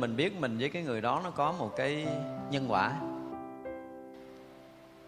mình 0.00 0.16
biết 0.16 0.40
mình 0.40 0.58
với 0.58 0.68
cái 0.68 0.82
người 0.82 1.00
đó 1.00 1.20
nó 1.24 1.30
có 1.30 1.52
một 1.52 1.76
cái 1.76 2.06
nhân 2.50 2.66
quả. 2.68 2.92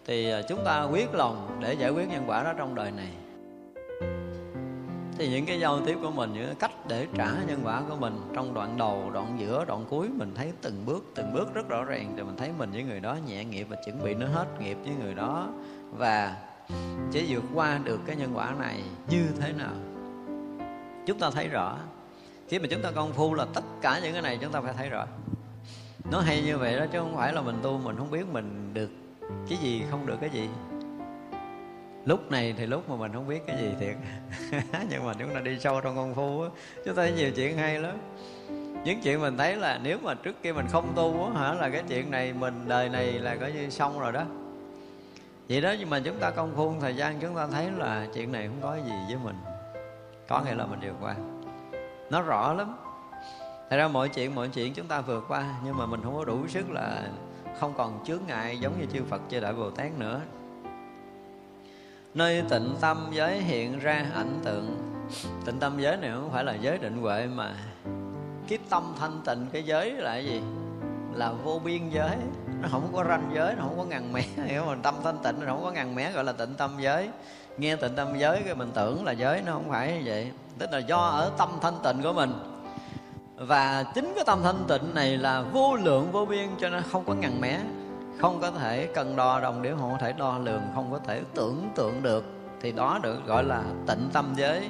Thì 0.05 0.31
à, 0.31 0.41
chúng 0.49 0.59
ta 0.65 0.83
quyết 0.83 1.13
lòng 1.13 1.57
để 1.61 1.73
giải 1.73 1.91
quyết 1.91 2.09
nhân 2.09 2.23
quả 2.27 2.43
đó 2.43 2.53
trong 2.57 2.75
đời 2.75 2.91
này. 2.91 3.09
Thì 5.17 5.29
những 5.29 5.45
cái 5.45 5.59
giao 5.59 5.81
tiếp 5.85 5.97
của 6.01 6.11
mình, 6.11 6.33
những 6.33 6.45
cái 6.45 6.55
cách 6.59 6.71
để 6.87 7.07
trả 7.13 7.31
nhân 7.47 7.59
quả 7.63 7.81
của 7.89 7.95
mình 7.95 8.21
trong 8.35 8.53
đoạn 8.53 8.77
đầu, 8.77 9.09
đoạn 9.13 9.37
giữa, 9.39 9.65
đoạn 9.65 9.85
cuối, 9.89 10.09
mình 10.09 10.31
thấy 10.35 10.51
từng 10.61 10.85
bước 10.85 11.05
từng 11.15 11.33
bước 11.33 11.53
rất 11.53 11.69
rõ 11.69 11.83
ràng 11.83 12.13
thì 12.17 12.23
mình 12.23 12.37
thấy 12.37 12.51
mình 12.57 12.71
với 12.71 12.83
người 12.83 12.99
đó 12.99 13.17
nhẹ 13.27 13.45
nghiệp 13.45 13.67
và 13.69 13.77
chuẩn 13.85 14.03
bị 14.03 14.13
nó 14.13 14.27
hết 14.27 14.47
nghiệp 14.59 14.77
với 14.83 14.93
người 15.03 15.13
đó. 15.13 15.47
Và 15.91 16.37
sẽ 17.11 17.23
vượt 17.27 17.43
qua 17.53 17.79
được 17.83 17.99
cái 18.05 18.15
nhân 18.15 18.31
quả 18.33 18.53
này 18.59 18.83
như 19.09 19.25
thế 19.39 19.53
nào? 19.53 19.73
Chúng 21.05 21.19
ta 21.19 21.31
thấy 21.31 21.47
rõ 21.47 21.77
khi 22.49 22.59
mà 22.59 22.67
chúng 22.71 22.81
ta 22.81 22.91
công 22.91 23.13
phu 23.13 23.33
là 23.33 23.45
tất 23.53 23.63
cả 23.81 23.99
những 24.03 24.13
cái 24.13 24.21
này 24.21 24.37
chúng 24.41 24.51
ta 24.51 24.61
phải 24.61 24.73
thấy 24.77 24.89
rõ. 24.89 25.05
Nó 26.11 26.19
hay 26.19 26.41
như 26.41 26.57
vậy 26.57 26.77
đó, 26.77 26.85
chứ 26.91 26.99
không 26.99 27.15
phải 27.15 27.33
là 27.33 27.41
mình 27.41 27.55
tu 27.63 27.77
mình 27.77 27.97
không 27.97 28.11
biết 28.11 28.27
mình 28.31 28.73
được 28.73 28.89
cái 29.49 29.57
gì, 29.57 29.83
không 29.91 30.05
được 30.05 30.17
cái 30.21 30.29
gì. 30.29 30.49
Lúc 32.05 32.31
này 32.31 32.53
thì 32.57 32.65
lúc 32.65 32.89
mà 32.89 32.95
mình 32.95 33.13
không 33.13 33.27
biết 33.27 33.43
cái 33.47 33.57
gì 33.57 33.69
thiệt. 33.79 33.95
Nhưng 34.89 35.05
mà 35.05 35.13
chúng 35.19 35.33
ta 35.33 35.39
đi 35.39 35.59
sâu 35.59 35.81
trong 35.81 35.95
công 35.95 36.15
phu 36.15 36.41
á 36.41 36.49
chúng 36.85 36.95
ta 36.95 37.01
thấy 37.01 37.11
nhiều 37.11 37.31
chuyện 37.35 37.57
hay 37.57 37.79
lắm. 37.79 37.97
Những 38.83 39.01
chuyện 39.03 39.21
mình 39.21 39.37
thấy 39.37 39.55
là 39.55 39.79
nếu 39.83 39.97
mà 40.03 40.13
trước 40.13 40.43
kia 40.43 40.51
mình 40.51 40.65
không 40.71 40.93
tu 40.95 41.23
á 41.23 41.41
hả, 41.41 41.53
là 41.53 41.69
cái 41.69 41.83
chuyện 41.87 42.11
này 42.11 42.33
mình, 42.33 42.53
đời 42.67 42.89
này 42.89 43.11
là 43.11 43.35
coi 43.35 43.51
như 43.51 43.69
xong 43.69 43.99
rồi 43.99 44.11
đó. 44.11 44.23
Vậy 45.49 45.61
đó, 45.61 45.73
nhưng 45.79 45.89
mà 45.89 45.99
chúng 45.99 46.19
ta 46.19 46.31
công 46.31 46.55
phu 46.55 46.73
thời 46.81 46.95
gian, 46.95 47.19
chúng 47.19 47.35
ta 47.35 47.47
thấy 47.47 47.71
là 47.77 48.07
chuyện 48.13 48.31
này 48.31 48.47
không 48.47 48.57
có 48.61 48.75
gì 48.75 48.93
với 49.07 49.17
mình. 49.23 49.35
Có 50.27 50.41
nghĩa 50.45 50.55
là 50.55 50.65
mình 50.65 50.79
vượt 50.81 50.95
qua 51.01 51.15
nó 52.09 52.21
rõ 52.21 52.53
lắm. 52.53 52.75
Thật 53.69 53.77
ra 53.77 53.87
mọi 53.87 54.09
chuyện 54.09 54.35
mọi 54.35 54.47
chuyện 54.47 54.73
chúng 54.73 54.87
ta 54.87 55.01
vượt 55.01 55.25
qua 55.27 55.45
Nhưng 55.65 55.77
mà 55.77 55.85
mình 55.85 56.01
không 56.03 56.15
có 56.15 56.25
đủ 56.25 56.47
sức 56.47 56.71
là 56.71 57.09
Không 57.59 57.73
còn 57.77 58.03
chướng 58.05 58.19
ngại 58.27 58.57
giống 58.57 58.79
như 58.79 58.85
chư 58.93 59.03
Phật 59.09 59.21
chư 59.29 59.39
Đại 59.39 59.53
Bồ 59.53 59.69
Tát 59.69 59.91
nữa. 59.99 60.21
Nơi 62.13 62.43
tịnh 62.49 62.75
tâm 62.81 63.07
giới 63.11 63.41
hiện 63.41 63.79
ra 63.79 64.05
ảnh 64.15 64.39
tượng. 64.43 64.77
Tịnh 65.45 65.59
tâm 65.59 65.79
giới 65.79 65.97
này 65.97 66.11
không 66.13 66.31
phải 66.31 66.43
là 66.43 66.55
giới 66.55 66.77
định 66.77 67.01
huệ 67.01 67.27
mà 67.27 67.55
Cái 68.47 68.59
tâm 68.69 68.93
thanh 68.99 69.21
tịnh 69.25 69.47
cái 69.51 69.63
giới 69.63 69.91
là 69.91 70.11
cái 70.11 70.25
gì? 70.25 70.41
Là 71.13 71.31
vô 71.31 71.61
biên 71.65 71.89
giới. 71.89 72.17
Nó 72.61 72.67
không 72.71 72.89
có 72.93 73.03
ranh 73.03 73.31
giới, 73.35 73.55
nó 73.55 73.61
không 73.61 73.77
có 73.77 73.83
ngăn 73.83 74.13
mé 74.13 74.21
Hiểu 74.45 74.63
không? 74.65 74.81
Tâm 74.81 74.95
thanh 75.03 75.17
tịnh 75.23 75.35
nó 75.39 75.45
không 75.45 75.63
có 75.63 75.71
ngăn 75.71 75.95
mé 75.95 76.11
gọi 76.11 76.23
là 76.23 76.31
tịnh 76.31 76.53
tâm 76.57 76.71
giới. 76.79 77.09
Nghe 77.57 77.75
tịnh 77.75 77.95
tâm 77.95 78.07
giới 78.17 78.41
cái 78.45 78.55
mình 78.55 78.71
tưởng 78.73 79.05
là 79.05 79.11
giới 79.11 79.41
nó 79.45 79.53
không 79.53 79.69
phải 79.69 79.93
như 79.93 80.01
vậy. 80.05 80.31
Tức 80.57 80.71
là 80.71 80.77
do 80.77 80.97
ở 80.97 81.31
tâm 81.37 81.49
thanh 81.61 81.75
tịnh 81.83 82.03
của 82.03 82.13
mình. 82.13 82.33
Và 83.37 83.83
chính 83.95 84.11
cái 84.15 84.23
tâm 84.25 84.39
thanh 84.43 84.63
tịnh 84.67 84.93
này 84.93 85.17
là 85.17 85.41
vô 85.41 85.75
lượng, 85.75 86.11
vô 86.11 86.25
biên, 86.25 86.49
cho 86.59 86.69
nên 86.69 86.83
không 86.91 87.03
có 87.05 87.13
ngần 87.13 87.41
mé, 87.41 87.59
không 88.19 88.41
có 88.41 88.51
thể 88.51 88.87
cân 88.87 89.15
đo 89.15 89.39
đồng 89.39 89.61
điểm 89.61 89.77
không 89.79 89.91
có 89.91 89.97
thể, 89.97 90.13
đo 90.13 90.37
lường, 90.37 90.61
không 90.75 90.91
có 90.91 90.99
thể 90.99 91.21
tưởng 91.33 91.69
tượng 91.75 92.03
được. 92.03 92.25
Thì 92.61 92.71
đó 92.71 92.99
được 93.03 93.25
gọi 93.25 93.43
là 93.43 93.63
tịnh 93.87 94.09
tâm 94.13 94.33
giới. 94.37 94.69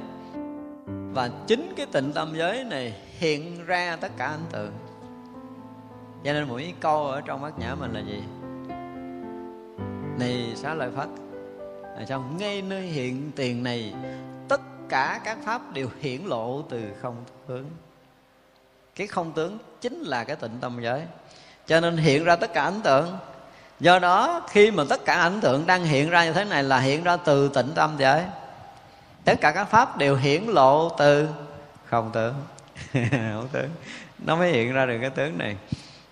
Và 1.13 1.29
chính 1.47 1.73
cái 1.77 1.85
tịnh 1.85 2.13
tâm 2.13 2.33
giới 2.35 2.63
này 2.63 2.95
hiện 3.17 3.65
ra 3.65 3.95
tất 3.95 4.11
cả 4.17 4.27
anh 4.27 4.45
tượng 4.51 4.71
cho 6.23 6.33
nên 6.33 6.47
mỗi 6.47 6.73
câu 6.79 7.07
ở 7.07 7.21
trong 7.21 7.41
bát 7.41 7.59
nhã 7.59 7.75
mình 7.75 7.93
là 7.93 7.99
gì? 7.99 8.23
Này 10.19 10.53
xá 10.55 10.73
lợi 10.73 10.91
phất, 10.95 11.07
ở 11.95 12.05
trong 12.07 12.37
ngay 12.37 12.61
nơi 12.61 12.81
hiện 12.81 13.31
tiền 13.35 13.63
này 13.63 13.93
cả 14.89 15.19
các 15.23 15.37
pháp 15.45 15.73
đều 15.73 15.89
hiển 15.99 16.21
lộ 16.25 16.61
từ 16.69 16.81
không 17.01 17.15
tướng. 17.47 17.71
Cái 18.95 19.07
không 19.07 19.31
tướng 19.31 19.57
chính 19.81 20.01
là 20.01 20.23
cái 20.23 20.35
tịnh 20.35 20.57
tâm 20.61 20.79
giới. 20.81 21.01
Cho 21.67 21.79
nên 21.79 21.97
hiện 21.97 22.23
ra 22.23 22.35
tất 22.35 22.53
cả 22.53 22.63
ảnh 22.63 22.81
tượng. 22.83 23.17
Do 23.79 23.99
đó, 23.99 24.41
khi 24.49 24.71
mà 24.71 24.83
tất 24.89 25.05
cả 25.05 25.13
ảnh 25.13 25.41
tượng 25.41 25.67
đang 25.67 25.83
hiện 25.83 26.09
ra 26.09 26.25
như 26.25 26.33
thế 26.33 26.45
này 26.45 26.63
là 26.63 26.79
hiện 26.79 27.03
ra 27.03 27.17
từ 27.17 27.47
tịnh 27.47 27.71
tâm 27.75 27.95
giới. 27.97 28.23
Tất 29.25 29.41
cả 29.41 29.51
các 29.51 29.65
pháp 29.65 29.97
đều 29.97 30.15
hiển 30.15 30.43
lộ 30.43 30.89
từ 30.89 31.27
không 31.85 32.11
tướng. 32.13 32.33
Không 33.11 33.47
tướng. 33.51 33.69
Nó 34.19 34.35
mới 34.35 34.51
hiện 34.51 34.73
ra 34.73 34.85
được 34.85 34.97
cái 35.01 35.09
tướng 35.09 35.37
này. 35.37 35.57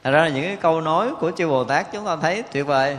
Thật 0.04 0.12
ra 0.12 0.20
là 0.20 0.30
những 0.30 0.44
cái 0.44 0.56
câu 0.62 0.82
nói 0.82 1.16
của 1.20 1.32
chư 1.32 1.48
Bồ 1.48 1.64
Tát 1.64 1.92
chúng 1.92 2.06
ta 2.06 2.16
thấy 2.16 2.44
tuyệt 2.52 2.66
vời. 2.66 2.98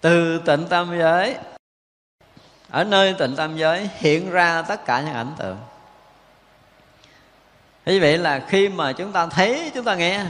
Từ 0.00 0.38
tịnh 0.38 0.66
tâm 0.68 0.98
giới 0.98 1.36
ở 2.70 2.84
nơi 2.84 3.14
tịnh 3.14 3.36
tâm 3.36 3.56
giới 3.56 3.90
hiện 3.94 4.30
ra 4.30 4.62
tất 4.62 4.84
cả 4.84 5.00
những 5.00 5.14
ảnh 5.14 5.32
tượng. 5.38 5.56
Như 7.86 7.98
vậy 8.02 8.18
là 8.18 8.40
khi 8.48 8.68
mà 8.68 8.92
chúng 8.92 9.12
ta 9.12 9.26
thấy, 9.26 9.70
chúng 9.74 9.84
ta 9.84 9.94
nghe, 9.94 10.24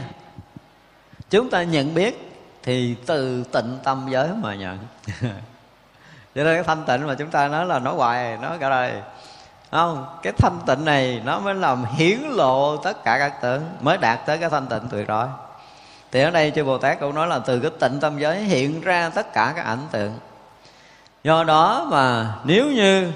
chúng 1.31 1.51
ta 1.51 1.62
nhận 1.62 1.95
biết, 1.95 2.31
thì 2.62 2.97
từ 3.06 3.45
tịnh 3.53 3.78
tâm 3.84 4.06
giới 4.11 4.28
mà 4.43 4.55
nhận. 4.55 4.78
Cho 6.34 6.45
nên 6.45 6.56
cái 6.56 6.62
thanh 6.62 6.84
tịnh 6.87 7.06
mà 7.06 7.15
chúng 7.15 7.31
ta 7.31 7.49
nói 7.49 7.67
là 7.67 7.78
nói 7.78 7.95
hoài, 7.95 8.37
nói 8.37 8.59
cả 8.59 8.71
đời. 8.71 8.93
Không, 9.71 10.07
cái 10.22 10.33
thanh 10.39 10.59
tịnh 10.67 10.84
này 10.84 11.22
nó 11.25 11.41
mới 11.41 11.55
làm 11.55 11.84
hiển 11.84 12.19
lộ 12.21 12.77
tất 12.77 13.05
cả 13.05 13.19
các 13.19 13.43
tưởng 13.43 13.62
mới 13.81 13.99
đạt 13.99 14.27
tới 14.27 14.39
cái 14.39 14.51
thanh 14.51 14.67
tịnh 14.67 14.89
tuyệt 14.91 15.09
đối. 15.09 15.27
Thì 16.12 16.22
ở 16.22 16.31
đây 16.31 16.53
chư 16.55 16.65
bồ 16.65 16.78
tát 16.78 17.01
cũng 17.01 17.15
nói 17.15 17.27
là 17.27 17.39
từ 17.39 17.61
cái 17.61 17.71
tịnh 17.81 18.01
tâm 18.01 18.19
giới 18.19 18.39
hiện 18.39 18.81
ra 18.81 19.11
tất 19.11 19.33
cả 19.33 19.53
các 19.57 19.65
ảnh 19.65 19.87
tượng 19.91 20.19
do 21.25 21.44
đó 21.44 21.86
mà 21.91 22.34
nếu 22.44 22.66
như 22.66 23.12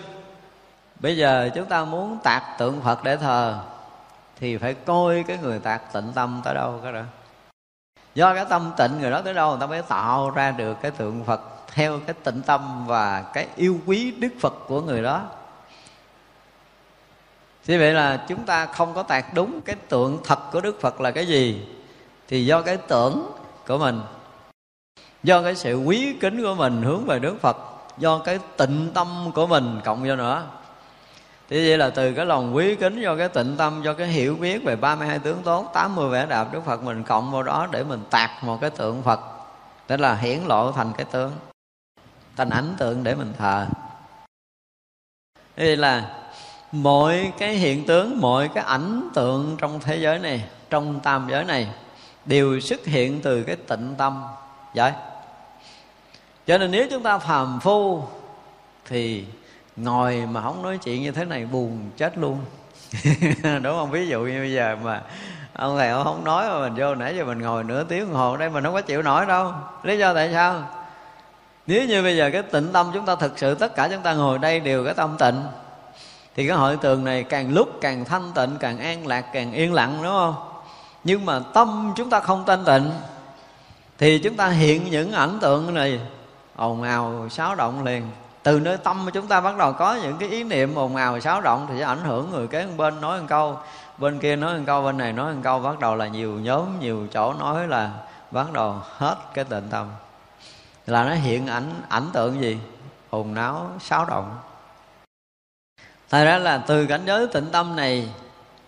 bây 1.01 1.17
giờ 1.17 1.51
chúng 1.55 1.67
ta 1.67 1.85
muốn 1.85 2.19
tạc 2.23 2.43
tượng 2.59 2.81
phật 2.81 3.05
để 3.05 3.17
thờ, 3.17 3.59
thì 4.41 4.57
phải 4.57 4.75
coi 4.75 5.25
cái 5.27 5.39
người 5.43 5.59
tạc 5.59 5.93
tịnh 5.93 6.13
tâm 6.15 6.41
tới 6.45 6.55
đâu 6.55 6.81
cái 6.83 6.93
đó. 6.93 7.03
Do 8.15 8.35
cái 8.35 8.45
tâm 8.49 8.73
tịnh 8.77 8.99
người 9.01 9.11
đó 9.11 9.23
tới 9.23 9.35
đâu, 9.35 9.51
người 9.51 9.61
ta 9.61 9.67
mới 9.67 9.83
tạo 9.83 10.31
ra 10.31 10.51
được 10.51 10.77
cái 10.83 10.91
tượng 10.91 11.25
phật 11.25 11.41
theo 11.73 12.01
cái 12.07 12.15
tịnh 12.25 12.43
tâm 12.43 12.87
và 12.87 13.25
cái 13.35 13.49
yêu 13.57 13.81
quý 13.87 14.11
đức 14.11 14.31
phật 14.41 14.55
của 14.69 14.81
người 14.81 15.03
đó. 15.03 15.23
Như 17.67 17.79
vậy 17.79 17.93
là 17.93 18.25
chúng 18.29 18.47
ta 18.47 18.67
không 18.67 18.95
có 18.95 19.03
tạc 19.03 19.35
đúng 19.35 19.61
cái 19.61 19.77
tượng 19.89 20.19
thật 20.25 20.39
của 20.53 20.61
Đức 20.61 20.81
Phật 20.81 21.01
là 21.01 21.11
cái 21.11 21.27
gì, 21.27 21.69
Thì 22.29 22.47
do 22.47 22.63
cái 22.63 22.77
tưởng 22.77 23.31
của 23.67 23.79
mình, 23.79 24.01
Do 25.23 25.43
cái 25.43 25.57
sự 25.57 25.77
quý 25.77 26.17
kính 26.21 26.43
của 26.43 26.55
mình 26.55 26.83
hướng 26.83 27.05
về 27.05 27.19
Đức 27.19 27.41
Phật 27.41 27.57
Do 27.99 28.19
cái 28.19 28.39
tịnh 28.57 28.91
tâm 28.95 29.33
của 29.35 29.47
mình 29.47 29.81
cộng 29.85 30.09
vô 30.09 30.17
nữa. 30.17 30.47
Thì 31.49 31.69
vậy 31.69 31.79
là 31.79 31.91
từ 31.91 32.13
cái 32.13 32.27
lòng 32.27 32.57
quý 32.57 32.77
kính 32.77 33.01
do 33.01 33.17
cái 33.17 33.29
tịnh 33.29 33.57
tâm 33.57 33.83
do 33.83 33.93
cái 33.93 34.07
hiểu 34.07 34.37
biết 34.37 34.65
về 34.65 34.77
32 34.77 35.19
tướng 35.19 35.43
tốt 35.43 35.71
80 35.75 36.11
vẻ 36.11 36.27
đẹp 36.27 36.45
Đức 36.53 36.61
Phật 36.65 36.83
mình 36.83 37.03
cộng 37.03 37.33
vào 37.33 37.43
đó 37.43 37.69
để 37.71 37.85
mình 37.85 38.01
tạc 38.11 38.45
một 38.45 38.59
cái 38.61 38.71
tượng 38.71 39.03
Phật 39.03 39.21
Tức 39.87 40.01
là 40.01 40.15
hiển 40.15 40.39
lộ 40.47 40.73
thành 40.73 40.93
cái 40.97 41.07
tướng 41.11 41.33
Thành 42.37 42.51
ảnh 42.51 42.75
tượng 42.79 43.05
để 43.05 43.15
mình 43.15 43.33
thờ. 43.39 43.67
Thế 45.57 45.77
là 45.77 46.11
mọi 46.73 47.33
cái 47.39 47.55
hiện 47.55 47.87
tướng, 47.87 48.21
mọi 48.21 48.49
cái 48.55 48.65
ảnh 48.65 49.09
tượng 49.15 49.57
trong 49.59 49.81
thế 49.81 49.97
giới 49.97 50.19
này 50.19 50.45
Trong 50.71 51.01
tam 51.01 51.27
giới 51.31 51.45
này 51.45 51.69
Đều 52.25 52.61
xuất 52.61 52.85
hiện 52.85 53.21
từ 53.23 53.43
cái 53.43 53.57
tịnh 53.57 53.95
tâm. 53.99 54.25
Vậy 54.75 54.93
cho 56.47 56.59
nên 56.59 56.71
nếu 56.71 56.87
chúng 56.91 57.03
ta 57.03 57.19
phàm 57.19 57.61
phu, 57.61 58.03
Thì 58.89 59.25
ngồi 59.77 60.27
mà 60.31 60.43
không 60.43 60.63
nói 60.63 60.79
chuyện 60.79 61.03
như 61.03 61.11
thế 61.11 61.25
này 61.25 61.47
buồn 61.47 61.91
chết 61.97 62.19
luôn. 62.19 62.39
Đúng 63.43 63.77
không? 63.77 63.91
Ví 63.91 64.09
dụ 64.09 64.21
như 64.21 64.39
bây 64.41 64.53
giờ 64.53 64.77
mà 64.83 65.03
ông 65.53 65.77
thầy 65.79 65.89
ông 65.89 66.05
không 66.05 66.25
nói 66.25 66.49
mà 66.49 66.61
mình 66.61 66.75
vô 66.77 66.95
nãy 66.95 67.17
giờ 67.17 67.25
mình 67.25 67.39
ngồi 67.39 67.65
nửa 67.65 67.85
tiếng 67.85 68.01
đồng 68.01 68.15
hồ, 68.15 68.37
đây 68.37 68.51
mình 68.51 68.65
không 68.65 68.75
có 68.75 68.81
chịu 68.81 69.03
nổi 69.03 69.27
đâu. 69.27 69.53
Lý 69.83 69.99
do 69.99 70.15
tại 70.15 70.31
sao? 70.33 70.63
Nếu 71.67 71.85
như 71.85 72.03
bây 72.03 72.17
giờ 72.17 72.31
cái 72.33 72.43
tịnh 72.43 72.69
tâm 72.73 72.91
chúng 72.95 73.07
ta 73.07 73.17
thực 73.17 73.39
sự, 73.39 73.55
tất 73.55 73.75
cả 73.77 73.89
chúng 73.89 74.03
ta 74.03 74.15
ngồi 74.15 74.39
đây 74.39 74.61
đều 74.61 74.85
cái 74.85 74.95
tâm 74.95 75.17
tịnh, 75.19 75.43
thì 76.37 76.47
cái 76.47 76.57
hội 76.57 76.77
tường 76.77 77.05
này 77.05 77.23
càng 77.23 77.55
lúc 77.55 77.69
càng 77.81 78.05
thanh 78.05 78.33
tịnh, 78.35 78.57
càng 78.61 78.79
an 78.79 79.07
lạc, 79.07 79.25
càng 79.33 79.53
yên 79.53 79.73
lặng, 79.73 79.99
đúng 80.03 80.13
không? 80.13 80.35
Nhưng 81.05 81.27
mà 81.27 81.41
tâm 81.55 81.93
chúng 81.97 82.11
ta 82.11 82.21
không 82.21 82.45
thanh 82.47 82.65
tịnh, 82.65 82.91
thì 83.99 84.19
chúng 84.19 84.37
ta 84.37 84.49
hiện 84.49 84.91
những 84.91 85.13
ảnh 85.13 85.39
tượng 85.41 85.75
này 85.75 86.01
ồn 86.57 86.83
ào 86.83 87.29
xáo 87.31 87.55
động 87.55 87.85
liền. 87.85 88.11
Từ 88.43 88.61
nơi 88.61 88.77
tâm 88.77 89.05
mà 89.05 89.11
chúng 89.11 89.29
ta 89.29 89.41
bắt 89.41 89.57
đầu 89.57 89.73
có 89.73 89.95
những 90.03 90.17
cái 90.17 90.29
ý 90.29 90.45
niệm 90.45 90.75
ồn 90.75 90.97
ào 90.97 91.21
xáo 91.21 91.41
động 91.41 91.67
thì 91.71 91.79
sẽ 91.79 91.85
ảnh 91.85 92.05
hưởng 92.05 92.31
người 92.31 92.47
kế 92.47 92.67
bên 92.77 93.01
nói 93.01 93.21
một 93.21 93.27
câu, 93.29 93.59
bên 93.99 94.19
kia 94.19 94.37
nói 94.37 94.59
một 94.59 94.65
câu, 94.67 94.83
bên 94.83 94.99
này 94.99 95.13
nói 95.13 95.35
một 95.35 95.41
câu, 95.45 95.59
bắt 95.59 95.79
đầu 95.79 95.97
là 95.97 96.07
nhiều 96.07 96.41
nhóm, 96.41 96.81
nhiều 96.81 97.07
chỗ 97.13 97.33
nói 97.33 97.69
là 97.69 97.91
bắt 98.31 98.53
đầu 98.53 98.75
hết 98.99 99.17
cái 99.35 99.45
tịnh 99.45 99.69
tâm. 99.71 99.87
Là 100.87 101.05
nó 101.05 101.15
hiện 101.15 101.47
ảnh 101.47 101.83
ảnh 101.89 102.07
tượng 102.13 102.41
gì? 102.41 102.59
Ồn 103.11 103.35
náo 103.35 103.71
xáo 103.81 104.05
động. 104.05 104.39
Thật 106.11 106.25
ra 106.25 106.39
là 106.39 106.59
từ 106.59 106.87
cảnh 106.87 107.03
giới 107.07 107.27
tịnh 107.27 107.47
tâm 107.53 107.77
này 107.77 108.09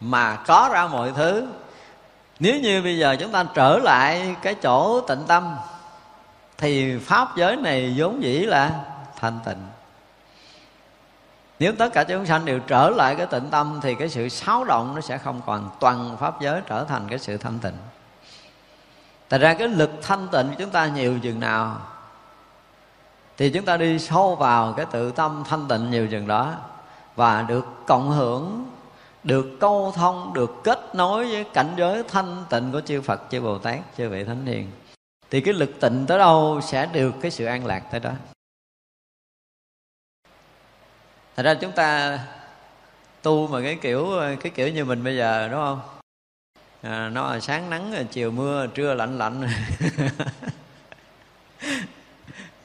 mà 0.00 0.36
có 0.36 0.70
ra 0.72 0.86
mọi 0.86 1.12
thứ, 1.16 1.46
nếu 2.40 2.60
như 2.60 2.82
bây 2.82 2.98
giờ 2.98 3.16
chúng 3.20 3.32
ta 3.32 3.44
trở 3.54 3.78
lại 3.78 4.36
cái 4.42 4.54
chỗ 4.54 5.00
tịnh 5.00 5.22
tâm 5.26 5.56
thì 6.58 6.98
pháp 6.98 7.28
giới 7.36 7.56
này 7.56 7.94
vốn 7.96 8.22
dĩ 8.22 8.38
là 8.38 8.84
thanh 9.20 9.38
tịnh. 9.44 9.66
Nếu 11.58 11.72
tất 11.78 11.92
cả 11.92 12.04
chúng 12.04 12.26
sanh 12.26 12.44
đều 12.44 12.58
trở 12.58 12.90
lại 12.90 13.14
cái 13.14 13.26
tịnh 13.26 13.50
tâm 13.50 13.80
thì 13.82 13.94
cái 13.94 14.08
sự 14.08 14.28
xáo 14.28 14.64
động 14.64 14.94
nó 14.94 15.00
sẽ 15.00 15.18
không 15.18 15.40
còn 15.46 15.70
toàn 15.80 16.16
pháp 16.20 16.40
giới 16.40 16.60
trở 16.66 16.84
thành 16.84 17.08
cái 17.08 17.18
sự 17.18 17.36
thanh 17.36 17.58
tịnh. 17.58 17.76
Tại 19.28 19.38
ra 19.38 19.54
cái 19.54 19.68
lực 19.68 19.90
thanh 20.02 20.28
tịnh 20.32 20.48
của 20.48 20.54
chúng 20.58 20.70
ta 20.70 20.86
nhiều 20.86 21.18
chừng 21.22 21.40
nào 21.40 21.76
Thì 23.36 23.50
chúng 23.50 23.64
ta 23.64 23.76
đi 23.76 23.98
sâu 23.98 24.34
vào 24.34 24.72
cái 24.72 24.86
tự 24.86 25.12
tâm 25.12 25.44
thanh 25.48 25.68
tịnh 25.68 25.90
nhiều 25.90 26.08
chừng 26.10 26.26
đó 26.26 26.54
Và 27.16 27.42
được 27.42 27.64
cộng 27.86 28.10
hưởng 28.10 28.66
Được 29.24 29.46
câu 29.60 29.92
thông, 29.96 30.34
được 30.34 30.64
kết 30.64 30.94
nối 30.94 31.28
với 31.32 31.44
cảnh 31.44 31.74
giới 31.76 32.02
thanh 32.02 32.44
tịnh 32.50 32.72
của 32.72 32.80
chư 32.80 33.00
Phật, 33.00 33.20
chư 33.30 33.40
Bồ 33.40 33.58
Tát, 33.58 33.78
chư 33.96 34.08
vị 34.08 34.24
Thánh 34.24 34.46
Hiền. 34.46 34.70
Thì 35.36 35.42
cái 35.42 35.54
lực 35.54 35.80
tịnh 35.80 36.04
tới 36.08 36.18
đâu 36.18 36.60
sẽ 36.62 36.86
được 36.92 37.14
cái 37.22 37.30
sự 37.30 37.44
an 37.44 37.66
lạc 37.66 37.82
tới 37.90 38.00
đó. 38.00 38.12
Thật 41.36 41.42
ra 41.42 41.54
chúng 41.54 41.72
ta 41.72 42.18
tu 43.22 43.46
mà 43.46 43.60
cái 43.62 43.78
kiểu 43.82 44.08
cái 44.40 44.52
kiểu 44.54 44.68
như 44.68 44.84
mình 44.84 45.04
bây 45.04 45.16
giờ 45.16 45.48
đúng 45.48 45.60
không? 45.60 45.80
À, 46.82 47.08
nó 47.08 47.30
là 47.30 47.40
sáng 47.40 47.70
nắng 47.70 48.06
chiều 48.10 48.30
mưa 48.30 48.66
trưa 48.66 48.94
lạnh 48.94 49.18
lạnh. 49.18 49.42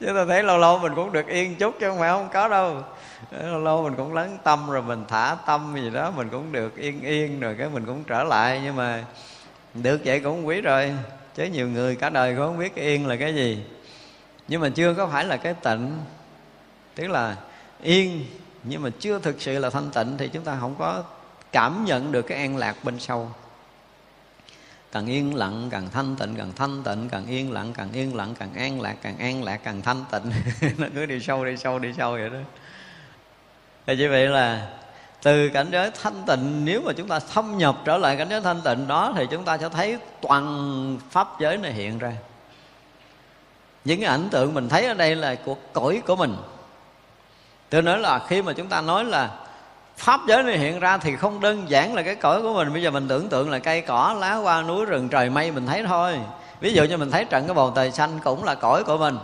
Chúng 0.00 0.14
ta 0.14 0.24
thấy 0.28 0.42
lâu 0.42 0.58
lâu 0.58 0.78
mình 0.78 0.94
cũng 0.94 1.12
được 1.12 1.26
yên 1.26 1.56
chút 1.56 1.74
chứ 1.80 1.88
không 1.88 1.98
phải 1.98 2.10
không 2.10 2.28
có 2.32 2.48
đâu. 2.48 2.82
Lâu 3.30 3.60
lâu 3.60 3.82
mình 3.82 3.94
cũng 3.96 4.14
lắng 4.14 4.38
tâm 4.44 4.70
rồi 4.70 4.82
mình 4.82 5.04
thả 5.08 5.36
tâm 5.46 5.74
gì 5.74 5.90
đó 5.90 6.12
mình 6.16 6.28
cũng 6.28 6.52
được 6.52 6.76
yên 6.76 7.00
yên 7.00 7.40
rồi 7.40 7.54
cái 7.58 7.68
mình 7.68 7.86
cũng 7.86 8.04
trở 8.04 8.24
lại. 8.24 8.60
Nhưng 8.64 8.76
mà 8.76 9.04
được 9.74 10.00
vậy 10.04 10.20
cũng 10.20 10.46
quý 10.46 10.60
rồi 10.60 10.94
chứ 11.34 11.44
nhiều 11.44 11.68
người 11.68 11.96
cả 11.96 12.10
đời 12.10 12.34
cũng 12.34 12.46
không 12.46 12.58
biết 12.58 12.74
yên 12.74 13.06
là 13.06 13.16
cái 13.16 13.34
gì. 13.34 13.62
Nhưng 14.48 14.60
mà 14.60 14.68
chưa 14.68 14.94
có 14.94 15.06
phải 15.06 15.24
là 15.24 15.36
cái 15.36 15.54
tịnh. 15.54 15.98
Tức 16.94 17.08
là 17.08 17.36
yên, 17.82 18.26
nhưng 18.62 18.82
mà 18.82 18.90
chưa 19.00 19.18
thực 19.18 19.42
sự 19.42 19.58
là 19.58 19.70
thanh 19.70 19.90
tịnh 19.90 20.18
thì 20.18 20.28
chúng 20.28 20.44
ta 20.44 20.56
không 20.60 20.74
có 20.78 21.04
cảm 21.52 21.84
nhận 21.84 22.12
được 22.12 22.22
cái 22.22 22.38
an 22.38 22.56
lạc 22.56 22.84
bên 22.84 22.98
sâu. 22.98 23.30
Càng 24.92 25.06
yên 25.06 25.34
lặng, 25.34 25.68
càng 25.70 25.90
thanh 25.90 26.16
tịnh, 26.16 26.34
càng 26.36 26.52
thanh 26.56 26.82
tịnh, 26.82 27.08
càng 27.08 27.26
yên 27.26 27.52
lặng, 27.52 27.72
càng 27.76 27.92
yên 27.92 28.16
lặng, 28.16 28.34
càng 28.38 28.54
an 28.54 28.80
lạc, 28.80 28.96
càng 29.02 29.18
an 29.18 29.44
lạc, 29.44 29.60
càng 29.64 29.82
thanh 29.82 30.04
tịnh. 30.10 30.32
Nó 30.78 30.86
cứ 30.94 31.06
đi 31.06 31.20
sâu 31.20 31.44
đi 31.44 31.56
sâu 31.56 31.78
đi 31.78 31.92
sâu 31.92 32.12
vậy 32.12 32.30
đó. 32.30 32.38
Thì 33.86 33.94
chỉ 33.96 34.06
vậy 34.06 34.28
là 34.28 34.68
từ 35.22 35.48
cảnh 35.48 35.66
giới 35.70 35.90
thanh 36.02 36.22
tịnh, 36.26 36.64
nếu 36.64 36.82
mà 36.84 36.92
chúng 36.92 37.08
ta 37.08 37.18
thâm 37.18 37.58
nhập 37.58 37.76
trở 37.84 37.96
lại 37.96 38.16
cảnh 38.16 38.28
giới 38.30 38.40
thanh 38.40 38.60
tịnh 38.60 38.88
đó, 38.88 39.12
thì 39.16 39.26
chúng 39.30 39.44
ta 39.44 39.58
sẽ 39.58 39.68
thấy 39.68 39.98
toàn 40.20 40.98
pháp 41.10 41.28
giới 41.40 41.56
này 41.56 41.72
hiện 41.72 41.98
ra. 41.98 42.12
Những 43.84 44.00
cái 44.00 44.08
ảnh 44.08 44.28
tượng 44.30 44.54
mình 44.54 44.68
thấy 44.68 44.86
ở 44.86 44.94
đây 44.94 45.16
là 45.16 45.34
của 45.34 45.56
cõi 45.72 46.02
của 46.06 46.16
mình. 46.16 46.36
Tôi 47.70 47.82
nói 47.82 47.98
là 47.98 48.18
khi 48.28 48.42
mà 48.42 48.52
chúng 48.52 48.68
ta 48.68 48.80
nói 48.80 49.04
là 49.04 49.30
pháp 49.96 50.20
giới 50.28 50.42
này 50.42 50.58
hiện 50.58 50.80
ra 50.80 50.98
thì 50.98 51.16
không 51.16 51.40
đơn 51.40 51.70
giản 51.70 51.94
là 51.94 52.02
cái 52.02 52.14
cõi 52.14 52.42
của 52.42 52.54
mình. 52.54 52.72
Bây 52.72 52.82
giờ 52.82 52.90
mình 52.90 53.08
tưởng 53.08 53.28
tượng 53.28 53.50
là 53.50 53.58
cây 53.58 53.80
cỏ, 53.80 54.16
lá 54.18 54.34
hoa, 54.34 54.62
núi, 54.62 54.86
rừng, 54.86 55.08
trời 55.08 55.30
mây, 55.30 55.50
mình 55.50 55.66
thấy 55.66 55.84
thôi. 55.86 56.18
Ví 56.60 56.72
dụ 56.72 56.84
như 56.84 56.96
mình 56.96 57.10
thấy 57.10 57.24
trận 57.24 57.46
cái 57.46 57.54
bầu 57.54 57.72
trời 57.76 57.90
xanh 57.90 58.18
cũng 58.24 58.44
là 58.44 58.54
cõi 58.54 58.84
của 58.84 58.98
mình 58.98 59.18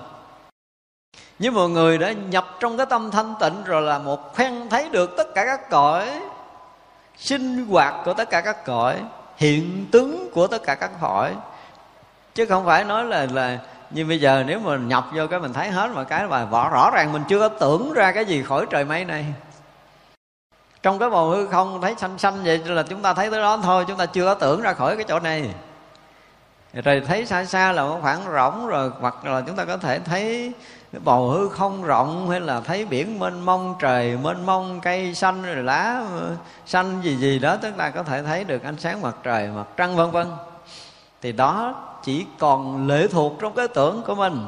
nhưng 1.39 1.55
mà 1.55 1.67
người 1.67 1.99
đã 1.99 2.13
nhập 2.13 2.47
trong 2.61 2.77
cái 2.77 2.87
tâm 2.87 3.11
thanh 3.11 3.35
tịnh 3.41 3.65
rồi 3.65 3.83
là 3.83 3.99
một 3.99 4.35
khoen 4.35 4.69
thấy 4.69 4.89
được 4.89 5.17
tất 5.17 5.35
cả 5.35 5.45
các 5.45 5.71
cõi 5.71 6.21
sinh 7.17 7.67
hoạt 7.67 7.95
của 8.05 8.15
tất 8.15 8.31
cả 8.31 8.41
các 8.41 8.65
cõi 8.65 9.01
hiện 9.37 9.87
tướng 9.93 10.31
của 10.35 10.47
tất 10.47 10.63
cả 10.63 10.75
các 10.75 10.91
cõi 11.01 11.35
chứ 12.35 12.47
không 12.47 12.65
phải 12.67 12.85
nói 12.85 13.05
là 13.05 13.27
là 13.33 13.59
như 13.91 14.07
bây 14.07 14.21
giờ 14.21 14.45
nếu 14.47 14.59
mà 14.59 14.77
nhập 14.77 15.07
vô 15.15 15.27
cái 15.27 15.41
mình 15.41 15.53
thấy 15.53 15.71
hết 15.71 15.91
mà 15.95 16.05
cái 16.05 16.27
mà 16.27 16.47
rõ, 16.51 16.69
rõ 16.69 16.91
ràng 16.95 17.13
mình 17.13 17.23
chưa 17.29 17.39
có 17.39 17.49
tưởng 17.49 17.93
ra 17.93 18.13
cái 18.13 18.25
gì 18.25 18.43
khỏi 18.43 18.67
trời 18.71 18.85
mây 18.85 19.05
này. 19.05 19.25
Trong 20.83 20.99
cái 20.99 21.11
bầu 21.11 21.31
hư 21.31 21.47
không 21.47 21.81
thấy 21.81 21.95
xanh 21.99 22.19
xanh 22.19 22.35
vậy 22.45 22.59
là 22.59 22.83
chúng 22.83 23.03
ta 23.03 23.15
thấy 23.15 23.31
tới 23.31 23.41
đó 23.41 23.59
thôi 23.63 23.85
chúng 23.89 23.97
ta 23.97 24.07
chưa 24.07 24.25
có 24.25 24.35
tưởng 24.35 24.61
ra 24.61 24.73
khỏi 24.73 24.97
cái 24.97 25.05
chỗ 25.09 25.21
này. 25.21 25.55
Rồi 26.73 27.03
thấy 27.07 27.27
xa 27.27 27.45
xa 27.45 27.73
là 27.73 27.85
một 27.85 27.99
khoảng 28.03 28.21
rỗng 28.35 28.67
rồi 28.67 28.91
hoặc 29.01 29.25
là 29.25 29.43
chúng 29.47 29.57
ta 29.57 29.65
có 29.65 29.77
thể 29.77 29.99
thấy 29.99 30.53
bầu 30.93 31.29
hư 31.29 31.49
không 31.49 31.83
rộng 31.83 32.31
hay 32.31 32.41
là 32.41 32.61
thấy 32.61 32.85
biển 32.85 33.19
mênh 33.19 33.41
mông, 33.41 33.75
trời 33.79 34.17
mênh 34.23 34.47
mông, 34.47 34.81
cây 34.81 35.15
xanh 35.15 35.43
rồi 35.43 35.57
lá 35.57 36.05
xanh 36.67 37.01
gì 37.03 37.17
gì 37.17 37.39
đó, 37.39 37.57
tức 37.57 37.77
là 37.77 37.91
có 37.91 38.03
thể 38.03 38.23
thấy 38.23 38.45
được 38.45 38.63
ánh 38.63 38.79
sáng 38.79 39.03
mặt 39.03 39.17
trời, 39.23 39.49
mặt 39.49 39.67
trăng, 39.77 39.97
vân 39.97 40.11
vân. 40.11 40.27
Thì 41.23 41.33
đó 41.33 41.75
chỉ 42.03 42.27
còn 42.39 42.87
lệ 42.87 43.09
thuộc 43.09 43.33
trong 43.41 43.55
cái 43.55 43.69
tưởng 43.69 44.03
của 44.07 44.15
mình. 44.15 44.47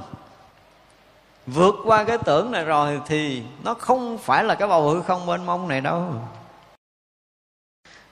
Vượt 1.46 1.74
qua 1.84 2.04
cái 2.04 2.18
tưởng 2.18 2.50
này 2.50 2.64
rồi 2.64 3.00
thì 3.06 3.42
nó 3.64 3.74
không 3.74 4.18
phải 4.18 4.44
là 4.44 4.54
cái 4.54 4.68
bầu 4.68 4.90
hư 4.90 5.02
không 5.02 5.26
mênh 5.26 5.46
mông 5.46 5.68
này 5.68 5.80
đâu. 5.80 6.04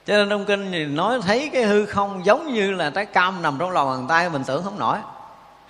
Cho 0.06 0.16
nên 0.16 0.30
trong 0.30 0.44
kinh 0.44 0.72
thì 0.72 0.86
nói 0.86 1.20
thấy 1.22 1.50
cái 1.52 1.62
hư 1.62 1.86
không 1.86 2.24
giống 2.24 2.46
như 2.46 2.72
là 2.72 2.90
trái 2.90 3.06
cam 3.06 3.42
nằm 3.42 3.56
trong 3.58 3.70
lòng 3.70 3.88
bàn 3.88 4.06
tay, 4.08 4.30
mình 4.30 4.44
tưởng 4.46 4.64
không 4.64 4.78
nổi. 4.78 4.98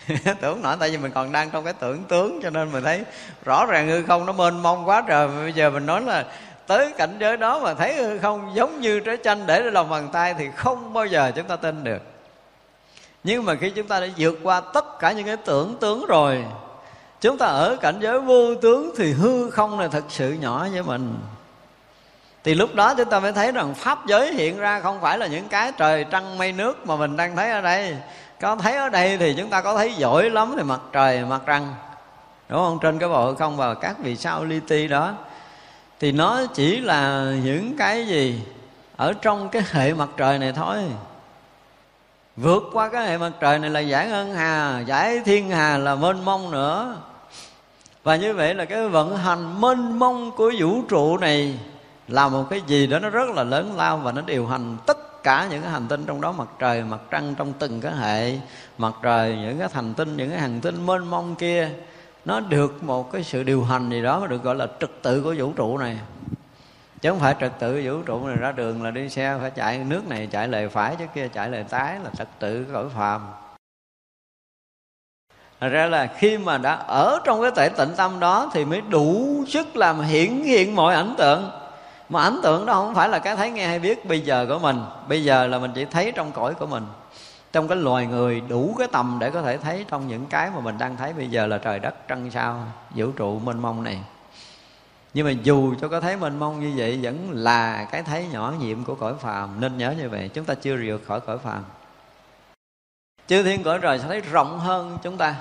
tưởng 0.41 0.63
nổi, 0.63 0.77
tại 0.81 0.91
vì 0.91 0.97
mình 0.97 1.11
còn 1.15 1.33
đang 1.33 1.51
trong 1.51 1.65
cái 1.65 1.73
tưởng 1.73 2.05
tướng, 2.05 2.41
cho 2.43 2.51
nên 2.51 2.73
mình 2.73 2.85
thấy 2.85 3.05
rõ 3.45 3.67
ràng 3.67 3.89
hư 3.89 4.03
không 4.03 4.27
nó 4.27 4.33
mênh 4.33 4.63
mông 4.63 4.89
quá 4.89 5.05
trời. 5.09 5.29
Bây 5.29 5.53
giờ 5.53 5.71
mình 5.71 5.87
nói 5.87 6.01
là 6.01 6.25
tới 6.67 6.93
cảnh 6.99 7.17
giới 7.21 7.37
đó 7.37 7.61
mà 7.61 7.75
thấy 7.75 7.95
hư 7.95 8.19
không 8.19 8.51
giống 8.55 8.81
như 8.81 9.01
trái 9.01 9.17
chanh 9.25 9.47
để 9.47 9.61
lên 9.61 9.75
lòng 9.75 9.89
bàn 9.89 10.09
tay 10.13 10.35
thì 10.39 10.49
không 10.57 10.93
bao 10.93 11.07
giờ 11.07 11.33
chúng 11.37 11.47
ta 11.47 11.57
tin 11.57 11.85
được. 11.85 12.03
Nhưng 13.25 13.45
mà 13.45 13.55
khi 13.55 13.71
chúng 13.71 13.87
ta 13.87 14.01
đã 14.01 14.07
vượt 14.17 14.39
qua 14.43 14.61
tất 14.61 14.99
cả 14.99 15.13
những 15.13 15.27
cái 15.27 15.37
tưởng 15.37 15.77
tướng 15.81 16.07
rồi, 16.07 16.45
chúng 17.21 17.39
ta 17.39 17.47
ở 17.47 17.77
cảnh 17.81 17.97
giới 18.01 18.21
vô 18.21 18.55
tướng 18.55 18.95
thì 18.97 19.13
hư 19.13 19.51
không 19.51 19.81
là 19.81 19.89
thật 19.89 20.05
sự 20.09 20.33
nhỏ 20.33 20.67
với 20.73 20.83
mình. 20.83 21.15
Thì 22.45 22.55
lúc 22.55 22.75
đó 22.75 22.95
chúng 22.95 23.11
ta 23.11 23.21
mới 23.21 23.33
thấy 23.33 23.53
rằng 23.53 23.75
pháp 23.75 24.07
giới 24.07 24.35
hiện 24.35 24.59
ra 24.59 24.81
không 24.81 25.01
phải 25.01 25.19
là 25.19 25.27
những 25.27 25.49
cái 25.49 25.73
trời 25.77 26.05
trăng 26.05 26.39
mây 26.39 26.53
nước 26.53 26.87
mà 26.87 26.97
mình 26.97 27.17
đang 27.17 27.37
thấy 27.37 27.51
ở 27.51 27.61
đây 27.61 27.97
có 28.41 28.57
thấy 28.57 28.77
ở 28.77 28.89
đây 28.89 29.19
thì 29.19 29.35
chúng 29.35 29.51
ta 29.51 29.61
có 29.61 29.77
thấy 29.77 29.95
giỏi 29.95 30.31
lắm 30.31 30.55
thì 30.57 30.63
mặt 30.63 30.81
trời, 30.93 31.25
mặt 31.25 31.43
trăng. 31.47 31.75
Đúng 32.49 32.59
không? 32.59 32.79
Trên 32.83 32.99
cái 32.99 33.09
bầu 33.09 33.35
không 33.35 33.57
và 33.57 33.75
các 33.75 33.97
vì 33.99 34.17
sao 34.17 34.45
li 34.45 34.61
ti 34.61 34.89
đó. 34.89 35.13
Thì 36.01 36.13
nó 36.13 36.47
chỉ 36.55 36.81
là 36.81 37.33
những 37.45 37.77
cái 37.77 38.07
gì 38.07 38.43
ở 38.97 39.13
trong 39.13 39.49
cái 39.49 39.63
hệ 39.71 39.95
mặt 39.95 40.09
trời 40.17 40.39
này 40.39 40.53
thôi. 40.53 40.79
Vượt 42.37 42.63
qua 42.73 42.89
cái 42.89 43.07
hệ 43.07 43.19
mặt 43.19 43.33
trời 43.41 43.59
này 43.59 43.71
là 43.71 43.81
giải 43.81 44.09
ngân 44.09 44.35
hà, 44.35 44.81
giải 44.81 45.21
thiên 45.25 45.51
hà, 45.51 45.79
là 45.79 45.95
mênh 45.95 46.25
mông 46.25 46.51
nữa. 46.51 46.97
Và 48.03 48.17
như 48.17 48.35
vậy 48.35 48.55
là 48.55 48.65
cái 48.65 48.89
vận 48.89 49.17
hành 49.17 49.61
mênh 49.61 49.99
mông 49.99 50.31
của 50.37 50.53
vũ 50.59 50.83
trụ 50.89 51.19
này 51.19 51.59
là 52.09 52.29
một 52.29 52.45
cái 52.51 52.63
gì 52.67 52.87
đó 52.87 52.99
nó 52.99 53.11
rất 53.11 53.31
là 53.31 53.43
lớn 53.43 53.75
lao 53.77 53.97
và 53.97 54.13
nó 54.13 54.23
điều 54.23 54.47
hành 54.47 54.77
tất 54.87 55.08
cả 55.29 55.47
những 55.51 55.63
cái 55.63 55.71
hành 55.71 55.89
tinh 55.89 56.07
trong 56.07 56.21
đó, 56.21 56.33
mặt 56.33 56.49
trời, 56.59 56.83
mặt 56.83 57.01
trăng 57.11 57.35
trong 57.39 57.53
từng 57.59 57.81
cái 57.81 57.93
hệ, 57.93 58.39
mặt 58.79 58.95
trời, 59.03 59.37
những 59.37 59.59
cái 59.59 59.69
thành 59.73 59.95
tinh, 59.95 60.17
những 60.17 60.31
cái 60.31 60.39
hành 60.39 60.61
tinh 60.61 60.87
mênh 60.87 61.05
mông 61.05 61.35
kia, 61.35 61.71
nó 62.25 62.41
được 62.41 62.83
một 62.83 63.13
cái 63.13 63.25
sự 63.25 63.43
điều 63.43 63.65
hành 63.65 63.91
gì 63.91 64.03
đó 64.03 64.27
được 64.27 64.43
gọi 64.43 64.55
là 64.55 64.67
trật 64.81 64.91
tự 65.03 65.23
của 65.23 65.35
vũ 65.39 65.53
trụ 65.53 65.79
này. 65.79 65.99
Chứ 67.01 67.11
không 67.11 67.19
phải 67.19 67.35
trật 67.41 67.53
tự 67.59 67.83
vũ 67.85 68.03
trụ 68.03 68.27
này 68.27 68.37
ra 68.37 68.53
đường 68.53 68.83
là 68.83 68.91
đi 68.91 69.09
xe, 69.09 69.39
phải 69.41 69.51
chạy 69.51 69.79
nước 69.79 70.09
này, 70.09 70.29
chạy 70.31 70.49
lề 70.49 70.69
phải, 70.69 70.97
chứ 70.99 71.05
kia 71.15 71.29
chạy 71.29 71.51
lề 71.51 71.63
tái 71.63 71.99
là 72.05 72.11
trật 72.19 72.29
tự 72.39 72.67
cõi 72.73 72.85
phàm. 72.95 73.21
Thật 75.61 75.69
ra 75.69 75.87
là 75.87 76.07
khi 76.07 76.39
mà 76.39 76.59
đã 76.59 76.75
ở 76.75 77.19
trong 77.25 77.43
cái 77.43 77.51
tệ 77.57 77.69
tịnh 77.69 77.95
tâm 77.97 78.21
đó 78.21 78.51
Thì 78.55 78.65
mới 78.65 78.81
đủ 78.81 79.45
sức 79.49 79.77
làm 79.77 80.01
hiển 80.01 80.43
hiện 80.43 80.75
mọi 80.75 80.95
ảnh 80.95 81.15
tượng. 81.19 81.51
Mà 82.09 82.23
ấn 82.23 82.41
tượng 82.43 82.67
đó 82.67 82.75
không 82.75 82.95
phải 82.95 83.09
là 83.09 83.19
cái 83.19 83.37
thấy 83.37 83.51
nghe 83.51 83.67
hay 83.67 83.79
biết 83.79 84.07
bây 84.07 84.21
giờ 84.21 84.47
của 84.49 84.59
mình. 84.59 84.81
Bây 85.09 85.25
giờ 85.25 85.47
là 85.47 85.59
mình 85.59 85.73
chỉ 85.75 85.85
thấy 85.85 86.13
trong 86.13 86.33
cõi 86.33 86.55
của 86.55 86.67
mình. 86.67 86.87
Trong 87.53 87.69
cái 87.69 87.79
loài 87.79 88.07
người 88.07 88.41
đủ 88.41 88.75
cái 88.79 88.89
tầm 88.93 89.17
để 89.21 89.31
có 89.31 89.43
thể 89.43 89.57
thấy 89.59 89.85
Trong 89.89 90.09
những 90.09 90.27
cái 90.27 90.51
mà 90.55 90.61
mình 90.61 90.79
đang 90.79 90.97
thấy 90.97 91.13
bây 91.13 91.31
giờ 91.31 91.47
là 91.47 91.59
trời 91.59 91.79
đất, 91.79 92.09
trăng 92.09 92.31
sao, 92.31 92.65
Vũ 92.95 93.11
trụ, 93.11 93.39
mênh 93.39 93.63
mông 93.63 93.83
này. 93.83 93.99
Nhưng 95.15 95.27
mà 95.27 95.33
dù 95.43 95.75
cho 95.81 95.89
có 95.89 96.01
thấy 96.01 96.17
mênh 96.17 96.39
mông 96.39 96.61
như 96.61 96.73
vậy, 96.77 96.99
vẫn 97.03 97.31
là 97.31 97.85
cái 97.85 98.03
thấy 98.03 98.27
nhỏ 98.33 98.53
nhiệm 98.59 98.85
của 98.85 98.95
cõi 98.95 99.15
phàm. 99.21 99.61
Nên 99.61 99.79
nhớ 99.79 99.95
như 99.99 100.09
vậy, 100.09 100.31
chúng 100.35 100.45
ta 100.45 100.55
chưa 100.55 100.77
rượt 100.77 101.01
khỏi 101.07 101.21
cõi 101.21 101.39
phàm. 101.39 101.65
Chư 103.27 103.43
thiên 103.43 103.63
cõi 103.63 103.79
trời 103.83 103.99
sẽ 103.99 104.09
thấy 104.09 104.21
rộng 104.21 104.59
hơn 104.59 104.99
chúng 105.03 105.17
ta. 105.17 105.35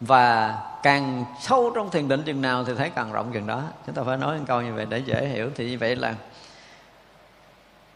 Và 0.00 0.58
càng 0.82 1.24
sâu 1.40 1.72
trong 1.74 1.90
thiền 1.90 2.08
định 2.08 2.22
chừng 2.22 2.42
nào 2.42 2.64
thì 2.64 2.72
thấy 2.78 2.90
càng 2.90 3.12
rộng 3.12 3.32
chừng 3.32 3.46
đó. 3.46 3.62
Chúng 3.86 3.94
ta 3.94 4.02
phải 4.06 4.16
nói 4.16 4.38
một 4.38 4.44
câu 4.46 4.62
như 4.62 4.74
vậy 4.74 4.86
để 4.88 4.98
dễ 4.98 5.26
hiểu 5.26 5.50
thì 5.54 5.70
như 5.70 5.78
vậy 5.78 5.96
là 5.96 6.14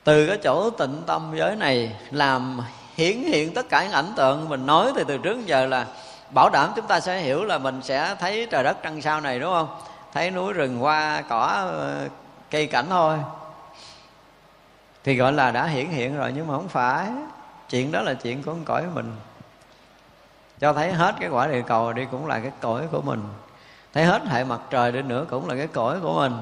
từ 0.05 0.27
cái 0.27 0.39
chỗ 0.43 0.71
tịnh 0.71 1.03
tâm 1.07 1.33
giới 1.37 1.57
này 1.57 1.97
làm 2.11 2.61
hiển 2.95 3.23
hiện 3.23 3.55
tất 3.55 3.69
cả 3.69 3.83
những 3.83 3.93
ảnh 3.93 4.13
tượng 4.17 4.49
mình 4.49 4.67
nói 4.67 4.93
thì 4.97 5.03
từ 5.09 5.19
trước 5.19 5.47
giờ 5.47 5.67
là 5.67 5.87
bảo 6.31 6.51
đảm 6.51 6.73
chúng 6.77 6.87
ta 6.87 7.01
sẽ 7.01 7.21
hiểu 7.21 7.45
là 7.45 7.59
mình 7.59 7.81
sẽ 7.83 8.17
thấy 8.21 8.47
trời 8.51 8.65
đất 8.65 8.77
trăng 8.83 9.03
sao 9.03 9.21
này, 9.21 9.41
đúng 9.41 9.53
không? 9.53 9.69
Thấy 10.13 10.31
núi 10.31 10.53
rừng 10.53 10.79
hoa, 10.79 11.23
cỏ 11.29 11.47
ờ, 11.69 12.09
cây 12.51 12.67
cảnh 12.67 12.87
thôi. 12.89 13.19
Thì 15.05 15.17
gọi 15.17 15.33
là 15.33 15.51
đã 15.51 15.67
hiển 15.67 15.87
hiện 15.87 16.17
rồi, 16.17 16.33
nhưng 16.37 16.47
mà 16.47 16.55
không 16.55 16.69
phải. 16.69 17.09
Chuyện 17.69 17.93
đó 17.93 18.03
là 18.03 18.15
chuyện 18.15 18.43
của 18.43 18.53
con 18.53 18.65
cõi 18.65 18.85
mình 18.95 19.13
cho 20.61 20.73
thấy 20.73 20.93
hết 20.93 21.15
cái 21.21 21.29
quả 21.29 21.47
địa 21.47 21.63
cầu 21.63 21.93
đi 21.93 22.07
cũng 22.11 22.27
là 22.27 22.41
cái 22.41 22.53
cõi 22.61 22.87
của 22.93 23.03
mình. 23.03 23.23
Thấy 23.93 24.05
hết 24.05 24.23
hệ 24.27 24.45
mặt 24.45 24.61
trời 24.71 24.93
đi 24.93 25.03
nữa 25.03 25.27
cũng 25.31 25.49
là 25.49 25.57
cái 25.57 25.67
cõi 25.67 26.01
của 26.03 26.15
mình. 26.15 26.37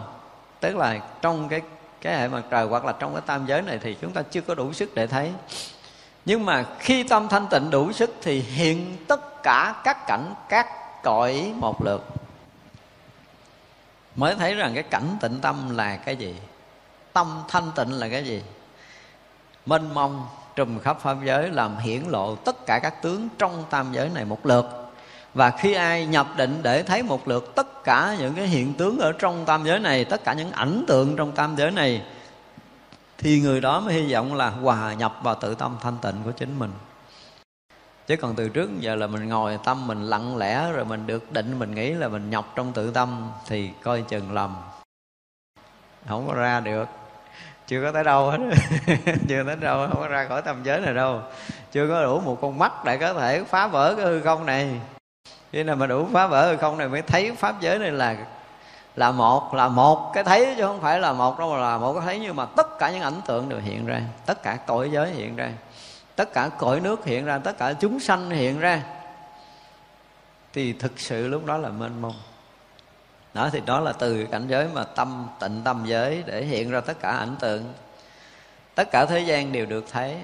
Tức 0.60 0.76
là 0.76 0.98
trong 1.22 1.48
cái 1.48 1.62
cái 2.00 2.18
hệ 2.18 2.28
mặt 2.28 2.42
trời 2.50 2.66
hoặc 2.66 2.84
là 2.84 2.92
trong 2.98 3.12
cái 3.12 3.22
tam 3.26 3.46
giới 3.46 3.62
này 3.62 3.78
thì 3.82 3.94
chúng 3.94 4.12
ta 4.12 4.22
chưa 4.22 4.40
có 4.40 4.54
đủ 4.54 4.72
sức 4.72 4.94
để 4.94 5.06
thấy. 5.06 5.32
Nhưng 6.24 6.46
mà 6.46 6.64
khi 6.78 7.02
tâm 7.02 7.28
thanh 7.28 7.46
tịnh 7.50 7.70
đủ 7.70 7.92
sức 7.92 8.16
thì 8.22 8.40
hiện 8.40 8.96
tất 9.08 9.42
cả 9.42 9.74
các 9.84 10.06
cảnh, 10.06 10.34
các 10.48 10.66
cõi 11.02 11.52
một 11.56 11.84
lượt. 11.84 12.06
Mới 14.16 14.34
thấy 14.34 14.54
rằng 14.54 14.74
cái 14.74 14.82
cảnh 14.82 15.16
tịnh 15.20 15.40
tâm 15.40 15.76
là 15.76 15.96
cái 15.96 16.16
gì? 16.16 16.36
Tâm 17.12 17.42
thanh 17.48 17.72
tịnh 17.76 17.92
là 17.92 18.08
cái 18.08 18.24
gì? 18.24 18.42
Mênh 19.66 19.94
mông 19.94 20.26
trùm 20.58 20.78
khắp 20.78 21.00
pháp 21.00 21.16
giới, 21.24 21.50
làm 21.50 21.76
hiển 21.76 22.02
lộ 22.08 22.36
tất 22.36 22.66
cả 22.66 22.78
các 22.82 23.02
tướng 23.02 23.28
trong 23.38 23.64
tam 23.70 23.92
giới 23.92 24.08
này 24.08 24.24
một 24.24 24.46
lượt. 24.46 24.66
Và 25.34 25.50
khi 25.50 25.72
ai 25.72 26.06
nhập 26.06 26.26
định 26.36 26.58
để 26.62 26.82
thấy 26.82 27.02
một 27.02 27.28
lượt 27.28 27.52
tất 27.54 27.84
cả 27.84 28.16
những 28.18 28.34
cái 28.34 28.46
hiện 28.46 28.74
tướng 28.74 28.98
ở 28.98 29.12
trong 29.12 29.44
tam 29.44 29.64
giới 29.64 29.78
này, 29.78 30.04
tất 30.04 30.24
cả 30.24 30.32
những 30.32 30.50
ảnh 30.50 30.84
tượng 30.88 31.16
trong 31.16 31.32
tam 31.32 31.56
giới 31.56 31.70
này, 31.70 32.02
thì 33.18 33.40
người 33.40 33.60
đó 33.60 33.80
mới 33.80 33.94
hy 33.94 34.12
vọng 34.12 34.34
là 34.34 34.50
hòa 34.50 34.92
nhập 34.94 35.14
vào 35.22 35.34
tự 35.34 35.54
tâm 35.54 35.76
thanh 35.80 35.96
tịnh 36.02 36.14
của 36.24 36.30
chính 36.30 36.58
mình. 36.58 36.72
Chứ 38.06 38.16
còn 38.16 38.34
từ 38.34 38.48
trước 38.48 38.70
giờ 38.80 38.94
là 38.94 39.06
mình 39.06 39.28
ngồi 39.28 39.58
tâm 39.64 39.86
mình 39.86 40.04
lặng 40.04 40.36
lẽ, 40.36 40.72
rồi 40.72 40.84
mình 40.84 41.06
được 41.06 41.32
định, 41.32 41.58
mình 41.58 41.74
nghĩ 41.74 41.90
là 41.90 42.08
mình 42.08 42.30
nhập 42.30 42.46
trong 42.54 42.72
tự 42.72 42.90
tâm, 42.90 43.30
thì 43.46 43.70
coi 43.82 44.02
chừng 44.02 44.32
lầm. 44.32 44.56
Không 46.08 46.26
có 46.26 46.34
ra 46.34 46.60
được 46.60 46.88
chưa 47.68 47.82
có 47.82 47.92
tới 47.92 48.04
đâu 48.04 48.30
hết. 48.30 48.38
Chưa 49.28 49.44
tới 49.46 49.56
đâu, 49.56 49.88
không 49.88 50.00
có 50.00 50.08
ra 50.08 50.26
khỏi 50.28 50.42
tâm 50.42 50.62
giới 50.62 50.80
này 50.80 50.94
đâu. 50.94 51.20
Chưa 51.72 51.88
có 51.88 52.02
đủ 52.02 52.20
một 52.20 52.38
con 52.40 52.58
mắt 52.58 52.84
để 52.84 52.96
có 52.96 53.14
thể 53.14 53.44
phá 53.44 53.66
vỡ 53.66 53.94
cái 53.96 54.06
hư 54.06 54.20
không 54.20 54.46
này. 54.46 54.80
Khi 55.52 55.62
nào 55.62 55.76
mà 55.76 55.86
đủ 55.86 56.06
phá 56.12 56.26
vỡ 56.26 56.50
hư 56.50 56.56
không 56.56 56.78
này 56.78 56.88
mới 56.88 57.02
thấy 57.02 57.32
pháp 57.32 57.60
giới 57.60 57.78
này 57.78 57.90
là 57.90 58.16
là 58.96 59.10
một 59.10 59.54
là 59.54 59.68
một 59.68 60.10
cái 60.14 60.24
thấy 60.24 60.54
chứ 60.56 60.62
không 60.66 60.80
phải 60.80 61.00
là 61.00 61.12
một 61.12 61.38
đâu 61.38 61.52
mà 61.52 61.58
là 61.58 61.78
một 61.78 61.92
cái 61.92 62.02
thấy. 62.04 62.18
Nhưng 62.18 62.36
mà 62.36 62.46
tất 62.56 62.78
cả 62.78 62.90
những 62.90 63.02
ảnh 63.02 63.20
tượng 63.26 63.48
đều 63.48 63.60
hiện 63.60 63.86
ra, 63.86 64.00
tất 64.26 64.42
cả 64.42 64.58
cõi 64.66 64.90
giới 64.90 65.10
hiện 65.10 65.36
ra, 65.36 65.50
tất 66.16 66.32
cả 66.32 66.50
cõi 66.58 66.80
nước 66.80 67.04
hiện 67.04 67.24
ra, 67.24 67.38
tất 67.38 67.58
cả 67.58 67.72
chúng 67.72 68.00
sanh 68.00 68.30
hiện 68.30 68.60
ra. 68.60 68.82
Thì 70.52 70.72
thực 70.72 71.00
sự 71.00 71.28
lúc 71.28 71.46
đó 71.46 71.56
là 71.56 71.68
mênh 71.68 72.02
mông 72.02 72.14
đó, 73.34 73.50
thì 73.52 73.60
đó 73.66 73.80
là 73.80 73.92
từ 73.92 74.26
cảnh 74.30 74.46
giới 74.48 74.68
mà 74.74 74.84
tâm, 74.84 75.28
tịnh 75.40 75.60
tâm 75.64 75.82
giới 75.86 76.22
để 76.26 76.44
hiện 76.44 76.70
ra 76.70 76.80
tất 76.80 77.00
cả 77.00 77.10
ảnh 77.10 77.36
tượng. 77.40 77.72
Tất 78.74 78.90
cả 78.90 79.06
thế 79.06 79.20
gian 79.20 79.52
đều 79.52 79.66
được 79.66 79.84
thấy. 79.90 80.16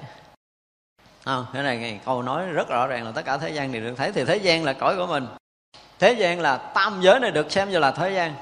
Không 1.25 1.45
cái 1.53 1.63
này 1.63 1.77
ngày 1.77 1.99
câu 2.05 2.21
nói 2.21 2.47
rất 2.47 2.69
rõ 2.69 2.87
ràng 2.87 3.05
là 3.05 3.11
tất 3.11 3.25
cả 3.25 3.37
thế 3.37 3.49
gian 3.49 3.71
đều 3.71 3.81
được 3.81 3.93
thấy. 3.97 4.11
Thì 4.11 4.25
thế 4.25 4.37
gian 4.37 4.63
là 4.63 4.73
cõi 4.73 4.95
của 4.97 5.07
mình. 5.07 5.27
Thế 5.99 6.13
gian 6.13 6.39
là 6.39 6.57
tam 6.57 7.01
giới 7.01 7.19
này 7.19 7.31
được 7.31 7.51
xem 7.51 7.69
như 7.69 7.79
là 7.79 7.91
thế 7.91 8.11
gian. 8.11 8.33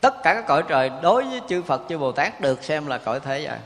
Tất 0.00 0.14
cả 0.22 0.34
các 0.34 0.44
cõi 0.46 0.62
trời 0.68 0.90
đối 1.02 1.24
với 1.24 1.40
chư 1.48 1.62
phật, 1.62 1.82
chư 1.88 1.98
bồ 1.98 2.12
tát 2.12 2.40
được 2.40 2.64
xem 2.64 2.86
là 2.86 2.98
cõi 2.98 3.20
thế 3.20 3.40
gian. 3.40 3.60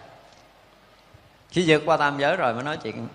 Khi 1.50 1.64
vượt 1.66 1.82
qua 1.86 1.96
tam 1.96 2.18
giới 2.18 2.36
rồi 2.36 2.54
mới 2.54 2.62
nói 2.62 2.76
chuyện 2.76 3.08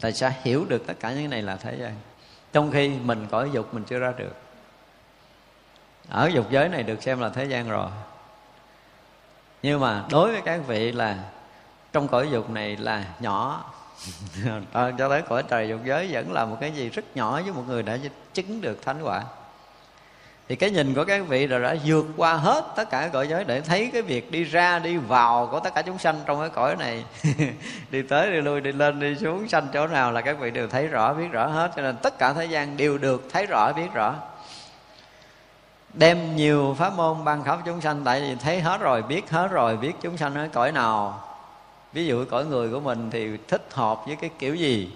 tại 0.00 0.12
sao 0.12 0.32
hiểu 0.42 0.64
được 0.68 0.86
tất 0.86 0.94
cả 1.00 1.12
những 1.12 1.30
này 1.30 1.42
là 1.42 1.56
thế 1.56 1.76
gian. 1.80 1.94
Trong 2.52 2.70
khi 2.72 2.88
mình 2.88 3.26
cõi 3.30 3.50
dục 3.52 3.74
mình 3.74 3.84
chưa 3.84 3.98
ra 3.98 4.12
được 4.16 4.32
ở 6.10 6.30
dục 6.34 6.50
giới 6.50 6.68
này 6.68 6.82
được 6.82 7.02
xem 7.02 7.20
là 7.20 7.28
thế 7.28 7.44
gian 7.44 7.68
rồi. 7.68 7.88
Nhưng 9.62 9.80
mà 9.80 10.04
đối 10.10 10.32
với 10.32 10.40
các 10.44 10.60
vị 10.66 10.92
là 10.92 11.16
trong 11.92 12.08
cõi 12.08 12.28
dục 12.30 12.50
này 12.50 12.76
là 12.76 13.04
nhỏ. 13.20 13.64
À, 14.72 14.92
cho 14.98 15.08
tới 15.08 15.22
cõi 15.22 15.42
trời 15.48 15.68
dục 15.68 15.80
giới 15.84 16.08
vẫn 16.12 16.32
là 16.32 16.44
một 16.44 16.56
cái 16.60 16.72
gì 16.72 16.88
rất 16.88 17.04
nhỏ 17.14 17.40
với 17.42 17.52
một 17.52 17.62
người 17.66 17.82
đã 17.82 17.98
chứng 18.34 18.60
được 18.60 18.82
thánh 18.82 19.02
quả. 19.02 19.22
Thì 20.48 20.56
cái 20.56 20.70
nhìn 20.70 20.94
của 20.94 21.04
các 21.04 21.28
vị 21.28 21.46
là 21.46 21.58
đã 21.58 21.76
vượt 21.84 22.06
qua 22.16 22.34
hết 22.34 22.64
tất 22.76 22.90
cả 22.90 23.10
cõi 23.12 23.28
giới 23.28 23.44
để 23.44 23.60
thấy 23.60 23.90
cái 23.92 24.02
việc 24.02 24.30
đi 24.30 24.44
ra 24.44 24.78
đi 24.78 24.96
vào 24.96 25.48
của 25.50 25.60
tất 25.60 25.74
cả 25.74 25.82
chúng 25.82 25.98
sanh 25.98 26.20
trong 26.26 26.40
cái 26.40 26.48
cõi 26.48 26.76
này. 26.76 27.04
Đi 27.90 28.02
tới 28.02 28.32
đi 28.32 28.40
lui 28.40 28.60
đi 28.60 28.72
lên 28.72 29.00
đi 29.00 29.16
xuống 29.16 29.48
sanh 29.48 29.68
chỗ 29.72 29.86
nào 29.86 30.12
là 30.12 30.20
các 30.20 30.38
vị 30.38 30.50
đều 30.50 30.68
thấy 30.68 30.86
rõ 30.86 31.14
biết 31.14 31.28
rõ 31.32 31.46
hết. 31.46 31.72
Cho 31.76 31.82
nên 31.82 31.96
tất 31.96 32.18
cả 32.18 32.32
thế 32.32 32.44
gian 32.44 32.76
đều 32.76 32.98
được 32.98 33.28
thấy 33.32 33.46
rõ 33.46 33.72
biết 33.72 33.88
rõ 33.94 34.14
đem 35.94 36.36
nhiều 36.36 36.74
pháp 36.78 36.92
môn 36.92 37.24
ban 37.24 37.44
khắp 37.44 37.58
chúng 37.64 37.80
sanh 37.80 38.02
tại 38.04 38.20
vì 38.20 38.34
thấy 38.34 38.60
hết 38.60 38.80
rồi 38.80 39.02
biết 39.02 39.30
hết 39.30 39.48
rồi 39.50 39.76
biết 39.76 39.92
chúng 40.00 40.16
sanh 40.16 40.34
ở 40.34 40.48
cõi 40.52 40.72
nào. 40.72 41.24
Ví 41.92 42.06
dụ 42.06 42.24
cõi 42.30 42.44
người 42.44 42.70
của 42.70 42.80
mình 42.80 43.10
thì 43.10 43.36
thích 43.48 43.66
hợp 43.70 44.06
với 44.06 44.16
cái 44.16 44.30
kiểu 44.38 44.54
gì 44.54 44.92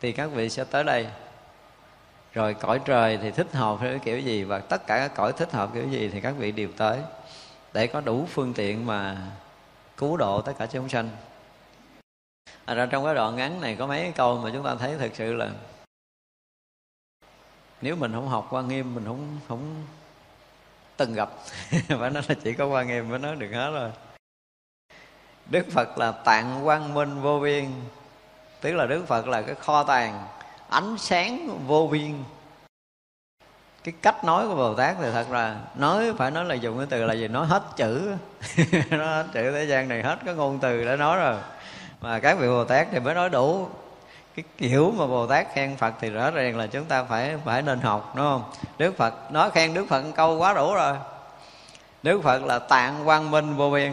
thì 0.00 0.12
các 0.12 0.26
vị 0.26 0.48
sẽ 0.48 0.64
tới 0.64 0.84
đây. 0.84 1.06
Rồi 2.32 2.54
cõi 2.54 2.80
trời 2.84 3.18
thì 3.22 3.30
thích 3.30 3.52
hợp 3.52 3.80
với 3.80 3.90
cái 3.90 3.98
kiểu 3.98 4.18
gì 4.18 4.44
và 4.44 4.58
tất 4.58 4.86
cả 4.86 4.98
các 4.98 5.14
cõi 5.14 5.32
thích 5.32 5.52
hợp 5.52 5.70
kiểu 5.74 5.88
gì 5.88 6.10
thì 6.12 6.20
các 6.20 6.34
vị 6.38 6.52
đều 6.52 6.68
tới 6.76 6.98
để 7.72 7.86
có 7.86 8.00
đủ 8.00 8.26
phương 8.30 8.54
tiện 8.54 8.86
mà 8.86 9.16
cứu 9.96 10.16
độ 10.16 10.40
tất 10.40 10.52
cả 10.58 10.66
chúng 10.66 10.88
sanh. 10.88 11.10
À, 12.64 12.74
ra 12.74 12.86
trong 12.86 13.04
cái 13.04 13.14
đoạn 13.14 13.36
ngắn 13.36 13.60
này 13.60 13.76
có 13.76 13.86
mấy 13.86 14.12
câu 14.16 14.38
mà 14.38 14.50
chúng 14.52 14.64
ta 14.64 14.74
thấy 14.74 14.94
thực 14.98 15.16
sự 15.16 15.32
là 15.32 15.48
nếu 17.80 17.96
mình 17.96 18.12
không 18.12 18.28
học 18.28 18.46
quan 18.50 18.68
nghiêm 18.68 18.94
mình 18.94 19.04
không 19.04 19.38
không, 19.48 19.84
từng 20.96 21.14
gặp. 21.14 21.30
Phải 21.70 22.10
nói 22.10 22.22
là 22.28 22.34
chỉ 22.44 22.52
có 22.52 22.66
quan 22.66 22.86
nghiêm 22.86 23.08
mới 23.08 23.18
nói 23.18 23.36
được 23.36 23.50
hết 23.52 23.70
rồi. 23.70 23.90
Đức 25.50 25.66
phật 25.70 25.98
là 25.98 26.12
tạng 26.12 26.60
quang 26.64 26.94
minh 26.94 27.20
vô 27.20 27.40
biên. 27.40 27.70
Tức 28.60 28.72
là 28.72 28.86
đức 28.86 29.06
phật 29.06 29.28
là 29.28 29.42
cái 29.42 29.54
kho 29.54 29.82
tàng, 29.82 30.26
ánh 30.68 30.98
sáng 30.98 31.58
vô 31.66 31.88
biên. 31.92 32.24
Cái 33.84 33.94
cách 34.02 34.24
nói 34.24 34.48
của 34.48 34.56
bồ 34.56 34.74
tát 34.74 34.96
thì 35.00 35.10
thật 35.12 35.30
là 35.30 35.60
nói, 35.74 36.12
phải 36.18 36.30
nói 36.30 36.44
là 36.44 36.54
dùng 36.54 36.78
cái 36.78 36.86
từ 36.90 37.04
là 37.04 37.14
gì? 37.14 37.28
Nói 37.28 37.46
hết 37.46 37.62
chữ. 37.76 38.14
Nó 38.90 39.06
hết 39.06 39.26
chữ 39.32 39.52
thế 39.52 39.64
gian 39.64 39.88
này 39.88 40.02
hết 40.02 40.18
cái 40.24 40.34
ngôn 40.34 40.58
từ 40.58 40.84
để 40.84 40.96
nói 40.96 41.16
rồi. 41.16 41.36
Mà 42.00 42.18
các 42.18 42.38
vị 42.38 42.46
bồ 42.48 42.64
tát 42.64 42.88
thì 42.90 43.00
mới 43.00 43.14
nói 43.14 43.30
đủ 43.30 43.68
cái 44.36 44.44
kiểu 44.58 44.94
mà 44.96 45.06
bồ 45.06 45.26
tát 45.26 45.46
khen 45.54 45.76
phật 45.76 45.94
thì 46.00 46.10
rõ 46.10 46.30
ràng 46.30 46.56
là 46.56 46.66
chúng 46.66 46.84
ta 46.84 47.04
phải 47.04 47.36
phải 47.44 47.62
nên 47.62 47.80
học, 47.80 48.12
đúng 48.16 48.24
không? 48.24 48.42
Đức 48.78 48.96
phật 48.96 49.32
nói 49.32 49.50
khen 49.50 49.74
đức 49.74 49.86
phật 49.88 50.04
câu 50.14 50.38
quá 50.38 50.54
đủ 50.54 50.74
rồi. 50.74 50.96
Đức 52.02 52.22
phật 52.22 52.44
là 52.44 52.58
tạng 52.58 53.04
quang 53.04 53.30
minh 53.30 53.56
vô 53.56 53.70
biên. 53.70 53.92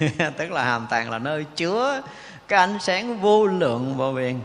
Tức 0.36 0.50
là 0.50 0.64
hàm 0.64 0.86
tạng 0.90 1.10
là 1.10 1.18
nơi 1.18 1.44
chứa 1.56 2.02
cái 2.48 2.58
ánh 2.58 2.78
sáng 2.80 3.20
vô 3.20 3.46
lượng 3.46 3.94
vô 3.96 4.12
biên. 4.12 4.40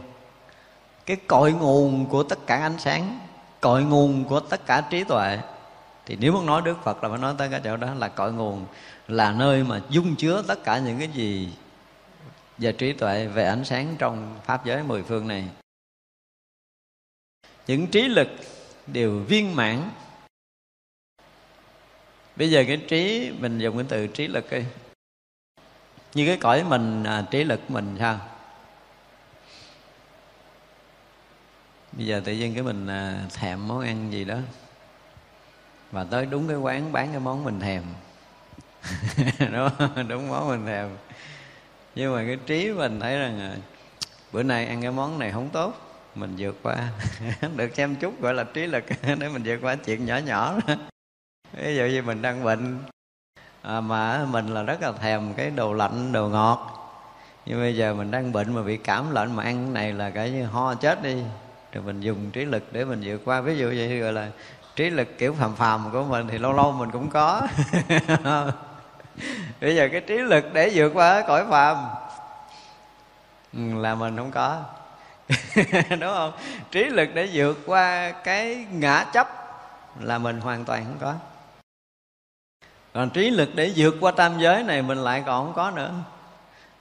Cái 1.06 1.18
cội 1.28 1.52
nguồn 1.52 2.06
của 2.06 2.24
tất 2.24 2.48
cả 2.48 2.58
ánh 2.58 2.80
sáng, 2.80 3.20
cội 3.62 3.84
nguồn 3.84 4.26
của 4.26 4.40
tất 4.40 4.66
cả 4.66 4.82
trí 4.90 5.04
tuệ. 5.04 5.40
Thì 6.06 6.18
nếu 6.20 6.34
muốn 6.34 6.46
nói 6.46 6.62
đức 6.66 6.84
phật 6.84 7.04
là 7.04 7.10
phải 7.10 7.18
nói 7.18 7.34
tới 7.38 7.50
cái 7.50 7.62
chỗ 7.64 7.78
đó 7.78 7.88
là 7.98 8.08
cội 8.08 8.34
nguồn, 8.34 8.66
là 9.08 9.32
nơi 9.32 9.64
mà 9.64 9.82
dung 9.90 10.16
chứa 10.16 10.44
tất 10.48 10.64
cả 10.64 10.78
những 10.78 11.00
cái 11.00 11.08
gì 11.08 11.54
và 12.58 12.72
trí 12.72 12.94
tuệ 12.94 13.28
về 13.28 13.46
ánh 13.46 13.66
sáng 13.66 13.96
trong 14.00 14.40
pháp 14.44 14.66
giới 14.66 14.84
mười 14.84 15.04
phương 15.04 15.28
này. 15.28 15.50
Những 17.68 17.88
trí 17.88 18.02
lực 18.02 18.28
đều 18.88 19.20
viên 19.20 19.56
mãn. 19.56 19.90
Bây 22.36 22.52
giờ 22.52 22.64
cái 22.68 22.78
trí 22.78 23.32
mình 23.40 23.60
dùng 23.60 23.78
cái 23.78 23.86
từ 23.90 24.08
trí 24.08 24.28
lực 24.28 24.52
đi. 24.52 24.64
Như 26.14 26.26
cái 26.28 26.38
cõi 26.38 26.64
mình 26.64 27.04
à, 27.04 27.26
trí 27.32 27.44
lực 27.44 27.72
mình 27.72 27.96
sao? 28.00 28.20
Bây 31.92 32.06
giờ 32.06 32.22
tự 32.26 32.34
nhiên 32.34 32.54
cái 32.54 32.64
mình 32.64 32.88
à, 32.88 33.26
thèm 33.34 33.68
món 33.68 33.80
ăn 33.80 34.12
gì 34.12 34.26
đó. 34.26 34.38
Và 35.92 36.04
tới 36.04 36.26
đúng 36.26 36.48
cái 36.48 36.58
quán 36.58 36.92
bán 36.92 37.12
cái 37.12 37.20
món 37.20 37.44
mình 37.44 37.60
thèm. 37.60 37.84
Đúng 39.40 40.08
đúng 40.08 40.30
món 40.30 40.50
mình 40.50 40.66
thèm 40.66 40.90
nhưng 41.96 42.16
mà 42.16 42.24
cái 42.28 42.38
trí 42.46 42.72
mình 42.72 43.00
thấy 43.00 43.20
rằng 43.20 43.40
à, 43.40 43.56
bữa 44.32 44.44
nay 44.44 44.66
ăn 44.66 44.82
cái 44.82 44.92
món 44.92 45.20
này 45.20 45.32
không 45.32 45.50
tốt 45.50 45.74
mình 46.16 46.36
vượt 46.38 46.56
qua. 46.64 46.76
Được 47.56 47.76
xem 47.76 47.96
chút 47.96 48.22
gọi 48.22 48.34
là 48.34 48.44
trí 48.44 48.66
lực 48.68 48.84
để 49.02 49.30
mình 49.30 49.42
vượt 49.46 49.58
qua 49.62 49.76
chuyện 49.76 50.06
nhỏ 50.06 50.18
nhỏ 50.18 50.56
đó. 50.68 50.76
Ví 51.54 51.76
dụ 51.76 51.86
như 51.86 52.02
mình 52.02 52.22
đang 52.22 52.44
bệnh 52.44 52.80
à, 53.62 53.82
mà 53.82 54.26
mình 54.26 54.48
là 54.48 54.64
rất 54.64 54.82
là 54.82 54.92
thèm 54.92 55.34
cái 55.34 55.50
đồ 55.50 55.74
lạnh 55.74 56.12
đồ 56.12 56.30
ngọt. 56.30 56.80
Nhưng 57.46 57.60
bây 57.60 57.76
giờ 57.76 57.94
mình 57.94 58.12
đang 58.12 58.32
bệnh 58.32 58.54
mà 58.54 58.62
bị 58.62 58.78
cảm 58.78 59.12
lạnh 59.12 59.36
mà 59.36 59.44
ăn 59.44 59.64
cái 59.64 59.74
này 59.74 59.94
là 59.94 60.10
cái 60.10 60.32
như 60.32 60.46
ho 60.46 60.76
chết 60.76 61.04
đi. 61.04 61.16
Rồi 61.74 61.84
mình 61.84 62.02
dùng 62.02 62.32
trí 62.32 62.46
lực 62.46 62.64
để 62.72 62.86
mình 62.86 63.02
vượt 63.04 63.22
qua. 63.26 63.42
Ví 63.42 63.58
dụ 63.58 63.68
vậy 63.68 64.00
gọi 64.00 64.14
là 64.14 64.30
trí 64.76 64.90
lực 64.90 65.18
kiểu 65.18 65.34
phàm 65.34 65.56
phàm 65.56 65.92
của 65.92 66.04
mình 66.04 66.28
thì 66.32 66.38
lâu 66.38 66.54
lâu 66.54 66.72
mình 66.72 66.92
cũng 66.92 67.10
có. 67.10 67.42
bây 69.62 69.76
giờ 69.76 69.90
cái 69.92 70.02
trí 70.02 70.18
lực 70.18 70.54
để 70.54 70.72
vượt 70.74 70.92
qua 70.94 71.24
cõi 71.28 71.46
phàm. 71.50 71.78
Ừ, 73.54 73.60
là 73.82 73.96
mình 73.96 74.18
không 74.18 74.32
có. 74.32 74.62
Đúng 75.90 76.14
không? 76.14 76.32
Trí 76.72 76.84
lực 76.84 77.10
để 77.14 77.30
vượt 77.34 77.58
qua 77.66 78.12
cái 78.12 78.66
ngã 78.72 79.06
chấp 79.14 79.28
là 80.00 80.18
mình 80.18 80.42
hoàn 80.42 80.66
toàn 80.66 80.86
không 80.86 80.98
có. 81.02 81.14
Còn 82.94 83.10
trí 83.10 83.30
lực 83.30 83.50
để 83.56 83.74
vượt 83.76 83.96
qua 84.00 84.12
tam 84.12 84.40
giới 84.40 84.64
này 84.64 84.82
mình 84.82 84.98
lại 84.98 85.24
còn 85.26 85.46
không 85.46 85.54
có 85.54 85.72
nữa. 85.72 85.92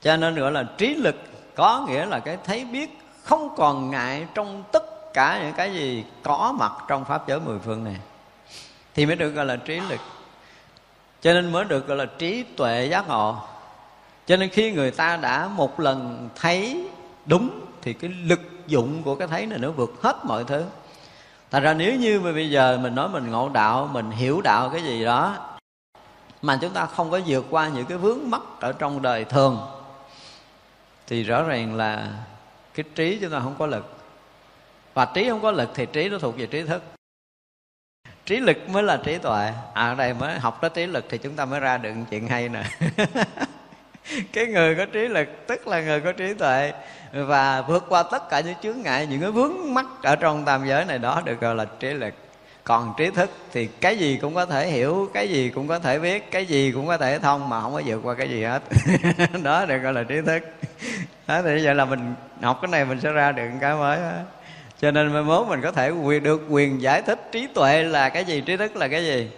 Cho 0.01 0.17
nên 0.17 0.35
gọi 0.35 0.51
là 0.51 0.63
trí 0.77 0.93
lực 0.95 1.15
có 1.55 1.85
nghĩa 1.87 2.05
là 2.05 2.19
cái 2.19 2.37
thấy 2.43 2.65
biết 2.65 2.99
không 3.23 3.55
còn 3.57 3.89
ngại 3.89 4.27
trong 4.33 4.63
tất 4.71 5.13
cả 5.13 5.39
những 5.43 5.53
cái 5.53 5.73
gì 5.73 6.05
có 6.23 6.55
mặt 6.59 6.71
trong 6.87 7.05
pháp 7.05 7.27
giới 7.27 7.39
mười 7.39 7.59
phương 7.59 7.83
này. 7.83 7.95
Thì 8.93 9.05
mới 9.05 9.15
được 9.15 9.29
gọi 9.29 9.45
là 9.45 9.55
trí 9.55 9.79
lực 9.79 9.99
cho 11.23 11.33
nên 11.33 11.51
mới 11.51 11.65
được 11.65 11.87
gọi 11.87 11.97
là 11.97 12.05
trí 12.05 12.43
tuệ 12.43 12.87
giác 12.91 13.07
ngộ. 13.07 13.35
Cho 14.25 14.37
nên 14.37 14.49
khi 14.49 14.71
người 14.71 14.91
ta 14.91 15.17
đã 15.17 15.47
một 15.47 15.79
lần 15.79 16.29
thấy 16.35 16.87
đúng, 17.25 17.49
thì 17.81 17.93
cái 17.93 18.09
lực 18.09 18.39
dụng 18.67 19.03
của 19.03 19.15
cái 19.15 19.27
thấy 19.27 19.45
này 19.45 19.59
nó 19.59 19.71
vượt 19.71 19.93
hết 20.01 20.25
mọi 20.25 20.43
thứ. 20.43 20.63
Thành 21.51 21.63
ra 21.63 21.73
nếu 21.73 21.95
như 21.95 22.19
mà 22.19 22.31
bây 22.31 22.49
giờ 22.49 22.79
mình 22.81 22.95
nói 22.95 23.09
mình 23.09 23.31
ngộ 23.31 23.49
đạo, 23.49 23.89
mình 23.93 24.11
hiểu 24.11 24.41
đạo 24.41 24.69
cái 24.69 24.83
gì 24.83 25.05
đó, 25.05 25.37
mà 26.41 26.57
chúng 26.61 26.73
ta 26.73 26.85
không 26.85 27.11
có 27.11 27.19
vượt 27.25 27.45
qua 27.49 27.67
những 27.67 27.85
cái 27.85 27.97
vướng 27.97 28.19
mắc 28.29 28.41
ở 28.59 28.73
trong 28.73 29.01
đời 29.01 29.25
thường, 29.25 29.59
thì 31.07 31.23
rõ 31.23 31.43
ràng 31.43 31.75
là 31.75 32.07
cái 32.73 32.83
trí 32.95 33.17
chúng 33.21 33.31
ta 33.31 33.39
không 33.39 33.55
có 33.59 33.65
lực. 33.65 33.95
Và 34.93 35.05
trí 35.05 35.29
không 35.29 35.41
có 35.41 35.51
lực 35.51 35.69
thì 35.73 35.85
trí 35.85 36.09
nó 36.09 36.17
thuộc 36.17 36.37
về 36.37 36.45
trí 36.45 36.63
thức 36.63 36.83
trí 38.25 38.39
lực 38.39 38.69
mới 38.69 38.83
là 38.83 38.97
trí 38.97 39.17
tuệ. 39.17 39.51
À 39.73 39.87
ở 39.87 39.95
đây 39.95 40.13
mới 40.13 40.39
học 40.39 40.57
tới 40.61 40.69
trí 40.69 40.85
lực 40.85 41.05
thì 41.09 41.17
chúng 41.17 41.35
ta 41.35 41.45
mới 41.45 41.59
ra 41.59 41.77
được 41.77 41.93
chuyện 42.09 42.27
hay 42.27 42.49
nè. 42.49 42.63
Cái 44.33 44.45
người 44.45 44.75
có 44.75 44.85
trí 44.85 45.07
lực, 45.07 45.47
tức 45.47 45.67
là 45.67 45.81
người 45.81 46.01
có 46.01 46.11
trí 46.11 46.33
tuệ, 46.33 46.73
và 47.13 47.61
vượt 47.61 47.85
qua 47.89 48.03
tất 48.03 48.29
cả 48.29 48.39
những 48.39 48.55
chướng 48.63 48.81
ngại, 48.81 49.07
những 49.07 49.21
cái 49.21 49.31
vướng 49.31 49.73
mắc 49.73 49.85
ở 50.03 50.15
trong 50.15 50.45
tam 50.45 50.67
giới 50.67 50.85
này 50.85 50.99
đó 50.99 51.21
được 51.25 51.41
gọi 51.41 51.55
là 51.55 51.65
trí 51.79 51.93
lực. 51.93 52.13
Còn 52.63 52.93
trí 52.97 53.09
thức 53.09 53.29
thì 53.51 53.67
cái 53.67 53.97
gì 53.97 54.17
cũng 54.21 54.35
có 54.35 54.45
thể 54.45 54.67
hiểu, 54.67 55.09
cái 55.13 55.29
gì 55.29 55.49
cũng 55.49 55.67
có 55.67 55.79
thể 55.79 55.99
biết, 55.99 56.31
cái 56.31 56.45
gì 56.45 56.71
cũng 56.71 56.87
có 56.87 56.97
thể 56.97 57.19
thông 57.19 57.49
mà 57.49 57.61
không 57.61 57.73
có 57.73 57.81
vượt 57.85 57.99
qua 58.03 58.15
cái 58.15 58.29
gì 58.29 58.43
hết. 58.43 58.61
Đó 59.43 59.65
được 59.65 59.77
gọi 59.77 59.93
là 59.93 60.03
trí 60.03 60.21
thức. 60.21 60.43
Đó, 61.27 61.41
thì 61.41 61.65
vậy 61.65 61.75
là 61.75 61.85
mình 61.85 62.15
học 62.41 62.59
cái 62.61 62.71
này 62.71 62.85
mình 62.85 62.99
sẽ 62.99 63.11
ra 63.11 63.31
được 63.31 63.49
cái 63.61 63.75
mới 63.75 63.97
đó 63.97 64.11
cho 64.83 64.91
nên 64.91 65.13
mai 65.13 65.23
mốt 65.23 65.47
mình 65.47 65.61
có 65.61 65.71
thể 65.71 65.89
quyền 65.89 66.23
được 66.23 66.41
quyền 66.49 66.81
giải 66.81 67.01
thích 67.01 67.29
trí 67.31 67.47
tuệ 67.47 67.83
là 67.83 68.09
cái 68.09 68.25
gì 68.25 68.41
trí 68.41 68.57
thức 68.57 68.75
là 68.75 68.87
cái 68.87 69.05
gì. 69.05 69.29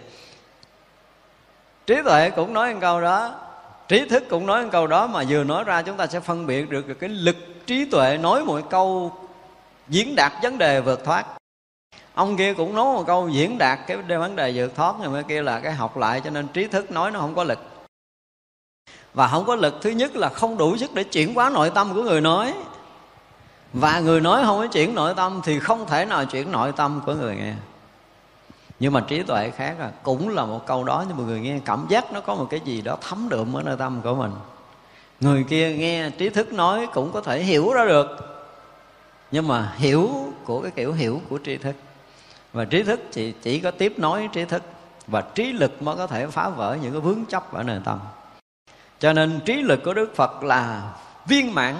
Trí 1.86 1.94
tuệ 2.04 2.30
cũng 2.30 2.52
nói 2.52 2.74
một 2.74 2.78
câu 2.80 3.00
đó 3.00 3.34
trí 3.88 4.08
thức 4.08 4.24
cũng 4.30 4.46
nói 4.46 4.62
một 4.62 4.68
câu 4.72 4.86
đó 4.86 5.06
mà 5.06 5.22
vừa 5.28 5.44
nói 5.44 5.64
ra 5.64 5.82
chúng 5.82 5.96
ta 5.96 6.06
sẽ 6.06 6.20
phân 6.20 6.46
biệt 6.46 6.70
được, 6.70 6.88
được 6.88 6.94
cái 6.94 7.10
lực 7.10 7.36
trí 7.66 7.84
tuệ 7.84 8.18
nói 8.18 8.44
một 8.44 8.60
câu 8.70 9.12
diễn 9.88 10.16
đạt 10.16 10.32
vấn 10.42 10.58
đề 10.58 10.80
vượt 10.80 11.04
thoát. 11.04 11.26
Ông 12.14 12.36
kia 12.36 12.54
cũng 12.54 12.74
nói 12.74 12.94
một 12.94 13.04
câu 13.06 13.28
diễn 13.28 13.58
đạt 13.58 13.78
cái 13.86 13.96
vấn 13.96 14.36
đề 14.36 14.52
vượt 14.54 14.74
thoát 14.76 14.94
nhưng 15.00 15.12
mà 15.12 15.22
kia 15.22 15.42
là 15.42 15.60
cái 15.60 15.72
học 15.72 15.96
lại 15.96 16.20
cho 16.24 16.30
nên 16.30 16.48
trí 16.48 16.66
thức 16.66 16.90
nói 16.90 17.10
nó 17.10 17.20
không 17.20 17.34
có 17.34 17.44
lực. 17.44 17.58
Và 19.14 19.28
không 19.28 19.44
có 19.44 19.54
lực 19.54 19.74
thứ 19.82 19.90
nhất 19.90 20.16
là 20.16 20.28
không 20.28 20.58
đủ 20.58 20.76
sức 20.76 20.94
để 20.94 21.04
chuyển 21.04 21.34
hóa 21.34 21.50
nội 21.50 21.70
tâm 21.74 21.94
của 21.94 22.02
người 22.02 22.20
nói 22.20 22.54
và 23.80 24.00
người 24.00 24.20
nói 24.20 24.42
không 24.44 24.58
có 24.58 24.66
chuyển 24.66 24.94
nội 24.94 25.14
tâm 25.16 25.40
thì 25.44 25.60
không 25.60 25.86
thể 25.86 26.04
nào 26.04 26.24
chuyển 26.24 26.52
nội 26.52 26.72
tâm 26.76 27.00
của 27.06 27.14
người 27.14 27.36
nghe. 27.36 27.54
Nhưng 28.80 28.92
mà 28.92 29.00
trí 29.00 29.22
tuệ 29.22 29.50
khác 29.50 29.76
là 29.78 29.90
cũng 30.02 30.28
là 30.28 30.44
một 30.44 30.66
câu 30.66 30.84
đó, 30.84 31.04
nhưng 31.08 31.16
mà 31.16 31.24
người 31.24 31.40
nghe 31.40 31.60
cảm 31.64 31.86
giác 31.88 32.12
nó 32.12 32.20
có 32.20 32.34
một 32.34 32.46
cái 32.50 32.60
gì 32.60 32.80
đó 32.80 32.96
thấm 33.00 33.28
đượm 33.28 33.56
ở 33.56 33.62
nơi 33.62 33.76
tâm 33.76 34.00
của 34.02 34.14
mình. 34.14 34.32
Người 35.20 35.44
kia 35.48 35.72
nghe 35.72 36.10
trí 36.10 36.28
thức 36.28 36.52
nói 36.52 36.88
cũng 36.94 37.12
có 37.12 37.20
thể 37.20 37.42
hiểu 37.42 37.72
ra 37.72 37.84
được, 37.84 38.06
nhưng 39.30 39.48
mà 39.48 39.72
hiểu 39.76 40.10
của 40.44 40.60
cái 40.60 40.70
kiểu 40.70 40.92
hiểu 40.92 41.20
của 41.28 41.38
trí 41.38 41.56
thức. 41.56 41.74
Và 42.52 42.64
trí 42.64 42.82
thức 42.82 43.00
chỉ 43.12 43.32
chỉ 43.42 43.60
có 43.60 43.70
tiếp 43.70 43.94
nối 43.96 44.28
trí 44.32 44.44
thức, 44.44 44.62
và 45.06 45.20
trí 45.20 45.52
lực 45.52 45.82
mới 45.82 45.96
có 45.96 46.06
thể 46.06 46.26
phá 46.26 46.48
vỡ 46.48 46.76
những 46.82 46.92
cái 46.92 47.00
vướng 47.00 47.24
chấp 47.24 47.54
ở 47.54 47.62
nơi 47.62 47.80
tâm. 47.84 47.98
Cho 48.98 49.12
nên 49.12 49.40
trí 49.44 49.54
lực 49.54 49.80
của 49.84 49.94
đức 49.94 50.16
phật 50.16 50.42
là 50.42 50.92
viên 51.26 51.54
mãn 51.54 51.74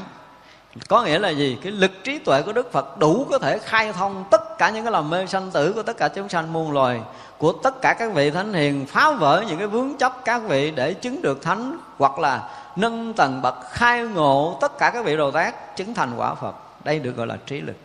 có 0.88 1.02
nghĩa 1.02 1.18
là 1.18 1.28
gì? 1.28 1.59
Cái 1.62 1.73
lực 1.73 1.90
trí 2.04 2.18
tuệ 2.18 2.42
của 2.42 2.52
đức 2.52 2.73
phật 2.73 2.99
đủ 2.99 3.26
có 3.30 3.38
thể 3.38 3.59
khai 3.59 3.92
thông 3.92 4.25
tất 4.30 4.59
cả 4.59 4.71
những 4.71 4.85
cái 4.85 4.92
lòng 4.92 5.11
mê 5.11 5.26
sanh 5.26 5.50
tử 5.50 5.73
của 5.73 5.83
tất 5.83 5.97
cả 5.97 6.09
chúng 6.09 6.28
sanh 6.28 6.52
muôn 6.52 6.73
loài, 6.73 7.00
của 7.38 7.52
tất 7.52 7.80
cả 7.83 7.95
các 7.99 8.12
vị 8.14 8.30
thánh 8.30 8.52
hiền, 8.52 8.87
phá 8.87 9.11
vỡ 9.11 9.45
những 9.49 9.59
cái 9.59 9.66
vướng 9.66 9.97
chấp 9.97 10.25
các 10.25 10.42
vị 10.49 10.71
để 10.71 10.95
chứng 10.95 11.23
được 11.23 11.42
thánh, 11.42 11.78
hoặc 11.99 12.18
là 12.18 12.49
nâng 12.76 13.14
tầng 13.14 13.42
bậc 13.42 13.54
khai 13.71 14.02
ngộ 14.02 14.59
tất 14.61 14.78
cả 14.78 14.90
các 14.90 15.04
vị 15.04 15.16
đồ 15.16 15.30
tác 15.30 15.76
chứng 15.76 15.95
thành 15.95 16.12
quả 16.16 16.35
phật. 16.35 16.54
Đây 16.84 16.99
được 16.99 17.17
gọi 17.17 17.26
là 17.26 17.36
trí 17.47 17.60
lực. 17.60 17.76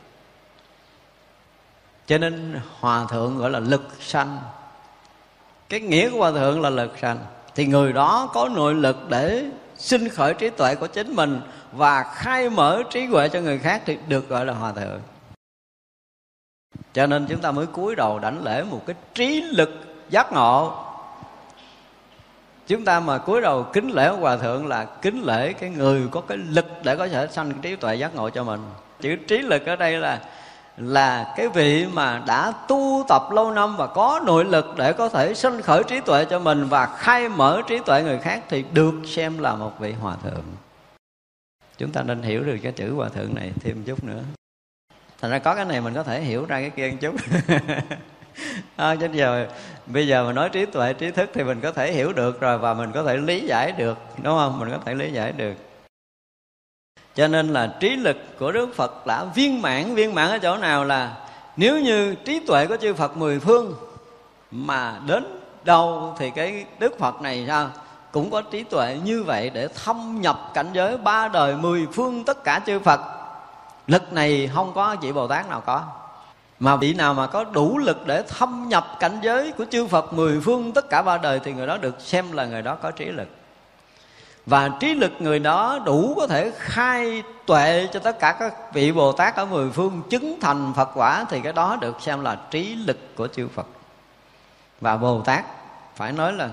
Cho 2.07 2.17
nên 2.17 2.59
hòa 2.79 3.05
thượng 3.09 3.37
gọi 3.37 3.49
là 3.49 3.59
lực 3.59 3.89
sanh. 3.99 4.39
Cái 5.69 5.79
nghĩa 5.79 6.09
của 6.09 6.17
hòa 6.17 6.31
thượng 6.31 6.61
là 6.61 6.69
lực 6.69 6.93
sanh. 7.01 7.17
Thì 7.55 7.65
người 7.65 7.93
đó 7.93 8.29
có 8.33 8.49
nội 8.49 8.73
lực 8.73 9.09
để 9.09 9.45
sinh 9.81 10.09
khởi 10.09 10.33
trí 10.33 10.49
tuệ 10.49 10.75
của 10.75 10.87
chính 10.87 11.15
mình 11.15 11.41
và 11.71 12.03
khai 12.03 12.49
mở 12.49 12.83
trí 12.89 13.05
huệ 13.05 13.29
cho 13.29 13.41
người 13.41 13.59
khác 13.59 13.81
thì 13.85 13.97
được 14.07 14.29
gọi 14.29 14.45
là 14.45 14.53
hòa 14.53 14.71
thượng. 14.71 15.01
Cho 16.93 17.07
nên 17.07 17.27
chúng 17.29 17.41
ta 17.41 17.51
mới 17.51 17.65
cúi 17.65 17.95
đầu 17.95 18.19
đảnh 18.19 18.43
lễ 18.43 18.63
một 18.63 18.81
cái 18.87 18.95
trí 19.13 19.41
lực 19.41 19.69
giác 20.09 20.31
ngộ. 20.31 20.85
Chúng 22.67 22.85
ta 22.85 22.99
mà 22.99 23.17
cúi 23.17 23.41
đầu 23.41 23.63
kính 23.73 23.91
lễ 23.91 24.09
hòa 24.09 24.37
thượng 24.37 24.67
là 24.67 24.85
kính 24.85 25.23
lễ 25.23 25.53
cái 25.53 25.69
người 25.69 26.07
có 26.11 26.21
cái 26.21 26.37
lực 26.37 26.65
để 26.83 26.95
có 26.95 27.07
thể 27.07 27.27
sanh 27.31 27.53
trí 27.61 27.75
tuệ 27.75 27.95
giác 27.95 28.15
ngộ 28.15 28.29
cho 28.29 28.43
mình. 28.43 28.61
Chữ 28.99 29.15
trí 29.15 29.37
lực 29.37 29.65
ở 29.65 29.75
đây 29.75 29.97
là 29.97 30.21
là 30.81 31.33
cái 31.37 31.47
vị 31.47 31.85
mà 31.93 32.21
đã 32.27 32.53
tu 32.67 33.05
tập 33.07 33.21
lâu 33.31 33.51
năm 33.51 33.77
và 33.77 33.87
có 33.87 34.21
nội 34.25 34.45
lực 34.45 34.65
để 34.77 34.93
có 34.93 35.09
thể 35.09 35.33
sinh 35.33 35.61
khởi 35.61 35.83
trí 35.83 35.99
tuệ 35.99 36.25
cho 36.25 36.39
mình 36.39 36.65
và 36.69 36.85
khai 36.85 37.29
mở 37.29 37.61
trí 37.67 37.79
tuệ 37.79 38.03
người 38.03 38.17
khác 38.17 38.43
thì 38.49 38.65
được 38.73 38.93
xem 39.05 39.37
là 39.37 39.55
một 39.55 39.71
vị 39.79 39.93
hòa 39.93 40.15
thượng. 40.23 40.43
Chúng 41.77 41.91
ta 41.91 42.03
nên 42.03 42.21
hiểu 42.21 42.43
được 42.43 42.57
cái 42.63 42.71
chữ 42.71 42.93
hòa 42.93 43.09
thượng 43.09 43.35
này 43.35 43.51
thêm 43.59 43.83
chút 43.83 44.03
nữa. 44.03 44.21
Thành 45.21 45.31
ra 45.31 45.39
có 45.39 45.55
cái 45.55 45.65
này 45.65 45.81
mình 45.81 45.93
có 45.93 46.03
thể 46.03 46.21
hiểu 46.21 46.45
ra 46.45 46.59
cái 46.59 46.69
kia 46.69 46.91
một 46.91 46.97
chút. 47.01 47.15
À, 48.75 48.95
chứ 48.95 49.07
giờ 49.13 49.47
bây 49.85 50.07
giờ 50.07 50.23
mà 50.23 50.33
nói 50.33 50.49
trí 50.49 50.65
tuệ 50.65 50.93
trí 50.93 51.11
thức 51.11 51.29
thì 51.33 51.43
mình 51.43 51.61
có 51.61 51.71
thể 51.71 51.93
hiểu 51.93 52.13
được 52.13 52.39
rồi 52.39 52.57
và 52.57 52.73
mình 52.73 52.91
có 52.91 53.03
thể 53.03 53.17
lý 53.17 53.39
giải 53.39 53.71
được 53.71 53.97
đúng 54.23 54.37
không? 54.37 54.59
Mình 54.59 54.69
có 54.71 54.77
thể 54.85 54.93
lý 54.93 55.11
giải 55.11 55.31
được 55.31 55.53
cho 57.15 57.27
nên 57.27 57.47
là 57.53 57.67
trí 57.79 57.95
lực 57.95 58.17
của 58.39 58.51
đức 58.51 58.75
phật 58.75 59.07
đã 59.07 59.23
viên 59.23 59.61
mãn. 59.61 59.95
Viên 59.95 60.15
mãn 60.15 60.29
ở 60.29 60.39
chỗ 60.39 60.57
nào 60.57 60.85
là 60.85 61.11
nếu 61.57 61.79
như 61.79 62.15
trí 62.15 62.39
tuệ 62.39 62.67
của 62.67 62.77
chư 62.77 62.93
phật 62.93 63.17
mười 63.17 63.39
phương 63.39 63.73
mà 64.51 64.99
đến 65.07 65.39
đâu 65.63 66.15
thì 66.19 66.31
cái 66.31 66.65
đức 66.79 66.99
phật 66.99 67.21
này 67.21 67.45
sao? 67.47 67.69
Cũng 68.11 68.31
có 68.31 68.41
trí 68.41 68.63
tuệ 68.63 68.99
như 69.03 69.23
vậy 69.23 69.49
để 69.49 69.67
thâm 69.67 70.21
nhập 70.21 70.51
cảnh 70.53 70.69
giới 70.73 70.97
ba 70.97 71.27
đời 71.27 71.55
mười 71.55 71.87
phương 71.93 72.23
tất 72.23 72.43
cả 72.43 72.61
chư 72.65 72.79
phật. 72.79 72.99
Lực 73.87 74.13
này 74.13 74.49
không 74.53 74.71
có, 74.75 74.95
vị 75.01 75.11
bồ 75.11 75.27
tát 75.27 75.49
nào 75.49 75.61
có. 75.61 75.83
Mà 76.59 76.75
vị 76.75 76.93
nào 76.93 77.13
mà 77.13 77.27
có 77.27 77.43
đủ 77.43 77.77
lực 77.77 78.07
để 78.07 78.23
thâm 78.27 78.65
nhập 78.69 78.87
cảnh 78.99 79.19
giới 79.21 79.51
của 79.51 79.65
chư 79.71 79.87
phật 79.87 80.13
mười 80.13 80.39
phương 80.39 80.71
tất 80.71 80.89
cả 80.89 81.01
ba 81.01 81.17
đời 81.17 81.39
thì 81.43 81.53
người 81.53 81.67
đó 81.67 81.77
được 81.77 82.01
xem 82.01 82.31
là 82.31 82.45
người 82.45 82.61
đó 82.61 82.75
có 82.75 82.91
trí 82.91 83.05
lực 83.05 83.27
và 84.45 84.69
trí 84.79 84.93
lực 84.93 85.11
người 85.19 85.39
đó 85.39 85.79
đủ 85.85 86.13
có 86.17 86.27
thể 86.27 86.51
khai 86.57 87.23
tuệ 87.45 87.87
cho 87.93 87.99
tất 87.99 88.19
cả 88.19 88.31
các 88.39 88.73
vị 88.73 88.91
bồ 88.91 89.11
tát 89.11 89.35
ở 89.35 89.45
mười 89.45 89.69
phương, 89.71 90.01
chứng 90.09 90.39
thành 90.41 90.73
phật 90.75 90.89
quả, 90.93 91.25
thì 91.29 91.41
cái 91.41 91.53
đó 91.53 91.77
được 91.81 92.01
xem 92.01 92.21
là 92.21 92.37
trí 92.51 92.75
lực 92.75 93.15
của 93.15 93.27
chư 93.27 93.47
phật. 93.47 93.67
Và 94.81 94.97
bồ 94.97 95.21
tát 95.21 95.45
phải 95.95 96.11
nói 96.11 96.33
là 96.33 96.49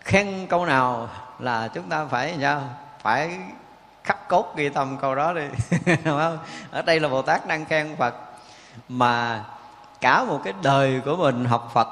khen 0.00 0.46
câu 0.46 0.66
nào 0.66 1.08
là 1.38 1.68
chúng 1.68 1.88
ta 1.88 2.04
phải 2.04 2.34
sao 2.40 2.62
phải 3.02 3.38
khắc 4.04 4.28
cốt 4.28 4.56
ghi 4.56 4.68
tâm 4.68 4.96
câu 5.00 5.14
đó 5.14 5.32
đi. 5.32 5.44
Đúng 6.04 6.18
không? 6.18 6.38
Ở 6.70 6.82
đây 6.82 7.00
là 7.00 7.08
bồ 7.08 7.22
tát 7.22 7.46
đang 7.46 7.64
khen 7.64 7.96
phật, 7.98 8.14
mà 8.88 9.44
cả 10.00 10.24
một 10.24 10.40
cái 10.44 10.54
đời 10.62 11.00
của 11.04 11.16
mình 11.16 11.44
học 11.44 11.70
phật 11.74 11.88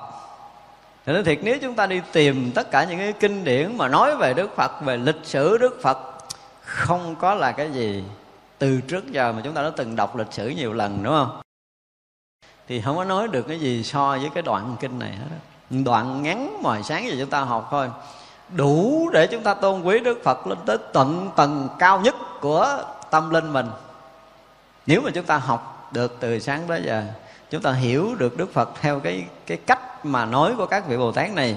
thì 1.08 1.14
nói 1.14 1.22
thiệt, 1.22 1.38
nếu 1.42 1.58
chúng 1.62 1.74
ta 1.74 1.86
đi 1.86 2.00
tìm 2.12 2.52
tất 2.54 2.70
cả 2.70 2.84
những 2.84 2.98
cái 2.98 3.12
kinh 3.12 3.44
điển 3.44 3.76
mà 3.76 3.88
nói 3.88 4.16
về 4.16 4.34
Đức 4.34 4.56
Phật, 4.56 4.82
Về 4.84 4.96
lịch 4.96 5.20
sử 5.22 5.58
Đức 5.58 5.78
Phật, 5.82 5.98
Không 6.62 7.16
có 7.16 7.34
là 7.34 7.52
cái 7.52 7.70
gì 7.72 8.04
Từ 8.58 8.80
trước 8.80 9.12
giờ 9.12 9.32
mà 9.32 9.40
chúng 9.44 9.54
ta 9.54 9.62
đã 9.62 9.70
từng 9.76 9.96
đọc 9.96 10.16
lịch 10.16 10.32
sử 10.32 10.48
nhiều 10.48 10.72
lần, 10.72 11.02
đúng 11.02 11.12
không? 11.12 11.40
Thì 12.68 12.80
không 12.80 12.96
có 12.96 13.04
nói 13.04 13.28
được 13.28 13.42
cái 13.48 13.60
gì 13.60 13.82
so 13.82 14.18
với 14.20 14.30
cái 14.34 14.42
đoạn 14.42 14.76
kinh 14.80 14.98
này 14.98 15.10
hết 15.10 15.36
Đoạn 15.84 16.22
ngắn 16.22 16.62
mà 16.62 16.82
sáng 16.82 17.08
giờ 17.08 17.14
chúng 17.20 17.30
ta 17.30 17.40
học 17.40 17.68
thôi, 17.70 17.90
Đủ 18.56 19.10
để 19.12 19.26
chúng 19.26 19.42
ta 19.42 19.54
tôn 19.54 19.82
quý 19.82 19.98
Đức 19.98 20.20
Phật 20.24 20.46
lên 20.46 20.58
tới 20.66 20.76
tận 20.92 21.30
tầng 21.36 21.68
cao 21.78 22.00
nhất 22.00 22.14
của 22.40 22.84
tâm 23.10 23.30
linh 23.30 23.52
mình. 23.52 23.66
Nếu 24.86 25.00
mà 25.00 25.10
chúng 25.14 25.24
ta 25.24 25.36
học 25.36 25.88
được 25.92 26.16
từ 26.20 26.38
sáng 26.38 26.62
tới 26.68 26.82
giờ, 26.84 27.04
chúng 27.50 27.62
ta 27.62 27.72
hiểu 27.72 28.14
được 28.18 28.36
đức 28.36 28.52
phật 28.52 28.70
theo 28.80 29.00
cái 29.00 29.24
cái 29.46 29.58
cách 29.66 29.80
mà 30.12 30.24
nói 30.24 30.54
của 30.56 30.66
các 30.66 30.86
vị 30.88 30.96
bồ 30.96 31.12
tát 31.12 31.30
này 31.30 31.56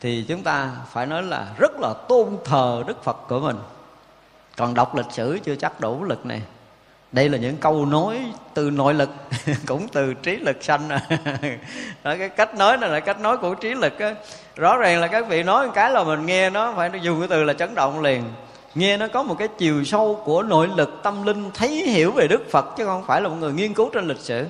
thì 0.00 0.24
chúng 0.28 0.42
ta 0.42 0.70
phải 0.92 1.06
nói 1.06 1.22
là 1.22 1.46
rất 1.58 1.72
là 1.80 1.94
tôn 2.08 2.28
thờ 2.44 2.82
đức 2.86 3.04
phật 3.04 3.16
của 3.28 3.40
mình. 3.40 3.56
Còn 4.56 4.74
đọc 4.74 4.94
lịch 4.96 5.10
sử 5.10 5.38
chưa 5.44 5.54
chắc 5.54 5.80
đủ 5.80 6.04
lực 6.04 6.26
này. 6.26 6.42
Đây 7.12 7.28
là 7.28 7.38
những 7.38 7.56
câu 7.56 7.86
nói 7.86 8.32
từ 8.54 8.70
nội 8.70 8.94
lực 8.94 9.10
cũng 9.66 9.88
từ 9.88 10.14
trí 10.14 10.36
lực 10.36 10.64
sanh. 10.64 10.88
Đó, 12.04 12.14
cái 12.18 12.28
cách 12.28 12.54
nói 12.54 12.76
này 12.76 12.90
là 12.90 13.00
cách 13.00 13.20
nói 13.20 13.36
của 13.36 13.54
trí 13.54 13.74
lực 13.74 13.98
á. 13.98 14.14
Rõ 14.56 14.76
ràng 14.76 15.00
là 15.00 15.06
các 15.06 15.28
vị 15.28 15.42
nói 15.42 15.66
một 15.66 15.72
cái 15.74 15.90
là 15.90 16.04
mình 16.04 16.26
nghe 16.26 16.50
nó 16.50 16.72
phải 16.76 16.90
dùng 17.02 17.18
cái 17.18 17.28
từ 17.28 17.44
là 17.44 17.52
chấn 17.52 17.74
động 17.74 18.00
liền. 18.00 18.24
Nghe 18.74 18.96
nó 18.96 19.08
có 19.08 19.22
một 19.22 19.36
cái 19.38 19.48
chiều 19.58 19.84
sâu 19.84 20.22
của 20.24 20.42
nội 20.42 20.68
lực 20.76 21.00
tâm 21.02 21.22
linh 21.26 21.50
thấy 21.54 21.68
hiểu 21.68 22.12
về 22.12 22.28
đức 22.28 22.50
phật 22.50 22.76
chứ 22.76 22.86
không 22.86 23.04
phải 23.06 23.20
là 23.20 23.28
một 23.28 23.36
người 23.40 23.52
nghiên 23.52 23.74
cứu 23.74 23.90
trên 23.92 24.08
lịch 24.08 24.20
sử 24.20 24.46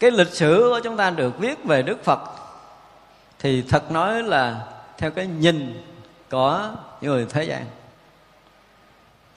cái 0.00 0.10
lịch 0.10 0.34
sử 0.34 0.68
của 0.70 0.80
chúng 0.84 0.96
ta 0.96 1.10
được 1.10 1.38
viết 1.38 1.64
về 1.64 1.82
đức 1.82 2.04
phật 2.04 2.20
thì 3.38 3.62
thật 3.62 3.90
nói 3.90 4.22
là 4.22 4.66
theo 4.98 5.10
cái 5.10 5.26
nhìn 5.26 5.82
của 6.30 6.70
người 7.00 7.26
thế 7.30 7.44
gian. 7.44 7.64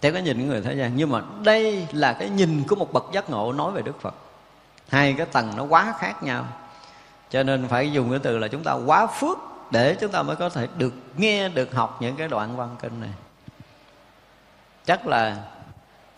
Theo 0.02 0.13
cái 0.13 0.22
nhìn 0.22 0.39
của 0.39 0.45
người 0.45 0.62
thế 0.62 0.74
gian. 0.76 0.91
Nhưng 0.95 1.10
mà 1.10 1.22
đây 1.43 1.88
là 1.91 2.13
cái 2.13 2.30
nhìn 2.30 2.63
của 2.67 2.76
một 2.76 2.93
bậc 2.93 3.06
giác 3.13 3.30
ngộ 3.30 3.54
nói 3.54 3.72
về 3.72 3.82
đức 3.82 4.02
phật. 4.02 4.13
Hai 4.89 5.15
cái 5.17 5.26
tầng 5.26 5.54
nó 5.58 5.63
quá 5.63 5.93
khác 6.00 6.24
nhau. 6.24 6.45
Cho 7.30 7.43
nên 7.43 7.67
phải 7.67 7.91
dùng 7.91 8.10
cái 8.10 8.19
từ 8.24 8.38
là 8.38 8.48
chúng 8.48 8.63
ta 8.63 8.74
quá 8.74 9.08
phước 9.08 9.38
để 9.72 9.95
chúng 10.00 10.12
ta 10.12 10.24
mới 10.24 10.36
có 10.36 10.50
thể 10.50 10.67
được 10.78 10.93
nghe, 11.17 11.50
được 11.50 11.74
học 11.74 11.98
những 12.02 12.15
cái 12.15 12.28
đoạn 12.28 12.58
văn 12.58 12.76
kinh 12.82 13.02
này. 13.02 13.10
Chắc 14.86 15.08
là 15.08 15.36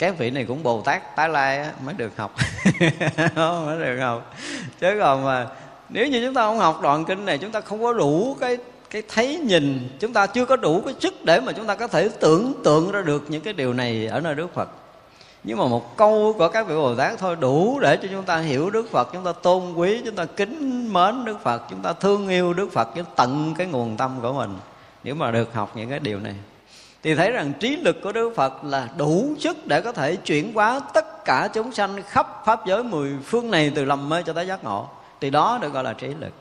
các 0.01 0.17
vị 0.17 0.31
này 0.31 0.45
cũng 0.45 0.63
bồ 0.63 0.81
tát 0.81 1.15
tái 1.15 1.29
lai 1.29 1.65
mới 1.85 1.93
được 1.93 2.17
học. 2.17 2.35
Mới 3.35 3.79
được 3.79 3.99
học. 3.99 4.35
Chứ 4.79 4.97
còn 4.99 5.25
mà 5.25 5.47
nếu 5.89 6.07
như 6.07 6.25
chúng 6.25 6.33
ta 6.33 6.41
không 6.41 6.59
học 6.59 6.79
đoạn 6.81 7.05
kinh 7.05 7.25
này, 7.25 7.37
chúng 7.37 7.51
ta 7.51 7.61
không 7.61 7.81
có 7.81 7.93
đủ 7.93 8.37
cái 8.39 8.57
cái 8.89 9.03
thấy 9.07 9.37
nhìn, 9.37 9.89
chúng 9.99 10.13
ta 10.13 10.27
chưa 10.27 10.45
có 10.45 10.55
đủ 10.55 10.81
cái 10.85 10.93
sức 10.99 11.25
để 11.25 11.39
mà 11.39 11.51
chúng 11.51 11.67
ta 11.67 11.75
có 11.75 11.87
thể 11.87 12.09
tưởng 12.19 12.53
tượng 12.63 12.91
ra 12.91 13.01
được 13.01 13.23
những 13.29 13.41
cái 13.41 13.53
điều 13.53 13.73
này 13.73 14.07
ở 14.07 14.19
nơi 14.19 14.35
đức 14.35 14.53
phật. 14.53 14.69
Nhưng 15.43 15.57
mà 15.57 15.65
một 15.67 15.97
câu 15.97 16.35
của 16.37 16.49
các 16.49 16.67
vị 16.67 16.75
bồ 16.75 16.95
tát 16.95 17.19
thôi 17.19 17.35
đủ 17.39 17.79
để 17.79 17.97
cho 17.97 18.07
chúng 18.11 18.23
ta 18.23 18.37
hiểu 18.37 18.69
đức 18.69 18.91
phật, 18.91 19.09
chúng 19.13 19.23
ta 19.23 19.31
tôn 19.31 19.73
quý, 19.73 20.01
chúng 20.05 20.15
ta 20.15 20.25
kính 20.25 20.93
mến 20.93 21.25
đức 21.25 21.37
phật, 21.43 21.61
chúng 21.69 21.81
ta 21.81 21.93
thương 21.93 22.29
yêu 22.29 22.53
đức 22.53 22.71
phật 22.71 22.95
với 22.95 23.03
tận 23.15 23.53
cái 23.57 23.67
nguồn 23.67 23.97
tâm 23.97 24.19
của 24.21 24.33
mình 24.33 24.57
nếu 25.03 25.15
mà 25.15 25.31
được 25.31 25.53
học 25.53 25.71
những 25.75 25.89
cái 25.89 25.99
điều 25.99 26.19
này 26.19 26.35
thì 27.03 27.15
thấy 27.15 27.31
rằng 27.31 27.53
trí 27.59 27.75
lực 27.75 28.01
của 28.01 28.11
đức 28.11 28.33
phật 28.35 28.63
là 28.63 28.87
đủ 28.97 29.35
sức 29.39 29.67
để 29.67 29.81
có 29.81 29.91
thể 29.91 30.15
chuyển 30.15 30.53
hóa 30.53 30.79
tất 30.93 31.25
cả 31.25 31.49
chúng 31.53 31.71
sanh 31.71 32.03
khắp 32.09 32.27
pháp 32.45 32.65
giới 32.67 32.83
mười 32.83 33.11
phương 33.25 33.51
này 33.51 33.71
từ 33.75 33.85
lầm 33.85 34.09
mê 34.09 34.23
cho 34.23 34.33
tới 34.33 34.47
giác 34.47 34.63
ngộ. 34.63 34.89
Thì 35.21 35.29
đó 35.29 35.59
được 35.61 35.73
gọi 35.73 35.83
là 35.83 35.93
trí 35.93 36.07
lực. 36.07 36.33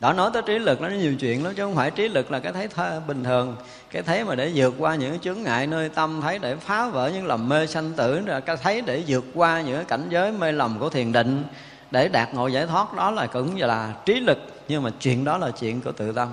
Đã 0.00 0.12
nói 0.12 0.30
tới 0.32 0.42
trí 0.46 0.58
lực 0.58 0.80
nó 0.80 0.88
nhiều 0.88 1.14
chuyện 1.14 1.44
lắm 1.44 1.54
chứ 1.56 1.62
không 1.62 1.74
phải 1.74 1.90
trí 1.90 2.08
lực 2.08 2.32
là 2.32 2.40
cái 2.40 2.52
thấy 2.52 2.68
thơ, 2.68 3.00
bình 3.06 3.24
thường. 3.24 3.56
Cái 3.90 4.02
thấy 4.02 4.24
mà 4.24 4.34
để 4.34 4.52
vượt 4.54 4.74
qua 4.78 4.94
những 4.94 5.18
chướng 5.18 5.42
ngại 5.42 5.66
nơi 5.66 5.88
tâm 5.88 6.20
thấy 6.20 6.38
để 6.38 6.56
phá 6.56 6.88
vỡ 6.88 7.10
những 7.14 7.26
lầm 7.26 7.48
mê 7.48 7.66
sanh 7.66 7.92
tử 7.92 8.20
rồi 8.26 8.40
cái 8.40 8.56
thấy 8.56 8.80
để 8.80 9.02
vượt 9.06 9.24
qua 9.34 9.60
những 9.60 9.84
cảnh 9.84 10.06
giới 10.10 10.32
mê 10.32 10.52
lầm 10.52 10.78
của 10.78 10.90
thiền 10.90 11.12
định 11.12 11.44
để 11.90 12.08
đạt 12.08 12.34
ngộ 12.34 12.46
giải 12.46 12.66
thoát 12.66 12.94
đó 12.94 13.10
là 13.10 13.26
cũng 13.26 13.56
là 13.56 13.92
trí 14.04 14.14
lực. 14.14 14.38
Nhưng 14.68 14.82
mà 14.82 14.90
chuyện 15.00 15.24
đó 15.24 15.38
là 15.38 15.50
chuyện 15.50 15.80
của 15.80 15.92
tự 15.92 16.12
tâm 16.12 16.28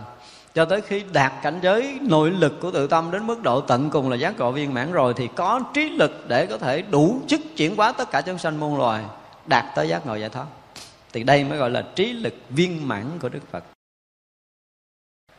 cho 0.57 0.65
tới 0.65 0.81
khi 0.81 1.03
đạt 1.13 1.33
cảnh 1.41 1.59
giới, 1.61 1.99
nội 2.01 2.31
lực 2.31 2.53
của 2.61 2.71
tự 2.71 2.87
tâm 2.87 3.11
đến 3.11 3.27
mức 3.27 3.43
độ 3.43 3.61
tận 3.61 3.89
cùng 3.89 4.09
là 4.09 4.15
giác 4.15 4.39
ngộ 4.39 4.51
viên 4.51 4.73
mãn 4.73 4.91
rồi, 4.91 5.13
thì 5.17 5.29
có 5.35 5.61
trí 5.73 5.89
lực 5.89 6.25
để 6.27 6.45
có 6.45 6.57
thể 6.57 6.81
đủ 6.81 7.21
chức 7.27 7.41
chuyển 7.55 7.75
hóa 7.75 7.91
tất 7.91 8.11
cả 8.11 8.21
chúng 8.21 8.37
sanh 8.37 8.59
muôn 8.59 8.77
loài, 8.77 9.03
đạt 9.45 9.65
tới 9.75 9.89
giác 9.89 10.05
ngộ 10.05 10.15
giải 10.15 10.29
thoát. 10.29 10.45
Thì 11.13 11.23
đây 11.23 11.43
mới 11.43 11.57
gọi 11.57 11.69
là 11.69 11.85
trí 11.95 12.13
lực 12.13 12.33
viên 12.49 12.87
mãn 12.87 13.05
của 13.21 13.29
đức 13.29 13.39
phật. 13.51 13.63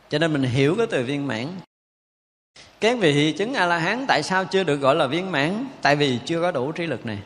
Cho 0.09 0.19
nên 0.19 0.33
mình 0.33 0.43
hiểu 0.43 0.75
cái 0.77 0.87
từ 0.87 1.03
viên 1.03 1.27
mãn. 1.27 1.47
Các 2.79 2.97
vị 2.99 3.31
chứng 3.37 3.53
a 3.53 3.65
la 3.65 3.77
hán 3.77 4.05
tại 4.07 4.23
sao 4.23 4.45
chưa 4.45 4.63
được 4.63 4.77
gọi 4.77 4.95
là 4.95 5.07
viên 5.07 5.31
mãn? 5.31 5.65
Tại 5.81 5.95
vì 5.95 6.19
chưa 6.25 6.41
có 6.41 6.51
đủ 6.51 6.71
trí 6.71 6.87
lực 6.87 7.05
này. 7.05 7.19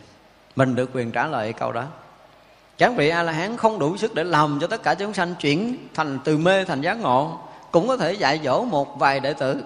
Mình 0.56 0.76
được 0.76 0.90
quyền 0.94 1.12
trả 1.12 1.28
lời 1.28 1.54
câu 1.54 1.72
đó. 1.72 1.86
Các 2.78 2.94
vị 2.98 3.10
a 3.10 3.24
la 3.24 3.32
hán 3.32 3.58
không 3.58 3.80
đủ 3.80 3.98
sức 3.98 4.16
để 4.16 4.24
làm 4.24 4.58
cho 4.62 4.68
tất 4.68 4.84
cả 4.84 4.96
chúng 4.96 5.14
sanh 5.14 5.36
chuyển 5.40 5.78
thành 5.94 6.20
từ 6.24 6.38
mê 6.38 6.66
thành 6.66 6.82
giác 6.82 7.00
ngộ 7.00 7.40
cũng 7.74 7.88
có 7.88 7.98
thể 7.98 8.14
dạy 8.14 8.40
dỗ 8.44 8.66
một 8.66 9.00
vài 9.00 9.20
đệ 9.20 9.34
tử 9.34 9.64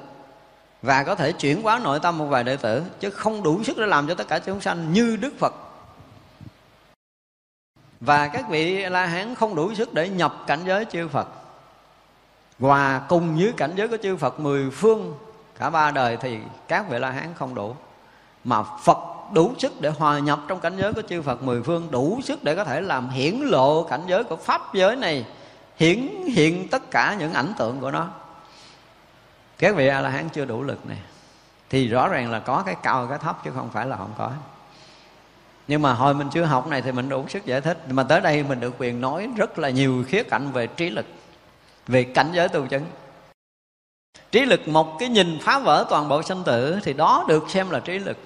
và 0.82 1.04
có 1.04 1.15
thể 1.15 1.32
chuyển 1.32 1.62
hóa 1.62 1.80
nội 1.80 2.00
tâm 2.00 2.17
một 2.17 2.26
vài 2.26 2.43
đệ 2.43 2.58
tử, 2.58 2.84
chứ 3.00 3.10
không 3.10 3.43
đủ 3.43 3.63
sức 3.63 3.78
để 3.78 3.86
làm 3.86 4.08
cho 4.08 4.15
tất 4.15 4.28
cả 4.28 4.39
chúng 4.39 4.62
sanh 4.62 4.93
như 4.93 5.15
đức 5.15 5.34
phật. 5.39 5.54
Và 8.00 8.28
các 8.28 8.50
vị 8.50 8.86
la 8.89 9.06
hán 9.06 9.36
không 9.36 9.56
đủ 9.56 9.74
sức 9.74 9.93
để 9.93 10.10
nhập 10.10 10.36
cảnh 10.48 10.60
giới 10.65 10.86
chư 10.86 11.08
phật. 11.08 11.28
Hòa 12.60 13.02
cùng 13.10 13.38
với 13.38 13.54
cảnh 13.58 13.74
giới 13.76 13.88
của 13.88 13.98
chư 14.04 14.17
phật 14.17 14.39
mười 14.39 14.70
phương, 14.70 15.13
cả 15.60 15.70
ba 15.70 15.91
đời 15.91 16.17
thì 16.17 16.38
các 16.67 16.89
vị 16.89 17.00
la 17.00 17.12
hán 17.12 17.34
không 17.36 17.56
đủ. 17.56 17.76
Mà 18.43 18.63
phật 18.63 18.98
đủ 19.34 19.54
sức 19.58 19.82
để 19.82 19.89
hòa 19.89 20.20
nhập 20.20 20.39
trong 20.48 20.60
cảnh 20.60 20.78
giới 20.78 20.93
của 20.93 21.02
chư 21.02 21.22
phật 21.22 21.43
mười 21.43 21.63
phương, 21.63 21.88
đủ 21.91 22.20
sức 22.24 22.43
để 22.43 22.56
có 22.56 22.63
thể 22.63 22.82
làm 22.82 23.10
hiển 23.10 23.36
lộ 23.36 23.84
cảnh 23.84 24.02
giới 24.08 24.24
của 24.24 24.36
pháp 24.36 24.74
giới 24.74 24.96
này 24.96 25.26
hiển 25.78 26.26
hiện 26.34 26.68
tất 26.68 26.92
cả 26.92 27.16
những 27.20 27.34
ảnh 27.34 27.54
tượng 27.58 27.80
của 27.80 27.92
nó. 27.92 28.08
Các 29.58 29.76
vị 29.76 29.88
a 29.88 30.02
la 30.02 30.10
hán 30.10 30.30
chưa 30.30 30.46
đủ 30.46 30.63
lực 30.63 30.86
này 30.86 30.98
thì 31.70 31.88
rõ 31.88 32.08
ràng 32.08 32.32
là 32.32 32.40
có 32.40 32.63
cái 32.66 32.76
cao, 32.84 33.08
cái 33.10 33.18
thấp 33.18 33.44
chứ 33.44 33.52
không 33.56 33.70
phải 33.74 33.86
là 33.86 33.98
không 33.98 34.13
có. 34.18 34.32
Nhưng 35.68 35.82
mà 35.82 35.94
hồi 35.94 36.13
mình 36.13 36.30
chưa 36.32 36.44
học 36.44 36.68
này 36.68 36.82
thì 36.82 36.92
mình 36.92 37.10
đủ 37.10 37.26
sức 37.28 37.46
giải 37.46 37.62
thích. 37.62 37.78
Mà 37.90 38.04
tới 38.04 38.22
đây 38.22 38.44
mình 38.44 38.60
được 38.60 38.76
quyền 38.78 39.02
nói 39.02 39.30
rất 39.38 39.60
là 39.60 39.70
nhiều 39.70 40.04
khía 40.08 40.24
cạnh 40.24 40.52
về 40.52 40.68
trí 40.68 40.90
lực, 40.90 41.06
về 41.88 42.04
cảnh 42.04 42.30
giới 42.34 42.50
tu 42.50 42.68
chứng. 42.68 42.86
Trí 44.32 44.46
lực 44.46 44.68
một 44.68 45.00
cái 45.00 45.10
nhìn 45.10 45.40
phá 45.42 45.60
vỡ 45.60 45.86
toàn 45.90 46.10
bộ 46.10 46.24
sanh 46.24 46.44
tử 46.44 46.80
thì 46.84 46.94
đó 46.94 47.26
được 47.28 47.50
xem 47.50 47.70
là 47.70 47.80
trí 47.80 48.00
lực. 48.00 48.18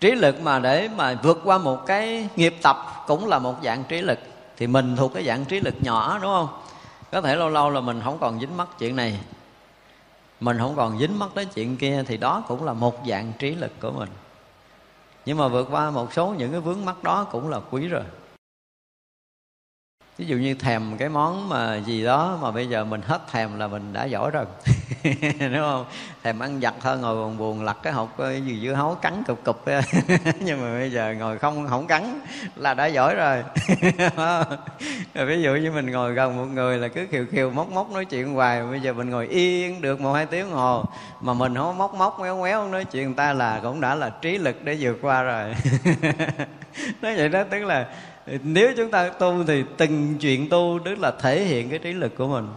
Trí 0.00 0.10
lực 0.10 0.40
mà 0.42 0.58
để 0.58 0.88
mà 0.96 1.14
vượt 1.22 1.40
qua 1.44 1.58
một 1.58 1.86
cái 1.86 2.28
nghiệp 2.36 2.54
tập 2.62 2.76
cũng 3.06 3.28
là 3.28 3.38
một 3.38 3.54
dạng 3.64 3.84
trí 3.84 4.02
lực 4.02 4.18
thì 4.60 4.66
mình 4.66 4.96
thuộc 4.96 5.14
cái 5.14 5.24
dạng 5.24 5.44
trí 5.44 5.60
lực 5.60 5.74
nhỏ, 5.80 6.18
đúng 6.22 6.32
không? 6.32 6.48
Có 7.12 7.20
thể 7.20 7.36
lâu 7.36 7.48
lâu 7.48 7.70
là 7.70 7.80
mình 7.80 8.00
không 8.04 8.18
còn 8.20 8.40
dính 8.40 8.56
mắc 8.56 8.68
chuyện 8.78 8.96
này. 8.96 9.20
Mình 10.40 10.58
không 10.58 10.76
còn 10.76 10.98
dính 10.98 11.18
mắc 11.18 11.30
tới 11.34 11.44
chuyện 11.44 11.76
kia 11.76 12.04
thì 12.06 12.16
đó 12.16 12.44
cũng 12.48 12.64
là 12.64 12.72
một 12.72 13.02
dạng 13.06 13.32
trí 13.38 13.54
lực 13.54 13.72
của 13.80 13.90
mình. 13.90 14.08
Nhưng 15.26 15.38
mà 15.38 15.48
vượt 15.48 15.68
qua 15.70 15.90
một 15.90 16.12
số 16.12 16.34
những 16.38 16.52
cái 16.52 16.60
vướng 16.60 16.84
mắc 16.84 17.02
đó 17.02 17.24
cũng 17.24 17.48
là 17.48 17.60
quý 17.70 17.88
rồi. 17.88 18.02
Ví 20.18 20.26
dụ 20.26 20.36
như 20.36 20.54
thèm 20.54 20.96
cái 20.98 21.08
món 21.08 21.48
mà 21.48 21.76
gì 21.76 22.04
đó 22.04 22.38
mà 22.42 22.50
bây 22.50 22.68
giờ 22.68 22.84
mình 22.84 23.02
hết 23.02 23.22
thèm 23.30 23.58
là 23.58 23.68
mình 23.68 23.92
đã 23.92 24.04
giỏi 24.04 24.30
rồi. 24.30 24.44
đúng 25.40 25.60
không? 25.60 25.84
Thèm 26.22 26.38
ăn 26.38 26.60
giặt 26.60 26.74
hơn 26.80 27.00
ngồi 27.00 27.16
buồn 27.16 27.38
buồn 27.38 27.64
lặt 27.64 27.76
cái 27.82 27.92
hộp 27.92 28.14
cái 28.18 28.40
gì 28.40 28.60
dưa 28.62 28.72
hấu 28.72 28.94
cắn 28.94 29.22
cục 29.26 29.44
cục 29.44 29.64
nhưng 30.40 30.60
mà 30.62 30.78
bây 30.78 30.92
giờ 30.92 31.14
ngồi 31.18 31.38
không 31.38 31.66
không 31.68 31.86
cắn 31.86 32.20
là 32.56 32.74
đã 32.74 32.86
giỏi 32.86 33.14
rồi. 33.14 33.42
Rồi 35.14 35.26
ví 35.26 35.42
dụ 35.42 35.54
như 35.54 35.70
mình 35.70 35.90
ngồi 35.90 36.12
gần 36.12 36.36
một 36.36 36.44
người 36.44 36.78
là 36.78 36.88
cứ 36.88 37.06
khiều 37.10 37.24
khiều 37.30 37.50
móc 37.50 37.72
móc 37.72 37.90
nói 37.90 38.04
chuyện 38.04 38.34
hoài. 38.34 38.62
Bây 38.62 38.80
giờ 38.80 38.92
mình 38.92 39.10
ngồi 39.10 39.26
yên 39.26 39.80
được 39.80 40.00
một 40.00 40.12
hai 40.12 40.26
tiếng 40.26 40.50
hồ, 40.50 40.84
mà 41.20 41.34
mình 41.34 41.54
không 41.54 41.78
móc 41.78 41.94
móc, 41.94 42.20
méo 42.20 42.42
méo 42.42 42.68
nói 42.68 42.84
chuyện 42.84 43.06
người 43.06 43.16
ta 43.16 43.32
là 43.32 43.60
cũng 43.62 43.80
đã 43.80 43.94
là 43.94 44.10
trí 44.10 44.38
lực 44.38 44.64
để 44.64 44.76
vượt 44.80 44.98
qua 45.02 45.22
rồi. 45.22 45.54
Nói 47.02 47.16
vậy 47.16 47.28
đó, 47.28 47.44
tức 47.50 47.64
là 47.64 47.86
nếu 48.42 48.72
chúng 48.76 48.90
ta 48.90 49.08
tu 49.08 49.44
thì 49.46 49.64
từng 49.76 50.18
chuyện 50.20 50.48
tu, 50.48 50.78
tức 50.84 50.98
là 50.98 51.12
thể 51.20 51.44
hiện 51.44 51.70
cái 51.70 51.78
trí 51.78 51.92
lực 51.92 52.16
của 52.16 52.26
mình 52.26 52.48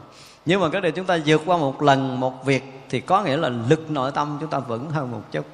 nhưng 0.46 0.62
mà 0.62 0.70
cái 0.70 0.82
điều 0.82 0.92
chúng 0.92 1.06
ta 1.06 1.18
vượt 1.26 1.42
qua 1.46 1.58
một 1.58 1.82
lần 1.82 2.20
một 2.20 2.46
việc 2.46 2.64
thì 2.90 3.00
có 3.00 3.24
nghĩa 3.24 3.38
là 3.38 3.50
lực 3.50 3.92
nội 3.92 4.12
tâm 4.12 4.38
chúng 4.40 4.50
ta 4.50 4.60
vững 4.60 4.90
hơn 4.90 5.12
một 5.12 5.22
chút. 5.32 5.46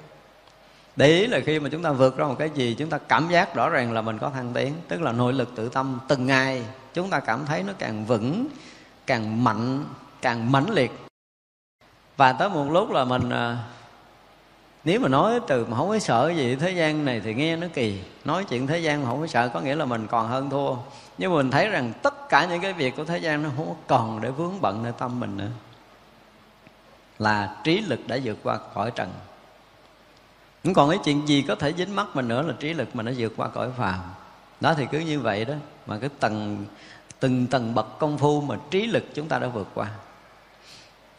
Để 0.96 1.08
ý 1.08 1.28
là 1.28 1.40
khi 1.46 1.60
mà 1.60 1.70
chúng 1.70 1.84
ta 1.84 1.92
vượt 1.92 2.18
ra 2.18 2.26
một 2.26 2.36
cái 2.40 2.50
gì, 2.50 2.76
chúng 2.80 2.90
ta 2.90 2.98
cảm 2.98 3.28
giác 3.30 3.56
rõ 3.56 3.70
ràng 3.70 3.92
là 3.92 4.02
mình 4.02 4.18
có 4.18 4.30
thăng 4.30 4.54
tiến, 4.54 4.74
tức 4.88 5.02
là 5.02 5.12
nội 5.12 5.34
lực 5.34 5.56
tự 5.56 5.70
tâm 5.70 6.00
từng 6.08 6.26
ngày, 6.26 6.64
chúng 6.94 7.10
ta 7.10 7.20
cảm 7.20 7.46
thấy 7.46 7.64
nó 7.64 7.74
càng 7.80 8.06
vững, 8.06 8.48
càng 9.06 9.44
mạnh, 9.44 9.84
càng 10.22 10.52
mãnh 10.52 10.70
liệt. 10.70 10.92
Và 12.18 12.34
tới 12.34 12.50
một 12.50 12.66
lúc 12.72 12.92
là 12.92 13.06
mình 13.06 13.30
à, 13.30 13.58
nếu 14.84 15.00
mà 15.00 15.08
nói 15.08 15.40
từ 15.48 15.66
mà 15.66 15.78
không 15.78 15.90
có 15.90 16.00
sợ 16.00 16.34
gì 16.36 16.56
thế 16.56 16.72
gian 16.72 17.06
này 17.06 17.22
thì 17.24 17.34
nghe 17.34 17.56
nó 17.56 17.68
kỳ, 17.74 18.02
nói 18.26 18.46
chuyện 18.50 18.68
thế 18.68 18.80
gian 18.80 19.04
mà 19.04 19.10
không 19.10 19.22
có 19.22 19.28
sợ 19.28 19.50
có 19.54 19.62
nghĩa 19.62 19.76
là 19.76 19.86
mình 19.86 20.08
còn 20.08 20.28
hơn 20.28 20.50
thua 20.50 20.76
nhưng 21.20 21.34
mình 21.34 21.52
thấy 21.52 21.70
rằng 21.70 21.94
tất 22.02 22.30
cả 22.30 22.46
những 22.46 22.62
cái 22.62 22.74
việc 22.74 22.96
của 22.96 23.06
thế 23.06 23.18
gian 23.18 23.44
nó 23.44 23.50
không 23.58 23.76
còn 23.88 24.22
để 24.22 24.32
vướng 24.32 24.62
bận 24.62 24.84
nơi 24.84 24.94
tâm 24.98 25.20
mình 25.20 25.38
nữa. 25.38 25.50
Là 27.20 27.56
trí 27.64 27.82
lực 27.82 28.08
đã 28.08 28.18
vượt 28.24 28.38
qua 28.44 28.60
cõi 28.74 28.92
trần. 28.96 29.14
Cũng 30.64 30.74
còn 30.74 30.90
cái 30.90 31.00
chuyện 31.04 31.28
gì 31.28 31.46
có 31.48 31.56
thể 31.56 31.74
dính 31.78 31.96
mắt 31.96 32.08
mình 32.14 32.28
nữa 32.28 32.42
là 32.42 32.54
trí 32.60 32.74
lực 32.74 32.96
mà 32.96 33.04
nó 33.04 33.12
vượt 33.18 33.34
qua 33.38 33.48
cõi 33.48 33.70
phàm. 33.78 34.00
Đó 34.62 34.74
thì 34.74 34.86
cứ 34.92 35.00
như 35.00 35.20
vậy 35.20 35.46
đó, 35.46 35.54
mà 35.86 35.98
cái 35.98 36.10
tầng, 36.20 36.66
từng 37.20 37.48
tầng 37.48 37.76
bậc 37.76 38.00
công 38.00 38.18
phu 38.18 38.42
mà 38.42 38.56
trí 38.72 38.88
lực 38.88 39.04
chúng 39.14 39.28
ta 39.28 39.40
đã 39.40 39.48
vượt 39.48 39.68
qua 39.74 39.90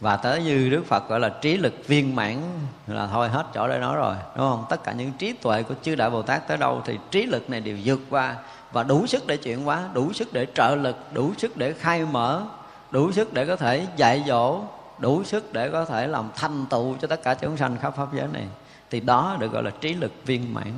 và 0.00 0.16
tới 0.16 0.42
như 0.42 0.68
Đức 0.70 0.86
Phật 0.86 1.08
gọi 1.08 1.20
là 1.20 1.28
trí 1.28 1.56
lực 1.56 1.74
viên 1.86 2.16
mãn 2.16 2.42
là 2.86 3.06
thôi 3.06 3.28
hết 3.28 3.46
chỗ 3.54 3.68
để 3.68 3.78
nói 3.78 3.96
rồi, 3.96 4.14
đúng 4.36 4.50
không? 4.50 4.64
Tất 4.70 4.84
cả 4.84 4.92
những 4.92 5.12
trí 5.12 5.32
tuệ 5.32 5.62
của 5.62 5.74
chư 5.82 5.94
đại 5.94 6.10
Bồ 6.10 6.22
Tát 6.22 6.48
tới 6.48 6.56
đâu 6.56 6.82
thì 6.84 6.98
trí 7.10 7.26
lực 7.26 7.50
này 7.50 7.60
đều 7.60 7.78
vượt 7.84 8.00
qua 8.10 8.36
và 8.72 8.82
đủ 8.82 9.06
sức 9.06 9.26
để 9.26 9.36
chuyển 9.36 9.64
hóa, 9.64 9.88
đủ 9.92 10.12
sức 10.12 10.32
để 10.32 10.46
trợ 10.54 10.74
lực, 10.74 10.96
đủ 11.12 11.32
sức 11.38 11.56
để 11.56 11.72
khai 11.72 12.04
mở, 12.04 12.42
đủ 12.90 13.12
sức 13.12 13.34
để 13.34 13.46
có 13.46 13.56
thể 13.56 13.86
dạy 13.96 14.24
dỗ, 14.26 14.60
đủ 14.98 15.24
sức 15.24 15.52
để 15.52 15.70
có 15.70 15.84
thể 15.84 16.06
làm 16.06 16.30
thành 16.36 16.66
tựu 16.70 16.96
cho 17.00 17.08
tất 17.08 17.22
cả 17.22 17.34
chúng 17.34 17.56
sanh 17.56 17.76
khắp 17.80 17.96
pháp 17.96 18.08
giới 18.14 18.28
này. 18.32 18.46
Thì 18.90 19.00
đó 19.00 19.36
được 19.40 19.52
gọi 19.52 19.62
là 19.62 19.70
trí 19.80 19.94
lực 19.94 20.12
viên 20.26 20.54
mãn. 20.54 20.72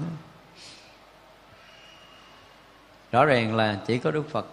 Rõ 3.13 3.25
ràng 3.25 3.57
là 3.57 3.77
chỉ 3.87 3.99
có 3.99 4.11
Đức 4.11 4.31
Phật 4.31 4.47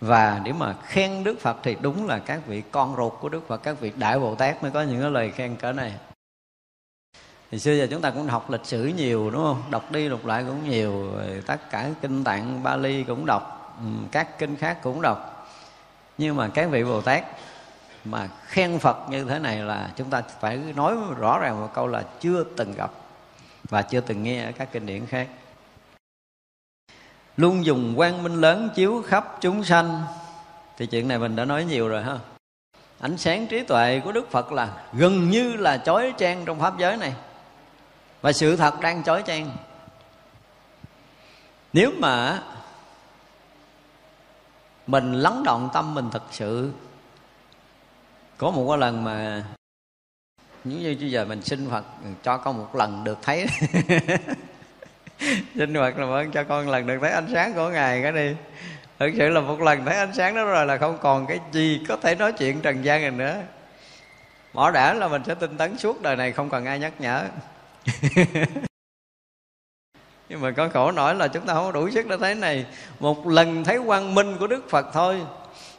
và 0.00 0.40
để 0.44 0.52
mà 0.52 0.74
khen 0.82 1.24
đức 1.24 1.40
phật 1.40 1.56
thì 1.62 1.76
đúng 1.80 2.06
là 2.06 2.18
các 2.18 2.46
vị 2.46 2.62
con 2.70 2.96
ruột 2.96 3.12
của 3.20 3.28
đức 3.28 3.48
phật, 3.48 3.62
các 3.62 3.80
vị 3.80 3.92
đại 3.96 4.18
bồ 4.18 4.34
tát 4.34 4.62
mới 4.62 4.70
có 4.70 4.82
những 4.82 5.00
cái 5.00 5.10
lời 5.10 5.30
khen 5.30 5.56
cỡ 5.56 5.72
này. 5.72 5.94
Thì 7.50 7.58
xưa 7.58 7.72
giờ 7.72 7.86
chúng 7.90 8.00
ta 8.00 8.10
cũng 8.10 8.26
học 8.26 8.50
lịch 8.50 8.64
sử 8.64 8.86
nhiều, 8.86 9.30
đúng 9.30 9.42
không? 9.42 9.62
Đọc 9.70 9.92
đi 9.92 10.08
đọc 10.08 10.26
lại 10.26 10.44
cũng 10.48 10.70
nhiều 10.70 11.12
tất 11.46 11.70
cả 11.70 11.90
kinh 12.00 12.24
tạng, 12.24 12.62
bali 12.62 13.04
cũng 13.04 13.26
đọc 13.26 13.74
ừ, 13.78 13.84
các 14.10 14.38
kinh 14.38 14.56
khác 14.56 14.78
cũng 14.82 15.02
đọc. 15.02 15.48
Nhưng 16.18 16.36
mà 16.36 16.48
các 16.54 16.70
vị 16.70 16.84
bồ 16.84 17.00
tát 17.00 17.24
mà 18.04 18.28
khen 18.46 18.78
phật 18.78 18.96
như 19.10 19.24
thế 19.24 19.38
này 19.38 19.56
là 19.58 19.90
chúng 19.96 20.10
ta 20.10 20.22
phải 20.40 20.56
nói 20.56 20.96
rõ 21.18 21.38
ràng 21.38 21.60
một 21.60 21.70
câu 21.74 21.86
là 21.86 22.02
chưa 22.20 22.44
từng 22.56 22.74
gặp 22.74 22.90
và 23.68 23.82
chưa 23.82 24.00
từng 24.00 24.22
nghe 24.22 24.44
ở 24.44 24.52
các 24.52 24.68
kinh 24.72 24.86
điển 24.86 25.06
khác 25.06 25.28
luôn 27.36 27.64
dùng 27.64 27.94
quang 27.96 28.22
minh 28.22 28.40
lớn 28.40 28.70
chiếu 28.74 29.02
khắp 29.06 29.36
chúng 29.40 29.64
sanh. 29.64 30.02
Thì 30.76 30.86
chuyện 30.86 31.08
này 31.08 31.18
mình 31.18 31.36
đã 31.36 31.44
nói 31.44 31.64
nhiều 31.64 31.88
rồi 31.88 32.02
ha. 32.02 32.18
Ánh 33.00 33.16
sáng 33.16 33.46
trí 33.46 33.60
tuệ 33.62 34.00
của 34.04 34.12
đức 34.12 34.30
phật 34.30 34.52
là 34.52 34.68
gần 34.92 35.30
như 35.30 35.56
là 35.56 35.78
chói 35.78 36.12
chang 36.18 36.44
trong 36.44 36.60
pháp 36.60 36.78
giới 36.78 36.96
này. 36.96 37.14
Và 38.20 38.32
sự 38.32 38.56
thật 38.56 38.80
đang 38.80 39.02
chói 39.02 39.22
chang 39.26 39.50
nếu 41.72 41.90
mà 41.98 42.42
mình 44.86 45.12
lắng 45.12 45.42
động 45.44 45.70
tâm 45.72 45.94
mình 45.94 46.08
thật 46.12 46.22
sự, 46.30 46.72
có 48.38 48.50
một 48.50 48.66
cái 48.68 48.78
lần 48.78 49.04
mà 49.04 49.44
như 50.64 50.96
bây 51.00 51.10
giờ 51.10 51.24
mình 51.24 51.42
xin 51.42 51.70
phật, 51.70 51.84
cho 52.22 52.36
con 52.36 52.58
một 52.58 52.74
lần 52.74 53.04
được 53.04 53.18
thấy. 53.22 53.46
sinh 55.56 55.74
phật 55.74 55.98
là 55.98 56.06
ơn 56.06 56.30
cho 56.30 56.44
con 56.44 56.68
lần 56.68 56.86
được 56.86 56.98
thấy 57.00 57.10
ánh 57.10 57.28
sáng 57.32 57.54
của 57.54 57.68
ngài 57.68 58.02
cái 58.02 58.12
đi. 58.12 58.34
Thực 58.98 59.10
sự 59.18 59.28
là 59.28 59.40
một 59.40 59.60
lần 59.60 59.84
thấy 59.84 59.96
ánh 59.96 60.14
sáng 60.14 60.34
đó 60.34 60.44
rồi 60.44 60.66
là 60.66 60.76
không 60.76 60.98
còn 61.00 61.26
cái 61.26 61.40
gì 61.52 61.80
có 61.88 61.96
thể 61.96 62.14
nói 62.14 62.32
chuyện 62.32 62.60
trần 62.60 62.84
gian 62.84 63.00
này 63.02 63.10
nữa. 63.10 63.36
Bỏ 64.52 64.70
đã 64.70 64.94
là 64.94 65.08
mình 65.08 65.22
sẽ 65.26 65.34
tinh 65.34 65.56
tấn 65.56 65.78
suốt 65.78 66.02
đời 66.02 66.16
này, 66.16 66.32
không 66.32 66.50
cần 66.50 66.64
ai 66.64 66.78
nhắc 66.78 66.92
nhở. 66.98 67.24
Nhưng 70.28 70.40
mà 70.40 70.50
có 70.50 70.68
khổ 70.68 70.90
nổi 70.90 71.14
là 71.14 71.28
chúng 71.28 71.46
ta 71.46 71.54
không 71.54 71.64
có 71.64 71.72
đủ 71.72 71.90
sức 71.90 72.06
để 72.08 72.16
thấy 72.20 72.34
này. 72.34 72.66
Một 73.00 73.26
lần 73.26 73.64
thấy 73.64 73.78
quang 73.86 74.14
minh 74.14 74.36
của 74.38 74.46
đức 74.46 74.70
phật 74.70 74.86
thôi 74.92 75.20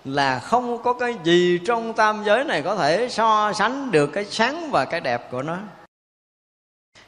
là 0.06 0.40
không 0.40 0.84
có 0.84 0.94
cái 0.94 1.16
gì 1.24 1.60
trong 1.68 1.94
tam 1.94 2.24
giới 2.26 2.44
này 2.44 2.62
có 2.62 2.76
thể 2.76 3.10
so 3.10 3.54
sánh 3.54 3.92
được 3.92 4.08
cái 4.08 4.26
sáng 4.26 4.72
và 4.72 4.86
cái 4.86 5.02
đẹp 5.02 5.32
của 5.32 5.42
nó 5.42 5.58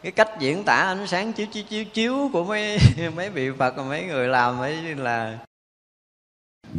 cái 0.04 0.12
cách 0.12 0.30
diễn 0.40 0.64
tả 0.64 0.76
ánh 0.76 1.08
sáng 1.08 1.34
chiếu 1.34 1.48
chiếu 1.48 1.64
chiếu 1.70 1.86
chiếu 1.86 2.30
của 2.34 2.44
mấy 2.44 2.78
mấy 3.16 3.30
vị 3.30 3.52
phật 3.60 3.76
và 3.76 3.84
mấy 3.84 4.04
người 4.04 4.28
làm 4.28 4.60
ấy 4.60 4.96
là 4.96 5.38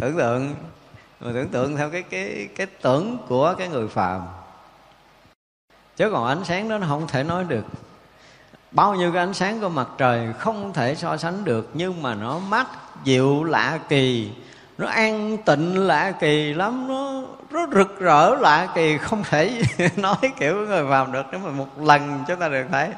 tưởng 0.01 0.17
tượng. 0.17 0.55
Mà 1.21 1.31
tưởng 1.35 1.49
tượng 1.49 1.77
theo 1.77 1.91
cái 1.91 2.03
cái 2.03 2.49
cái 2.57 2.67
tưởng 2.67 3.19
của 3.29 3.55
cái 3.59 3.69
người 3.69 3.89
phàm. 3.89 4.23
Chứ 5.97 6.11
còn 6.11 6.27
ánh 6.27 6.45
sáng 6.45 6.69
đó 6.69 6.79
nó 6.79 6.87
không 6.87 7.07
thể 7.07 7.23
nói 7.23 7.45
được. 7.45 7.65
Bao 8.71 8.95
nhiêu 8.95 9.13
cái 9.13 9.23
ánh 9.23 9.35
sáng 9.35 9.61
của 9.61 9.69
mặt 9.69 9.89
trời 9.99 10.33
không 10.39 10.73
thể 10.73 10.95
so 10.95 11.17
sánh 11.17 11.45
được, 11.45 11.71
nhưng 11.75 12.03
mà 12.03 12.15
nó 12.15 12.39
mát, 12.39 12.67
dịu, 13.05 13.45
lạ 13.45 13.79
kỳ. 13.89 14.31
Nó 14.79 14.87
an 14.87 15.37
tịnh, 15.45 15.87
lạ 15.87 16.13
kỳ 16.21 16.55
lắm. 16.55 16.89
Nó 16.89 17.23
rất 17.51 17.71
rực 17.73 18.01
rỡ, 18.01 18.37
lạ 18.41 18.69
kỳ. 18.75 18.99
Không 18.99 19.23
thể 19.25 19.63
nói 19.97 20.17
kiểu 20.39 20.57
người 20.57 20.85
phàm 20.91 21.13
được, 21.13 21.27
nếu 21.33 21.41
mà 21.41 21.51
một 21.51 21.79
lần 21.79 22.25
chúng 22.29 22.39
ta 22.39 22.49
được 22.49 22.67
thấy 22.73 22.91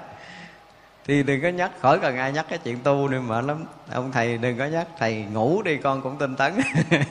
thì 1.07 1.23
đừng 1.23 1.43
có 1.43 1.49
nhắc, 1.49 1.71
khỏi 1.81 1.99
cần 1.99 2.17
ai 2.17 2.33
nhắc 2.33 2.47
cái 2.49 2.59
chuyện 2.59 2.79
tu 2.83 3.09
nữa, 3.09 3.21
mệt 3.21 3.45
lắm. 3.45 3.65
Ông 3.93 4.13
thầy 4.13 4.39
đừng 4.39 4.59
có 4.59 4.67
nhắc, 4.67 4.87
thầy 4.99 5.25
ngủ 5.33 5.63
đi, 5.63 5.77
con 5.77 6.03
cũng 6.03 6.19
tinh 6.19 6.37
tấn. 6.37 6.53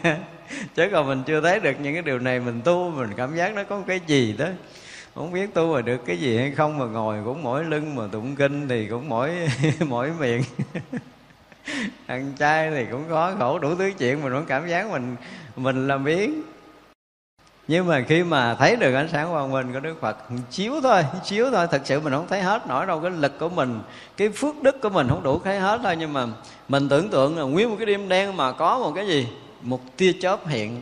Chứ 0.76 0.90
còn 0.92 1.08
mình 1.08 1.24
chưa 1.26 1.42
thấy 1.42 1.60
được 1.60 1.80
những 1.80 1.94
cái 1.94 2.04
điều 2.04 2.20
này, 2.20 2.40
mình 2.40 2.62
tu, 2.62 2.92
mình 2.92 3.10
cảm 3.18 3.36
giác 3.36 3.54
nó 3.54 3.64
có 3.64 3.82
cái 3.88 4.00
gì 4.08 4.36
đó. 4.38 4.48
Không 5.16 5.32
biết 5.32 5.54
tu 5.54 5.74
mà 5.74 5.82
được 5.82 6.06
cái 6.06 6.18
gì 6.18 6.38
hay 6.38 6.52
không, 6.52 6.78
mà 6.78 6.86
ngồi 6.86 7.18
cũng 7.26 7.44
mỏi 7.44 7.64
lưng, 7.64 7.96
mà 7.96 8.04
tụng 8.12 8.36
kinh 8.36 8.68
thì 8.68 8.88
cũng 8.88 9.10
mỏi 9.10 9.32
mỏi 9.88 10.12
miệng. 10.20 10.42
Ăn 12.06 12.34
chay 12.40 12.72
thì 12.72 12.86
cũng 12.92 13.04
có 13.10 13.36
khổ, 13.40 13.60
đủ 13.60 13.76
thứ 13.76 13.92
chuyện 13.98 14.24
mình 14.24 14.34
vẫn 14.34 14.46
cảm 14.46 14.68
giác 14.68 14.92
mình 14.92 15.16
mình 15.56 15.88
làm 15.88 16.04
biến 16.04 16.42
nhưng 17.68 17.88
mà 17.88 18.02
khi 18.08 18.24
mà 18.24 18.56
thấy 18.56 18.76
được 18.76 18.94
ánh 18.94 19.08
sáng 19.12 19.32
quang 19.32 19.52
minh 19.52 19.74
của 19.74 19.80
đức 19.80 20.02
phật, 20.02 20.18
chiếu 20.52 20.74
thôi 20.84 21.04
chiếu 21.24 21.52
thôi. 21.52 21.68
Thật 21.72 21.82
sự 21.86 22.00
mình 22.00 22.14
không 22.14 22.28
thấy 22.28 22.42
hết 22.42 22.68
nổi 22.68 22.86
đâu. 22.86 23.00
Cái 23.00 23.12
lực 23.12 23.40
của 23.40 23.50
mình, 23.50 23.80
cái 24.18 24.30
phước 24.30 24.64
đức 24.64 24.82
của 24.82 24.90
mình 24.90 25.08
không 25.10 25.24
đủ 25.24 25.42
thấy 25.44 25.60
hết 25.60 25.80
thôi 25.84 25.96
nhưng 26.00 26.14
mà 26.14 26.28
mình 26.68 26.90
tưởng 26.90 27.10
tượng 27.10 27.38
là 27.38 27.44
nguyên 27.44 27.70
một 27.70 27.76
cái 27.80 27.86
đêm 27.86 28.10
đen 28.10 28.38
mà 28.38 28.52
có 28.52 28.80
một 28.80 28.92
cái 28.96 29.08
gì? 29.08 29.28
Một 29.62 29.82
tia 29.98 30.14
chớp 30.22 30.48
hiện. 30.48 30.82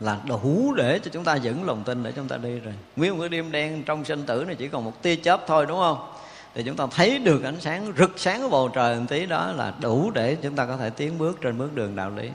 Là 0.00 0.16
đủ 0.28 0.74
để 0.76 0.98
cho 0.98 1.10
chúng 1.14 1.24
ta 1.24 1.38
vững 1.42 1.66
lòng 1.66 1.82
tin 1.84 2.02
để 2.02 2.12
chúng 2.16 2.28
ta 2.28 2.36
đi 2.36 2.60
rồi. 2.60 2.74
Nguyên 2.96 3.12
một 3.12 3.20
cái 3.20 3.28
đêm 3.28 3.52
đen 3.52 3.82
trong 3.82 4.04
sinh 4.04 4.22
tử 4.26 4.44
này 4.46 4.54
chỉ 4.54 4.68
còn 4.68 4.84
một 4.84 5.02
tia 5.02 5.16
chớp 5.16 5.40
thôi, 5.46 5.66
đúng 5.66 5.78
không? 5.78 6.08
Thì 6.54 6.62
chúng 6.62 6.76
ta 6.76 6.86
thấy 6.90 7.18
được 7.18 7.44
ánh 7.44 7.60
sáng 7.60 7.92
rực 7.98 8.12
sáng 8.16 8.42
của 8.42 8.48
bầu 8.48 8.68
trời 8.68 8.96
một 8.96 9.04
tí 9.08 9.26
đó 9.26 9.52
là 9.52 9.72
đủ 9.80 10.10
để 10.14 10.36
chúng 10.42 10.56
ta 10.56 10.66
có 10.66 10.76
thể 10.76 10.90
tiến 10.90 11.18
bước 11.18 11.40
trên 11.40 11.58
bước 11.58 11.74
đường 11.74 11.96
đạo 11.96 12.10
lý 12.10 12.30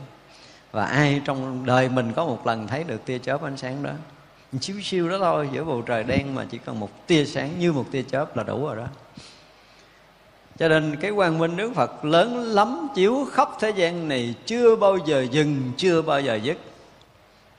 và 0.72 0.86
ai 0.86 1.22
trong 1.26 1.66
đời 1.66 1.90
mình 1.90 2.14
có 2.16 2.26
một 2.26 2.48
lần 2.48 2.68
thấy 2.68 2.84
được 2.84 3.06
tia 3.06 3.20
chớp 3.20 3.44
ánh 3.44 3.58
sáng 3.58 3.84
đó? 3.84 3.92
Chiếu 4.60 4.76
siêu 4.84 5.10
đó 5.10 5.18
thôi 5.20 5.50
giữa 5.52 5.64
bầu 5.64 5.82
trời 5.82 6.04
đen 6.04 6.36
mà 6.36 6.46
chỉ 6.50 6.58
cần 6.58 6.80
một 6.80 7.08
tia 7.08 7.26
sáng 7.26 7.60
như 7.60 7.72
một 7.72 7.86
tia 7.92 8.04
chớp 8.04 8.38
là 8.38 8.44
đủ 8.44 8.66
rồi 8.66 8.76
đó. 8.76 8.86
Cho 10.60 10.68
nên 10.68 10.96
cái 10.96 11.12
quang 11.12 11.38
minh 11.38 11.58
Đức 11.58 11.72
Phật 11.76 12.06
lớn 12.06 12.36
lắm 12.36 12.88
chiếu 12.96 13.28
khắp 13.32 13.50
thế 13.60 13.70
gian 13.70 14.08
này 14.08 14.36
chưa 14.46 14.76
bao 14.76 14.98
giờ 15.06 15.26
dừng 15.32 15.72
chưa 15.78 16.02
bao 16.02 16.22
giờ 16.22 16.36
dứt. 16.36 16.58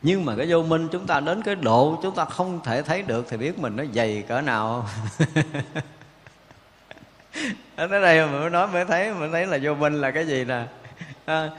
Nhưng 0.03 0.25
mà 0.25 0.35
cái 0.37 0.47
vô 0.51 0.63
minh 0.63 0.89
chúng 0.93 1.07
ta 1.07 1.21
đến 1.21 1.43
cái 1.43 1.55
độ 1.55 1.99
chúng 2.03 2.15
ta 2.15 2.25
không 2.25 2.61
thể 2.65 2.83
thấy 2.83 3.03
được 3.03 3.27
thì 3.31 3.37
biết 3.37 3.59
mình 3.59 3.77
nó 3.77 3.85
dày 3.95 4.25
cỡ 4.29 4.41
nào. 4.41 4.87
Ở 7.77 7.87
đây 7.87 8.27
mà 8.27 8.33
mới 8.33 8.51
nói 8.51 8.67
mới 8.67 8.85
thấy 8.85 9.15
mới 9.15 9.29
thấy 9.33 9.47
là 9.47 9.59
vô 9.63 9.75
minh 9.75 10.01
là 10.01 10.11
cái 10.11 10.27
gì 10.27 10.45
nè? 10.45 10.65
À, 11.25 11.51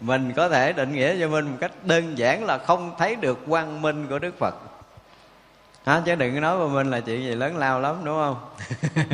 mình 0.00 0.32
có 0.36 0.48
thể 0.48 0.72
định 0.72 0.92
nghĩa 0.92 1.20
cho 1.20 1.28
mình 1.28 1.44
một 1.44 1.56
cách 1.60 1.72
đơn 1.84 2.18
giản 2.18 2.44
là 2.44 2.58
không 2.58 2.94
thấy 2.98 3.16
được 3.16 3.38
quang 3.48 3.82
minh 3.82 4.06
của 4.06 4.18
đức 4.18 4.38
phật. 4.38 4.54
Hả? 5.86 6.02
chứ 6.04 6.14
đừng 6.14 6.40
nói 6.40 6.58
của 6.58 6.68
mình 6.68 6.90
là 6.90 7.00
chuyện 7.00 7.22
gì 7.22 7.34
lớn 7.34 7.56
lao 7.56 7.80
lắm, 7.80 7.96
đúng 8.04 8.16
không? 8.16 8.36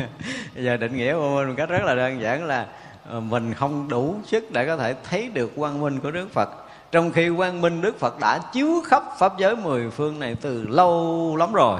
Bây 0.55 0.63
giờ 0.63 0.77
định 0.77 0.95
nghĩa 0.95 1.13
của 1.13 1.29
mình 1.35 1.47
một 1.47 1.53
cách 1.57 1.69
rất 1.69 1.83
là 1.83 1.95
đơn 1.95 2.21
giản 2.21 2.43
là 2.43 2.67
ờ, 3.09 3.19
mình 3.19 3.53
không 3.53 3.87
đủ 3.87 4.15
sức 4.25 4.51
để 4.51 4.65
có 4.65 4.77
thể 4.77 4.95
thấy 5.09 5.29
được 5.29 5.51
quang 5.55 5.81
minh 5.81 5.99
của 5.99 6.11
đức 6.11 6.33
phật. 6.33 6.49
Trong 6.91 7.11
khi 7.11 7.29
quang 7.37 7.61
minh 7.61 7.81
đức 7.81 7.99
phật 7.99 8.19
đã 8.19 8.39
chiếu 8.53 8.81
khắp 8.85 9.03
pháp 9.19 9.37
giới 9.37 9.55
mười 9.55 9.89
phương 9.89 10.19
này 10.19 10.35
từ 10.41 10.67
lâu 10.67 11.35
lắm 11.39 11.53
rồi 11.53 11.79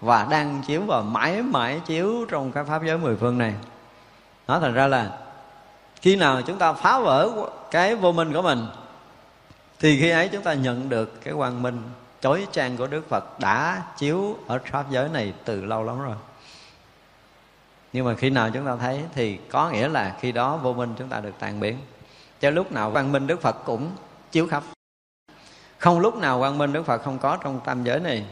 và 0.00 0.26
đang 0.30 0.62
chiếu 0.66 0.82
và 0.86 1.02
mãi 1.02 1.42
mãi 1.42 1.80
chiếu 1.86 2.26
trong 2.30 2.52
cái 2.52 2.64
pháp 2.64 2.82
giới 2.84 2.98
mười 2.98 3.16
phương 3.16 3.38
này. 3.38 3.54
Nó 4.48 4.60
thành 4.60 4.74
ra 4.74 4.86
là 4.86 5.10
khi 6.02 6.16
nào 6.16 6.42
chúng 6.42 6.58
ta 6.58 6.72
phá 6.72 7.00
vỡ 7.00 7.30
cái 7.70 7.94
vô 7.94 8.12
minh 8.12 8.32
của 8.32 8.42
mình, 8.42 8.66
thì 9.80 10.00
khi 10.00 10.10
ấy 10.10 10.28
chúng 10.28 10.42
ta 10.42 10.54
nhận 10.54 10.88
được 10.88 11.20
cái 11.24 11.34
quang 11.34 11.62
minh 11.62 11.82
chói 12.20 12.46
chang 12.52 12.76
của 12.76 12.86
đức 12.86 13.08
phật 13.08 13.40
đã 13.40 13.82
chiếu 13.96 14.36
ở 14.46 14.58
pháp 14.70 14.90
giới 14.90 15.08
này 15.08 15.32
từ 15.44 15.64
lâu 15.64 15.84
lắm 15.84 16.02
rồi. 16.02 16.16
Nhưng 17.92 18.04
mà 18.04 18.14
khi 18.14 18.30
nào 18.30 18.50
chúng 18.50 18.66
ta 18.66 18.76
thấy 18.76 19.04
thì 19.14 19.36
có 19.36 19.70
nghĩa 19.70 19.88
là 19.88 20.16
khi 20.20 20.32
đó 20.32 20.56
vô 20.56 20.72
minh 20.72 20.94
chúng 20.98 21.08
ta 21.08 21.20
được 21.20 21.34
tàn 21.38 21.60
biến. 21.60 21.78
Cho 22.40 22.50
lúc 22.50 22.72
nào 22.72 22.90
quang 22.92 23.12
minh 23.12 23.26
đức 23.26 23.40
phật 23.40 23.56
cũng 23.64 23.90
chiếu 24.32 24.46
khắp. 24.46 24.62
Không 25.78 26.00
lúc 26.00 26.16
nào 26.16 26.38
quang 26.38 26.58
minh 26.58 26.72
đức 26.72 26.86
phật 26.86 27.02
không 27.02 27.18
có 27.18 27.36
trong 27.36 27.60
tam 27.64 27.84
giới 27.84 28.00
này. 28.00 28.24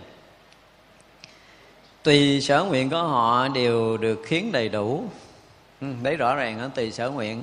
Tùy 2.03 2.41
sở 2.41 2.65
nguyện 2.65 2.91
của 2.91 3.03
họ 3.03 3.49
đều 3.49 3.97
được 3.97 4.23
khiến 4.27 4.53
đầy 4.53 4.69
đủ. 4.69 5.05
Ừ, 5.81 5.87
đấy 6.03 6.17
rõ 6.17 6.35
ràng 6.35 6.59
đó 6.59 6.69
tùy 6.75 6.93
sở 6.93 7.11
nguyện 7.11 7.43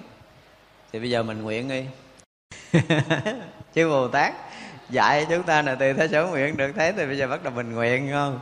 thì 0.91 0.99
bây 0.99 1.09
giờ 1.09 1.23
mình 1.23 1.41
nguyện 1.41 1.69
đi. 1.69 1.85
Chứ 3.73 3.89
bồ 3.89 4.07
tát 4.07 4.33
dạy 4.89 5.25
chúng 5.29 5.43
ta 5.43 5.61
là 5.61 5.75
từ 5.75 5.93
thế 5.93 6.07
sở 6.07 6.25
nguyện 6.25 6.57
được 6.57 6.71
thấy 6.75 6.93
thì 6.93 7.05
bây 7.05 7.17
giờ 7.17 7.27
bắt 7.27 7.43
đầu 7.43 7.53
mình 7.55 7.71
nguyện 7.71 8.09
không? 8.11 8.39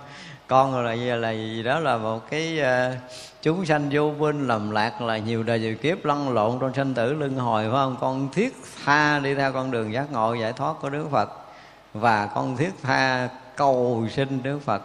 Con 0.47 0.73
rồi 0.73 0.84
là 0.84 0.93
gì 0.93 1.05
là 1.05 1.31
gì 1.31 1.63
đó 1.63 1.79
là 1.79 1.97
một 1.97 2.29
cái 2.29 2.60
uh, 2.62 2.97
chúng 3.41 3.65
sanh 3.65 3.89
vô 3.91 4.12
minh 4.12 4.47
lầm 4.47 4.71
lạc 4.71 5.01
là 5.01 5.17
nhiều 5.17 5.43
đời 5.43 5.60
nhiều 5.60 5.75
kiếp 5.75 6.05
lăn 6.05 6.34
lộn 6.34 6.58
trong 6.62 6.73
sanh 6.73 6.93
tử 6.93 7.13
luân 7.13 7.36
hồi 7.36 7.63
phải 7.63 7.71
không? 7.71 7.97
Con 8.01 8.29
thiết 8.34 8.53
tha 8.86 9.19
đi 9.19 9.36
theo 9.36 9.51
con 9.51 9.71
đường 9.71 9.93
giác 9.93 10.12
ngộ 10.12 10.34
giải 10.34 10.53
thoát 10.53 10.73
của 10.81 10.89
đức 10.89 11.08
phật. 11.12 11.29
Và 11.93 12.25
con 12.25 12.58
thiết 12.58 12.71
tha 12.84 13.29
cầu 13.55 14.08
xin 14.12 14.43
đức 14.43 14.60
phật 14.65 14.81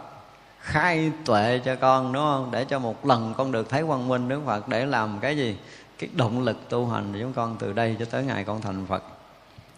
khai 0.61 1.11
tuệ 1.25 1.59
cho 1.65 1.75
con 1.75 2.13
đúng 2.13 2.23
không? 2.23 2.49
Để 2.51 2.65
cho 2.65 2.79
một 2.79 3.05
lần 3.05 3.33
con 3.37 3.51
được 3.51 3.69
thấy 3.69 3.83
quang 3.83 4.07
minh 4.07 4.29
đức 4.29 4.41
phật 4.45 4.67
để 4.67 4.85
làm 4.85 5.19
cái 5.21 5.37
gì? 5.37 5.57
Cái 6.01 6.09
động 6.13 6.41
lực 6.45 6.69
tu 6.69 6.87
hành 6.87 7.13
của 7.13 7.19
chúng 7.21 7.33
con 7.33 7.55
từ 7.59 7.73
đây 7.73 7.95
cho 7.99 8.05
tới 8.05 8.23
ngày 8.23 8.43
con 8.43 8.61
thành 8.61 8.85
phật. 8.85 9.03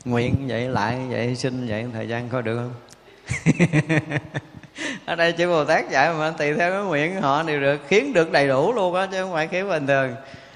Nguyện 0.06 0.36
vậy 0.48 0.68
lại 0.68 1.00
vậy 1.10 1.36
xin 1.36 1.68
vậy 1.68 1.86
thời 1.94 2.08
gian 2.08 2.30
có 2.30 2.42
được 2.42 2.58
không? 2.58 2.74
Ở 5.06 5.16
đây 5.16 5.32
chỉ 5.32 5.46
bồ 5.46 5.66
tát 5.66 5.90
dạy 5.90 6.14
mà 6.14 6.34
tùy 6.38 6.54
theo 6.54 6.72
cái 6.72 6.84
nguyện 6.84 7.22
họ 7.22 7.44
đều 7.44 7.62
được 7.62 7.82
khiến 7.88 8.14
được 8.14 8.32
đầy 8.32 8.48
đủ 8.48 8.74
luôn 8.74 8.96
á 8.96 9.08
chứ 9.12 9.22
không 9.22 9.34
phải 9.34 9.48
khiến 9.48 9.70
bình 9.70 9.88
thường. 9.88 10.16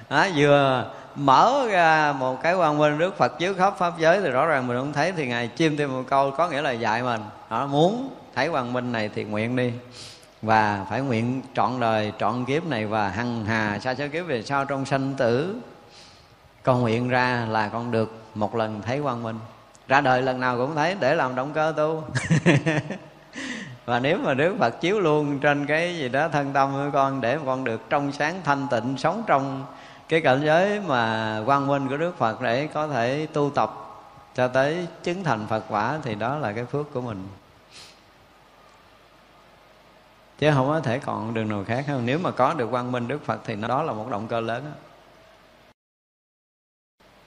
Đó, 0.10 0.28
vừa 0.36 0.92
mở 1.16 1.68
ra 1.72 2.14
một 2.20 2.44
cái 2.44 2.56
quang 2.56 2.78
minh 2.78 2.98
đức 2.98 3.18
phật 3.18 3.40
chiếu 3.40 3.54
khắp 3.54 3.74
pháp 3.78 3.94
giới 4.00 4.22
thì 4.22 4.30
rõ 4.30 4.46
ràng 4.46 4.68
mình 4.68 4.78
không 4.78 4.94
thấy 4.94 5.12
thì 5.12 5.28
ngài 5.28 5.48
chim 5.48 5.78
thêm 5.78 5.94
một 5.94 6.04
câu 6.10 6.32
có 6.32 6.50
nghĩa 6.50 6.62
là 6.62 6.72
dạy 6.72 7.04
mình. 7.04 7.22
Họ 7.48 7.68
muốn 7.68 8.10
thấy 8.36 8.50
quang 8.50 8.74
minh 8.74 8.92
này 8.92 9.10
thì 9.16 9.24
nguyện 9.24 9.56
đi 9.56 9.72
và 10.42 10.86
phải 10.90 11.02
nguyện 11.02 11.42
trọn 11.54 11.80
đời, 11.80 12.14
trọn 12.20 12.46
kiếp 12.46 12.66
này 12.66 12.86
và 12.86 13.10
hằng 13.10 13.46
hà 13.46 13.80
xa 13.80 13.96
số 13.96 14.06
kiếp 14.12 14.26
về 14.26 14.44
sau 14.44 14.66
trong 14.66 14.86
sanh 14.86 15.14
tử. 15.18 15.56
Con 16.64 16.82
nguyện 16.82 17.10
ra 17.10 17.46
là 17.50 17.70
con 17.70 17.92
được 17.92 18.22
một 18.36 18.56
lần 18.56 18.82
thấy 18.82 19.02
quang 19.02 19.24
minh. 19.24 19.40
Ra 19.88 20.02
đời 20.02 20.22
lần 20.22 20.40
nào 20.40 20.58
cũng 20.58 20.76
thấy, 20.76 20.96
để 21.00 21.16
làm 21.16 21.36
động 21.36 21.52
cơ 21.54 21.74
tu. 21.78 22.04
Và 23.86 24.00
nếu 24.00 24.18
mà 24.18 24.34
Đức 24.34 24.56
Phật 24.60 24.82
chiếu 24.82 25.00
luôn 25.00 25.40
trên 25.40 25.66
cái 25.66 25.98
gì 25.98 26.10
đó 26.10 26.28
thân 26.28 26.54
tâm 26.54 26.72
của 26.74 26.90
con, 26.94 27.22
để 27.22 27.38
con 27.46 27.64
được 27.64 27.82
trong 27.90 28.12
sáng 28.12 28.42
thanh 28.44 28.68
tịnh 28.72 28.98
sống 28.98 29.24
trong 29.28 29.66
cái 30.10 30.22
cảnh 30.22 30.42
giới 30.46 30.82
mà 30.82 31.42
quang 31.46 31.68
minh 31.68 31.88
của 31.88 31.98
Đức 31.98 32.18
Phật 32.18 32.42
để 32.42 32.68
có 32.68 32.88
thể 32.88 33.28
tu 33.34 33.50
tập 33.56 33.74
cho 34.36 34.48
tới 34.48 34.88
chứng 35.04 35.24
thành 35.24 35.48
Phật 35.48 35.64
quả, 35.70 36.00
thì 36.04 36.16
đó 36.16 36.38
là 36.38 36.52
cái 36.52 36.66
phước 36.66 36.94
của 36.94 37.02
mình 37.02 37.28
chứ 40.38 40.52
không 40.54 40.68
có 40.68 40.80
thể 40.80 41.00
còn 41.00 41.34
đường 41.34 41.50
nào 41.50 41.64
khác 41.68 41.86
hơn. 41.88 42.06
Nếu 42.06 42.20
mà 42.20 42.32
có 42.32 42.54
được 42.54 42.68
quang 42.72 42.92
minh 42.92 43.08
Đức 43.08 43.26
Phật 43.26 43.42
thì 43.46 43.56
nó 43.56 43.68
đó 43.68 43.84
là 43.84 43.94
một 43.94 44.10
động 44.10 44.28
cơ 44.28 44.40
lớn 44.40 44.64
đó 44.66 44.72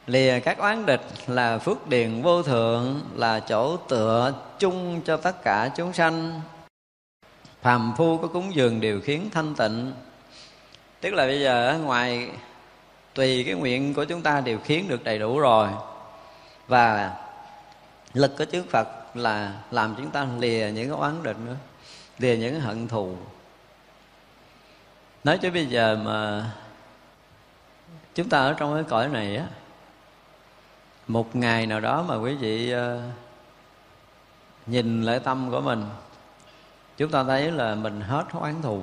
lìa 0.07 0.41
các 0.41 0.59
oán 0.59 0.87
địch 0.87 1.01
là 1.27 1.59
phước 1.59 1.89
điền 1.89 2.23
vô 2.23 2.43
thượng, 2.43 3.01
là 3.15 3.41
chỗ 3.41 3.77
tựa 3.77 4.35
chung 4.59 5.01
cho 5.05 5.17
tất 5.17 5.43
cả 5.43 5.71
chúng 5.77 5.93
sanh. 5.93 6.41
Phàm 7.63 7.95
phu 7.97 8.19
có 8.19 8.29
cúng 8.29 8.55
dường 8.55 8.81
đều 8.81 9.01
khiến 9.01 9.31
thanh 9.33 9.55
tịnh. 9.55 9.93
Tức 11.01 11.15
là 11.15 11.27
bây 11.27 11.41
giờ 11.41 11.79
ngoài 11.85 12.31
tùy 13.15 13.45
cái 13.45 13.55
nguyện 13.55 13.95
của 13.95 14.05
chúng 14.05 14.23
ta 14.23 14.41
đều 14.41 14.59
khiến 14.65 14.89
được 14.89 15.05
đầy 15.05 15.19
đủ 15.19 15.39
rồi. 15.39 15.69
Và 16.69 17.17
lực 18.13 18.39
của 18.39 18.45
chư 18.45 18.63
Phật 18.71 18.89
là 19.15 19.55
làm 19.71 19.95
chúng 19.97 20.11
ta 20.11 20.27
lìa 20.39 20.71
những 20.75 20.91
cái 20.91 20.99
oán 20.99 21.23
địch 21.23 21.37
nữa 21.47 21.57
lìa 22.21 22.37
những 22.37 22.53
cái 22.53 22.61
hận 22.61 22.89
thù. 22.89 23.17
Nói 25.25 25.39
cho 25.43 25.51
bây 25.51 25.67
giờ 25.67 25.99
mà 26.05 26.51
chúng 28.15 28.29
ta 28.29 28.39
ở 28.39 28.55
trong 28.59 28.75
cái 28.75 28.85
cõi 28.85 29.09
này 29.09 29.37
á, 29.37 29.47
một 31.07 31.37
ngày 31.37 31.67
nào 31.67 31.81
đó 31.81 32.03
mà 32.03 32.17
quý 32.17 32.35
vị 32.35 32.71
ờ, 32.71 33.03
nhìn 34.67 35.03
lại 35.03 35.21
tâm 35.21 35.51
của 35.51 35.61
mình, 35.61 35.85
chúng 36.97 37.11
ta 37.11 37.25
thấy 37.25 37.51
là 37.53 37.75
mình 37.75 38.01
hết 38.01 38.25
oán 38.33 38.63
thù. 38.63 38.83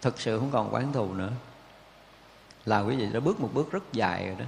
Thực 0.00 0.20
sự 0.20 0.38
không 0.38 0.50
còn 0.50 0.70
oán 0.70 0.92
thù 0.92 1.14
nữa. 1.14 1.30
Là 2.64 2.80
quý 2.80 2.96
vị 2.96 3.08
đã 3.12 3.20
bước 3.20 3.40
một 3.40 3.50
bước 3.52 3.72
rất 3.72 3.92
dài 3.92 4.26
rồi 4.26 4.36
đó. 4.38 4.44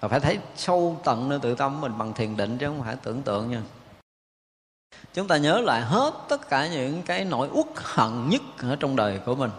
Và 0.00 0.08
phải 0.08 0.20
thấy 0.20 0.38
sâu 0.56 1.00
tận 1.04 1.28
nơi 1.28 1.38
tự 1.42 1.54
tâm 1.54 1.80
mình 1.80 1.98
bằng 1.98 2.12
thiền 2.12 2.36
định 2.36 2.58
chứ 2.58 2.66
không 2.66 2.82
phải 2.82 2.96
tưởng 3.02 3.22
tượng 3.22 3.50
nha 3.50 3.62
chúng 5.16 5.28
ta 5.28 5.36
nhớ 5.36 5.60
lại 5.60 5.82
hết 5.82 6.14
tất 6.28 6.48
cả 6.48 6.68
những 6.68 7.02
cái 7.02 7.24
nỗi 7.24 7.48
uất 7.52 7.66
hận 7.76 8.28
nhất 8.28 8.42
ở 8.62 8.76
trong 8.76 8.96
đời 8.96 9.18
của 9.18 9.34
mình. 9.34 9.50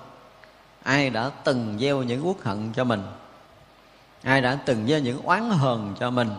Ai 0.84 1.10
đã 1.10 1.32
từng 1.44 1.78
gieo 1.80 2.04
những 2.04 2.28
uất 2.28 2.38
hận 2.44 2.74
cho 2.74 2.84
mình? 2.84 3.04
Ai 4.24 4.42
đã 4.42 4.58
từng 4.66 4.88
gieo 4.88 5.00
những 5.00 5.22
oán 5.22 5.50
hờn 5.50 5.96
cho 6.00 6.10
mình? 6.10 6.30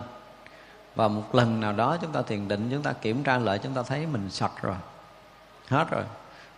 Và 0.95 1.07
một 1.07 1.35
lần 1.35 1.59
nào 1.59 1.73
đó 1.73 1.97
chúng 2.01 2.11
ta 2.11 2.21
thiền 2.21 2.47
định, 2.47 2.69
chúng 2.71 2.83
ta 2.83 2.93
kiểm 2.93 3.23
tra 3.23 3.37
lại, 3.37 3.59
chúng 3.59 3.73
ta 3.73 3.83
thấy 3.83 4.05
mình 4.05 4.29
sạch 4.29 4.51
rồi. 4.61 4.75
Hết 5.67 5.89
rồi. 5.91 6.03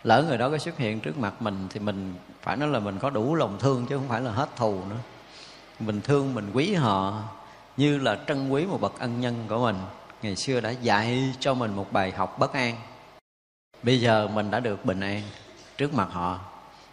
Lỡ 0.04 0.24
người 0.28 0.38
đó 0.38 0.50
có 0.50 0.58
xuất 0.58 0.78
hiện 0.78 1.00
trước 1.00 1.18
mặt 1.18 1.42
mình 1.42 1.66
thì 1.70 1.80
mình 1.80 2.14
phải 2.42 2.56
nói 2.56 2.68
là 2.68 2.78
mình 2.78 2.98
có 2.98 3.10
đủ 3.10 3.34
lòng 3.34 3.56
thương 3.58 3.86
chứ 3.86 3.96
không 3.96 4.08
phải 4.08 4.20
là 4.20 4.30
hết 4.30 4.48
thù 4.56 4.80
nữa. 4.90 4.96
Mình 5.80 6.00
thương, 6.00 6.34
mình 6.34 6.50
quý 6.54 6.74
họ 6.74 7.22
như 7.76 7.98
là 7.98 8.18
trân 8.26 8.48
quý 8.48 8.66
một 8.66 8.80
bậc 8.80 8.98
ân 8.98 9.20
nhân 9.20 9.44
của 9.48 9.58
mình 9.58 9.76
ngày 10.22 10.36
xưa 10.36 10.60
đã 10.60 10.70
dạy 10.70 11.34
cho 11.40 11.54
mình 11.54 11.76
một 11.76 11.92
bài 11.92 12.12
học 12.16 12.38
bất 12.38 12.52
an. 12.52 12.76
Bây 13.82 14.00
giờ 14.00 14.28
mình 14.28 14.50
đã 14.50 14.60
được 14.60 14.84
bình 14.84 15.00
an 15.00 15.22
trước 15.78 15.94
mặt 15.94 16.08
họ. 16.10 16.40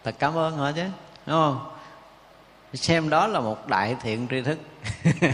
Thật 0.04 0.16
cảm 0.20 0.38
ơn 0.38 0.58
họ 0.58 0.72
chứ, 0.72 0.84
đúng 1.26 1.36
không? 1.36 1.72
Xem 2.74 3.10
đó 3.10 3.28
là 3.28 3.40
một 3.40 3.68
đại 3.68 3.96
thiện 4.02 4.28
tri 4.30 4.42
thức. 4.42 4.60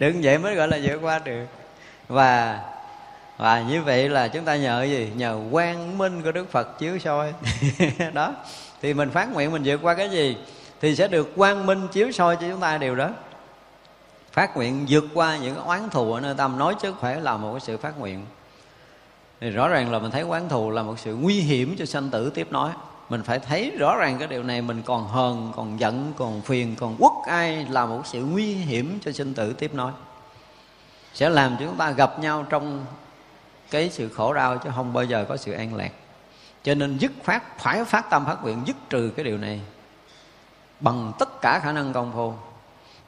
Đừng 0.00 0.20
vậy 0.22 0.38
mới 0.38 0.54
gọi 0.54 0.68
là 0.68 0.78
vượt 0.82 0.98
qua 1.02 1.18
được. 1.18 1.46
Và 2.08 2.60
và 3.36 3.60
như 3.60 3.82
vậy 3.82 4.08
là 4.08 4.28
chúng 4.28 4.44
ta 4.44 4.56
nhờ 4.56 4.82
gì? 4.82 5.10
Nhờ 5.16 5.40
quang 5.52 5.98
minh 5.98 6.22
của 6.22 6.32
đức 6.32 6.50
phật 6.50 6.78
chiếu 6.78 6.98
soi. 6.98 7.32
Đó. 8.12 8.34
Thì 8.82 8.94
mình 8.94 9.10
phát 9.10 9.32
nguyện 9.32 9.52
mình 9.52 9.62
vượt 9.64 9.80
qua 9.82 9.94
cái 9.94 10.10
gì 10.10 10.36
thì 10.80 10.96
sẽ 10.96 11.08
được 11.08 11.32
quang 11.36 11.66
minh 11.66 11.88
chiếu 11.92 12.12
soi 12.12 12.36
cho 12.36 12.48
chúng 12.50 12.60
ta 12.60 12.78
điều 12.78 12.94
đó 12.94 13.10
phát 14.32 14.56
nguyện 14.56 14.86
vượt 14.88 15.04
qua 15.14 15.36
những 15.36 15.56
oán 15.56 15.90
thù 15.90 16.12
ở 16.12 16.20
nơi 16.20 16.34
tâm. 16.34 16.58
Nói 16.58 16.74
chứ 16.80 16.94
phải 17.00 17.20
là 17.20 17.36
một 17.36 17.52
cái 17.52 17.60
sự 17.60 17.76
phát 17.76 17.98
nguyện. 17.98 18.26
Thì 19.40 19.50
rõ 19.50 19.68
ràng 19.68 19.92
là 19.92 19.98
mình 19.98 20.10
thấy 20.10 20.22
oán 20.22 20.48
thù 20.48 20.70
là 20.70 20.82
một 20.82 20.98
sự 20.98 21.16
nguy 21.16 21.40
hiểm 21.40 21.76
cho 21.78 21.84
sanh 21.84 22.10
tử. 22.10 22.30
Tiếp 22.30 22.52
nói, 22.52 22.70
mình 23.08 23.22
phải 23.22 23.38
thấy 23.38 23.70
rõ 23.78 23.96
ràng 23.96 24.18
cái 24.18 24.28
điều 24.28 24.42
này. 24.42 24.62
Mình 24.62 24.82
còn 24.82 25.08
hờn, 25.08 25.52
còn 25.56 25.80
giận, 25.80 26.12
còn 26.16 26.42
phiền, 26.42 26.76
còn 26.78 26.96
quất 26.96 27.12
ai 27.26 27.66
là 27.70 27.86
một 27.86 28.02
sự 28.04 28.24
nguy 28.24 28.54
hiểm 28.54 28.98
cho 29.04 29.12
sinh 29.12 29.34
tử. 29.34 29.52
Tiếp 29.52 29.74
nói, 29.74 29.92
sẽ 31.14 31.28
làm 31.28 31.56
chúng 31.58 31.76
ta 31.76 31.90
gặp 31.90 32.18
nhau 32.18 32.46
trong 32.48 32.84
cái 33.70 33.90
sự 33.90 34.08
khổ 34.08 34.32
đau 34.32 34.58
chứ 34.58 34.70
không 34.76 34.92
bao 34.92 35.04
giờ 35.04 35.24
có 35.28 35.36
sự 35.36 35.52
an 35.52 35.74
lạc. 35.74 35.90
Cho 36.62 36.74
nên 36.74 36.98
dứt 36.98 37.12
phát 37.24 37.58
phải 37.58 37.84
phát 37.84 38.10
tâm 38.10 38.26
phát 38.26 38.42
nguyện, 38.42 38.62
dứt 38.66 38.76
trừ 38.90 39.12
cái 39.16 39.24
điều 39.24 39.38
này 39.38 39.60
bằng 40.80 41.12
tất 41.18 41.40
cả 41.40 41.60
khả 41.62 41.72
năng 41.72 41.92
công 41.92 42.12
phu 42.12 42.34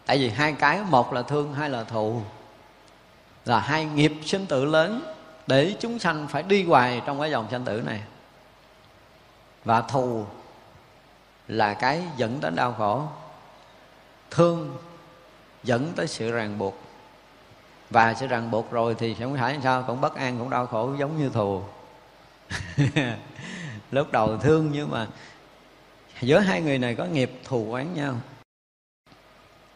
tại 0.06 0.18
vì 0.18 0.28
hai 0.28 0.52
cái, 0.52 0.80
một 0.88 1.12
là 1.12 1.22
thương, 1.22 1.54
hai 1.54 1.70
là 1.70 1.84
thù. 1.84 2.22
Là 3.44 3.58
hai 3.58 3.84
nghiệp 3.84 4.12
sinh 4.24 4.46
tử 4.46 4.64
lớn 4.64 5.14
để 5.46 5.76
chúng 5.80 5.98
sanh 5.98 6.28
phải 6.28 6.42
đi 6.42 6.64
hoài 6.64 7.02
trong 7.06 7.20
cái 7.20 7.30
dòng 7.30 7.48
sanh 7.50 7.64
tử 7.64 7.82
này. 7.86 8.02
Và 9.64 9.80
thù 9.80 10.24
là 11.48 11.74
cái 11.74 12.02
dẫn 12.16 12.40
đến 12.40 12.56
đau 12.56 12.74
khổ. 12.78 13.02
Thương 14.30 14.76
dẫn 15.62 15.92
tới 15.96 16.06
sự 16.06 16.32
ràng 16.32 16.58
buộc. 16.58 16.74
Và 17.90 18.14
sự 18.14 18.26
ràng 18.26 18.50
buộc 18.50 18.70
rồi 18.70 18.94
thì 18.98 19.14
sẽ 19.14 19.24
không 19.24 19.36
phải 19.36 19.58
sao, 19.62 19.84
cũng 19.86 20.00
bất 20.00 20.14
an, 20.14 20.38
cũng 20.38 20.50
đau 20.50 20.66
khổ, 20.66 20.94
giống 20.98 21.18
như 21.18 21.28
thù. 21.28 21.62
Lúc 23.90 24.12
đầu 24.12 24.38
thương 24.38 24.70
nhưng 24.72 24.90
mà 24.90 25.06
giữa 26.20 26.38
hai 26.38 26.60
người 26.60 26.78
này 26.78 26.94
có 26.94 27.04
nghiệp, 27.04 27.40
thù 27.44 27.72
oán 27.72 27.94
nhau 27.94 28.14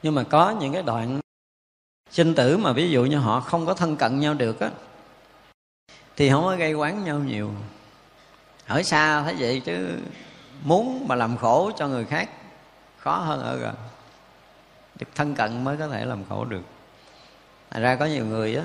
nhưng 0.06 0.14
mà 0.14 0.22
có 0.22 0.50
những 0.50 0.72
cái 0.72 0.82
đoạn 0.82 1.20
sinh 2.10 2.34
tử 2.34 2.56
mà 2.56 2.72
ví 2.72 2.90
dụ 2.90 3.04
như 3.04 3.18
họ 3.18 3.40
không 3.40 3.66
có 3.66 3.74
thân 3.74 3.96
cận 3.96 4.20
nhau 4.20 4.34
được 4.34 4.60
á, 4.60 4.70
thì 6.16 6.30
không 6.30 6.44
có 6.44 6.56
gây 6.56 6.74
quán 6.74 7.04
nhau 7.04 7.18
nhiều. 7.18 7.50
Ở 8.66 8.82
xa 8.82 9.22
thấy 9.22 9.36
vậy 9.38 9.62
chứ 9.64 9.88
muốn 10.64 11.08
mà 11.08 11.14
làm 11.14 11.36
khổ 11.36 11.70
cho 11.76 11.88
người 11.88 12.04
khác, 12.04 12.30
khó 12.98 13.16
hơn 13.16 13.42
ở 13.42 13.56
gần. 13.56 13.74
Được 14.98 15.06
thân 15.14 15.34
cận 15.34 15.64
mới 15.64 15.76
có 15.76 15.88
thể 15.88 16.04
làm 16.04 16.24
khổ 16.28 16.44
được. 16.44 16.62
Thành 17.70 17.82
ra 17.82 17.96
có 17.96 18.04
nhiều 18.04 18.26
người 18.26 18.56
á, 18.56 18.64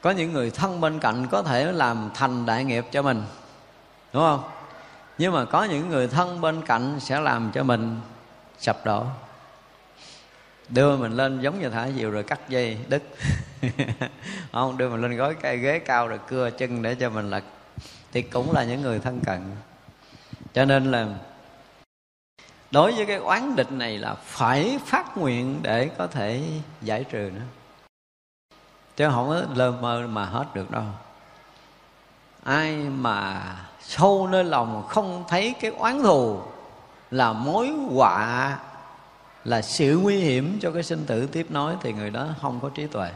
có 0.00 0.10
những 0.10 0.32
người 0.32 0.50
thân 0.50 0.80
bên 0.80 0.98
cạnh 0.98 1.26
có 1.30 1.42
thể 1.42 1.72
làm 1.72 2.10
thành 2.14 2.46
đại 2.46 2.64
nghiệp 2.64 2.84
cho 2.90 3.02
mình, 3.02 3.22
đúng 4.12 4.22
không? 4.22 4.42
Nhưng 5.18 5.32
mà 5.32 5.44
có 5.44 5.64
những 5.64 5.88
người 5.88 6.08
thân 6.08 6.40
bên 6.40 6.66
cạnh 6.66 7.00
sẽ 7.00 7.20
làm 7.20 7.50
cho 7.54 7.62
mình 7.62 8.00
sập 8.58 8.84
đổ 8.84 9.04
đưa 10.68 10.96
mình 10.96 11.12
lên 11.12 11.40
giống 11.40 11.60
như 11.60 11.68
thả 11.68 11.88
diều 11.90 12.10
rồi 12.10 12.22
cắt 12.22 12.40
dây 12.48 12.78
đứt. 12.88 13.02
Không 14.52 14.78
đưa 14.78 14.88
mình 14.88 15.00
lên 15.00 15.16
gói 15.16 15.34
cây 15.34 15.56
ghế 15.56 15.78
cao 15.78 16.08
rồi 16.08 16.18
cưa 16.28 16.50
chân 16.50 16.82
để 16.82 16.94
cho 16.94 17.10
mình 17.10 17.30
lật 17.30 17.44
thì 18.12 18.22
cũng 18.22 18.52
là 18.52 18.64
những 18.64 18.82
người 18.82 18.98
thân 18.98 19.20
cận. 19.20 19.40
Cho 20.54 20.64
nên 20.64 20.90
là 20.90 21.06
đối 22.70 22.92
với 22.92 23.06
cái 23.06 23.16
oán 23.16 23.56
địch 23.56 23.72
này 23.72 23.98
là 23.98 24.14
phải 24.14 24.78
phát 24.86 25.16
nguyện 25.16 25.60
để 25.62 25.90
có 25.98 26.06
thể 26.06 26.42
giải 26.82 27.04
trừ 27.04 27.30
nó. 27.34 27.42
Chứ 28.96 29.08
không 29.10 29.28
có 29.28 29.42
lơ 29.54 29.70
mơ 29.70 30.06
mà 30.06 30.24
hết 30.24 30.54
được 30.54 30.70
đâu. 30.70 30.84
Ai 32.44 32.72
mà 32.76 33.42
sâu 33.80 34.26
nơi 34.26 34.44
lòng 34.44 34.86
không 34.88 35.24
thấy 35.28 35.54
cái 35.60 35.70
oán 35.70 36.02
thù 36.02 36.40
là 37.10 37.32
mối 37.32 37.68
họa 37.68 38.58
là 39.44 39.62
sự 39.62 39.98
nguy 40.02 40.16
hiểm 40.16 40.58
cho 40.62 40.70
cái 40.70 40.82
sinh 40.82 41.04
tử 41.06 41.26
tiếp 41.26 41.46
nối 41.50 41.74
thì 41.80 41.92
người 41.92 42.10
đó 42.10 42.28
không 42.40 42.60
có 42.60 42.68
trí 42.68 42.86
tuệ. 42.86 43.10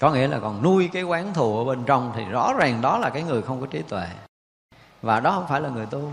Có 0.00 0.10
nghĩa 0.10 0.28
là 0.28 0.38
còn 0.38 0.62
nuôi 0.62 0.90
cái 0.92 1.02
quán 1.02 1.34
thù 1.34 1.58
ở 1.58 1.64
bên 1.64 1.84
trong 1.84 2.12
thì 2.14 2.24
rõ 2.24 2.52
ràng 2.58 2.80
đó 2.80 2.98
là 2.98 3.10
cái 3.10 3.22
người 3.22 3.42
không 3.42 3.60
có 3.60 3.66
trí 3.66 3.82
tuệ. 3.82 4.06
Và 5.02 5.20
đó 5.20 5.30
không 5.30 5.46
phải 5.48 5.60
là 5.60 5.68
người 5.68 5.86
tu. 5.86 6.12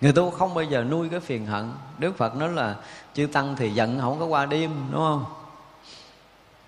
Người 0.00 0.12
tu 0.12 0.30
không 0.30 0.54
bao 0.54 0.64
giờ 0.64 0.84
nuôi 0.84 1.08
cái 1.08 1.20
phiền 1.20 1.46
hận. 1.46 1.72
Đức 1.98 2.16
phật 2.16 2.36
nói 2.36 2.48
là 2.48 2.76
chư 3.14 3.26
tăng 3.26 3.56
thì 3.56 3.70
giận, 3.70 4.00
không 4.00 4.18
có 4.18 4.26
qua 4.26 4.46
đêm, 4.46 4.70
đúng 4.90 5.00
không? 5.00 5.24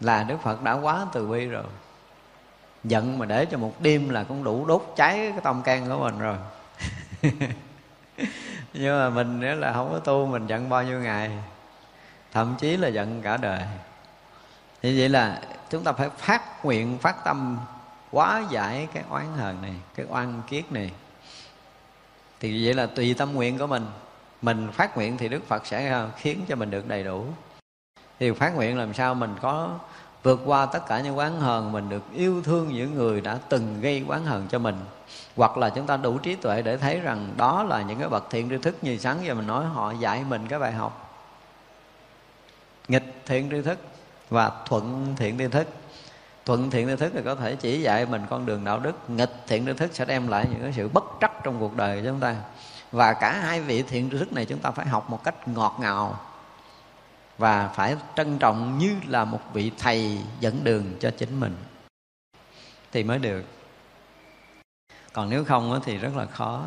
Là 0.00 0.22
đức 0.22 0.36
phật 0.42 0.62
đã 0.62 0.72
quá 0.72 1.06
từ 1.12 1.26
bi 1.26 1.46
rồi. 1.46 1.64
Giận 2.84 3.18
mà 3.18 3.26
để 3.26 3.44
cho 3.44 3.58
một 3.58 3.72
đêm 3.80 4.08
là 4.08 4.24
cũng 4.24 4.44
đủ 4.44 4.66
đốt 4.66 4.92
cháy 4.96 5.16
cái 5.16 5.40
tâm 5.42 5.62
can 5.62 5.88
của 5.88 5.98
mình 5.98 6.18
rồi. 6.18 6.36
nhưng 8.78 8.98
mà 8.98 9.10
mình 9.10 9.40
nếu 9.40 9.56
là 9.56 9.72
không 9.72 9.92
có 9.92 9.98
tu, 9.98 10.26
mình 10.26 10.46
giận 10.46 10.68
bao 10.68 10.82
nhiêu 10.82 11.00
ngày? 11.00 11.30
Thậm 12.32 12.54
chí 12.58 12.76
là 12.76 12.88
giận 12.88 13.22
cả 13.22 13.36
đời. 13.36 13.62
Thì 14.82 14.98
vậy 14.98 15.08
là 15.08 15.40
chúng 15.70 15.84
ta 15.84 15.92
phải 15.92 16.10
phát 16.10 16.64
nguyện, 16.64 16.98
phát 16.98 17.24
tâm 17.24 17.58
quá 18.10 18.42
giải 18.50 18.88
cái 18.94 19.02
oán 19.10 19.26
hờn 19.36 19.62
này, 19.62 19.74
cái 19.94 20.06
oan 20.08 20.42
kiết 20.48 20.72
này. 20.72 20.90
Thì 22.40 22.64
vậy 22.64 22.74
là 22.74 22.86
tùy 22.86 23.14
tâm 23.14 23.32
nguyện 23.32 23.58
của 23.58 23.66
mình. 23.66 23.86
Mình 24.42 24.68
phát 24.72 24.96
nguyện 24.96 25.16
thì 25.16 25.28
đức 25.28 25.48
phật 25.48 25.66
sẽ 25.66 25.90
à, 25.90 26.08
khiến 26.16 26.44
cho 26.48 26.56
mình 26.56 26.70
được 26.70 26.88
đầy 26.88 27.04
đủ. 27.04 27.26
Thì 28.18 28.30
phát 28.30 28.54
nguyện 28.54 28.78
làm 28.78 28.94
sao 28.94 29.14
mình 29.14 29.34
có 29.40 29.78
vượt 30.22 30.40
qua 30.44 30.66
tất 30.66 30.86
cả 30.86 31.00
những 31.00 31.18
quán 31.18 31.40
hờn, 31.40 31.72
mình 31.72 31.88
được 31.88 32.02
yêu 32.14 32.42
thương 32.42 32.68
những 32.68 32.94
người 32.94 33.20
đã 33.20 33.38
từng 33.48 33.80
gây 33.80 34.04
quán 34.08 34.24
hờn 34.24 34.46
cho 34.48 34.58
mình. 34.58 34.76
Hoặc 35.36 35.58
là 35.58 35.70
chúng 35.70 35.86
ta 35.86 35.96
đủ 35.96 36.18
trí 36.18 36.34
tuệ 36.34 36.62
để 36.62 36.76
thấy 36.76 37.00
rằng 37.00 37.34
đó 37.36 37.62
là 37.62 37.82
những 37.82 37.98
cái 37.98 38.08
bậc 38.08 38.30
thiện 38.30 38.48
tri 38.48 38.58
thức 38.58 38.76
như 38.82 38.98
sáng 38.98 39.24
giờ 39.24 39.34
mình 39.34 39.46
nói, 39.46 39.64
họ 39.64 39.92
dạy 39.92 40.24
mình 40.28 40.48
cái 40.48 40.58
bài 40.58 40.72
học. 40.72 41.18
Nghịch 42.88 43.22
thiện 43.26 43.50
tri 43.50 43.62
thức 43.62 43.78
và 44.30 44.52
thuận 44.66 45.14
thiện 45.16 45.38
tri 45.38 45.48
thức. 45.48 45.66
Thuận 46.44 46.70
thiện 46.70 46.86
tri 46.86 46.96
thức 46.96 47.12
thì 47.14 47.20
có 47.24 47.34
thể 47.34 47.56
chỉ 47.56 47.82
dạy 47.82 48.06
mình 48.06 48.22
con 48.30 48.46
đường 48.46 48.64
đạo 48.64 48.78
đức. 48.78 49.10
Nghịch 49.10 49.34
thiện 49.46 49.66
tri 49.66 49.72
thức 49.72 49.90
sẽ 49.92 50.04
đem 50.04 50.28
lại 50.28 50.46
những 50.50 50.62
cái 50.62 50.72
sự 50.76 50.88
bất 50.88 51.04
trắc 51.20 51.32
trong 51.44 51.56
cuộc 51.60 51.76
đời 51.76 52.00
của 52.00 52.08
chúng 52.08 52.20
ta. 52.20 52.34
Và 52.92 53.12
cả 53.12 53.32
hai 53.32 53.60
vị 53.60 53.82
thiện 53.82 54.10
tri 54.10 54.18
thức 54.18 54.32
này 54.32 54.44
chúng 54.44 54.58
ta 54.58 54.70
phải 54.70 54.86
học 54.86 55.10
một 55.10 55.24
cách 55.24 55.48
ngọt 55.48 55.76
ngào 55.80 56.20
và 57.38 57.68
phải 57.68 57.96
trân 58.16 58.38
trọng 58.38 58.78
như 58.78 58.96
là 59.06 59.24
một 59.24 59.40
vị 59.52 59.70
thầy 59.78 60.18
dẫn 60.40 60.64
đường 60.64 60.84
cho 61.00 61.10
chính 61.10 61.40
mình. 61.40 61.56
Thì 62.92 63.04
mới 63.04 63.18
được. 63.18 63.44
Còn 65.12 65.30
nếu 65.30 65.44
không 65.44 65.80
thì 65.84 65.96
rất 65.96 66.16
là 66.16 66.26
khó. 66.26 66.64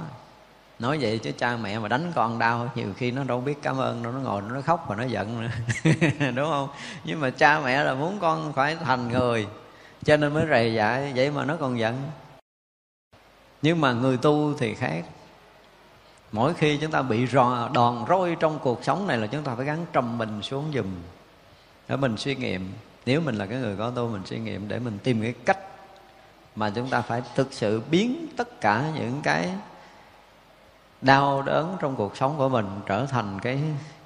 Nói 0.80 0.97
vậy 1.01 1.17
chứ 1.17 1.32
cha 1.32 1.57
mẹ 1.57 1.80
mà 1.80 1.88
đánh 1.88 2.11
con 2.15 2.39
đau, 2.39 2.70
nhiều 2.76 2.93
khi 2.97 3.11
nó 3.11 3.24
đâu 3.24 3.41
biết 3.41 3.57
cảm 3.61 3.78
ơn, 3.78 4.03
đâu 4.03 4.13
nó 4.13 4.20
ngồi, 4.20 4.41
nó 4.41 4.61
khóc 4.61 4.86
và 4.88 4.95
nó 4.95 5.03
giận 5.03 5.41
nữa. 5.41 5.49
Đúng 6.36 6.49
không? 6.49 6.70
Nhưng 7.03 7.20
mà 7.20 7.30
cha 7.30 7.59
mẹ 7.59 7.84
là 7.84 7.93
muốn 7.93 8.20
con 8.20 8.53
phải 8.53 8.76
thành 8.76 9.07
người, 9.07 9.47
cho 10.03 10.17
nên 10.17 10.34
mới 10.34 10.45
rầy 10.49 10.74
dạy, 10.74 11.13
vậy 11.15 11.32
mà 11.32 11.45
nó 11.45 11.55
còn 11.59 11.80
giận. 11.80 12.03
Nhưng 13.61 13.82
mà 13.82 13.93
người 13.93 14.17
tu 14.17 14.53
thì 14.53 14.76
khác 14.76 15.05
mỗi 16.32 16.53
khi 16.53 16.77
chúng 16.77 16.91
ta 16.91 17.01
bị 17.01 17.27
rò, 17.27 17.69
đòn 17.73 18.05
roi 18.09 18.36
trong 18.39 18.59
cuộc 18.59 18.84
sống 18.84 19.07
này 19.07 19.17
là 19.17 19.27
chúng 19.27 19.43
ta 19.43 19.55
phải 19.55 19.65
gắn 19.65 19.86
trầm 19.93 20.17
mình 20.17 20.41
xuống 20.41 20.71
dùm 20.73 20.88
để 21.88 21.95
mình 21.95 22.17
suy 22.17 22.36
nghiệm. 22.36 22.73
Nếu 23.05 23.21
mình 23.21 23.36
là 23.36 23.45
cái 23.45 23.59
người 23.59 23.75
có 23.75 23.91
tu 23.91 24.07
mình 24.07 24.21
suy 24.25 24.39
nghiệm 24.39 24.67
để 24.67 24.80
mình 24.80 24.97
tìm 25.03 25.21
cái 25.21 25.34
cách 25.45 25.59
mà 26.55 26.69
chúng 26.69 26.88
ta 26.89 27.01
phải 27.01 27.21
thực 27.36 27.53
sự 27.53 27.82
biến 27.91 28.27
tất 28.38 28.61
cả 28.61 28.91
những 28.95 29.21
cái 29.23 29.49
đau 31.01 31.41
đớn 31.41 31.77
trong 31.80 31.95
cuộc 31.95 32.17
sống 32.17 32.38
của 32.38 32.49
mình 32.49 32.65
trở 32.86 33.05
thành 33.05 33.39
cái 33.41 33.59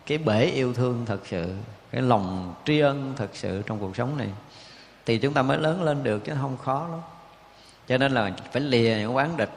cái 0.05 0.17
bể 0.17 0.45
yêu 0.45 0.73
thương 0.73 1.05
thật 1.05 1.19
sự 1.25 1.55
cái 1.91 2.01
lòng 2.01 2.53
tri 2.65 2.79
ân 2.79 3.13
thật 3.15 3.29
sự 3.33 3.61
trong 3.65 3.79
cuộc 3.79 3.95
sống 3.95 4.17
này. 4.17 4.29
Thì 5.05 5.17
chúng 5.17 5.33
ta 5.33 5.41
mới 5.41 5.57
lớn 5.57 5.83
lên 5.83 6.03
được 6.03 6.25
chứ 6.25 6.33
không 6.41 6.57
khó 6.57 6.87
lắm. 6.91 6.99
Cho 7.87 7.97
nên 7.97 8.11
là 8.11 8.31
phải 8.51 8.61
lìa 8.61 8.95
những 8.99 9.15
quán 9.15 9.37
địch 9.37 9.49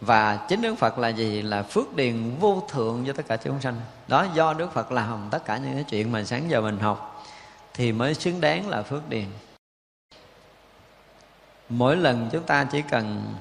và 0.00 0.36
chính 0.36 0.62
Đức 0.62 0.74
Phật 0.74 0.98
là 0.98 1.08
gì? 1.08 1.42
Là 1.42 1.62
phước 1.62 1.96
điền 1.96 2.36
vô 2.40 2.62
thượng 2.68 3.04
cho 3.06 3.12
tất 3.12 3.22
cả 3.28 3.36
chúng 3.36 3.60
sanh. 3.60 3.80
Đó, 4.08 4.26
do 4.34 4.54
Đức 4.54 4.72
Phật 4.72 4.92
làm 4.92 5.28
tất 5.30 5.44
cả 5.44 5.56
những 5.56 5.74
cái 5.74 5.84
chuyện 5.84 6.12
mà 6.12 6.24
sáng 6.24 6.50
giờ 6.50 6.60
mình 6.60 6.78
học, 6.78 7.24
thì 7.74 7.92
mới 7.92 8.14
xứng 8.14 8.40
đáng 8.40 8.68
là 8.68 8.82
phước 8.82 9.08
điền. 9.08 9.26
Mỗi 11.68 11.96
lần 11.96 12.28
chúng 12.32 12.42
ta 12.42 12.64
chỉ 12.64 12.82
cần 12.82 13.34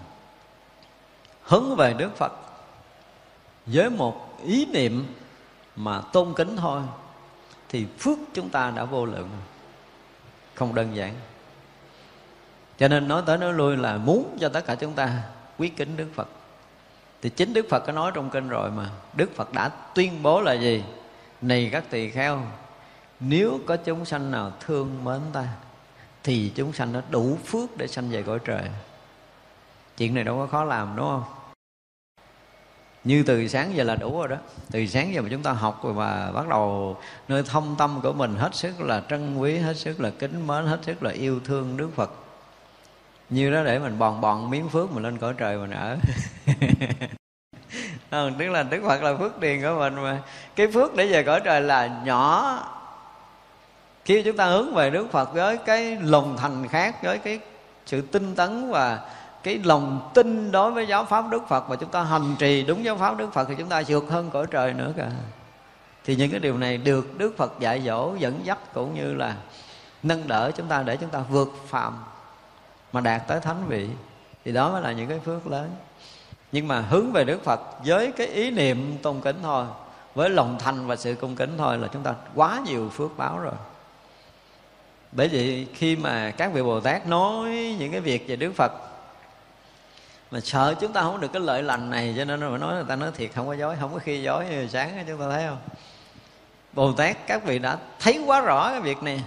hướng 1.44 1.76
về 1.76 1.94
Đức 1.94 2.18
Phật 2.18 2.34
với 3.66 3.90
một 3.90 4.40
ý 4.44 4.66
niệm 4.66 5.16
mà 5.76 6.02
tôn 6.02 6.34
kính 6.34 6.58
thôi, 6.58 6.82
thì 7.70 7.86
phước 8.00 8.18
chúng 8.34 8.50
ta 8.50 8.72
đã 8.72 8.84
vô 8.84 9.06
lượng. 9.06 9.30
Không 10.56 10.76
đơn 10.76 10.96
giản. 10.96 11.14
Cho 12.78 12.88
nên 12.88 13.08
nói 13.08 13.24
tới 13.26 13.38
nói 13.38 13.54
lui 13.54 13.78
là 13.78 13.98
muốn 13.98 14.38
cho 14.40 14.50
tất 14.50 14.66
cả 14.66 14.76
chúng 14.76 14.94
ta 14.94 15.24
quý 15.58 15.70
kính 15.70 15.98
Đức 15.98 16.08
Phật 16.16 16.28
thì 17.22 17.30
chính 17.30 17.54
Đức 17.54 17.66
Phật 17.70 17.80
có 17.80 17.92
nói 17.92 18.12
trong 18.16 18.30
kinh 18.30 18.50
rồi 18.50 18.72
mà. 18.72 18.90
Đức 19.14 19.36
Phật 19.36 19.54
đã 19.54 19.70
tuyên 19.70 20.24
bố 20.24 20.42
là 20.42 20.54
gì? 20.54 20.84
Này 21.42 21.70
các 21.72 21.84
tỳ 21.90 22.10
kheo, 22.10 22.42
nếu 23.20 23.60
có 23.66 23.78
chúng 23.78 24.06
sanh 24.06 24.32
nào 24.32 24.52
thương 24.60 25.04
mến 25.04 25.20
ta, 25.34 25.48
thì 26.24 26.52
chúng 26.56 26.74
sanh 26.74 26.94
nó 26.94 27.02
đủ 27.10 27.38
phước 27.46 27.78
để 27.78 27.88
sanh 27.88 28.10
về 28.10 28.24
cõi 28.24 28.40
trời. 28.46 28.64
Chuyện 29.98 30.16
này 30.16 30.24
đâu 30.24 30.38
có 30.38 30.48
khó 30.48 30.64
làm, 30.64 30.96
đúng 30.96 31.06
không? 31.06 31.24
Như 33.04 33.24
từ 33.24 33.48
sáng 33.48 33.76
giờ 33.76 33.84
là 33.84 33.96
đủ 33.96 34.18
rồi 34.18 34.28
đó. 34.28 34.36
Từ 34.72 34.86
sáng 34.86 35.14
giờ 35.14 35.22
mà 35.22 35.28
chúng 35.32 35.44
ta 35.44 35.52
học 35.52 35.84
rồi 35.84 35.94
mà 35.94 36.32
bắt 36.32 36.48
đầu 36.48 36.98
nơi 37.28 37.44
thông 37.44 37.76
tâm 37.78 38.00
của 38.04 38.14
mình 38.14 38.36
hết 38.36 38.56
sức 38.56 38.82
là 38.82 39.04
trân 39.10 39.38
quý, 39.38 39.58
hết 39.58 39.78
sức 39.78 40.00
là 40.00 40.10
kính 40.20 40.48
mến, 40.48 40.66
hết 40.66 40.80
sức 40.82 41.04
là 41.04 41.12
yêu 41.12 41.40
thương 41.46 41.78
đức 41.78 41.90
phật 41.96 42.12
như 43.30 43.52
đó 43.52 43.64
để 43.64 43.80
mình 43.80 44.00
bòn 44.00 44.22
bòn 44.22 44.50
miếng 44.50 44.70
phước 44.70 44.92
mình 44.92 45.04
lên 45.04 45.18
cõi 45.18 45.34
trời 45.38 45.58
mình 45.58 45.72
ở. 45.72 45.98
Ừ, 48.12 48.32
tức 48.40 48.48
là 48.48 48.64
đức 48.64 48.82
phật 48.88 49.04
là 49.04 49.16
phước 49.16 49.40
điền 49.40 49.62
của 49.62 49.76
mình 49.80 49.96
mà. 49.96 50.22
Cái 50.56 50.68
phước 50.72 50.96
để 50.96 51.08
về 51.08 51.24
cõi 51.24 51.42
trời 51.44 51.62
là 51.62 52.02
nhỏ. 52.06 52.58
Khi 54.06 54.24
chúng 54.24 54.38
ta 54.38 54.46
hướng 54.46 54.74
về 54.74 54.90
đức 54.90 55.12
phật 55.12 55.34
với 55.34 55.58
cái 55.58 55.98
lòng 56.02 56.38
thành 56.38 56.68
khác 56.68 57.04
với 57.04 57.18
cái 57.18 57.40
sự 57.86 58.02
tinh 58.02 58.36
tấn 58.36 58.72
và 58.72 59.00
cái 59.44 59.60
lòng 59.64 60.12
tin 60.14 60.52
đối 60.52 60.72
với 60.72 60.88
giáo 60.88 61.06
pháp 61.06 61.30
đức 61.30 61.44
phật 61.50 61.70
và 61.70 61.76
chúng 61.76 61.90
ta 61.90 62.04
hành 62.04 62.36
trì 62.40 62.64
đúng 62.64 62.86
giáo 62.86 62.98
pháp 62.98 63.18
đức 63.18 63.34
phật 63.34 63.48
thì 63.50 63.56
chúng 63.58 63.70
ta 63.70 63.84
vượt 63.88 64.06
hơn 64.10 64.30
cõi 64.30 64.46
trời 64.52 64.74
nữa 64.74 64.94
cả. 64.98 65.10
Thì 66.06 66.16
những 66.16 66.32
cái 66.32 66.40
điều 66.40 66.58
này 66.58 66.78
được 66.78 67.18
đức 67.18 67.38
phật 67.38 67.60
dạy 67.60 67.82
dỗ 67.86 68.16
dẫn 68.20 68.40
dắt 68.44 68.74
cũng 68.74 68.96
như 68.96 69.14
là 69.14 69.36
nâng 70.04 70.28
đỡ 70.28 70.52
chúng 70.56 70.68
ta 70.68 70.84
để 70.84 70.98
chúng 70.98 71.10
ta 71.10 71.20
vượt 71.30 71.54
phạm 71.68 71.94
mà 72.94 73.02
đạt 73.02 73.28
tới 73.28 73.40
thánh 73.40 73.68
vị, 73.68 73.88
thì 74.46 74.52
đó 74.52 74.72
mới 74.72 74.82
là 74.82 74.92
những 74.92 75.10
cái 75.10 75.20
phước 75.20 75.48
lớn. 75.48 75.76
Nhưng 76.52 76.68
mà 76.68 76.82
hướng 76.82 77.12
về 77.12 77.24
đức 77.24 77.44
phật 77.44 77.60
với 77.86 78.12
cái 78.12 78.28
ý 78.28 78.52
niệm 78.52 78.98
tôn 79.02 79.22
kính 79.22 79.38
thôi, 79.44 79.66
với 80.16 80.30
lòng 80.30 80.58
thành 80.60 80.88
và 80.88 80.96
sự 80.96 81.16
cung 81.16 81.36
kính 81.36 81.58
thôi 81.58 81.78
là 81.78 81.88
chúng 81.88 82.04
ta 82.04 82.14
quá 82.36 82.62
nhiều 82.66 82.90
phước 82.90 83.18
báo 83.18 83.40
rồi. 83.40 83.54
Bởi 85.12 85.28
vì 85.28 85.68
khi 85.74 85.96
mà 85.96 86.32
các 86.32 86.54
vị 86.54 86.62
bồ 86.62 86.80
tát 86.80 87.08
nói 87.08 87.50
những 87.80 87.92
cái 87.92 88.02
việc 88.02 88.28
về 88.28 88.36
đức 88.36 88.52
phật, 88.56 88.72
mà 90.32 90.40
sợ 90.40 90.76
chúng 90.82 90.94
ta 90.94 91.02
không 91.02 91.22
được 91.22 91.34
cái 91.34 91.42
lợi 91.42 91.64
lành 91.64 91.90
này, 91.90 92.14
cho 92.18 92.26
nên 92.26 92.40
phải 92.40 92.60
nói 92.60 92.76
người 92.76 92.86
ta 92.88 92.96
nói 92.96 93.12
thiệt 93.16 93.30
không 93.36 93.48
có 93.48 93.54
dối, 93.54 93.76
không 93.80 93.94
có 93.94 94.00
khi 94.00 94.22
dối 94.22 94.46
như 94.46 94.68
sáng 94.68 95.06
chúng 95.08 95.20
ta 95.20 95.26
thấy 95.30 95.46
không? 95.48 95.60
Bồ 96.74 96.92
tát, 96.94 97.28
các 97.28 97.44
vị 97.44 97.60
đã 97.60 97.78
thấy 98.00 98.24
quá 98.26 98.42
rõ 98.42 98.70
cái 98.70 98.82
việc 98.82 99.04
này 99.04 99.24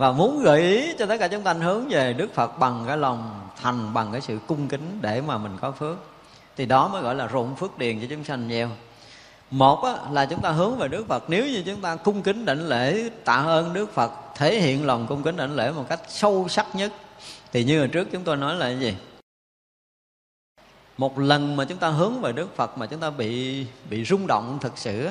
và 0.00 0.12
muốn 0.12 0.42
gợi 0.42 0.60
ý 0.60 0.94
cho 0.98 1.06
tất 1.06 1.16
cả 1.20 1.28
chúng 1.28 1.42
ta 1.42 1.52
hướng 1.52 1.88
về 1.88 2.12
đức 2.12 2.34
phật 2.34 2.58
bằng 2.58 2.84
cái 2.86 2.96
lòng 2.96 3.48
thành 3.56 3.94
bằng 3.94 4.08
cái 4.12 4.20
sự 4.20 4.38
cung 4.46 4.68
kính 4.68 4.98
để 5.00 5.20
mà 5.20 5.38
mình 5.38 5.56
có 5.60 5.70
phước. 5.72 5.96
Thì 6.56 6.66
đó 6.66 6.88
mới 6.88 7.02
gọi 7.02 7.14
là 7.14 7.26
rụng 7.26 7.56
phước 7.56 7.78
điền 7.78 8.00
cho 8.00 8.06
chúng 8.10 8.24
sanh 8.24 8.48
nhiều 8.48 8.68
một 9.50 9.82
á, 9.84 9.94
là 10.10 10.26
chúng 10.26 10.40
ta 10.40 10.50
hướng 10.50 10.78
về 10.78 10.88
đức 10.88 11.04
phật. 11.08 11.24
Nếu 11.30 11.46
như 11.46 11.62
chúng 11.66 11.80
ta 11.80 11.96
cung 11.96 12.22
kính 12.22 12.44
đảnh 12.44 12.68
lễ 12.68 13.10
tạ 13.24 13.34
ơn 13.34 13.72
đức 13.72 13.94
phật 13.94 14.12
thể 14.34 14.60
hiện 14.60 14.86
lòng 14.86 15.06
cung 15.08 15.22
kính 15.22 15.36
đảnh 15.36 15.56
lễ 15.56 15.70
một 15.70 15.84
cách 15.88 16.00
sâu 16.08 16.46
sắc 16.48 16.66
nhất 16.74 16.92
thì 17.52 17.64
như 17.64 17.78
hồi 17.78 17.88
trước 17.88 18.08
chúng 18.12 18.24
tôi 18.24 18.36
nói 18.36 18.54
là 18.56 18.66
cái 18.66 18.78
gì? 18.78 18.94
Một 20.98 21.18
lần 21.18 21.56
mà 21.56 21.64
chúng 21.64 21.78
ta 21.78 21.88
hướng 21.88 22.20
về 22.20 22.32
đức 22.32 22.56
phật 22.56 22.78
mà 22.78 22.86
chúng 22.86 23.00
ta 23.00 23.10
bị 23.10 23.66
bị 23.90 24.04
rung 24.04 24.26
động 24.26 24.58
thật 24.60 24.72
sự 24.76 25.08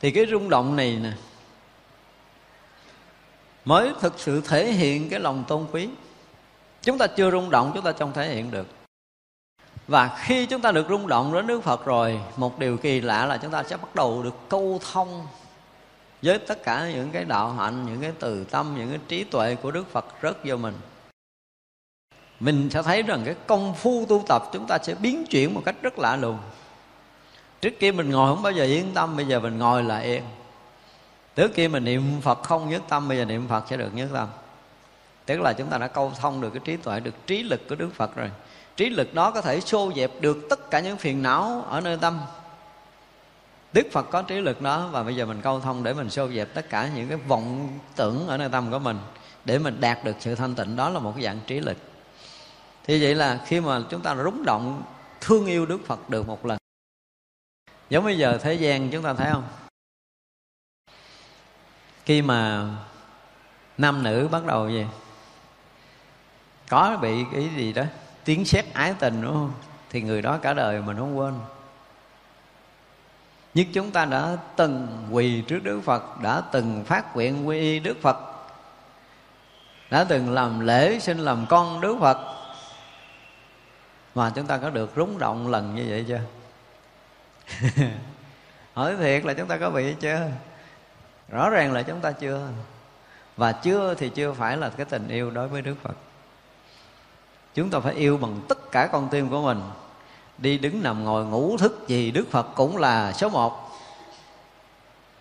thì 0.00 0.10
cái 0.10 0.26
rung 0.30 0.50
động 0.50 0.76
này 0.76 0.98
nè 1.02 1.12
mới 3.68 3.92
thực 4.00 4.20
sự 4.20 4.40
thể 4.40 4.72
hiện 4.72 5.08
cái 5.08 5.20
lòng 5.20 5.44
tôn 5.48 5.66
quý. 5.72 5.88
Chúng 6.82 6.98
ta 6.98 7.06
chưa 7.06 7.30
rung 7.30 7.50
động 7.50 7.70
chúng 7.74 7.84
ta 7.84 7.92
không 7.98 8.12
thể 8.12 8.34
hiện 8.34 8.50
được. 8.50 8.66
Và 9.88 10.18
khi 10.20 10.46
chúng 10.46 10.60
ta 10.60 10.72
được 10.72 10.86
rung 10.88 11.08
động 11.08 11.32
đến 11.34 11.46
Đức 11.46 11.60
Phật 11.60 11.84
rồi 11.84 12.20
Một 12.36 12.58
điều 12.58 12.76
kỳ 12.76 13.00
lạ 13.00 13.26
là 13.26 13.36
chúng 13.36 13.50
ta 13.50 13.62
sẽ 13.62 13.76
bắt 13.76 13.94
đầu 13.94 14.22
được 14.22 14.34
câu 14.48 14.80
thông 14.92 15.26
Với 16.22 16.38
tất 16.38 16.62
cả 16.62 16.90
những 16.94 17.10
cái 17.10 17.24
đạo 17.24 17.52
hạnh, 17.52 17.86
những 17.86 18.00
cái 18.00 18.12
từ 18.18 18.44
tâm, 18.44 18.74
những 18.78 18.88
cái 18.88 18.98
trí 19.08 19.24
tuệ 19.24 19.54
của 19.54 19.70
Đức 19.70 19.92
Phật 19.92 20.06
rớt 20.22 20.36
vô 20.44 20.56
mình. 20.56 20.74
Mình 22.40 22.70
sẽ 22.70 22.82
thấy 22.82 23.02
rằng 23.02 23.22
cái 23.24 23.34
công 23.46 23.74
phu 23.74 24.06
tu 24.08 24.24
tập 24.28 24.42
chúng 24.52 24.66
ta 24.66 24.78
sẽ 24.78 24.94
biến 24.94 25.26
chuyển 25.30 25.54
một 25.54 25.62
cách 25.64 25.76
rất 25.82 25.98
lạ 25.98 26.16
lùng. 26.16 26.38
Trước 27.60 27.72
kia 27.78 27.92
mình 27.92 28.10
ngồi 28.10 28.34
không 28.34 28.42
bao 28.42 28.52
giờ 28.52 28.64
yên 28.64 28.90
tâm, 28.94 29.16
bây 29.16 29.26
giờ 29.26 29.40
mình 29.40 29.58
ngồi 29.58 29.82
là 29.84 29.98
yên. 29.98 30.22
Trước 31.38 31.54
kia 31.54 31.68
mình 31.68 31.84
niệm 31.84 32.20
Phật 32.22 32.42
không 32.42 32.70
nhất 32.70 32.82
tâm, 32.88 33.08
bây 33.08 33.18
giờ 33.18 33.24
niệm 33.24 33.48
Phật 33.48 33.64
sẽ 33.70 33.76
được 33.76 33.94
nhất 33.94 34.08
tâm. 34.12 34.28
Tức 35.26 35.40
là 35.40 35.52
chúng 35.52 35.70
ta 35.70 35.78
đã 35.78 35.86
câu 35.86 36.12
thông 36.20 36.40
được 36.40 36.50
cái 36.50 36.60
trí 36.64 36.76
tuệ, 36.76 37.00
được 37.00 37.26
trí 37.26 37.42
lực 37.42 37.68
của 37.68 37.74
Đức 37.74 37.94
Phật 37.94 38.16
rồi. 38.16 38.30
Trí 38.76 38.88
lực 38.88 39.14
đó 39.14 39.30
có 39.30 39.40
thể 39.40 39.60
xô 39.60 39.92
dẹp 39.96 40.10
được 40.20 40.46
tất 40.50 40.70
cả 40.70 40.80
những 40.80 40.96
phiền 40.96 41.22
não 41.22 41.64
ở 41.68 41.80
nơi 41.80 41.98
tâm. 42.00 42.20
Đức 43.72 43.86
Phật 43.92 44.02
có 44.10 44.22
trí 44.22 44.40
lực 44.40 44.62
đó 44.62 44.88
và 44.92 45.02
bây 45.02 45.16
giờ 45.16 45.26
mình 45.26 45.40
câu 45.42 45.60
thông 45.60 45.82
để 45.82 45.94
mình 45.94 46.10
xô 46.10 46.28
dẹp 46.28 46.54
tất 46.54 46.70
cả 46.70 46.90
những 46.94 47.08
cái 47.08 47.18
vọng 47.18 47.78
tưởng 47.96 48.26
ở 48.26 48.36
nơi 48.36 48.48
tâm 48.48 48.70
của 48.70 48.78
mình 48.78 48.98
để 49.44 49.58
mình 49.58 49.80
đạt 49.80 50.04
được 50.04 50.16
sự 50.20 50.34
thanh 50.34 50.54
tịnh. 50.54 50.76
Đó 50.76 50.88
là 50.88 50.98
một 50.98 51.12
cái 51.16 51.24
dạng 51.24 51.38
trí 51.46 51.60
lực. 51.60 51.76
Thì 52.84 53.02
vậy 53.02 53.14
là 53.14 53.40
khi 53.46 53.60
mà 53.60 53.82
chúng 53.90 54.00
ta 54.00 54.16
rúng 54.24 54.44
động 54.44 54.82
thương 55.20 55.46
yêu 55.46 55.66
Đức 55.66 55.86
Phật 55.86 56.10
được 56.10 56.28
một 56.28 56.46
lần. 56.46 56.58
Giống 57.90 58.04
bây 58.04 58.18
giờ 58.18 58.38
thế 58.42 58.54
gian 58.54 58.90
chúng 58.90 59.02
ta 59.02 59.14
thấy 59.14 59.32
không? 59.32 59.44
Khi 62.08 62.22
mà 62.22 62.66
nam 63.78 64.02
nữ 64.02 64.28
bắt 64.32 64.44
đầu 64.46 64.68
gì 64.68 64.86
có 66.68 66.98
bị 67.02 67.24
cái 67.32 67.48
gì 67.56 67.72
đó, 67.72 67.82
tiếng 68.24 68.44
xét 68.44 68.64
ái 68.72 68.94
tình, 68.98 69.22
đúng 69.22 69.32
không? 69.32 69.52
Thì 69.90 70.02
người 70.02 70.22
đó 70.22 70.38
cả 70.42 70.54
đời 70.54 70.82
mình 70.82 70.96
không 70.96 71.18
quên. 71.18 71.34
Nhất 73.54 73.66
chúng 73.72 73.90
ta 73.90 74.04
đã 74.04 74.36
từng 74.56 75.06
quỳ 75.10 75.40
trước 75.40 75.64
Đức 75.64 75.80
Phật, 75.80 76.20
Đã 76.22 76.42
từng 76.52 76.84
phát 76.84 77.16
nguyện 77.16 77.48
quy 77.48 77.58
y 77.58 77.78
Đức 77.78 77.96
Phật, 78.02 78.16
Đã 79.90 80.04
từng 80.04 80.32
làm 80.32 80.60
lễ 80.60 80.98
xin 80.98 81.18
làm 81.18 81.46
con 81.48 81.80
Đức 81.80 81.96
Phật, 82.00 82.18
Mà 84.14 84.32
chúng 84.34 84.46
ta 84.46 84.56
có 84.56 84.70
được 84.70 84.92
rúng 84.96 85.18
động 85.18 85.48
lần 85.48 85.74
như 85.74 85.86
vậy 85.88 86.04
chưa? 86.08 86.20
Hỏi 88.74 88.96
thiệt 88.96 89.24
là 89.24 89.34
chúng 89.34 89.48
ta 89.48 89.56
có 89.56 89.70
bị 89.70 89.94
chưa? 90.00 90.30
Rõ 91.28 91.50
ràng 91.50 91.72
là 91.72 91.82
chúng 91.82 92.00
ta 92.00 92.12
chưa. 92.12 92.48
Và 93.36 93.52
chưa 93.52 93.94
thì 93.94 94.08
chưa 94.08 94.32
phải 94.32 94.56
là 94.56 94.70
cái 94.70 94.86
tình 94.86 95.08
yêu 95.08 95.30
đối 95.30 95.48
với 95.48 95.62
Đức 95.62 95.74
Phật. 95.82 95.94
Chúng 97.54 97.70
ta 97.70 97.80
phải 97.80 97.94
yêu 97.94 98.16
bằng 98.16 98.40
tất 98.48 98.72
cả 98.72 98.86
con 98.86 99.08
tim 99.08 99.28
của 99.28 99.42
mình. 99.42 99.60
Đi 100.38 100.58
đứng 100.58 100.82
nằm 100.82 101.04
ngồi 101.04 101.24
ngủ 101.24 101.56
thức 101.58 101.84
gì 101.88 102.10
đức 102.10 102.30
phật 102.30 102.46
cũng 102.54 102.76
là 102.76 103.12
số 103.12 103.28
một. 103.28 103.70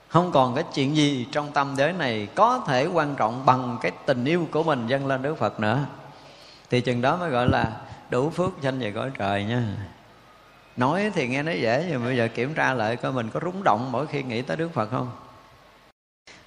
Không 0.07 0.31
còn 0.31 0.55
cái 0.55 0.63
chuyện 0.73 0.95
gì 0.95 1.27
trong 1.31 1.51
tâm 1.51 1.75
giới 1.77 1.93
này 1.93 2.27
có 2.35 2.63
thể 2.67 2.85
quan 2.85 3.15
trọng 3.15 3.45
bằng 3.45 3.77
cái 3.81 3.91
tình 4.05 4.25
yêu 4.25 4.47
của 4.51 4.63
mình 4.63 4.87
dâng 4.87 5.07
lên 5.07 5.21
đức 5.21 5.37
phật 5.37 5.59
nữa. 5.59 5.85
Thì 6.69 6.81
chừng 6.81 7.01
đó 7.01 7.17
mới 7.17 7.29
gọi 7.29 7.49
là 7.49 7.71
đủ 8.09 8.29
phước 8.29 8.51
sanh 8.63 8.79
về 8.79 8.91
cõi 8.91 9.11
trời 9.17 9.43
nha. 9.43 9.63
Nói 10.77 11.11
thì 11.15 11.27
nghe 11.27 11.43
nói 11.43 11.61
dễ, 11.61 11.85
nhưng 11.89 12.03
bây 12.03 12.17
giờ 12.17 12.27
kiểm 12.35 12.53
tra 12.53 12.73
lại 12.73 12.95
coi 12.95 13.11
mình 13.11 13.29
có 13.29 13.39
rúng 13.43 13.63
động 13.63 13.91
mỗi 13.91 14.07
khi 14.07 14.23
nghĩ 14.23 14.41
tới 14.41 14.57
đức 14.57 14.73
phật 14.73 14.91
không? 14.91 15.11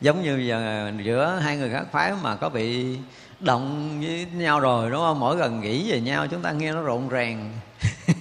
Giống 0.01 0.23
như 0.23 0.37
giờ 0.37 0.93
giữa 1.03 1.39
hai 1.43 1.57
người 1.57 1.71
khác 1.71 1.85
phái 1.93 2.13
mà 2.23 2.37
có 2.37 2.49
bị 2.49 2.99
động 3.41 3.99
với 4.01 4.27
nhau 4.35 4.61
rồi, 4.61 4.91
đúng 4.91 5.01
không? 5.01 5.21
Mỗi 5.21 5.37
lần 5.37 5.61
nghĩ 5.61 5.91
về 5.91 6.01
nhau 6.01 6.27
chúng 6.31 6.43
ta 6.43 6.53
nghe 6.53 6.73
nó 6.73 6.83
rộn 6.83 7.09
ràng. 7.09 7.53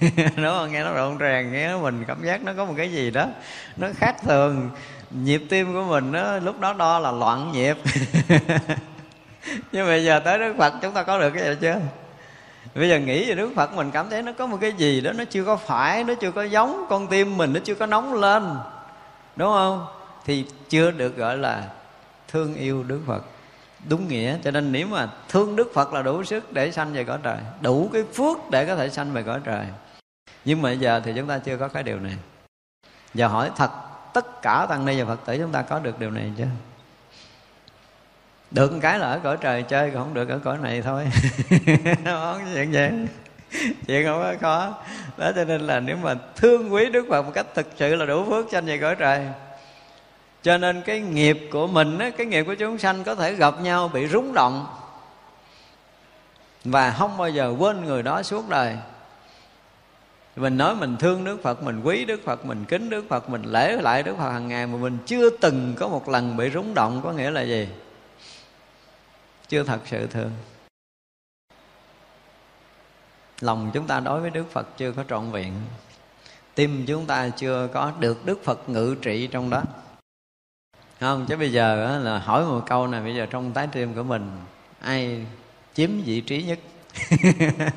Đúng 0.16 0.46
không? 0.46 0.72
Nghe 0.72 0.84
nó 0.84 0.92
rộn 0.92 1.18
ràng, 1.18 1.52
nghe 1.52 1.76
mình 1.76 2.04
cảm 2.08 2.24
giác 2.24 2.42
nó 2.42 2.52
có 2.56 2.64
một 2.64 2.74
cái 2.76 2.92
gì 2.92 3.10
đó, 3.10 3.26
nó 3.76 3.88
khác 3.96 4.16
thường. 4.22 4.70
Nhịp 5.10 5.42
tim 5.48 5.72
của 5.72 5.84
mình 5.84 6.12
nó 6.12 6.38
lúc 6.38 6.60
đó 6.60 6.72
đo 6.72 6.98
là 6.98 7.10
loạn 7.10 7.52
nhịp. 7.52 7.76
Nhưng 9.72 9.86
bây 9.86 10.04
giờ 10.04 10.20
tới 10.20 10.38
đức 10.38 10.54
phật 10.58 10.74
chúng 10.82 10.92
ta 10.92 11.02
có 11.02 11.20
được 11.20 11.30
cái 11.30 11.44
gì 11.44 11.54
chưa? 11.60 11.76
Bây 12.74 12.88
giờ 12.88 12.98
nghĩ 12.98 13.28
về 13.28 13.34
đức 13.34 13.50
phật 13.56 13.72
mình 13.72 13.90
cảm 13.90 14.10
thấy 14.10 14.22
nó 14.22 14.32
có 14.32 14.46
một 14.46 14.58
cái 14.60 14.72
gì 14.72 15.00
đó 15.00 15.12
nó 15.12 15.24
chưa 15.24 15.44
có 15.44 15.56
phải, 15.56 16.04
nó 16.04 16.14
chưa 16.14 16.30
có 16.30 16.42
giống 16.42 16.86
con 16.88 17.06
tim 17.06 17.36
mình, 17.36 17.52
nó 17.52 17.60
chưa 17.64 17.74
có 17.74 17.86
nóng 17.86 18.14
lên. 18.14 18.56
Đúng 19.36 19.52
không? 19.52 19.86
Thì 20.24 20.44
chưa 20.68 20.90
được 20.90 21.16
gọi 21.16 21.38
là 21.38 21.68
thương 22.28 22.54
yêu 22.54 22.82
đức 22.82 23.00
phật. 23.06 23.24
Đúng 23.88 24.08
nghĩa, 24.08 24.38
cho 24.44 24.50
nên 24.50 24.72
nếu 24.72 24.86
mà 24.86 25.08
thương 25.28 25.56
đức 25.56 25.70
phật 25.74 25.92
là 25.92 26.02
đủ 26.02 26.24
sức 26.24 26.52
để 26.52 26.70
sanh 26.70 26.92
về 26.92 27.04
cõi 27.04 27.18
trời, 27.22 27.38
đủ 27.60 27.90
cái 27.92 28.02
phước 28.14 28.50
để 28.50 28.66
có 28.66 28.76
thể 28.76 28.88
sanh 28.88 29.12
về 29.12 29.22
cõi 29.22 29.40
trời. 29.44 29.66
Nhưng 30.44 30.62
mà 30.62 30.72
giờ 30.72 31.00
thì 31.04 31.12
chúng 31.16 31.26
ta 31.26 31.38
chưa 31.38 31.56
có 31.56 31.68
cái 31.68 31.82
điều 31.82 32.00
này. 32.00 32.14
Giờ 33.14 33.28
hỏi 33.28 33.50
thật, 33.56 33.70
tất 34.14 34.42
cả 34.42 34.66
tăng 34.68 34.84
ni 34.84 35.00
và 35.00 35.04
phật 35.04 35.26
tử 35.26 35.36
chúng 35.38 35.52
ta 35.52 35.62
có 35.62 35.78
được 35.78 35.98
điều 35.98 36.10
này 36.10 36.32
chưa? 36.38 36.46
Được 38.50 38.72
một 38.72 38.78
cái 38.82 38.98
là 38.98 39.06
ở 39.06 39.20
cõi 39.22 39.36
trời 39.40 39.62
chơi, 39.62 39.90
còn 39.90 40.02
không 40.02 40.14
được 40.14 40.28
ở 40.28 40.38
cõi 40.38 40.58
này 40.62 40.82
thôi. 40.82 41.06
Không 42.04 42.42
chuyện 42.54 42.72
vậy 42.72 42.92
chuyện 43.86 44.06
không 44.06 44.22
có 44.22 44.34
khó. 44.40 44.74
Đó 45.16 45.32
cho 45.36 45.44
nên 45.44 45.60
là 45.60 45.80
nếu 45.80 45.96
mà 45.96 46.14
thương 46.36 46.74
quý 46.74 46.90
đức 46.90 47.06
phật 47.10 47.22
một 47.22 47.32
cách 47.34 47.46
thực 47.54 47.66
sự 47.76 47.96
là 47.96 48.06
đủ 48.06 48.24
phước 48.24 48.46
sanh 48.52 48.66
về 48.66 48.78
cõi 48.78 48.96
trời 48.98 49.26
cho 50.42 50.58
nên 50.58 50.82
cái 50.82 51.00
nghiệp 51.00 51.48
của 51.52 51.66
mình 51.66 51.98
á, 51.98 52.10
cái 52.10 52.26
nghiệp 52.26 52.44
của 52.46 52.54
chúng 52.54 52.78
sanh 52.78 53.04
có 53.04 53.14
thể 53.14 53.34
gặp 53.34 53.54
nhau 53.62 53.88
bị 53.88 54.06
rúng 54.06 54.34
động. 54.34 54.66
Và 56.64 56.90
không 56.98 57.16
bao 57.16 57.28
giờ 57.28 57.54
quên 57.58 57.84
người 57.84 58.02
đó 58.02 58.22
suốt 58.22 58.48
đời. 58.48 58.76
Mình 60.36 60.56
nói 60.56 60.74
mình 60.74 60.96
thương 60.96 61.24
Đức 61.24 61.42
Phật 61.42 61.62
mình 61.62 61.80
quý 61.84 62.04
Đức 62.04 62.20
Phật 62.24 62.46
mình 62.46 62.64
kính 62.64 62.90
Đức 62.90 63.04
Phật 63.08 63.30
mình 63.30 63.42
lễ 63.42 63.76
lại 63.76 64.02
Đức 64.02 64.14
Phật 64.18 64.30
hàng 64.30 64.48
ngày 64.48 64.66
mà 64.66 64.78
mình 64.78 64.98
chưa 65.06 65.30
từng 65.30 65.74
có 65.78 65.88
một 65.88 66.08
lần 66.08 66.36
bị 66.36 66.50
rúng 66.50 66.74
động 66.74 67.00
có 67.04 67.12
nghĩa 67.12 67.30
là 67.30 67.42
gì? 67.42 67.68
Chưa 69.48 69.62
thật 69.62 69.80
sự 69.84 70.06
thương. 70.06 70.30
Lòng 73.40 73.70
chúng 73.74 73.86
ta 73.86 74.00
đối 74.00 74.20
với 74.20 74.30
Đức 74.30 74.52
Phật 74.52 74.66
chưa 74.76 74.92
có 74.92 75.04
trọn 75.08 75.30
vẹn. 75.30 75.52
Tim 76.54 76.84
chúng 76.86 77.06
ta 77.06 77.28
chưa 77.28 77.68
có 77.72 77.92
được 77.98 78.26
Đức 78.26 78.44
Phật 78.44 78.68
ngự 78.68 78.96
trị 79.02 79.26
trong 79.26 79.50
đó 79.50 79.62
không, 81.00 81.26
chứ 81.28 81.36
bây 81.36 81.52
giờ 81.52 81.98
là 82.02 82.18
hỏi 82.18 82.44
một 82.44 82.60
câu 82.66 82.86
này 82.86 83.00
bây 83.02 83.14
giờ 83.14 83.26
trong 83.30 83.52
tái 83.52 83.68
tim 83.72 83.94
của 83.94 84.02
mình, 84.02 84.30
ai 84.80 85.26
chiếm 85.74 85.90
vị 86.04 86.20
trí 86.20 86.42
nhất? 86.42 86.58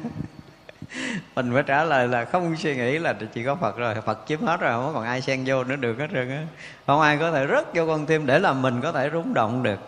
Mình 1.36 1.54
phải 1.54 1.64
trả 1.64 1.84
lời 1.84 2.08
là 2.08 2.26
không 2.26 2.56
suy 2.56 2.76
nghĩ 2.76 3.00
là 3.00 3.14
chỉ 3.34 3.44
có 3.44 3.56
phật 3.56 3.78
rồi, 3.78 3.96
phật 4.06 4.20
chiếm 4.28 4.42
hết 4.42 4.60
rồi, 4.60 4.72
không 4.72 4.94
còn 4.94 5.04
ai 5.04 5.22
xen 5.22 5.44
vô 5.46 5.64
nữa 5.64 5.76
được 5.76 6.00
hết 6.00 6.08
trơn 6.14 6.30
á. 6.30 6.44
Không 6.88 7.02
ai 7.02 7.18
có 7.18 7.32
thể 7.32 7.48
rớt 7.48 7.76
vô 7.76 7.88
con 7.88 8.06
tim 8.06 8.26
để 8.26 8.40
làm 8.40 8.62
mình 8.62 8.82
có 8.82 8.92
thể 8.92 9.10
rung 9.14 9.34
động 9.34 9.64
được. 9.64 9.80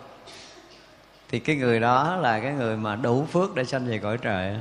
Thì 1.30 1.40
cái 1.40 1.56
người 1.56 1.80
đó 1.80 2.18
là 2.22 2.40
cái 2.40 2.54
người 2.54 2.78
mà 2.78 2.96
đủ 2.96 3.26
phước 3.32 3.56
để 3.56 3.64
sanh 3.64 3.88
về 3.88 3.98
cõi 3.98 4.18
trời 4.18 4.56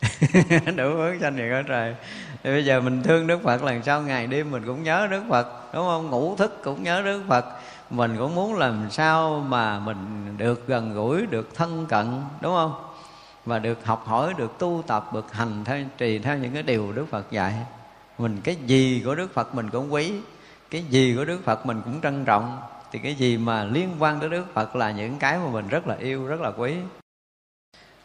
đủ 0.76 0.96
phước 0.96 1.20
sanh 1.20 1.36
về 1.36 1.50
cõi 1.50 1.64
trời. 1.68 1.94
Thì 2.42 2.50
bây 2.50 2.64
giờ 2.64 2.80
mình 2.80 3.02
thương 3.02 3.26
đức 3.26 3.42
phật, 3.42 3.62
lần 3.62 3.82
sau 3.82 4.02
ngày 4.02 4.26
đêm 4.26 4.50
mình 4.50 4.62
cũng 4.66 4.82
nhớ 4.82 5.08
đức 5.10 5.22
phật, 5.28 5.74
đúng 5.74 5.84
không? 5.84 6.10
Ngủ 6.10 6.36
thức 6.36 6.60
cũng 6.64 6.82
nhớ 6.82 7.02
đức 7.02 7.22
phật 7.28 7.44
mình 7.90 8.16
cũng 8.18 8.34
muốn 8.34 8.54
làm 8.54 8.90
sao 8.90 9.44
mà 9.48 9.78
mình 9.78 10.34
được 10.38 10.66
gần 10.66 10.94
gũi, 10.94 11.26
được 11.26 11.54
thân 11.54 11.86
cận, 11.86 12.22
đúng 12.40 12.54
không? 12.54 12.84
Và 13.44 13.58
được 13.58 13.86
học 13.86 14.06
hỏi, 14.06 14.34
được 14.36 14.58
tu 14.58 14.82
tập, 14.86 15.10
được 15.14 15.32
hành 15.32 15.64
theo, 15.64 15.84
trì 15.98 16.18
theo 16.18 16.38
những 16.38 16.54
cái 16.54 16.62
điều 16.62 16.92
đức 16.92 17.06
phật 17.10 17.30
dạy. 17.30 17.54
Mình 18.18 18.40
cái 18.44 18.56
gì 18.56 19.02
của 19.04 19.14
đức 19.14 19.34
phật 19.34 19.54
mình 19.54 19.70
cũng 19.70 19.92
quý, 19.92 20.12
cái 20.70 20.84
gì 20.84 21.14
của 21.16 21.24
đức 21.24 21.40
phật 21.44 21.66
mình 21.66 21.82
cũng 21.84 22.00
trân 22.00 22.24
trọng. 22.24 22.60
Thì 22.92 22.98
cái 22.98 23.14
gì 23.14 23.36
mà 23.36 23.64
liên 23.64 23.96
quan 23.98 24.20
tới 24.20 24.28
đức 24.28 24.44
phật 24.54 24.76
là 24.76 24.90
những 24.90 25.18
cái 25.18 25.38
mà 25.38 25.50
mình 25.50 25.68
rất 25.68 25.86
là 25.86 25.96
yêu, 25.96 26.26
rất 26.26 26.40
là 26.40 26.52
quý. 26.56 26.74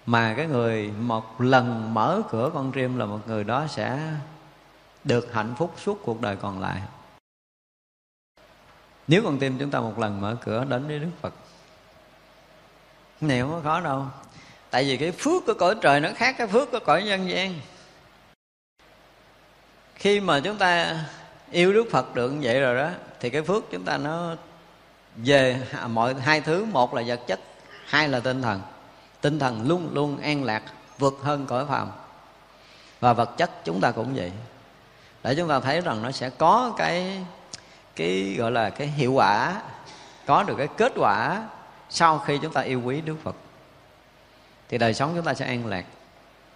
Mà 0.05 0.33
cái 0.37 0.47
người 0.47 0.91
một 0.99 1.41
lần 1.41 1.93
mở 1.93 2.21
cửa 2.29 2.51
con 2.53 2.71
riêng 2.71 2.99
là 2.99 3.05
một 3.05 3.19
người 3.27 3.43
đó 3.43 3.65
sẽ 3.69 4.13
được 5.03 5.33
hạnh 5.33 5.53
phúc 5.57 5.73
suốt 5.77 5.99
cuộc 6.05 6.21
đời 6.21 6.35
còn 6.35 6.59
lại 6.59 6.81
nếu 9.07 9.21
con 9.23 9.39
tim 9.39 9.57
chúng 9.59 9.71
ta 9.71 9.79
một 9.79 9.99
lần 9.99 10.21
mở 10.21 10.35
cửa 10.45 10.65
đến 10.69 10.87
với 10.87 10.99
đức 10.99 11.09
phật, 11.21 11.33
cái 13.21 13.27
này 13.29 13.41
không 13.41 13.51
có 13.51 13.61
khó 13.63 13.79
đâu. 13.79 14.05
Tại 14.69 14.83
vì 14.83 14.97
cái 14.97 15.11
phước 15.11 15.45
của 15.45 15.53
cõi 15.53 15.75
trời 15.81 15.99
nó 15.99 16.09
khác 16.15 16.35
cái 16.37 16.47
phước 16.47 16.71
của 16.71 16.79
cõi 16.79 17.03
nhân 17.03 17.29
gian. 17.29 17.53
Khi 19.95 20.19
mà 20.19 20.39
chúng 20.39 20.57
ta 20.57 20.99
yêu 21.51 21.73
đức 21.73 21.85
phật 21.91 22.15
được 22.15 22.31
như 22.31 22.39
vậy 22.43 22.61
rồi 22.61 22.77
đó, 22.77 22.89
thì 23.19 23.29
cái 23.29 23.41
phước 23.41 23.63
chúng 23.71 23.83
ta 23.83 23.97
nó 23.97 24.35
về 25.15 25.67
à, 25.71 25.87
mọi 25.87 26.13
hai 26.13 26.41
thứ, 26.41 26.65
một 26.65 26.93
là 26.93 27.03
vật 27.07 27.19
chất, 27.27 27.39
hai 27.85 28.09
là 28.09 28.19
tinh 28.19 28.41
thần. 28.41 28.61
Tinh 29.21 29.39
thần 29.39 29.67
luôn 29.67 29.89
luôn 29.93 30.17
an 30.17 30.43
lạc, 30.43 30.63
vượt 30.99 31.13
hơn 31.21 31.45
cõi 31.45 31.65
phàm. 31.69 31.91
Và 32.99 33.13
vật 33.13 33.37
chất 33.37 33.51
chúng 33.63 33.81
ta 33.81 33.91
cũng 33.91 34.15
vậy. 34.15 34.31
Để 35.23 35.35
chúng 35.35 35.49
ta 35.49 35.59
thấy 35.59 35.81
rằng 35.81 36.01
nó 36.01 36.11
sẽ 36.11 36.29
có 36.29 36.73
cái 36.77 37.25
cái, 37.95 38.35
gọi 38.37 38.51
là 38.51 38.69
cái 38.69 38.87
hiệu 38.87 39.13
quả, 39.13 39.61
có 40.25 40.43
được 40.43 40.55
cái 40.57 40.67
kết 40.77 40.93
quả 40.95 41.43
sau 41.89 42.19
khi 42.19 42.39
chúng 42.41 42.53
ta 42.53 42.61
yêu 42.61 42.81
quý 42.81 43.01
đức 43.01 43.15
phật. 43.23 43.35
Thì 44.69 44.77
đời 44.77 44.93
sống 44.93 45.11
chúng 45.15 45.25
ta 45.25 45.33
sẽ 45.33 45.45
an 45.45 45.65
lạc, 45.65 45.85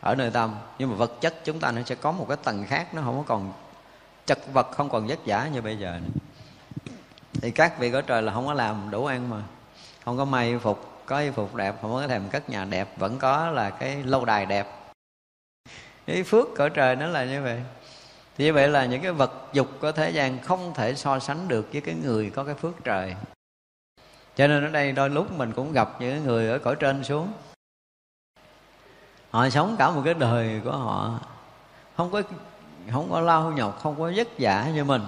ở 0.02 0.16
nơi 0.16 0.32
tâm. 0.32 0.56
Nhưng 0.80 0.90
mà 0.90 0.96
vật 0.96 1.22
chất 1.22 1.36
chúng 1.44 1.60
ta 1.60 1.72
nó 1.72 1.82
sẽ 1.86 1.96
có 1.96 2.12
một 2.12 2.26
cái 2.28 2.38
tầng 2.44 2.66
khác, 2.68 2.94
nó 2.94 3.02
không 3.02 3.18
có 3.18 3.24
còn 3.28 3.54
chật 4.26 4.54
vật, 4.54 4.72
không 4.72 4.90
còn 4.90 5.08
vất 5.08 5.20
vả 5.26 5.50
như 5.54 5.62
bây 5.62 5.78
giờ 5.78 6.00
nữa. 6.04 6.22
thì 7.42 7.52
các 7.52 7.80
vị 7.80 7.92
cõi 7.92 8.02
trời 8.02 8.22
là 8.22 8.34
không 8.34 8.48
có 8.48 8.54
làm 8.54 8.92
đủ 8.92 9.06
ăn 9.06 9.30
mà, 9.30 9.42
không 10.06 10.18
có 10.18 10.26
may 10.26 10.58
phục, 10.58 11.04
có 11.06 11.20
y 11.20 11.30
phục 11.30 11.56
đẹp, 11.56 11.76
không 11.82 11.94
có 11.94 12.08
thèm 12.08 12.30
cất 12.30 12.50
nhà 12.50 12.66
đẹp, 12.66 12.88
vẫn 12.98 13.20
có 13.20 13.50
là 13.50 13.70
cái 13.70 14.04
lâu 14.04 14.26
đài 14.26 14.46
đẹp. 14.46 14.68
Cái 16.08 16.24
phước 16.24 16.48
cõi 16.58 16.70
trời 16.70 16.96
nó 16.96 17.08
là 17.08 17.26
như 17.26 17.42
vậy 17.42 17.62
thì 18.38 18.46
như 18.46 18.54
vậy 18.54 18.68
là 18.68 18.86
những 18.86 19.02
cái 19.02 19.12
vật 19.12 19.32
dục 19.54 19.68
của 19.82 19.92
thế 19.92 20.10
gian 20.10 20.42
không 20.42 20.74
thể 20.74 20.96
so 20.96 21.20
sánh 21.20 21.48
được 21.48 21.70
với 21.72 21.82
cái 21.82 21.96
người 21.96 22.30
có 22.30 22.44
cái 22.44 22.56
phước 22.56 22.84
trời. 22.84 23.16
Cho 24.36 24.48
nên 24.48 24.64
ở 24.64 24.70
đây 24.70 24.92
đôi 24.92 25.10
lúc 25.10 25.32
mình 25.32 25.52
cũng 25.52 25.72
gặp 25.72 25.90
những 26.00 26.24
người 26.24 26.50
ở 26.50 26.60
cõi 26.60 26.76
trên 26.80 27.04
xuống. 27.04 27.32
Họ 29.32 29.50
sống 29.50 29.76
cả 29.80 29.92
một 29.92 30.02
cái 30.06 30.14
đời 30.14 30.62
của 30.64 30.72
họ 30.72 31.20
không 31.98 32.12
có 32.12 32.22
không 32.92 33.12
có 33.12 33.20
lao 33.20 33.52
nhọc 33.52 33.80
không 33.82 34.00
có 34.00 34.12
vất 34.16 34.28
vả 34.40 34.70
như 34.74 34.84
mình. 34.84 35.04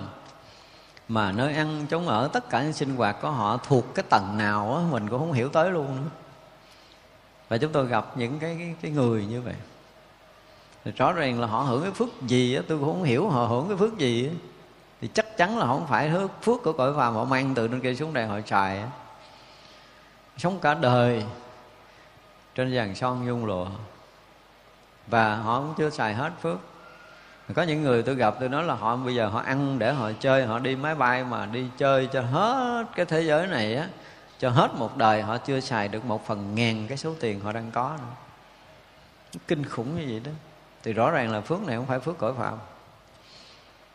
Mà 1.07 1.31
nơi 1.31 1.53
ăn 1.53 1.85
chống 1.89 2.07
ở 2.07 2.29
tất 2.33 2.49
cả 2.49 2.63
những 2.63 2.73
sinh 2.73 2.95
hoạt 2.95 3.21
của 3.21 3.31
họ 3.31 3.57
thuộc 3.67 3.95
cái 3.95 4.05
tầng 4.09 4.37
nào 4.37 4.75
á 4.75 4.81
mình 4.91 5.09
cũng 5.09 5.19
không 5.19 5.33
hiểu 5.33 5.49
tới 5.49 5.71
luôn 5.71 5.95
nữa. 5.95 6.11
Và 7.49 7.57
chúng 7.57 7.71
tôi 7.71 7.87
gặp 7.87 8.17
những 8.17 8.39
cái 8.39 8.55
cái, 8.59 8.75
cái 8.81 8.91
người 8.91 9.25
như 9.25 9.41
vậy 9.41 9.55
thì 10.85 10.91
rõ 10.91 11.13
ràng 11.13 11.39
là 11.39 11.47
họ 11.47 11.61
hưởng 11.61 11.83
cái 11.83 11.91
phước 11.91 12.09
gì 12.21 12.55
á, 12.55 12.61
tôi 12.67 12.77
cũng 12.79 12.87
không 12.87 13.03
hiểu 13.03 13.29
họ 13.29 13.45
hưởng 13.45 13.67
cái 13.67 13.77
phước 13.77 13.97
gì 13.97 14.27
á. 14.27 14.33
Thì 15.01 15.07
chắc 15.13 15.37
chắn 15.37 15.57
là 15.57 15.65
không 15.65 15.87
phải 15.87 16.11
phước 16.41 16.63
của 16.63 16.73
cõi 16.73 16.93
phàm 16.97 17.13
họ 17.13 17.23
mang 17.23 17.55
từ 17.55 17.67
trên 17.67 17.81
kia 17.81 17.95
xuống 17.95 18.13
đây 18.13 18.25
họ 18.25 18.39
xài 18.45 18.83
sống 20.37 20.59
cả 20.59 20.73
đời 20.73 21.23
trên 22.55 22.73
vàng 22.73 22.95
son 22.95 23.25
nhung 23.25 23.45
lụa. 23.45 23.67
Và 25.07 25.35
họ 25.35 25.59
cũng 25.59 25.73
chưa 25.77 25.89
xài 25.89 26.13
hết 26.13 26.31
phước. 26.41 26.59
Có 27.55 27.61
những 27.61 27.83
người 27.83 28.03
tôi 28.03 28.15
gặp 28.15 28.35
tôi 28.39 28.49
nói 28.49 28.63
là 28.63 28.73
họ 28.73 28.95
bây 28.95 29.15
giờ 29.15 29.27
họ 29.27 29.39
ăn 29.39 29.79
để 29.79 29.93
họ 29.93 30.11
chơi, 30.19 30.45
họ 30.45 30.59
đi 30.59 30.75
máy 30.75 30.95
bay 30.95 31.23
mà 31.23 31.45
đi 31.45 31.67
chơi 31.77 32.07
cho 32.13 32.21
hết 32.21 32.85
cái 32.95 33.05
thế 33.05 33.21
giới 33.21 33.47
này 33.47 33.75
á, 33.75 33.87
cho 34.39 34.49
hết 34.49 34.71
một 34.75 34.97
đời 34.97 35.21
họ 35.21 35.37
chưa 35.37 35.59
xài 35.59 35.87
được 35.87 36.05
một 36.05 36.27
phần 36.27 36.55
ngàn 36.55 36.85
cái 36.87 36.97
số 36.97 37.13
tiền 37.19 37.39
họ 37.39 37.51
đang 37.51 37.71
có 37.71 37.97
nữa. 37.97 38.13
Kinh 39.47 39.65
khủng 39.65 39.95
như 39.95 40.05
vậy 40.09 40.21
đó 40.25 40.31
thì 40.83 40.93
rõ 40.93 41.11
ràng 41.11 41.31
là 41.31 41.41
phước 41.41 41.61
này 41.61 41.75
không 41.75 41.85
phải 41.85 41.99
phước 41.99 42.17
cõi 42.17 42.33
phạm. 42.37 42.57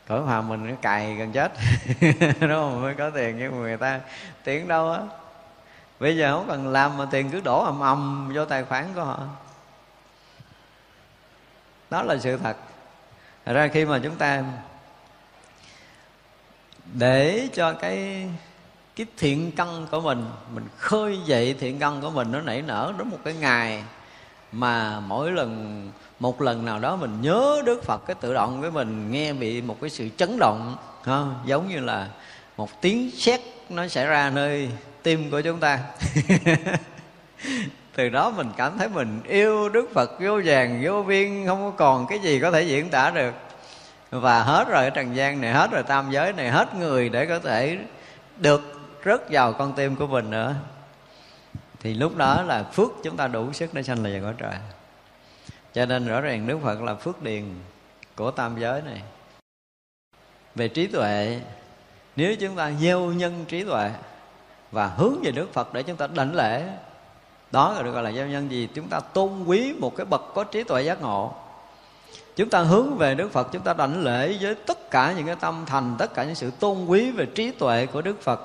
Cõi 0.06 0.22
phạm 0.26 0.48
mình 0.48 0.68
nó 0.68 0.74
cài 0.82 1.14
gần 1.14 1.32
chết. 1.32 1.52
Đúng 2.20 2.50
không? 2.50 2.82
Mới 2.82 2.94
có 2.94 3.10
tiền, 3.10 3.38
nhưng 3.38 3.52
mà 3.52 3.58
người 3.58 3.76
ta 3.76 4.00
tiền 4.44 4.68
đâu 4.68 4.92
á? 4.92 5.00
Bây 6.00 6.16
giờ 6.16 6.36
không 6.36 6.48
cần 6.48 6.68
làm 6.68 6.96
mà 6.96 7.06
tiền 7.10 7.30
cứ 7.30 7.40
đổ 7.40 7.64
ầm 7.64 7.80
ầm 7.80 8.32
vô 8.34 8.44
tài 8.44 8.64
khoản 8.64 8.94
của 8.94 9.04
họ. 9.04 9.18
Đó 11.90 12.02
là 12.02 12.18
sự 12.18 12.36
thật. 12.36 12.56
Thật 13.44 13.52
ra 13.52 13.68
khi 13.68 13.84
mà 13.84 14.00
chúng 14.02 14.16
ta 14.16 14.44
để 16.92 17.48
cho 17.54 17.72
cái 17.72 18.28
cái 18.96 19.06
thiện 19.16 19.52
căn 19.56 19.86
của 19.90 20.00
mình 20.00 20.26
mình 20.54 20.68
khơi 20.78 21.20
dậy 21.24 21.54
thiện 21.60 21.78
căn 21.78 22.00
của 22.00 22.10
mình, 22.10 22.32
nó 22.32 22.40
nảy 22.40 22.62
nở 22.62 22.92
đến 22.98 23.08
một 23.08 23.18
cái 23.24 23.34
ngày 23.34 23.84
mà 24.52 25.00
mỗi 25.00 25.32
lần 25.32 25.90
một 26.20 26.40
lần 26.40 26.64
nào 26.64 26.78
đó 26.78 26.96
mình 26.96 27.20
nhớ 27.20 27.62
Đức 27.64 27.84
Phật 27.84 28.06
cái 28.06 28.16
tự 28.20 28.34
động 28.34 28.60
với 28.60 28.70
mình, 28.70 29.10
nghe 29.10 29.32
bị 29.32 29.62
một 29.62 29.76
cái 29.80 29.90
sự 29.90 30.08
chấn 30.16 30.38
động 30.38 30.76
không? 31.02 31.42
giống 31.46 31.68
như 31.68 31.80
là 31.80 32.08
một 32.56 32.80
tiếng 32.80 33.10
sét 33.10 33.40
nó 33.68 33.88
xảy 33.88 34.06
ra 34.06 34.30
nơi 34.30 34.70
tim 35.02 35.30
của 35.30 35.40
chúng 35.40 35.60
ta. 35.60 35.78
Từ 37.96 38.08
đó 38.08 38.30
mình 38.30 38.50
cảm 38.56 38.78
thấy 38.78 38.88
mình 38.88 39.20
yêu 39.24 39.68
Đức 39.68 39.90
Phật, 39.94 40.20
vô 40.20 40.40
vàng, 40.44 40.82
vô 40.84 41.02
biên, 41.02 41.46
không 41.46 41.70
có 41.70 41.70
còn 41.76 42.06
cái 42.06 42.18
gì 42.18 42.40
có 42.40 42.50
thể 42.50 42.62
diễn 42.62 42.88
tả 42.88 43.10
được. 43.10 43.34
Và 44.10 44.42
hết 44.42 44.68
rồi 44.68 44.90
trần 44.90 45.16
gian 45.16 45.40
này, 45.40 45.52
hết 45.52 45.70
rồi 45.70 45.82
tam 45.82 46.10
giới 46.10 46.32
này, 46.32 46.50
hết 46.50 46.74
người 46.74 47.08
để 47.08 47.26
có 47.26 47.38
thể 47.38 47.78
được 48.36 48.80
rớt 49.04 49.30
vào 49.30 49.52
con 49.52 49.72
tim 49.72 49.96
của 49.96 50.06
mình 50.06 50.30
nữa. 50.30 50.54
Thì 51.80 51.94
lúc 51.94 52.16
đó 52.16 52.42
là 52.42 52.62
phước 52.62 52.90
chúng 53.02 53.16
ta 53.16 53.26
đủ 53.26 53.52
sức 53.52 53.74
để 53.74 53.82
sanh 53.82 54.04
là 54.04 54.10
vào 54.12 54.22
cõi 54.22 54.34
trời 54.38 54.73
cho 55.74 55.86
nên 55.86 56.06
rõ 56.06 56.20
ràng 56.20 56.46
đức 56.46 56.58
phật 56.62 56.82
là 56.82 56.94
phước 56.94 57.22
điền 57.22 57.44
của 58.16 58.30
tam 58.30 58.60
giới 58.60 58.82
này. 58.82 59.02
Về 60.54 60.68
trí 60.68 60.86
tuệ, 60.86 61.40
nếu 62.16 62.36
chúng 62.36 62.56
ta 62.56 62.72
gieo 62.80 63.00
nhân 63.00 63.44
trí 63.48 63.64
tuệ 63.64 63.90
và 64.72 64.86
hướng 64.86 65.22
về 65.22 65.30
đức 65.30 65.52
phật 65.52 65.72
để 65.72 65.82
chúng 65.82 65.96
ta 65.96 66.06
đảnh 66.06 66.34
lễ, 66.34 66.68
đó 67.50 67.72
là 67.72 67.82
được 67.82 67.92
gọi 67.92 68.02
là 68.02 68.12
gieo 68.12 68.26
nhân 68.26 68.50
gì? 68.50 68.68
Chúng 68.74 68.88
ta 68.88 69.00
tôn 69.00 69.44
quý 69.44 69.72
một 69.78 69.96
cái 69.96 70.06
bậc 70.06 70.22
có 70.34 70.44
trí 70.44 70.62
tuệ 70.62 70.82
giác 70.82 71.02
ngộ. 71.02 71.34
Chúng 72.36 72.50
ta 72.50 72.60
hướng 72.60 72.98
về 72.98 73.14
đức 73.14 73.32
phật, 73.32 73.48
chúng 73.52 73.62
ta 73.62 73.72
đảnh 73.72 74.04
lễ 74.04 74.36
với 74.40 74.54
tất 74.54 74.90
cả 74.90 75.14
những 75.16 75.26
cái 75.26 75.36
tâm 75.40 75.64
thành, 75.66 75.96
tất 75.98 76.14
cả 76.14 76.24
những 76.24 76.34
sự 76.34 76.50
tôn 76.50 76.86
quý 76.86 77.10
về 77.10 77.26
trí 77.26 77.50
tuệ 77.50 77.86
của 77.86 78.02
đức 78.02 78.22
phật. 78.22 78.40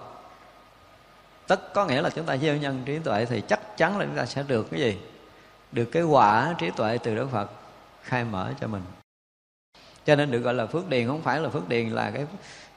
Tất 1.47 1.73
có 1.73 1.85
nghĩa 1.85 2.01
là 2.01 2.09
chúng 2.09 2.25
ta 2.25 2.37
gieo 2.37 2.57
nhân 2.57 2.81
trí 2.85 2.99
tuệ 2.99 3.25
thì 3.25 3.41
chắc 3.47 3.77
chắn 3.77 3.97
là 3.97 4.05
chúng 4.05 4.15
ta 4.15 4.25
sẽ 4.25 4.43
được 4.43 4.67
cái 4.71 4.79
gì? 4.79 4.97
Được 5.71 5.85
cái 5.85 6.03
quả 6.03 6.55
trí 6.57 6.69
tuệ 6.69 6.97
từ 6.97 7.15
đức 7.15 7.27
phật 7.31 7.51
khai 8.03 8.23
mở 8.23 8.53
cho 8.61 8.67
mình. 8.67 8.81
Cho 10.05 10.15
nên 10.15 10.31
được 10.31 10.39
gọi 10.39 10.53
là 10.53 10.65
phước 10.65 10.89
điền, 10.89 11.07
không 11.07 11.21
phải 11.21 11.39
là 11.39 11.49
phước 11.49 11.69
điền 11.69 11.89
là 11.89 12.11
cái 12.11 12.25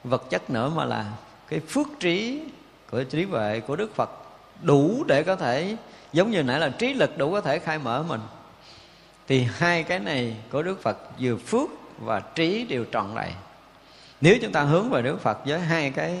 vật 0.03 0.29
chất 0.29 0.49
nữa, 0.49 0.71
mà 0.75 0.85
là 0.85 1.11
cái 1.47 1.59
phước 1.59 1.87
trí 1.99 2.41
của 2.91 3.03
trí 3.03 3.25
tuệ 3.25 3.59
của 3.59 3.75
đức 3.75 3.95
phật 3.95 4.09
đủ 4.61 5.03
để 5.07 5.23
có 5.23 5.35
thể, 5.35 5.77
giống 6.13 6.31
như 6.31 6.43
nãy 6.43 6.59
là 6.59 6.69
trí 6.69 6.93
lực 6.93 7.17
đủ 7.17 7.31
có 7.31 7.41
thể 7.41 7.59
khai 7.59 7.79
mở 7.79 8.03
mình. 8.03 8.21
Thì 9.27 9.47
hai 9.57 9.83
cái 9.83 9.99
này 9.99 10.37
của 10.51 10.63
đức 10.63 10.81
phật 10.81 10.97
vừa 11.19 11.35
phước 11.37 11.69
và 11.99 12.19
trí 12.19 12.65
đều 12.65 12.85
trọn 12.91 13.15
đầy 13.15 13.31
nếu 14.23 14.37
chúng 14.41 14.51
ta 14.51 14.61
hướng 14.61 14.89
về 14.89 15.01
đức 15.01 15.21
phật 15.21 15.45
với 15.45 15.59
hai 15.59 15.91
cái 15.91 16.19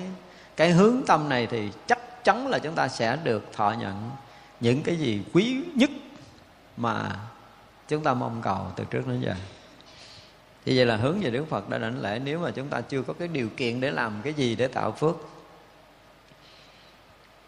cái 0.55 0.71
hướng 0.71 1.01
tâm 1.07 1.29
này 1.29 1.47
thì 1.47 1.69
chắc 1.87 2.23
chắn 2.23 2.47
là 2.47 2.59
chúng 2.59 2.75
ta 2.75 2.87
sẽ 2.87 3.17
được 3.23 3.53
thọ 3.53 3.75
nhận 3.79 4.11
những 4.59 4.83
cái 4.83 4.95
gì 4.95 5.21
quý 5.33 5.57
nhất 5.75 5.89
mà 6.77 7.19
chúng 7.87 8.03
ta 8.03 8.13
mong 8.13 8.41
cầu 8.41 8.71
từ 8.75 8.83
trước 8.83 9.07
đến 9.07 9.21
giờ. 9.21 9.35
Thì 10.65 10.77
vậy 10.77 10.85
là 10.85 10.95
hướng 10.95 11.19
về 11.19 11.29
Đức 11.29 11.45
Phật 11.49 11.69
đã 11.69 11.77
đảnh 11.77 12.01
lễ 12.01 12.19
Nếu 12.23 12.39
mà 12.39 12.51
chúng 12.51 12.67
ta 12.67 12.81
chưa 12.81 13.01
có 13.01 13.13
cái 13.19 13.27
điều 13.27 13.49
kiện 13.57 13.81
để 13.81 13.91
làm 13.91 14.21
cái 14.23 14.33
gì 14.33 14.55
để 14.55 14.67
tạo 14.67 14.91
phước. 14.91 15.15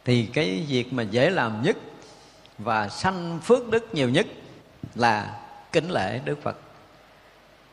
Thì 0.05 0.25
cái 0.25 0.65
việc 0.67 0.93
mà 0.93 1.03
dễ 1.03 1.29
làm 1.29 1.61
nhất 1.61 1.77
Và 2.57 2.89
sanh 2.89 3.39
phước 3.43 3.69
đức 3.69 3.93
nhiều 3.93 4.09
nhất 4.09 4.25
Là 4.95 5.41
kính 5.71 5.91
lễ 5.91 6.19
Đức 6.25 6.41
Phật. 6.41 6.57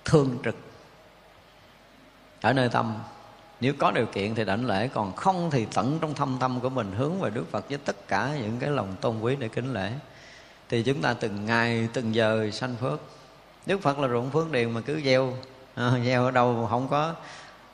Thương 0.05 0.39
trực. 0.45 0.57
Ở 2.41 2.53
nơi 2.53 2.69
tâm, 2.69 2.95
Nếu 3.61 3.75
có 3.79 3.91
điều 3.91 4.07
kiện 4.07 4.35
thì 4.35 4.45
đảnh 4.45 4.67
lễ, 4.67 4.89
Còn 4.89 5.17
không 5.17 5.51
thì 5.51 5.67
tận 5.75 5.99
trong 6.01 6.15
thâm 6.15 6.37
tâm 6.41 6.61
của 6.61 6.71
mình 6.71 6.93
Hướng 6.93 7.21
về 7.21 7.31
Đức 7.31 7.45
Phật 7.51 7.69
với 7.69 7.79
tất 7.79 8.09
cả 8.09 8.37
những 8.43 8.59
cái 8.59 8.71
lòng 8.71 8.97
tôn 9.01 9.21
quý 9.21 9.37
để 9.37 9.49
kính 9.49 9.73
lễ. 9.73 9.93
Thì 10.73 10.83
chúng 10.83 11.03
ta 11.03 11.15
từng 11.15 11.47
ngày 11.47 11.89
từng 11.93 12.15
giờ 12.15 12.51
sanh 12.53 12.77
phước. 12.81 13.01
Đức 13.67 13.83
Phật 13.83 13.99
là 13.99 14.09
ruộng 14.09 14.31
phước 14.31 14.51
điền 14.53 14.71
mà 14.71 14.81
cứ 14.81 15.01
gieo. 15.05 15.33
À, 15.75 15.93
Gieo 16.05 16.25
ở 16.25 16.31
đâu 16.31 16.67
không 16.71 16.89
có 16.89 17.15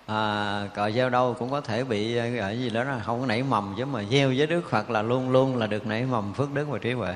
à, 0.07 0.69
cờ 0.75 0.91
gieo 0.91 1.11
đâu 1.11 1.37
cũng 1.39 1.51
có 1.51 1.61
thể 1.61 1.85
bị 1.85 2.17
à, 2.17 2.31
ở 2.41 2.51
gì 2.51 2.71
đó 2.71 2.85
là 2.85 3.03
không 3.07 3.21
có 3.21 3.27
nảy 3.27 3.43
mầm. 3.43 3.75
Chứ 3.79 3.85
mà 3.85 4.05
gieo 4.11 4.33
với 4.37 4.47
Đức 4.47 4.71
Phật 4.71 4.91
là 4.91 5.03
luôn 5.03 5.31
luôn 5.31 5.57
là 5.57 5.67
được 5.67 5.87
nảy 5.87 6.05
mầm 6.05 6.35
phước 6.35 6.55
đức 6.55 6.69
và 6.69 6.79
trí 6.79 6.93
huệ. 6.93 7.15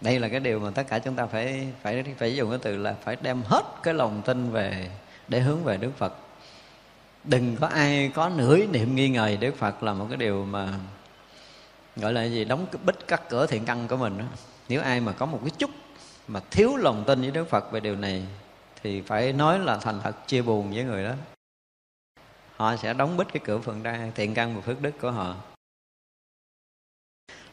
Đây 0.00 0.18
là 0.20 0.28
cái 0.28 0.40
điều 0.40 0.60
mà 0.60 0.70
tất 0.70 0.82
cả 0.88 0.98
chúng 0.98 1.14
ta 1.14 1.26
phải 1.26 1.66
phải 1.82 2.04
phải 2.18 2.36
dùng 2.36 2.50
cái 2.50 2.58
từ 2.62 2.76
là 2.76 2.94
phải 3.04 3.16
đem 3.20 3.42
hết 3.42 3.62
cái 3.82 3.94
lòng 3.94 4.22
tin 4.24 4.50
về 4.50 4.90
để 5.28 5.40
hướng 5.40 5.64
về 5.64 5.76
Đức 5.76 5.90
Phật. 5.98 6.14
Đừng 7.24 7.56
có 7.56 7.66
ai 7.66 8.10
có 8.14 8.30
nửa 8.36 8.58
niệm 8.72 8.94
nghi 8.94 9.08
ngờ 9.08 9.36
Đức 9.40 9.56
Phật 9.58 9.82
là 9.82 9.92
một 9.92 10.06
cái 10.08 10.16
điều 10.16 10.44
mà 10.44 10.68
gọi 11.96 12.12
là 12.12 12.24
gì? 12.24 12.44
Đóng 12.44 12.66
cái 12.72 12.80
bích 12.84 13.08
cắt 13.08 13.22
cửa 13.28 13.46
thiện 13.46 13.64
căn 13.64 13.88
của 13.88 13.96
mình 13.96 14.18
đó 14.18 14.24
nếu 14.68 14.82
ai 14.82 15.00
mà 15.00 15.12
có 15.12 15.26
một 15.26 15.40
cái 15.42 15.50
chút 15.58 15.70
mà 16.28 16.40
thiếu 16.50 16.76
lòng 16.76 17.04
tin 17.06 17.20
với 17.20 17.30
Đức 17.30 17.48
Phật 17.48 17.72
về 17.72 17.80
điều 17.80 17.96
này, 17.96 18.26
thì 18.82 19.00
phải 19.00 19.32
nói 19.32 19.58
là 19.58 19.76
thành 19.76 20.00
thật 20.02 20.26
chia 20.26 20.42
buồn 20.42 20.70
với 20.72 20.84
người 20.84 21.04
đó. 21.04 21.12
Họ 22.56 22.76
sẽ 22.76 22.94
đóng 22.94 23.16
bít 23.16 23.32
cái 23.32 23.42
cửa 23.44 23.58
phần 23.58 23.82
đa 23.82 24.08
thiện 24.14 24.34
căn 24.34 24.54
và 24.54 24.60
phước 24.60 24.80
đức 24.82 24.90
của 25.00 25.10
họ. 25.10 25.34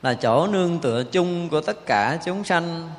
Là 0.02 0.14
chỗ 0.14 0.48
nương 0.48 0.80
tựa 0.80 1.04
chung 1.04 1.50
của 1.50 1.62
tất 1.62 1.78
cả 1.86 2.20
chúng 2.26 2.44
sanh. 2.44 2.92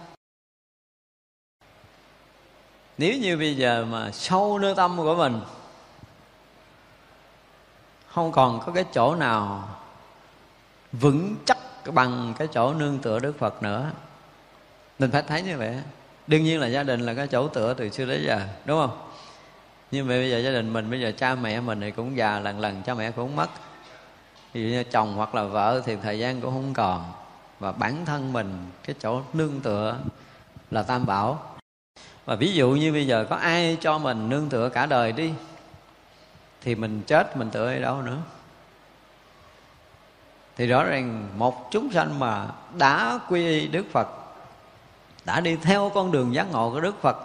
Nếu 2.99 3.19
như 3.19 3.37
bây 3.37 3.57
giờ 3.57 3.87
mà 3.91 4.11
sâu 4.11 4.59
nơi 4.59 4.75
tâm 4.75 4.97
của 4.97 5.15
mình, 5.15 5.41
không 8.07 8.33
còn 8.33 8.61
có 8.67 8.73
cái 8.73 8.85
chỗ 8.93 9.15
nào 9.15 9.69
vững 10.93 11.37
chắc 11.47 11.59
bằng 11.95 12.35
cái 12.39 12.49
chỗ 12.53 12.75
nương 12.75 12.99
tựa 12.99 13.19
đức 13.19 13.39
phật 13.39 13.63
nữa 13.63 13.93
mình 14.99 15.11
phải 15.11 15.23
thấy 15.23 15.43
như 15.43 15.59
vậy 15.59 15.77
đương 16.27 16.45
nhiên 16.45 16.61
là 16.61 16.67
gia 16.67 16.83
đình 16.83 17.01
là 17.01 17.15
cái 17.15 17.27
chỗ 17.27 17.49
tựa 17.49 17.75
từ 17.75 17.91
xưa 17.91 18.05
đến 18.05 18.23
giờ, 18.27 18.41
đúng 18.65 18.79
không? 18.81 18.99
Nhưng 19.91 20.07
mà 20.07 20.15
bây 20.15 20.31
giờ 20.31 20.39
gia 20.39 20.51
đình 20.51 20.73
mình, 20.73 20.91
bây 20.91 21.01
giờ 21.01 21.13
cha 21.17 21.35
mẹ 21.35 21.61
mình 21.61 21.81
thì 21.81 21.91
cũng 21.91 22.17
già 22.17 22.41
lần 22.41 22.61
lần, 22.61 22.83
cha 22.83 22.95
mẹ 22.95 23.11
cũng 23.11 23.37
mất. 23.37 23.49
Ví 24.53 24.63
dụ 24.63 24.69
như 24.69 24.85
chồng 24.85 25.15
hoặc 25.17 25.35
là 25.35 25.45
vợ 25.45 25.83
thì 25.85 25.97
thời 26.03 26.19
gian 26.19 26.41
cũng 26.41 26.55
không 26.55 26.75
còn. 26.75 27.13
Và 27.59 27.73
bản 27.73 28.05
thân 28.05 28.33
mình, 28.33 28.71
cái 28.85 28.97
chỗ 29.01 29.23
nương 29.33 29.61
tựa 29.61 29.97
là 30.71 30.83
tam 30.83 31.07
bảo. 31.07 31.57
Và 32.25 32.35
ví 32.35 32.53
dụ 32.53 32.71
như 32.71 32.93
bây 32.93 33.07
giờ 33.07 33.27
có 33.31 33.37
ai 33.37 33.79
cho 33.81 33.99
mình 33.99 34.29
nương 34.29 34.49
tựa 34.49 34.69
cả 34.69 34.87
đời 34.87 35.13
đi, 35.13 35.33
thì 36.63 36.75
mình 36.75 37.03
chết 37.07 37.37
mình 37.37 37.51
tựa 37.51 37.73
ở 37.73 37.79
đâu 37.79 38.03
nữa? 38.03 38.19
Thì 40.57 40.67
rõ 40.67 40.85
ràng 40.85 41.29
một 41.39 41.69
chúng 41.71 41.93
sanh 41.93 42.19
mà 42.19 42.47
đã 42.79 43.19
quy 43.29 43.47
y 43.47 43.67
đức 43.67 43.87
phật 43.93 44.09
đã 45.27 45.41
đi 45.41 45.57
theo 45.57 45.91
con 45.95 46.13
đường 46.13 46.35
giác 46.35 46.53
ngộ 46.53 46.71
của 46.71 46.81
đức 46.81 47.03
phật, 47.03 47.17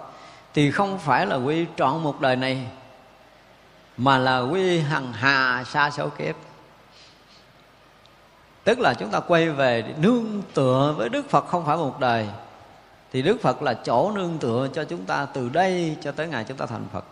thì 0.54 0.72
không 0.72 1.00
phải 1.00 1.26
là 1.26 1.36
quy 1.36 1.66
trọn 1.78 2.04
một 2.04 2.22
đời 2.22 2.36
này, 2.36 2.68
mà 3.98 4.18
là 4.18 4.40
quy 4.40 4.80
hằng 4.80 5.14
hà 5.14 5.64
xa 5.64 5.90
số 5.90 6.10
kiếp. 6.10 6.36
Tức 8.64 8.80
là 8.80 8.94
chúng 8.94 9.10
ta 9.10 9.20
quay 9.20 9.50
về 9.50 9.84
nương 9.98 10.42
tựa 10.54 10.94
với 10.98 11.10
đức 11.10 11.30
phật 11.30 11.48
không 11.48 11.66
phải 11.66 11.78
một 11.78 12.00
đời, 12.00 12.28
thì 13.14 13.22
đức 13.22 13.42
phật 13.42 13.62
là 13.62 13.74
chỗ 13.74 14.12
nương 14.12 14.38
tựa 14.38 14.68
cho 14.74 14.84
chúng 14.84 15.06
ta 15.06 15.26
từ 15.26 15.50
đây 15.50 15.98
cho 16.02 16.12
tới 16.12 16.28
ngày 16.28 16.46
chúng 16.48 16.58
ta 16.58 16.66
thành 16.66 16.86
phật. 16.94 17.06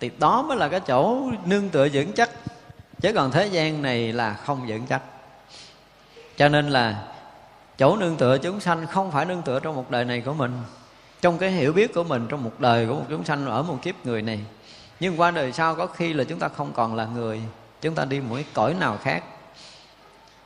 Thì 0.00 0.10
đó 0.18 0.42
mới 0.42 0.56
là 0.56 0.68
cái 0.68 0.80
chỗ 0.80 1.30
nương 1.44 1.68
tựa 1.68 1.88
vững 1.92 2.12
chắc, 2.12 2.30
chứ 3.00 3.12
còn 3.14 3.30
thế 3.30 3.46
gian 3.46 3.82
này 3.82 4.12
là 4.12 4.34
không 4.34 4.66
vững 4.68 4.86
chắc. 4.86 5.02
Cho 6.36 6.48
nên 6.48 6.70
là 6.70 7.02
chỗ 7.78 7.96
nương 7.96 8.16
tựa 8.16 8.38
chúng 8.38 8.60
sanh 8.60 8.86
không 8.86 9.10
phải 9.10 9.24
nương 9.24 9.42
tựa 9.42 9.60
trong 9.60 9.76
một 9.76 9.90
đời 9.90 10.04
này 10.04 10.20
của 10.20 10.32
mình. 10.32 10.52
Trong 11.20 11.38
cái 11.38 11.50
hiểu 11.50 11.72
biết 11.72 11.94
của 11.94 12.04
mình, 12.04 12.26
trong 12.28 12.44
một 12.44 12.52
đời 12.58 12.86
của 12.86 12.94
một 12.94 13.04
chúng 13.08 13.24
sanh 13.24 13.46
ở 13.46 13.62
một 13.62 13.78
kiếp 13.82 14.06
người 14.06 14.22
này. 14.22 14.40
Nhưng 15.00 15.20
qua 15.20 15.30
đời 15.30 15.52
sau 15.52 15.74
có 15.74 15.86
khi 15.86 16.12
là 16.12 16.24
chúng 16.24 16.38
ta 16.38 16.48
không 16.48 16.72
còn 16.72 16.94
là 16.94 17.04
người. 17.04 17.42
Chúng 17.80 17.94
ta 17.94 18.04
đi 18.04 18.20
một 18.20 18.34
cái 18.34 18.44
cõi 18.54 18.74
nào 18.74 18.98
khác. 19.02 19.24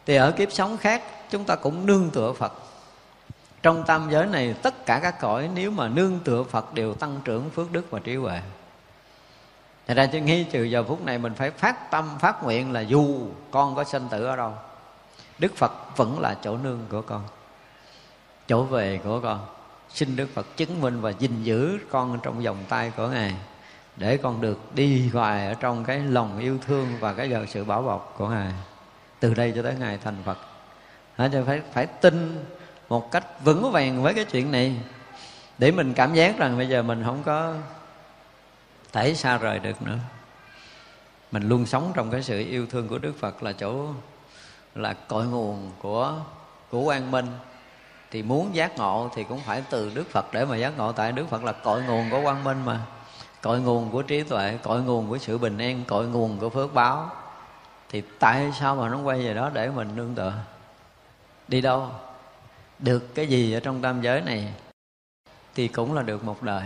Thì 0.07 0.17
ở 0.17 0.31
kiếp 0.31 0.53
sống 0.53 0.77
khác, 0.77 1.03
chúng 1.31 1.45
ta 1.45 1.57
cũng 1.57 1.87
nương 1.87 2.11
tựa 2.11 2.33
phật. 2.33 2.53
Trong 3.63 3.85
tam 3.85 4.11
giới 4.11 4.27
này, 4.27 4.55
tất 4.63 4.87
cả 4.87 5.01
các 5.03 5.21
cõi 5.21 5.51
nếu 5.55 5.71
mà 5.71 5.89
nương 5.89 6.19
tựa 6.25 6.43
phật 6.43 6.75
đều 6.75 6.95
tăng 6.95 7.21
trưởng 7.25 7.51
phước 7.51 7.73
đức 7.73 7.91
và 7.91 7.99
trí 7.99 8.17
huệ. 8.17 8.41
Thật 9.87 9.95
ra 9.95 10.07
chứ 10.07 10.19
ngay 10.19 10.47
trừ 10.53 10.63
giờ 10.63 10.85
phút 10.85 11.05
này 11.05 11.19
mình 11.19 11.35
phải 11.35 11.51
phát 11.51 11.91
tâm, 11.91 12.19
phát 12.21 12.45
nguyện 12.45 12.73
là 12.73 12.81
dù 12.81 13.29
con 13.51 13.75
có 13.75 13.85
sinh 13.85 14.09
tử 14.11 14.25
ở 14.25 14.37
đâu 14.37 14.53
Đức 15.39 15.57
Phật 15.57 15.97
vẫn 15.97 16.21
là 16.21 16.37
chỗ 16.43 16.57
nương 16.57 16.81
của 16.91 17.03
con. 17.03 17.23
Chỗ 18.49 18.63
về 18.63 19.01
của 19.05 19.21
con. 19.21 19.47
Xin 19.89 20.17
Đức 20.17 20.29
Phật 20.35 20.57
chứng 20.57 20.81
minh 20.81 21.01
và 21.01 21.11
gìn 21.11 21.43
giữ 21.43 21.79
con 21.91 22.19
trong 22.23 22.43
vòng 22.43 22.65
tay 22.69 22.93
của 22.97 23.09
Ngài 23.09 23.35
Để 23.97 24.17
con 24.17 24.41
được 24.41 24.75
đi 24.75 25.09
hoài 25.09 25.47
ở 25.47 25.55
trong 25.55 25.85
cái 25.85 25.99
lòng 25.99 26.39
yêu 26.39 26.59
thương 26.67 26.89
và 27.01 27.13
cái 27.13 27.31
giờ 27.31 27.47
sự 27.49 27.65
bảo 27.65 27.83
bọc 27.83 28.15
của 28.19 28.29
Ngài. 28.29 28.53
Từ 29.21 29.35
đây 29.35 29.53
cho 29.57 29.63
tới 29.63 29.75
Ngài 29.79 29.99
thành 29.99 30.17
Phật. 30.25 30.39
Cho 31.19 31.45
phải, 31.47 31.61
phải 31.73 31.87
tin 31.87 32.45
một 32.89 33.11
cách 33.11 33.45
vững 33.45 33.73
vàng 33.73 34.03
với 34.03 34.15
cái 34.15 34.25
chuyện 34.25 34.53
này 34.53 34.77
Để 35.59 35.71
mình 35.71 35.95
cảm 35.95 36.15
giác 36.15 36.39
rằng 36.39 36.59
bây 36.59 36.69
giờ 36.69 36.83
mình 36.83 37.03
không 37.05 37.23
có 37.23 37.55
thể 38.93 39.15
xa 39.15 39.39
rời 39.39 39.59
được 39.59 39.83
nữa. 39.83 39.99
Mình 41.33 41.49
luôn 41.49 41.67
sống 41.67 41.93
trong 41.95 42.11
cái 42.11 42.23
sự 42.23 42.39
yêu 42.39 42.67
thương 42.67 42.89
của 42.89 42.99
đức 42.99 43.13
phật 43.21 43.43
là 43.43 43.53
chỗ 43.53 43.87
là 44.77 44.93
cội 44.93 45.27
nguồn 45.27 45.71
của 45.79 46.15
của 46.71 46.85
quang 46.85 47.11
minh. 47.11 47.27
Thì 48.11 48.23
muốn 48.23 48.55
giác 48.55 48.79
ngộ 48.79 49.11
thì 49.15 49.25
cũng 49.25 49.41
phải 49.41 49.63
từ 49.71 49.93
đức 49.95 50.11
phật 50.11 50.27
để 50.33 50.45
mà 50.45 50.57
giác 50.57 50.79
ngộ. 50.79 50.93
Tại 50.93 51.13
đức 51.13 51.29
phật 51.29 51.45
là 51.45 51.53
cội 51.53 51.83
nguồn 51.83 52.11
của 52.11 52.23
quang 52.23 52.45
minh 52.45 52.63
mà. 52.65 52.81
Cội 53.43 53.61
nguồn 53.61 53.91
của 53.91 54.03
trí 54.03 54.23
tuệ, 54.23 54.59
cội 54.63 54.83
nguồn 54.83 55.09
của 55.09 55.19
sự 55.19 55.39
bình 55.39 55.59
an, 55.59 55.85
cội 55.87 56.07
nguồn 56.07 56.39
của 56.39 56.51
phước 56.51 56.75
báo. 56.75 57.11
Thì 57.89 58.03
tại 58.19 58.53
sao 58.61 58.77
mà 58.77 58.89
nó 58.89 58.99
quay 58.99 59.23
về 59.23 59.35
đó 59.35 59.51
để 59.55 59.69
mình 59.69 59.97
nương 59.97 60.15
tựa? 60.15 60.35
Đi 61.49 61.61
đâu? 61.61 61.89
Được 62.79 63.15
cái 63.15 63.27
gì 63.27 63.53
ở 63.53 63.61
trong 63.61 63.83
tam 63.83 64.03
giới 64.03 64.21
này 64.21 64.55
thì 65.55 65.69
cũng 65.69 65.95
là 65.95 66.03
được 66.03 66.25
một 66.25 66.43
đời. 66.43 66.65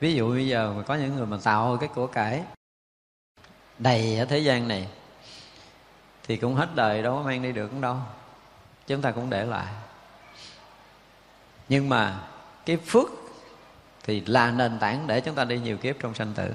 Ví 0.00 0.14
dụ 0.14 0.30
bây 0.30 0.48
giờ 0.48 0.72
mà 0.76 0.82
có 0.82 0.94
những 0.94 1.16
người 1.16 1.26
mà 1.26 1.36
tạo 1.42 1.76
cái 1.80 1.88
của 1.94 2.06
cải 2.06 2.42
đầy 3.78 4.18
ở 4.18 4.24
thế 4.24 4.38
gian 4.38 4.68
này 4.68 4.88
thì 6.26 6.36
cũng 6.36 6.54
hết 6.54 6.68
đời, 6.74 7.02
đâu 7.02 7.16
có 7.16 7.22
mang 7.22 7.42
đi 7.42 7.52
được 7.52 7.68
cũng 7.68 7.80
đâu. 7.80 7.96
Chúng 8.86 9.02
ta 9.02 9.10
cũng 9.10 9.30
để 9.30 9.44
lại. 9.44 9.66
Nhưng 11.68 11.88
mà 11.88 12.20
cái 12.66 12.76
phước 12.76 13.08
thì 14.04 14.20
là 14.20 14.50
nền 14.50 14.78
tảng 14.78 15.06
để 15.06 15.20
chúng 15.20 15.34
ta 15.34 15.44
đi 15.44 15.58
nhiều 15.58 15.76
kiếp 15.76 15.96
trong 16.00 16.14
sanh 16.14 16.32
tử. 16.34 16.54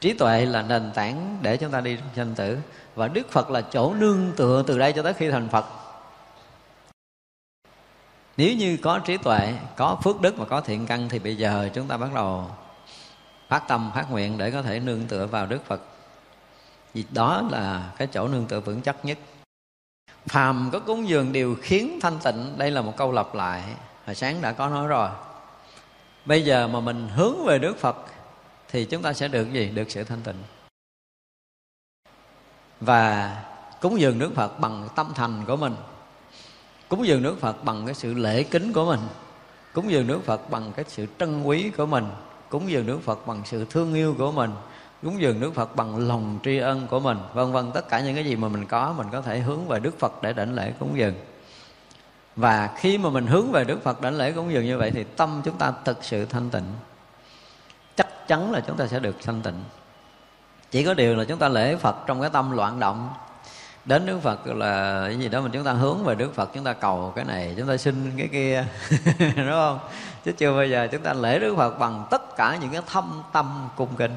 Trí 0.00 0.12
tuệ 0.12 0.46
là 0.46 0.62
nền 0.62 0.92
tảng 0.94 1.38
để 1.42 1.56
chúng 1.56 1.70
ta 1.70 1.80
đi 1.80 1.96
trong 1.96 2.14
sanh 2.16 2.34
tử. 2.34 2.58
Và 2.94 3.08
đức 3.08 3.30
phật 3.30 3.50
là 3.50 3.60
chỗ 3.60 3.94
nương 3.94 4.32
tựa 4.36 4.62
từ 4.66 4.78
đây 4.78 4.92
cho 4.92 5.02
tới 5.02 5.14
khi 5.14 5.30
thành 5.30 5.48
phật. 5.48 5.64
Nếu 8.36 8.56
như 8.56 8.78
có 8.82 8.98
trí 8.98 9.16
tuệ, 9.16 9.54
có 9.76 9.98
phước 10.04 10.20
đức 10.20 10.36
và 10.36 10.44
có 10.44 10.60
thiện 10.60 10.86
căn 10.86 11.08
thì 11.08 11.18
bây 11.18 11.36
giờ 11.36 11.70
chúng 11.74 11.88
ta 11.88 11.96
bắt 11.96 12.14
đầu 12.14 12.50
phát 13.48 13.68
tâm, 13.68 13.90
phát 13.94 14.10
nguyện 14.10 14.38
để 14.38 14.50
có 14.50 14.62
thể 14.62 14.80
nương 14.80 15.06
tựa 15.06 15.26
vào 15.26 15.46
đức 15.46 15.66
phật 15.66 15.80
vì 16.94 17.04
đó 17.10 17.42
là 17.50 17.92
cái 17.98 18.08
chỗ 18.12 18.28
nương 18.28 18.46
tựa 18.46 18.60
vững 18.60 18.82
chắc 18.82 19.04
nhất. 19.04 19.18
Phàm 20.26 20.70
có 20.72 20.80
cúng 20.80 21.08
dường 21.08 21.32
đều 21.32 21.56
khiến 21.62 21.98
thanh 22.02 22.18
tịnh, 22.24 22.54
đây 22.58 22.70
là 22.70 22.82
một 22.82 22.96
câu 22.96 23.12
lặp 23.12 23.34
lại, 23.34 23.62
hồi 24.06 24.14
sáng 24.14 24.42
đã 24.42 24.52
có 24.52 24.68
nói 24.68 24.86
rồi. 24.86 25.10
Bây 26.24 26.44
giờ 26.44 26.68
mà 26.68 26.80
mình 26.80 27.08
hướng 27.08 27.44
về 27.44 27.58
đức 27.58 27.76
phật, 27.78 27.96
thì 28.68 28.84
chúng 28.84 29.02
ta 29.02 29.12
sẽ 29.12 29.28
được 29.28 29.52
gì? 29.52 29.68
Được 29.68 29.90
sự 29.90 30.04
thanh 30.04 30.20
tịnh. 30.20 30.42
Và 32.80 33.36
cúng 33.80 34.00
dường 34.00 34.18
đức 34.18 34.30
phật 34.34 34.60
bằng 34.60 34.88
tâm 34.96 35.12
thành 35.14 35.44
của 35.46 35.56
mình. 35.56 35.74
Cúng 36.88 37.06
dường 37.06 37.22
Đức 37.22 37.40
phật 37.40 37.64
bằng 37.64 37.86
cái 37.86 37.94
sự 37.94 38.14
lễ 38.14 38.42
kính 38.42 38.72
của 38.72 38.86
mình. 38.86 39.00
Cúng 39.72 39.90
dường 39.90 40.06
Đức 40.06 40.20
phật 40.24 40.50
bằng 40.50 40.72
cái 40.72 40.84
sự 40.88 41.06
trân 41.18 41.42
quý 41.42 41.70
của 41.76 41.86
mình. 41.86 42.04
Cúng 42.48 42.70
dường 42.70 42.86
Đức 42.86 42.98
phật 43.04 43.26
bằng 43.26 43.42
sự 43.44 43.66
thương 43.70 43.94
yêu 43.94 44.14
của 44.18 44.32
mình 44.32 44.50
cúng 45.02 45.20
dường 45.20 45.40
đức 45.40 45.54
phật 45.54 45.76
bằng 45.76 46.08
lòng 46.08 46.38
tri 46.44 46.58
ân 46.58 46.86
của 46.86 47.00
mình. 47.00 47.18
Vân 47.34 47.52
vân, 47.52 47.70
tất 47.72 47.88
cả 47.88 48.00
những 48.00 48.14
cái 48.14 48.24
gì 48.24 48.36
mà 48.36 48.48
mình 48.48 48.66
có 48.66 48.94
mình 48.96 49.06
có 49.12 49.20
thể 49.20 49.38
hướng 49.38 49.68
về 49.68 49.80
đức 49.80 49.98
phật 49.98 50.22
để 50.22 50.32
đảnh 50.32 50.54
lễ 50.54 50.72
cúng 50.78 50.98
dường. 50.98 51.14
Và 52.36 52.70
khi 52.76 52.98
mà 52.98 53.10
mình 53.10 53.26
hướng 53.26 53.52
về 53.52 53.64
đức 53.64 53.82
phật 53.82 54.00
đảnh 54.00 54.16
lễ 54.16 54.32
cúng 54.32 54.52
dường 54.52 54.64
như 54.64 54.78
vậy 54.78 54.90
thì 54.90 55.04
tâm 55.04 55.40
chúng 55.44 55.58
ta 55.58 55.72
thực 55.84 56.04
sự 56.04 56.24
thanh 56.24 56.50
tịnh. 56.50 56.64
Chắc 57.96 58.28
chắn 58.28 58.52
là 58.52 58.60
chúng 58.60 58.76
ta 58.76 58.86
sẽ 58.86 58.98
được 58.98 59.16
thanh 59.22 59.42
tịnh. 59.42 59.64
Chỉ 60.70 60.84
có 60.84 60.94
điều 60.94 61.16
là 61.16 61.24
chúng 61.24 61.38
ta 61.38 61.48
lễ 61.48 61.76
phật 61.76 61.96
trong 62.06 62.20
cái 62.20 62.30
tâm 62.30 62.50
loạn 62.50 62.80
động. 62.80 63.08
Đến 63.84 64.06
Đức 64.06 64.20
Phật 64.22 64.46
là 64.46 65.02
cái 65.06 65.18
gì 65.18 65.28
đó 65.28 65.40
mà 65.40 65.48
chúng 65.52 65.64
ta 65.64 65.72
hướng 65.72 66.04
về 66.04 66.14
Đức 66.14 66.34
Phật, 66.34 66.50
chúng 66.54 66.64
ta 66.64 66.72
cầu 66.72 67.12
cái 67.16 67.24
này, 67.24 67.54
chúng 67.58 67.68
ta 67.68 67.76
xin 67.76 68.12
cái 68.18 68.28
kia. 68.32 68.64
Đúng 69.36 69.50
không? 69.50 69.78
Chứ 70.24 70.32
chưa 70.32 70.52
bao 70.52 70.66
giờ 70.66 70.88
chúng 70.92 71.02
ta 71.02 71.12
lễ 71.12 71.38
Đức 71.38 71.54
Phật 71.56 71.78
bằng 71.78 72.06
tất 72.10 72.36
cả 72.36 72.58
những 72.60 72.70
cái 72.70 72.82
thâm 72.86 73.22
tâm 73.32 73.68
cung 73.76 73.96
kính 73.96 74.16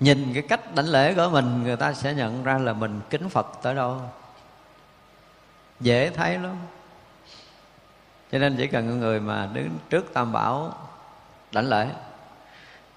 nhìn 0.00 0.34
cái 0.34 0.42
cách 0.42 0.74
đảnh 0.74 0.88
lễ 0.88 1.14
của 1.14 1.28
mình 1.32 1.62
người 1.62 1.76
ta 1.76 1.92
sẽ 1.92 2.14
nhận 2.14 2.42
ra 2.42 2.58
là 2.58 2.72
mình 2.72 3.00
kính 3.10 3.28
Phật 3.28 3.46
tới 3.62 3.74
đâu. 3.74 4.00
Dễ 5.80 6.10
thấy 6.10 6.38
lắm. 6.38 6.56
Cho 8.32 8.38
nên 8.38 8.56
chỉ 8.56 8.66
cần 8.66 9.00
người 9.00 9.20
mà 9.20 9.48
đứng 9.52 9.78
trước 9.90 10.14
tam 10.14 10.32
bảo 10.32 10.74
đảnh 11.52 11.68
lễ 11.68 11.88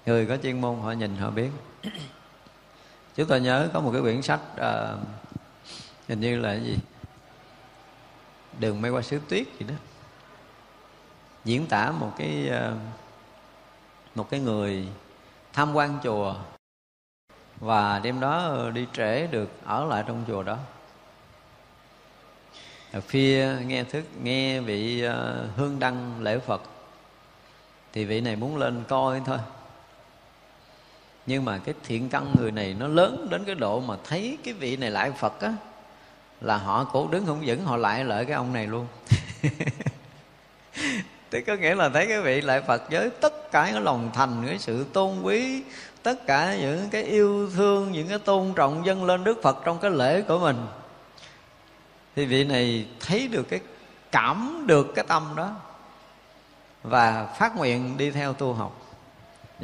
người 0.06 0.26
có 0.26 0.36
chuyên 0.36 0.60
môn 0.60 0.80
họ 0.80 0.92
nhìn 0.92 1.16
họ 1.16 1.30
biết. 1.30 1.50
Chúng 3.14 3.28
ta 3.28 3.38
nhớ 3.38 3.68
có 3.72 3.80
một 3.80 3.90
cái 3.92 4.02
quyển 4.02 4.22
sách 4.22 4.40
uh, 4.54 4.98
hình 6.08 6.20
như 6.20 6.36
là 6.36 6.48
cái 6.48 6.64
gì? 6.64 6.78
Đường 8.58 8.82
mây 8.82 8.90
qua 8.90 9.02
xứ 9.02 9.20
tuyết 9.28 9.46
gì 9.58 9.66
đó. 9.68 9.74
Diễn 11.44 11.66
tả 11.66 11.90
một 11.90 12.12
cái 12.18 12.50
uh, 12.50 12.78
một 14.14 14.30
cái 14.30 14.40
người 14.40 14.88
tham 15.52 15.74
quan 15.74 15.98
chùa 16.02 16.34
và 17.60 17.98
đêm 17.98 18.20
đó 18.20 18.56
đi 18.74 18.86
trễ 18.92 19.26
được 19.26 19.50
ở 19.64 19.84
lại 19.84 20.04
trong 20.06 20.24
chùa 20.26 20.42
đó. 20.42 20.58
Phía 23.00 23.56
nghe 23.66 23.84
thức, 23.84 24.04
nghe 24.22 24.60
vị 24.60 25.02
ờ, 25.02 25.46
hương 25.56 25.78
đăng 25.78 26.22
lễ 26.22 26.38
phật, 26.38 26.62
thì 27.92 28.04
vị 28.04 28.20
này 28.20 28.36
muốn 28.36 28.56
lên 28.56 28.84
coi 28.88 29.20
thôi. 29.26 29.38
Nhưng 31.26 31.44
mà 31.44 31.58
cái 31.58 31.74
thiện 31.84 32.08
căn 32.08 32.34
người 32.38 32.50
này 32.50 32.74
nó 32.78 32.88
lớn 32.88 33.26
đến 33.30 33.44
cái 33.44 33.54
độ 33.54 33.80
mà 33.80 33.96
thấy 34.04 34.38
cái 34.44 34.54
vị 34.54 34.76
này 34.76 34.90
lại 34.90 35.12
phật 35.12 35.40
á, 35.40 35.52
là 36.40 36.56
họ 36.56 36.84
cổ 36.84 37.08
đứng 37.10 37.26
không 37.26 37.42
vững, 37.46 37.64
họ 37.64 37.76
lại 37.76 38.04
lợi 38.04 38.24
cái 38.24 38.34
ông 38.34 38.52
này 38.52 38.66
luôn. 38.66 38.86
Thì 41.30 41.40
có 41.40 41.54
nghĩa 41.54 41.74
là 41.74 41.88
thấy 41.88 42.06
cái 42.06 42.20
vị 42.20 42.40
lại 42.40 42.60
phật 42.60 42.90
với 42.90 43.10
tất 43.10 43.52
cả 43.52 43.68
cái 43.72 43.80
lòng 43.80 44.10
thành, 44.14 44.44
cái 44.46 44.58
sự 44.58 44.86
tôn 44.92 45.22
quý 45.22 45.62
tất 46.04 46.26
cả 46.26 46.56
những 46.56 46.88
cái 46.90 47.02
yêu 47.02 47.50
thương, 47.50 47.92
những 47.92 48.08
cái 48.08 48.18
tôn 48.18 48.52
trọng 48.56 48.86
dâng 48.86 49.04
lên 49.04 49.24
đức 49.24 49.42
phật 49.42 49.58
trong 49.64 49.78
cái 49.78 49.90
lễ 49.90 50.22
của 50.22 50.38
mình. 50.38 50.66
Thì 52.16 52.26
vị 52.26 52.44
này 52.44 52.86
thấy 53.00 53.28
được 53.28 53.42
cái, 53.42 53.60
cảm 54.12 54.64
được 54.66 54.86
cái 54.94 55.04
tâm 55.08 55.32
đó 55.36 55.50
và 56.82 57.26
phát 57.26 57.56
nguyện 57.56 57.96
đi 57.96 58.10
theo 58.10 58.32
tu 58.32 58.52
học. 58.52 58.80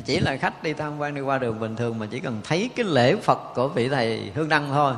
Chỉ 0.05 0.21
là 0.21 0.37
khách 0.37 0.63
đi 0.63 0.73
tham 0.73 0.99
quan 0.99 1.15
đi 1.15 1.21
qua 1.21 1.39
đường 1.39 1.61
bình 1.61 1.77
thường 1.77 1.99
mà 1.99 2.07
chỉ 2.11 2.21
cần 2.21 2.41
thấy 2.45 2.71
cái 2.77 2.85
lễ 2.85 3.17
phật 3.17 3.39
của 3.55 3.69
vị 3.69 3.89
thầy 3.89 4.33
hương 4.35 4.49
đăng 4.49 4.69
thôi 4.69 4.95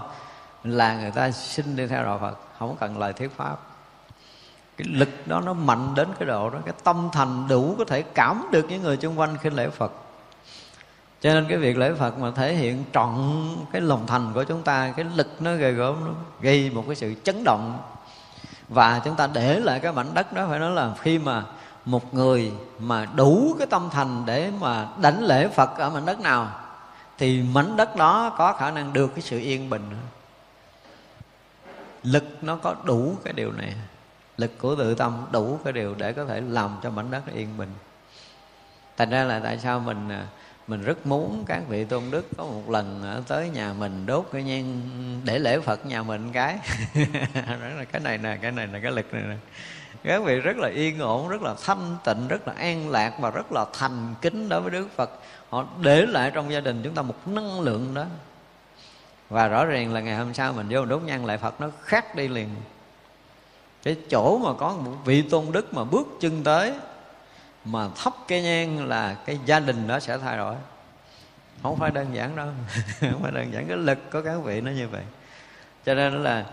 là 0.65 1.01
người 1.01 1.11
ta 1.11 1.31
xin 1.31 1.77
đi 1.77 1.87
theo 1.87 2.03
đạo 2.03 2.19
phật, 2.19 2.39
không 2.59 2.77
cần 2.81 2.99
lời 2.99 3.13
thuyết 3.13 3.37
pháp. 3.37 3.57
Cái 4.77 4.87
lực 4.91 5.09
đó 5.27 5.41
nó 5.41 5.53
mạnh 5.53 5.95
đến 5.95 6.09
cái 6.19 6.29
độ 6.29 6.51
đó, 6.51 6.59
cái 6.65 6.75
tâm 6.85 7.09
thành 7.13 7.49
đủ 7.49 7.75
có 7.79 7.85
thể 7.85 8.03
cảm 8.03 8.47
được 8.51 8.67
những 8.69 8.83
người 8.83 8.99
xung 9.03 9.19
quanh 9.19 9.37
khi 9.43 9.51
lễ 9.51 9.69
phật 9.69 9.93
cho 11.23 11.35
nên 11.35 11.47
cái 11.49 11.59
việc 11.59 11.79
lễ 11.79 11.93
phật 11.99 12.19
mà 12.19 12.31
thể 12.31 12.55
hiện 12.55 12.85
trọn 12.93 13.11
cái 13.73 13.83
lòng 13.83 14.07
thành 14.07 14.33
của 14.35 14.45
chúng 14.45 14.63
ta, 14.63 14.93
cái 14.97 15.07
lực 15.15 15.43
nó 15.43 15.55
ghê 15.55 15.73
gớm 15.73 16.05
nó 16.05 16.11
gây 16.41 16.71
một 16.71 16.85
cái 16.87 16.97
sự 16.97 17.15
chấn 17.25 17.45
động. 17.45 17.79
Và 18.69 19.01
chúng 19.05 19.17
ta 19.17 19.29
để 19.33 19.61
lại 19.61 19.81
cái 19.81 19.93
mảnh 19.93 20.15
đất 20.15 20.33
đó, 20.33 20.47
phải 20.49 20.59
nói 20.59 20.71
là 20.71 20.95
khi 21.01 21.19
mà 21.19 21.45
một 21.85 22.15
người 22.15 22.53
mà 22.79 23.07
đủ 23.15 23.57
cái 23.59 23.67
tâm 23.67 23.89
thành 23.93 24.23
để 24.27 24.51
mà 24.61 24.89
đánh 25.01 25.23
lễ 25.23 25.49
Phật 25.49 25.79
ở 25.79 25.91
mảnh 25.91 26.07
đất 26.07 26.21
nào, 26.21 26.49
thì 27.19 27.43
mảnh 27.43 27.77
đất 27.77 27.97
đó 27.97 28.35
có 28.39 28.53
khả 28.53 28.71
năng 28.71 28.93
được 28.93 29.11
cái 29.15 29.23
sự 29.23 29.39
yên 29.39 29.71
bình. 29.71 29.91
Lực 32.03 32.25
nó 32.43 32.57
có 32.57 32.75
đủ 32.85 33.17
cái 33.25 33.33
điều 33.33 33.53
này, 33.53 33.75
lực 34.37 34.59
của 34.59 34.75
tự 34.75 34.95
tâm 34.95 35.27
đủ 35.31 35.59
cái 35.65 35.73
điều 35.73 35.95
để 35.95 36.13
có 36.13 36.25
thể 36.25 36.41
làm 36.41 36.77
cho 36.83 36.91
mảnh 36.91 37.11
đất 37.11 37.23
yên 37.35 37.57
bình. 37.59 37.73
Thành 38.97 39.11
ra 39.11 39.25
là 39.25 39.41
tại 39.45 39.59
sao 39.59 39.81
mình 39.81 40.09
à, 40.09 40.27
mình 40.73 40.83
rất 40.83 41.07
muốn 41.07 41.45
các 41.47 41.63
vị 41.69 41.85
tôn 41.85 42.03
đức 42.11 42.27
có 42.37 42.45
một 42.45 42.71
lần 42.71 43.03
tới 43.29 43.49
nhà 43.49 43.73
mình 43.73 44.07
đốt 44.07 44.29
cái 44.33 44.43
nhang, 44.43 44.81
để 45.25 45.39
lễ 45.39 45.61
phật 45.61 45.87
nhà 45.87 46.03
mình 46.03 46.33
cái. 46.33 46.59
Đó 47.35 47.69
là 47.79 47.85
cái 47.93 48.01
này 48.01 48.19
nè, 48.19 48.39
cái 48.43 48.53
này 48.53 48.67
là 48.67 48.79
cái 48.79 48.93
lực 48.93 49.15
này 49.15 49.23
nè. 49.29 49.37
Các 50.05 50.23
vị 50.25 50.41
rất 50.41 50.57
là 50.57 50.69
yên 50.69 50.99
ổn, 50.99 51.29
rất 51.29 51.43
là 51.43 51.55
thanh 51.65 51.97
tịnh, 52.05 52.29
rất 52.29 52.49
là 52.49 52.55
an 52.55 52.91
lạc 52.91 53.13
và 53.21 53.31
rất 53.31 53.53
là 53.53 53.67
thành 53.73 54.15
kính 54.21 54.49
đối 54.49 54.61
với 54.61 54.71
đức 54.71 54.89
phật. 54.97 55.11
Họ 55.49 55.67
để 55.81 56.07
lại 56.07 56.31
trong 56.35 56.53
gia 56.53 56.61
đình 56.61 56.81
chúng 56.85 56.95
ta 56.95 57.03
một 57.03 57.29
năng 57.29 57.61
lượng 57.61 57.95
đó. 57.95 58.05
Và 59.31 59.49
rõ 59.49 59.65
ràng 59.65 59.93
là 59.93 60.01
ngày 60.01 60.17
hôm 60.17 60.35
sau 60.35 60.53
mình 60.53 60.67
vô 60.71 60.85
đốt 60.85 61.03
nhang 61.03 61.27
lại 61.27 61.39
phật 61.39 61.61
nó 61.61 61.69
khác 61.83 62.15
đi 62.17 62.29
liền. 62.29 62.49
Cái 63.83 63.97
chỗ 64.11 64.39
mà 64.39 64.51
có 64.59 64.77
một 64.77 64.93
vị 65.05 65.23
tôn 65.23 65.45
đức 65.53 65.75
mà 65.75 65.85
bước 65.85 66.07
chân 66.21 66.43
tới 66.45 66.73
mà 67.65 67.89
thắp 67.97 68.13
cái 68.29 68.43
nhang 68.43 68.89
là 68.89 69.15
cái 69.15 69.39
gia 69.47 69.61
đình 69.61 69.87
đó 69.87 70.01
sẽ 70.01 70.19
thay 70.19 70.37
đổi. 70.37 70.55
Không 71.63 71.77
phải 71.77 71.91
đơn 71.91 72.07
giản 72.13 72.37
đâu. 72.37 72.49
Không 73.01 73.23
phải 73.23 73.33
đơn 73.33 73.53
giản. 73.53 73.67
Cái 73.67 73.77
lực 73.77 73.99
của 74.13 74.23
các 74.23 74.37
vị 74.45 74.61
nó 74.61 74.71
như 74.71 74.89
vậy. 74.89 75.03
Cho 75.87 75.95
nên 75.95 76.23
là 76.23 76.45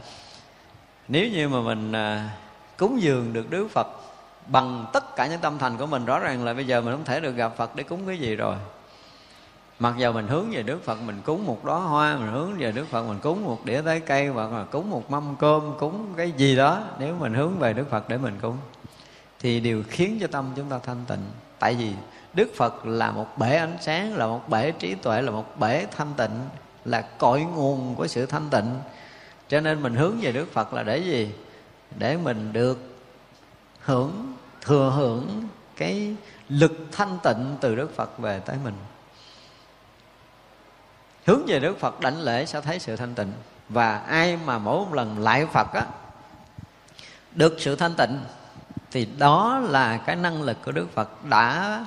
nếu 1.07 1.27
như 1.27 1.49
mà 1.49 1.61
mình 1.61 1.91
à, 1.91 2.29
cúng 2.77 3.01
dường 3.01 3.33
được 3.33 3.49
Đức 3.49 3.67
Phật 3.71 3.87
bằng 4.47 4.85
tất 4.93 5.15
cả 5.15 5.27
những 5.27 5.39
tâm 5.39 5.57
thành 5.57 5.77
của 5.77 5.85
mình 5.85 6.05
rõ 6.05 6.19
ràng 6.19 6.45
là 6.45 6.53
bây 6.53 6.67
giờ 6.67 6.81
mình 6.81 6.93
không 6.93 7.05
thể 7.05 7.19
được 7.19 7.35
gặp 7.35 7.55
Phật 7.57 7.75
để 7.75 7.83
cúng 7.83 8.07
cái 8.07 8.17
gì 8.17 8.35
rồi. 8.35 8.55
Mặc 9.79 9.93
dù 9.97 10.11
mình 10.11 10.27
hướng 10.27 10.51
về 10.51 10.63
Đức 10.63 10.83
Phật 10.85 11.01
mình 11.01 11.21
cúng 11.25 11.45
một 11.45 11.65
đóa 11.65 11.79
hoa 11.79 12.17
mình 12.17 12.31
hướng 12.31 12.53
về 12.57 12.71
Đức 12.71 12.87
Phật 12.87 13.03
mình 13.03 13.19
cúng 13.19 13.45
một 13.45 13.65
đĩa 13.65 13.81
trái 13.81 13.99
cây 13.99 14.27
hoặc 14.27 14.51
là 14.51 14.63
cúng 14.63 14.89
một 14.89 15.11
mâm 15.11 15.35
cơm 15.39 15.73
cúng 15.79 16.13
cái 16.17 16.31
gì 16.31 16.55
đó 16.55 16.81
nếu 16.99 17.15
mình 17.19 17.33
hướng 17.33 17.59
về 17.59 17.73
Đức 17.73 17.89
Phật 17.89 18.09
để 18.09 18.17
mình 18.17 18.37
cúng 18.41 18.57
thì 19.39 19.59
điều 19.59 19.83
khiến 19.89 20.17
cho 20.21 20.27
tâm 20.27 20.53
chúng 20.55 20.69
ta 20.69 20.79
thanh 20.79 21.05
tịnh. 21.07 21.25
Tại 21.59 21.75
vì 21.75 21.93
Đức 22.33 22.49
Phật 22.55 22.85
là 22.85 23.11
một 23.11 23.37
bể 23.37 23.55
ánh 23.55 23.77
sáng, 23.81 24.15
là 24.15 24.27
một 24.27 24.49
bể 24.49 24.71
trí 24.71 24.95
tuệ, 24.95 25.21
là 25.21 25.31
một 25.31 25.59
bể 25.59 25.85
thanh 25.97 26.13
tịnh, 26.17 26.49
là 26.85 27.01
cội 27.01 27.41
nguồn 27.41 27.95
của 27.95 28.07
sự 28.07 28.25
thanh 28.25 28.49
tịnh. 28.49 28.79
Cho 29.47 29.59
nên 29.59 29.81
mình 29.81 29.95
hướng 29.95 30.19
về 30.21 30.31
Đức 30.31 30.53
Phật 30.53 30.73
là 30.73 30.83
để 30.83 30.97
gì? 30.97 31.31
Để 31.97 32.17
mình 32.17 32.53
được 32.53 32.79
hưởng, 33.79 34.35
thừa 34.61 34.93
hưởng 34.95 35.47
cái 35.75 36.15
lực 36.49 36.71
thanh 36.91 37.17
tịnh 37.23 37.57
từ 37.61 37.75
Đức 37.75 37.95
Phật 37.95 38.19
về 38.19 38.39
tới 38.39 38.57
mình. 38.63 38.75
Hướng 41.25 41.45
về 41.47 41.59
Đức 41.59 41.79
Phật 41.79 41.99
đảnh 41.99 42.21
lễ 42.21 42.45
sẽ 42.45 42.61
thấy 42.61 42.79
sự 42.79 42.95
thanh 42.95 43.15
tịnh. 43.15 43.31
Và 43.69 43.97
ai 43.97 44.37
mà 44.45 44.57
mỗi 44.57 44.85
một 44.85 44.93
lần 44.93 45.19
lại 45.19 45.45
Phật 45.45 45.73
á, 45.73 45.85
được 47.31 47.55
sự 47.59 47.75
thanh 47.75 47.95
tịnh 47.97 48.19
thì 48.91 49.07
đó 49.17 49.59
là 49.59 49.97
cái 49.97 50.15
năng 50.15 50.41
lực 50.41 50.57
của 50.65 50.71
Đức 50.71 50.87
Phật 50.93 51.25
đã 51.25 51.85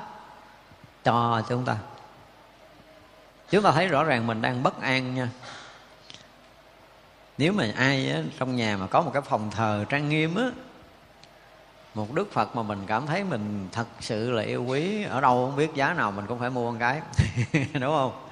cho 1.05 1.43
chúng 1.49 1.65
ta. 1.65 1.77
Chúng 3.51 3.63
ta 3.63 3.73
thấy 3.73 3.89
rõ 3.89 4.05
ràng 4.05 4.27
mình 4.27 4.43
đang 4.43 4.63
bất 4.63 4.81
an 4.81 5.15
nha. 5.15 5.29
Nếu 7.39 7.53
mà 7.53 7.73
ai 7.77 8.11
á, 8.11 8.21
trong 8.39 8.57
nhà 8.57 8.77
mà 8.77 8.87
có 8.87 9.03
một 9.03 9.11
cái 9.15 9.23
phòng 9.23 9.51
thờ 9.51 9.85
trang 9.89 10.09
nghiêm 10.09 10.35
á 10.35 10.45
một 11.95 12.13
đức 12.15 12.33
phật 12.33 12.57
mà 12.57 12.63
mình 12.63 12.79
cảm 12.87 13.07
thấy 13.07 13.25
mình 13.25 13.69
thật 13.73 13.87
sự 14.01 14.31
là 14.31 14.43
yêu 14.43 14.65
quý 14.65 15.05
ở 15.05 15.21
đâu 15.21 15.47
không 15.47 15.57
biết 15.57 15.75
giá 15.75 15.95
nào 15.95 16.11
mình 16.11 16.27
cũng 16.27 16.39
phải 16.39 16.51
mua 16.51 16.71
một 16.71 16.77
cái 16.81 17.01
đúng 17.73 17.95
không? 17.95 18.29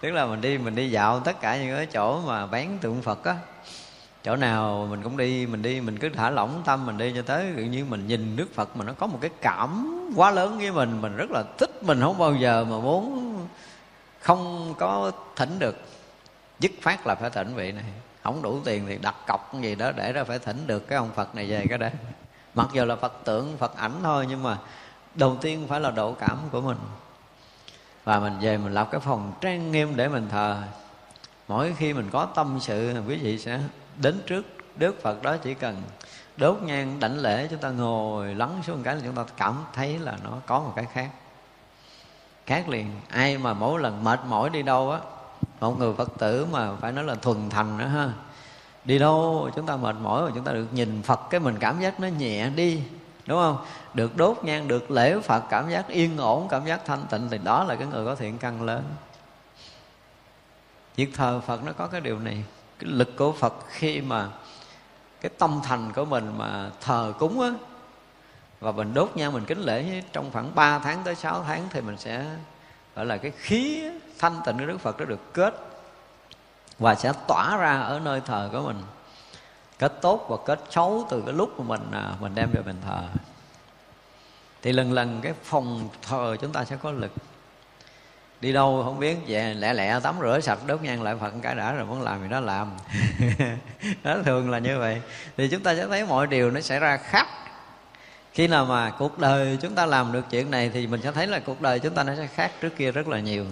Tức 0.00 0.10
là 0.10 0.26
mình 0.26 0.40
đi 0.40 0.58
mình 0.58 0.74
đi 0.74 0.90
dạo 0.90 1.20
tất 1.20 1.40
cả 1.40 1.56
những 1.56 1.76
cái 1.76 1.86
chỗ 1.86 2.20
mà 2.20 2.46
bán 2.46 2.78
tượng 2.78 3.02
phật 3.02 3.24
á 3.24 3.36
chỗ 4.24 4.36
nào 4.36 4.86
mình 4.90 5.02
cũng 5.02 5.16
đi, 5.16 5.46
mình 5.46 5.62
đi, 5.62 5.80
mình 5.80 5.98
cứ 5.98 6.08
thả 6.08 6.30
lỏng 6.30 6.62
tâm 6.64 6.86
mình 6.86 6.98
đi 6.98 7.12
cho 7.16 7.22
tới 7.22 7.52
tự 7.56 7.62
nhiên 7.62 7.90
mình 7.90 8.06
nhìn 8.06 8.36
đức 8.36 8.54
phật 8.54 8.76
mà 8.76 8.84
nó 8.84 8.92
có 8.92 9.06
một 9.06 9.18
cái 9.20 9.30
cảm 9.40 9.90
quá 10.16 10.30
lớn 10.30 10.58
với 10.58 10.72
mình 10.72 11.00
mình 11.00 11.16
rất 11.16 11.30
là 11.30 11.44
thích, 11.58 11.82
mình 11.82 12.00
không 12.00 12.18
bao 12.18 12.34
giờ 12.34 12.64
mà 12.64 12.78
muốn 12.78 13.34
không 14.20 14.74
có 14.78 15.12
thỉnh 15.36 15.58
được. 15.58 15.76
Dứt 16.60 16.72
phát 16.82 17.06
là 17.06 17.14
phải 17.14 17.30
thỉnh 17.30 17.54
vị 17.54 17.72
này. 17.72 17.84
Không 18.22 18.42
đủ 18.42 18.60
tiền 18.64 18.84
thì 18.88 18.98
đặt 18.98 19.14
cọc 19.26 19.54
gì 19.60 19.74
đó 19.74 19.92
để 19.92 20.12
ra 20.12 20.24
phải 20.24 20.38
thỉnh 20.38 20.66
được 20.66 20.88
cái 20.88 20.98
ông 20.98 21.10
phật 21.14 21.34
này 21.34 21.50
về 21.50 21.66
cái 21.68 21.78
đấy 21.78 21.90
mặc 22.54 22.68
dù 22.72 22.84
là 22.84 22.96
phật 22.96 23.24
tượng, 23.24 23.56
phật 23.56 23.76
ảnh 23.76 23.92
thôi, 24.02 24.26
nhưng 24.28 24.42
mà 24.42 24.58
đầu 25.14 25.36
tiên 25.40 25.66
phải 25.68 25.80
là 25.80 25.90
độ 25.90 26.12
cảm 26.12 26.38
của 26.52 26.60
mình. 26.60 26.76
Và 28.04 28.20
mình 28.20 28.32
về 28.40 28.58
mình 28.58 28.74
lập 28.74 28.88
cái 28.90 29.00
phòng 29.00 29.32
trang 29.40 29.72
nghiêm 29.72 29.96
để 29.96 30.08
mình 30.08 30.28
thờ. 30.30 30.62
Mỗi 31.48 31.74
khi 31.78 31.92
mình 31.92 32.08
có 32.12 32.26
tâm 32.34 32.58
sự, 32.60 32.94
quý 33.08 33.16
vị 33.16 33.38
sẽ 33.38 33.60
đến 34.00 34.22
trước 34.26 34.44
đức 34.76 35.02
phật 35.02 35.22
đó 35.22 35.36
chỉ 35.36 35.54
cần 35.54 35.82
đốt 36.36 36.62
nhang 36.62 37.00
đảnh 37.00 37.18
lễ 37.18 37.48
chúng 37.50 37.60
ta 37.60 37.70
ngồi 37.70 38.34
lắng 38.34 38.60
xuống 38.66 38.76
một 38.76 38.82
cái 38.84 38.94
là 38.94 39.00
chúng 39.04 39.14
ta 39.14 39.24
cảm 39.36 39.64
thấy 39.72 39.98
là 39.98 40.16
nó 40.24 40.30
có 40.46 40.60
một 40.60 40.72
cái 40.76 40.86
khác. 40.92 41.10
Khác 42.46 42.68
liền, 42.68 42.90
ai 43.08 43.38
mà 43.38 43.54
mỗi 43.54 43.80
lần 43.80 44.04
mệt 44.04 44.20
mỏi 44.28 44.50
đi 44.50 44.62
đâu 44.62 44.90
á, 44.90 44.98
một 45.60 45.78
người 45.78 45.94
phật 45.94 46.10
tử 46.18 46.46
mà 46.52 46.76
phải 46.76 46.92
nói 46.92 47.04
là 47.04 47.14
thuần 47.14 47.50
thành 47.50 47.78
nữa 47.78 47.86
ha, 47.86 48.12
đi 48.84 48.98
đâu 48.98 49.50
chúng 49.56 49.66
ta 49.66 49.76
mệt 49.76 49.96
mỏi 50.02 50.22
mà 50.22 50.30
chúng 50.34 50.44
ta 50.44 50.52
được 50.52 50.66
nhìn 50.72 51.02
phật, 51.02 51.20
cái 51.30 51.40
mình 51.40 51.56
cảm 51.60 51.80
giác 51.80 52.00
nó 52.00 52.08
nhẹ 52.08 52.50
đi, 52.50 52.82
đúng 53.26 53.38
không? 53.38 53.58
Được 53.94 54.16
đốt 54.16 54.38
nhang, 54.42 54.68
được 54.68 54.90
lễ 54.90 55.20
phật, 55.20 55.42
cảm 55.50 55.70
giác 55.70 55.88
yên 55.88 56.16
ổn, 56.16 56.48
cảm 56.50 56.66
giác 56.66 56.84
thanh 56.84 57.06
tịnh 57.10 57.28
thì 57.30 57.38
đó 57.38 57.64
là 57.64 57.74
cái 57.76 57.86
người 57.86 58.06
có 58.06 58.14
thiện 58.14 58.38
căn 58.38 58.62
lớn. 58.62 58.82
Việc 60.96 61.14
thờ 61.14 61.40
phật 61.46 61.64
nó 61.64 61.72
có 61.72 61.86
cái 61.86 62.00
điều 62.00 62.18
này 62.18 62.44
cái 62.78 62.90
lực 62.90 63.16
của 63.16 63.32
phật 63.32 63.54
khi 63.68 64.00
mà 64.00 64.28
cái 65.20 65.30
tâm 65.38 65.60
thành 65.64 65.92
của 65.92 66.04
mình 66.04 66.38
mà 66.38 66.70
thờ 66.80 67.12
cúng 67.18 67.40
á, 67.40 67.50
và 68.60 68.72
mình 68.72 68.94
đốt 68.94 69.10
nhang 69.14 69.32
mình 69.32 69.44
kính 69.44 69.60
lễ, 69.60 70.02
trong 70.12 70.30
khoảng 70.32 70.54
3 70.54 70.78
tháng 70.78 71.02
tới 71.04 71.14
6 71.14 71.42
tháng 71.42 71.66
thì 71.70 71.80
mình 71.80 71.96
sẽ 71.98 72.26
gọi 72.96 73.06
là 73.06 73.16
cái 73.16 73.32
khí 73.36 73.90
thanh 74.18 74.40
tịnh 74.46 74.58
của 74.58 74.66
Đức 74.66 74.80
Phật 74.80 75.00
nó 75.00 75.04
được 75.04 75.32
kết 75.32 75.54
và 76.78 76.94
sẽ 76.94 77.12
tỏa 77.28 77.56
ra 77.56 77.80
ở 77.80 78.00
nơi 78.00 78.20
thờ 78.20 78.48
của 78.52 78.60
mình. 78.60 78.82
Kết 79.78 79.92
tốt 80.02 80.26
và 80.28 80.36
kết 80.46 80.60
xấu 80.70 81.06
từ 81.10 81.22
cái 81.26 81.34
lúc 81.34 81.60
mà 81.60 81.64
mình 81.64 81.90
à, 81.92 82.14
mình 82.20 82.34
đem 82.34 82.50
về 82.52 82.62
mình 82.62 82.76
thờ. 82.86 83.02
Thì 84.62 84.72
lần 84.72 84.92
lần 84.92 85.20
cái 85.22 85.34
phòng 85.42 85.88
thờ 86.02 86.36
chúng 86.40 86.52
ta 86.52 86.64
sẽ 86.64 86.76
có 86.76 86.90
lực 86.90 87.12
đi 88.44 88.52
đâu 88.52 88.82
không 88.84 88.98
biết, 88.98 89.16
về 89.26 89.54
lẹ 89.54 89.74
lẹ 89.74 90.00
tắm 90.02 90.14
rửa 90.20 90.40
sạch, 90.40 90.58
đốt 90.66 90.82
nhang 90.82 91.02
lại 91.02 91.14
phật 91.20 91.34
cái 91.42 91.54
đã 91.54 91.72
rồi 91.72 91.86
muốn 91.86 92.02
làm 92.02 92.22
gì 92.22 92.28
đó 92.28 92.40
làm. 92.40 92.70
Đó 94.04 94.16
thường 94.24 94.50
là 94.50 94.58
như 94.58 94.78
vậy. 94.78 95.00
Thì 95.36 95.48
chúng 95.48 95.62
ta 95.62 95.74
sẽ 95.74 95.86
thấy 95.86 96.06
mọi 96.06 96.26
điều 96.26 96.50
nó 96.50 96.60
xảy 96.60 96.80
ra 96.80 96.96
khác. 96.96 97.26
Khi 98.32 98.46
nào 98.46 98.64
mà 98.64 98.90
cuộc 98.98 99.18
đời 99.18 99.58
chúng 99.62 99.74
ta 99.74 99.86
làm 99.86 100.12
được 100.12 100.24
chuyện 100.30 100.50
này 100.50 100.70
thì 100.74 100.86
mình 100.86 101.00
sẽ 101.02 101.12
thấy 101.12 101.26
là 101.26 101.38
cuộc 101.38 101.60
đời 101.60 101.78
chúng 101.78 101.94
ta 101.94 102.02
nó 102.02 102.12
sẽ 102.16 102.26
khác 102.26 102.50
trước 102.60 102.76
kia 102.76 102.92
rất 102.92 103.08
là 103.08 103.20
nhiều. 103.20 103.44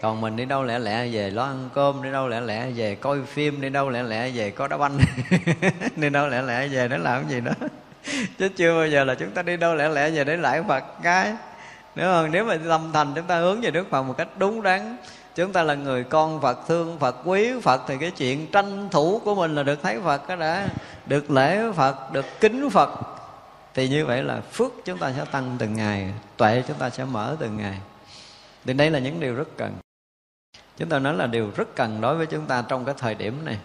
Còn 0.00 0.20
mình 0.20 0.36
đi 0.36 0.44
đâu 0.44 0.62
lẹ 0.64 0.78
lẹ 0.78 1.06
về 1.06 1.30
lo 1.30 1.44
ăn 1.44 1.68
cơm, 1.74 2.02
đi 2.02 2.12
đâu 2.12 2.28
lẹ 2.28 2.40
lẹ 2.40 2.70
về 2.70 2.94
coi 2.94 3.18
phim, 3.26 3.60
đi 3.60 3.68
đâu 3.68 3.90
lẹ 3.90 4.02
lẹ 4.02 4.30
về 4.30 4.50
có 4.50 4.68
đá 4.68 4.76
banh. 4.76 4.98
Đi 5.96 6.10
đâu 6.10 6.28
lẹ 6.28 6.42
lẹ 6.42 6.68
về 6.68 6.88
để 6.88 6.98
làm 6.98 7.22
cái 7.22 7.30
gì 7.30 7.40
đó. 7.40 7.52
Chứ 8.38 8.48
chưa 8.48 8.74
bao 8.74 8.86
giờ 8.86 9.04
là 9.04 9.14
chúng 9.14 9.30
ta 9.30 9.42
đi 9.42 9.56
đâu 9.56 9.74
lẹ 9.74 9.88
lẹ 9.88 10.10
về 10.10 10.24
để 10.24 10.36
lại 10.36 10.62
phật 10.68 10.84
cái 11.02 11.32
nếu 11.94 12.12
không 12.12 12.30
nếu 12.30 12.44
mà 12.44 12.56
tâm 12.68 12.90
thành 12.92 13.12
chúng 13.14 13.26
ta 13.26 13.38
hướng 13.38 13.60
về 13.60 13.70
đức 13.70 13.90
phật 13.90 14.02
một 14.02 14.14
cách 14.18 14.28
đúng 14.38 14.62
đắn, 14.62 14.96
chúng 15.34 15.52
ta 15.52 15.62
là 15.62 15.74
người 15.74 16.04
con 16.04 16.40
phật, 16.40 16.58
thương 16.68 16.98
phật, 16.98 17.16
quý 17.24 17.60
phật, 17.62 17.82
thì 17.86 17.96
cái 18.00 18.10
chuyện 18.10 18.50
tranh 18.50 18.88
thủ 18.90 19.20
của 19.24 19.34
mình 19.34 19.54
là 19.54 19.62
được 19.62 19.82
thấy 19.82 20.00
phật 20.04 20.28
đó 20.28 20.36
đã. 20.36 20.68
Được 21.06 21.30
lễ 21.30 21.72
phật, 21.72 22.12
được 22.12 22.24
kính 22.40 22.70
phật, 22.70 22.90
thì 23.74 23.88
như 23.88 24.06
vậy 24.06 24.22
là 24.22 24.40
phước 24.40 24.72
chúng 24.84 24.98
ta 24.98 25.12
sẽ 25.16 25.24
tăng 25.24 25.56
từng 25.58 25.74
ngày, 25.74 26.12
tuệ 26.36 26.62
chúng 26.68 26.76
ta 26.76 26.90
sẽ 26.90 27.04
mở 27.04 27.36
từng 27.38 27.56
ngày. 27.56 27.78
Thì 28.64 28.72
đây 28.72 28.90
là 28.90 28.98
những 28.98 29.20
điều 29.20 29.34
rất 29.34 29.48
cần. 29.56 29.72
Chúng 30.76 30.88
ta 30.88 30.98
nói 30.98 31.14
là 31.14 31.26
điều 31.26 31.50
rất 31.56 31.76
cần 31.76 32.00
đối 32.00 32.16
với 32.16 32.26
chúng 32.26 32.46
ta 32.46 32.64
trong 32.68 32.84
cái 32.84 32.94
thời 32.98 33.14
điểm 33.14 33.44
này. 33.44 33.58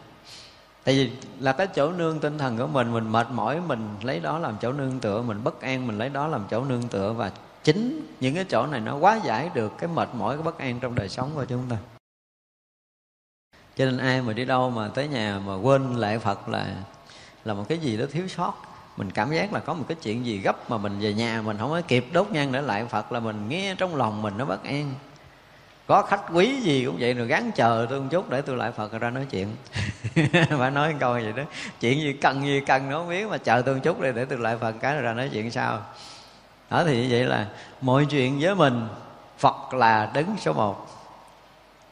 Tại 0.83 0.95
vì 0.95 1.11
là 1.39 1.53
cái 1.53 1.67
chỗ 1.67 1.91
nương 1.91 2.19
tinh 2.19 2.37
thần 2.37 2.57
của 2.57 2.67
mình 2.67 2.93
mình 2.93 3.11
mệt 3.11 3.27
mỏi, 3.31 3.59
mình 3.67 3.95
lấy 4.01 4.19
đó 4.19 4.39
làm 4.39 4.57
chỗ 4.61 4.71
nương 4.71 4.99
tựa, 4.99 5.21
mình 5.21 5.43
bất 5.43 5.61
an, 5.61 5.87
mình 5.87 5.97
lấy 5.97 6.09
đó 6.09 6.27
làm 6.27 6.45
chỗ 6.49 6.63
nương 6.63 6.87
tựa 6.87 7.13
và 7.13 7.31
chính 7.67 8.07
những 8.19 8.35
cái 8.35 8.43
chỗ 8.43 8.65
này 8.65 8.79
nó 8.79 8.95
quá 8.95 9.19
giải 9.23 9.49
được 9.53 9.73
cái 9.77 9.89
mệt 9.93 10.09
mỏi, 10.13 10.35
cái 10.35 10.43
bất 10.43 10.57
an 10.57 10.79
trong 10.79 10.95
đời 10.95 11.09
sống 11.09 11.31
của 11.35 11.45
chúng 11.45 11.63
ta. 11.69 11.77
Cho 13.75 13.85
nên 13.85 13.97
ai 13.97 14.21
mà 14.21 14.33
đi 14.33 14.45
đâu 14.45 14.69
mà 14.69 14.87
tới 14.87 15.07
nhà 15.07 15.39
mà 15.45 15.55
quên 15.55 15.95
lệ 15.95 16.17
phật 16.17 16.49
là 16.49 16.65
là 17.45 17.53
một 17.53 17.65
cái 17.69 17.77
gì 17.77 17.97
đó 17.97 18.05
thiếu 18.11 18.27
sót. 18.27 18.53
Mình 18.97 19.11
cảm 19.11 19.31
giác 19.31 19.53
là 19.53 19.59
có 19.59 19.73
một 19.73 19.85
cái 19.87 19.97
chuyện 20.01 20.25
gì 20.25 20.37
gấp 20.37 20.69
mà 20.69 20.77
mình 20.77 20.99
về 20.99 21.13
nhà 21.13 21.41
mình 21.41 21.57
không 21.57 21.69
có 21.69 21.81
kịp 21.81 22.05
đốt 22.11 22.31
nhang 22.31 22.51
để 22.51 22.61
lại 22.61 22.85
phật 22.85 23.11
là 23.11 23.19
mình 23.19 23.49
nghe 23.49 23.75
trong 23.77 23.95
lòng 23.95 24.21
mình 24.21 24.33
nó 24.37 24.45
bất 24.45 24.63
an. 24.63 24.93
Có 25.87 26.01
khách 26.01 26.21
quý 26.33 26.59
gì 26.61 26.85
cũng 26.85 26.97
vậy 26.99 27.13
rồi 27.13 27.27
gắn 27.27 27.51
chờ 27.55 27.87
tôi 27.89 28.01
một 28.01 28.07
chút 28.11 28.29
để 28.29 28.41
tôi 28.41 28.57
lại 28.57 28.71
phật 28.71 28.91
ra 28.91 29.09
nói 29.09 29.25
chuyện. 29.29 29.47
Phải 30.59 30.71
nói 30.71 30.95
câu 30.99 31.13
vậy 31.13 31.33
đó. 31.35 31.43
Chuyện 31.79 32.01
gì 32.01 32.13
cần 32.13 32.43
gì 32.43 32.61
cần 32.67 32.89
nó 32.89 32.97
không 32.97 33.09
biết 33.09 33.27
mà 33.27 33.37
chờ 33.37 33.61
tôi 33.65 33.75
một 33.75 33.81
chút 33.83 34.01
để 34.01 34.11
để 34.11 34.25
tôi 34.25 34.37
lại 34.37 34.57
phật 34.57 34.71
cái 34.71 34.93
rồi 34.93 35.01
ra 35.01 35.13
nói 35.13 35.29
chuyện 35.33 35.51
sao 35.51 35.81
đó 36.69 36.83
thì 36.83 37.01
như 37.01 37.07
vậy 37.11 37.23
là 37.23 37.47
mọi 37.81 38.05
chuyện 38.05 38.39
với 38.41 38.55
mình 38.55 38.87
phật 39.37 39.73
là 39.73 40.11
đứng 40.13 40.35
số 40.39 40.53
một. 40.53 40.87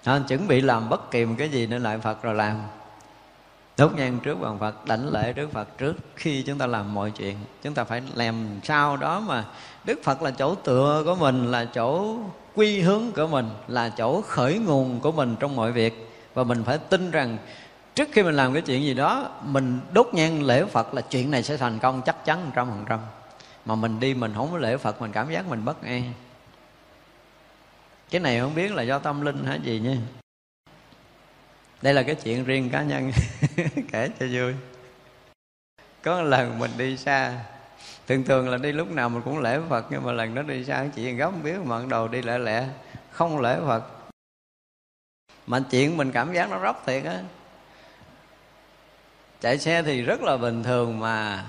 Đó, 0.06 0.20
chuẩn 0.28 0.48
bị 0.48 0.62
làm 0.62 0.90
bất 0.90 1.12
kỳ 1.12 1.26
một 1.26 1.36
cái 1.38 1.50
gì 1.50 1.68
nên 1.68 1.84
lại 1.84 1.98
phật 1.98 2.22
rồi 2.22 2.36
làm. 2.36 2.62
Đốt 3.78 3.92
nhang 3.96 4.20
trước 4.24 4.42
bằng 4.42 4.60
phật 4.60 4.86
đảnh 4.86 5.10
lễ 5.10 5.34
trước 5.34 5.52
phật 5.52 5.78
trước 5.78 5.94
khi 6.16 6.44
chúng 6.44 6.58
ta 6.58 6.66
làm 6.68 6.94
mọi 6.94 7.12
chuyện. 7.12 7.38
Chúng 7.64 7.74
ta 7.74 7.84
phải 7.84 8.02
làm 8.16 8.60
sao 8.64 8.98
đó 8.98 9.20
mà 9.20 9.46
đức 9.84 10.00
phật 10.04 10.22
là 10.22 10.32
chỗ 10.32 10.56
tựa 10.56 11.04
của 11.06 11.16
mình 11.16 11.52
là 11.52 11.66
chỗ 11.66 12.18
quy 12.56 12.82
hướng 12.82 13.12
của 13.16 13.28
mình 13.28 13.50
là 13.68 13.90
chỗ 13.90 14.22
khởi 14.22 14.60
nguồn 14.60 15.00
của 15.00 15.12
mình 15.12 15.36
trong 15.40 15.56
mọi 15.56 15.72
việc. 15.72 16.10
Và 16.34 16.44
mình 16.44 16.64
phải 16.64 16.78
tin 16.78 17.12
rằng 17.12 17.38
trước 17.96 18.10
khi 18.12 18.24
mình 18.24 18.36
làm 18.36 18.54
cái 18.54 18.62
chuyện 18.62 18.84
gì 18.84 18.94
đó 18.94 19.30
mình 19.44 19.80
đốt 19.92 20.08
nhang 20.14 20.44
lễ 20.44 20.66
phật 20.66 20.94
là 20.94 21.02
chuyện 21.02 21.32
này 21.32 21.44
sẽ 21.44 21.58
thành 21.58 21.80
công 21.80 22.02
chắc 22.02 22.26
chắn 22.26 22.52
trăm 22.56 22.68
phần 22.70 22.86
trăm 22.90 23.00
mà 23.66 23.76
mình 23.76 24.00
đi 24.00 24.14
mình 24.14 24.34
không 24.36 24.52
có 24.52 24.58
lễ 24.58 24.78
phật, 24.78 25.02
mình 25.02 25.12
cảm 25.12 25.32
giác 25.32 25.48
mình 25.48 25.66
bất 25.66 25.82
an. 25.82 26.14
Cái 28.10 28.22
này 28.22 28.40
không 28.40 28.56
biết 28.56 28.72
là 28.74 28.84
do 28.84 29.00
tâm 29.00 29.22
linh 29.22 29.46
hay 29.46 29.60
gì 29.64 29.80
nha. 29.80 29.98
Đây 31.82 31.94
là 31.94 32.04
cái 32.04 32.16
chuyện 32.16 32.46
riêng 32.46 32.70
cá 32.70 32.84
nhân. 32.84 33.12
Kể 33.92 34.10
cho 34.20 34.26
vui. 34.34 34.54
Có 36.04 36.18
một 36.18 36.24
lần 36.24 36.60
mình 36.60 36.72
đi 36.78 36.98
xa. 36.98 37.44
Thường 38.08 38.24
thường 38.24 38.50
là 38.50 38.58
đi 38.58 38.72
lúc 38.72 38.92
nào 38.92 39.10
mình 39.10 39.22
cũng 39.22 39.40
lễ 39.40 39.60
phật, 39.70 39.86
nhưng 39.90 40.04
mà 40.04 40.12
lần 40.12 40.36
đó 40.36 40.42
đi 40.42 40.66
xa 40.66 40.88
chị 40.96 41.12
gấp 41.12 41.32
không 41.32 41.44
biết, 41.44 41.58
mà 41.64 41.82
đầu 41.90 42.08
đi 42.08 42.22
lẹ 42.22 42.38
lẹ, 42.38 42.68
không 43.12 43.40
lễ 43.40 43.58
phật. 43.68 43.84
Mà 45.48 45.60
chuyện 45.72 45.98
mình 45.98 46.12
cảm 46.12 46.34
giác 46.34 46.50
nó 46.50 46.60
rốc 46.60 46.84
thiệt 46.86 47.04
á. 47.04 47.20
Chạy 49.42 49.58
xe 49.58 49.84
thì 49.84 50.02
rất 50.02 50.22
là 50.22 50.38
bình 50.38 50.64
thường 50.64 51.00
mà 51.00 51.46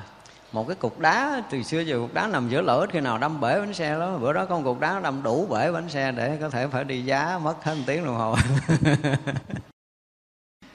một 0.57 0.69
cái 0.69 0.77
cục 0.77 0.99
đá 0.99 1.43
từ 1.51 1.63
xưa 1.63 1.81
giờ 1.81 1.99
cục 1.99 2.15
đá 2.15 2.27
nằm 2.27 2.49
giữa 2.49 2.63
lỗ 2.63 2.87
khi 2.87 3.01
nào 3.01 3.19
đâm 3.19 3.41
bể 3.41 3.61
bánh 3.61 3.75
xe 3.75 3.99
đó 3.99 4.17
bữa 4.17 4.33
đó 4.33 4.47
con 4.47 4.65
cục 4.65 4.81
đá 4.81 5.01
đâm 5.01 5.23
đủ 5.23 5.47
bể 5.47 5.73
bánh 5.73 5.89
xe 5.89 6.13
để 6.13 6.39
có 6.41 6.51
thể 6.51 6.67
phải 6.67 6.85
đi 6.85 7.03
giá 7.05 7.39
mất 7.43 7.65
hết 7.65 7.75
một 7.75 7.83
tiếng 7.87 8.05
đồng 8.05 8.15
hồ. 8.15 8.37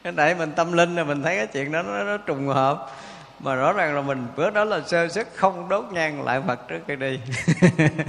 Cái 0.04 0.14
để 0.14 0.36
mình 0.36 0.52
tâm 0.56 0.74
linh 0.74 0.96
là 0.96 1.04
mình 1.04 1.24
thấy 1.24 1.36
cái 1.36 1.48
chuyện 1.48 1.72
đó 1.72 1.82
nó, 1.82 2.04
nó 2.04 2.18
trùng 2.18 2.48
hợp. 2.48 2.92
Mà 3.40 3.56
rõ 3.56 3.74
ràng 3.74 3.96
là 3.96 4.02
mình 4.02 4.28
bữa 4.36 4.50
đó 4.50 4.64
là 4.64 4.82
sơ 4.88 5.08
sức 5.08 5.28
không 5.36 5.70
đốt 5.70 5.86
nhang 5.92 6.24
lại 6.24 6.42
phật 6.48 6.68
trước 6.68 6.80
khi 6.88 6.96
đi. 6.96 7.20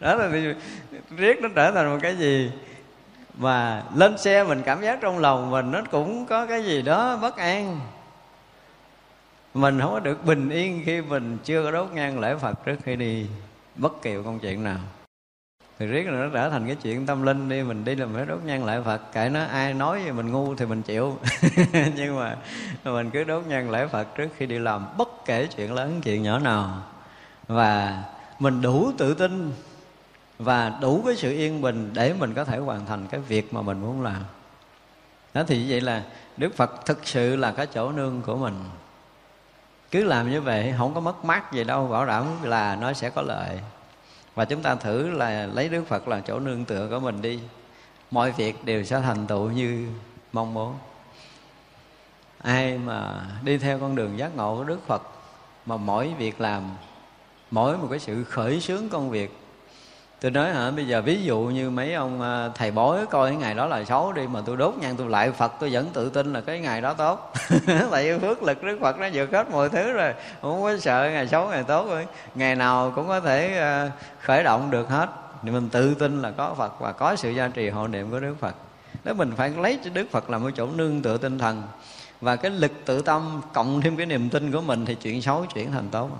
Đó 0.00 0.14
là 0.14 0.28
riết 1.16 1.38
nó 1.42 1.48
trở 1.54 1.70
thành 1.70 1.90
một 1.90 1.98
cái 2.02 2.16
gì 2.16 2.52
mà 3.34 3.82
lên 3.94 4.18
xe 4.18 4.44
mình 4.44 4.62
cảm 4.64 4.82
giác 4.82 4.98
trong 5.00 5.18
lòng 5.18 5.50
mình 5.50 5.70
nó 5.70 5.82
cũng 5.90 6.26
có 6.26 6.46
cái 6.46 6.64
gì 6.64 6.82
đó 6.82 7.16
bất 7.16 7.36
an 7.36 7.80
mình 9.56 9.80
không 9.80 9.92
có 9.92 10.00
được 10.00 10.24
bình 10.24 10.50
yên 10.50 10.82
khi 10.84 11.00
mình 11.00 11.38
chưa 11.44 11.64
có 11.64 11.70
đốt 11.70 11.90
nhang 11.92 12.18
lễ 12.18 12.36
phật 12.36 12.64
trước 12.64 12.76
khi 12.82 12.96
đi 12.96 13.26
bất 13.76 14.02
kỳ 14.02 14.14
công 14.24 14.38
chuyện 14.38 14.64
nào. 14.64 14.78
Thì 15.78 15.86
riết 15.86 16.06
là 16.06 16.12
nó 16.12 16.28
trở 16.32 16.50
thành 16.50 16.66
cái 16.66 16.76
chuyện 16.82 17.06
tâm 17.06 17.22
linh 17.22 17.48
đi, 17.48 17.62
mình 17.62 17.84
đi 17.84 17.94
làm 17.94 18.14
phải 18.14 18.26
đốt 18.26 18.44
nhang 18.44 18.64
lại 18.64 18.82
phật. 18.84 19.12
Kệ 19.12 19.28
nó, 19.28 19.44
ai 19.44 19.74
nói 19.74 20.02
gì 20.04 20.10
mình 20.10 20.32
ngu 20.32 20.54
thì 20.54 20.66
mình 20.66 20.82
chịu. 20.82 21.18
Nhưng 21.96 22.16
mà 22.16 22.36
mình 22.84 23.10
cứ 23.10 23.24
đốt 23.24 23.46
nhang 23.46 23.70
lễ 23.70 23.86
phật 23.86 24.14
trước 24.14 24.28
khi 24.36 24.46
đi 24.46 24.58
làm 24.58 24.86
bất 24.98 25.08
kể 25.24 25.48
chuyện 25.56 25.74
lớn, 25.74 26.00
chuyện 26.02 26.22
nhỏ 26.22 26.38
nào. 26.38 26.82
Và 27.46 28.02
mình 28.38 28.62
đủ 28.62 28.92
tự 28.98 29.14
tin 29.14 29.52
và 30.38 30.78
đủ 30.80 31.02
cái 31.06 31.16
sự 31.16 31.32
yên 31.32 31.60
bình 31.60 31.90
để 31.94 32.14
mình 32.18 32.34
có 32.34 32.44
thể 32.44 32.58
hoàn 32.58 32.86
thành 32.86 33.06
cái 33.10 33.20
việc 33.20 33.54
mà 33.54 33.62
mình 33.62 33.80
muốn 33.80 34.02
làm. 34.02 34.22
Đó 35.34 35.42
thì 35.46 35.58
như 35.58 35.66
vậy 35.68 35.80
là 35.80 36.02
đức 36.36 36.56
phật 36.56 36.86
thực 36.86 37.06
sự 37.06 37.36
là 37.36 37.52
cái 37.52 37.66
chỗ 37.66 37.92
nương 37.92 38.22
của 38.22 38.36
mình 38.36 38.54
cứ 39.90 40.04
làm 40.04 40.30
như 40.30 40.40
vậy, 40.40 40.74
không 40.78 40.94
có 40.94 41.00
mất 41.00 41.24
mát 41.24 41.52
gì 41.52 41.64
đâu, 41.64 41.88
bảo 41.88 42.06
đảm 42.06 42.24
là 42.42 42.76
nó 42.76 42.92
sẽ 42.92 43.10
có 43.10 43.22
lợi. 43.22 43.60
Và 44.34 44.44
chúng 44.44 44.62
ta 44.62 44.74
thử 44.74 45.10
là 45.10 45.46
lấy 45.46 45.68
đức 45.68 45.84
phật 45.88 46.08
là 46.08 46.20
chỗ 46.20 46.40
nương 46.40 46.64
tựa 46.64 46.88
của 46.90 47.00
mình 47.00 47.22
đi. 47.22 47.40
Mọi 48.10 48.32
việc 48.32 48.64
đều 48.64 48.84
sẽ 48.84 49.00
thành 49.00 49.26
tựu 49.26 49.50
như 49.50 49.88
mong 50.32 50.54
muốn. 50.54 50.74
Ai 52.42 52.78
mà 52.78 53.26
đi 53.42 53.58
theo 53.58 53.78
con 53.78 53.96
đường 53.96 54.18
giác 54.18 54.36
ngộ 54.36 54.56
của 54.56 54.64
đức 54.64 54.86
phật, 54.86 55.02
mà 55.66 55.76
mỗi 55.76 56.14
việc 56.18 56.40
làm, 56.40 56.62
mỗi 57.50 57.78
một 57.78 57.86
cái 57.90 57.98
sự 57.98 58.24
khởi 58.24 58.60
xướng 58.60 58.88
công 58.88 59.10
việc 59.10 59.38
tôi 60.20 60.30
nói, 60.30 60.52
hả, 60.52 60.70
bây 60.70 60.86
giờ 60.86 61.02
ví 61.02 61.22
dụ 61.22 61.40
như 61.40 61.70
mấy 61.70 61.94
ông 61.94 62.22
à, 62.22 62.48
thầy 62.54 62.70
bói 62.70 63.06
coi 63.06 63.30
cái 63.30 63.36
ngày 63.36 63.54
đó 63.54 63.66
là 63.66 63.84
xấu 63.84 64.12
đi, 64.12 64.26
mà 64.26 64.40
tôi 64.46 64.56
đốt 64.56 64.74
nhang 64.80 64.96
tôi 64.96 65.08
lại 65.10 65.32
phật, 65.32 65.52
tôi 65.60 65.70
vẫn 65.72 65.86
tự 65.92 66.10
tin 66.10 66.32
là 66.32 66.40
cái 66.40 66.58
ngày 66.58 66.80
đó 66.80 66.94
tốt. 66.94 67.32
Tại 67.90 68.12
vì 68.12 68.18
phước 68.18 68.42
lực 68.42 68.62
đức 68.62 68.78
phật 68.80 68.98
nó 68.98 69.08
vượt 69.12 69.32
hết 69.32 69.50
mọi 69.50 69.68
thứ 69.68 69.92
rồi, 69.92 70.14
không 70.42 70.62
có 70.62 70.78
sợ 70.78 71.10
ngày 71.12 71.28
xấu, 71.28 71.48
ngày 71.48 71.62
tốt 71.62 71.86
rồi 71.88 72.06
ngày 72.34 72.54
nào 72.56 72.92
cũng 72.94 73.08
có 73.08 73.20
thể 73.20 73.58
à, 73.58 73.90
khởi 74.20 74.42
động 74.42 74.70
được 74.70 74.88
hết. 74.88 75.08
Thì 75.42 75.50
mình 75.50 75.68
tự 75.68 75.94
tin 75.94 76.22
là 76.22 76.30
có 76.30 76.54
phật 76.54 76.80
và 76.80 76.92
có 76.92 77.16
sự 77.16 77.30
gia 77.30 77.48
trì 77.48 77.68
hộ 77.68 77.88
niệm 77.88 78.10
của 78.10 78.20
đức 78.20 78.34
phật. 78.40 78.54
Đó 79.04 79.12
mình 79.12 79.32
phải 79.36 79.50
lấy 79.50 79.78
cho 79.84 79.90
đức 79.94 80.06
phật 80.10 80.30
làm 80.30 80.42
một 80.42 80.50
chỗ 80.56 80.66
nương 80.66 81.02
tựa 81.02 81.18
tinh 81.18 81.38
thần. 81.38 81.62
Và 82.20 82.36
cái 82.36 82.50
lực 82.50 82.72
tự 82.84 83.02
tâm 83.02 83.40
cộng 83.52 83.80
thêm 83.80 83.96
cái 83.96 84.06
niềm 84.06 84.30
tin 84.30 84.52
của 84.52 84.60
mình 84.60 84.84
thì 84.86 84.94
chuyện 84.94 85.22
xấu 85.22 85.46
chuyển 85.54 85.72
thành 85.72 85.88
tốt. 85.88 86.10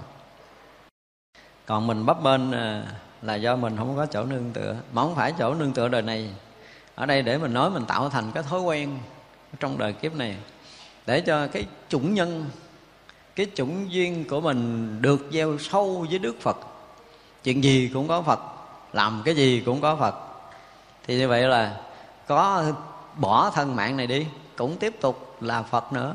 Còn 1.67 1.87
mình 1.87 2.07
bấp 2.07 2.23
bên 2.23 2.53
à, 2.53 2.83
là 3.23 3.35
do 3.35 3.57
mình 3.57 3.77
không 3.77 3.97
có 3.97 4.07
chỗ 4.07 4.25
nương 4.25 4.51
tựa, 4.53 4.77
mà 4.93 5.03
không 5.03 5.15
phải 5.15 5.33
chỗ 5.39 5.55
nương 5.55 5.73
tựa 5.73 5.89
đời 5.89 6.03
này. 6.03 6.31
Ở 6.95 7.07
đây 7.07 7.23
để 7.23 7.39
mình 7.39 7.55
nói 7.55 7.71
mình 7.71 7.85
tạo 7.85 8.09
thành 8.09 8.33
cái 8.35 8.43
thói 8.43 8.61
quen 8.61 8.99
trong 9.61 9.79
đời 9.79 9.93
kiếp 9.93 10.15
này, 10.15 10.37
để 11.07 11.21
cho 11.21 11.47
cái 11.47 11.67
chủng 11.89 12.15
nhân, 12.15 12.45
cái 13.37 13.47
chủng 13.55 13.93
duyên 13.93 14.29
của 14.29 14.41
mình 14.41 14.89
được 15.03 15.29
gieo 15.33 15.59
sâu 15.59 16.07
với 16.11 16.19
đức 16.19 16.37
phật. 16.41 16.57
Chuyện 17.45 17.65
gì 17.65 17.91
cũng 17.95 18.09
có 18.09 18.23
phật, 18.23 18.41
làm 18.93 19.23
cái 19.25 19.37
gì 19.37 19.63
cũng 19.67 19.81
có 19.81 19.97
phật. 19.97 20.15
Thì 21.07 21.19
như 21.19 21.29
vậy 21.29 21.43
là 21.43 21.77
có 22.27 22.65
bỏ 23.17 23.51
thân 23.55 23.77
mạng 23.77 23.97
này 23.97 24.07
đi, 24.07 24.27
cũng 24.57 24.77
tiếp 24.77 25.01
tục 25.01 25.37
là 25.41 25.63
phật 25.63 25.93
nữa. 25.93 26.15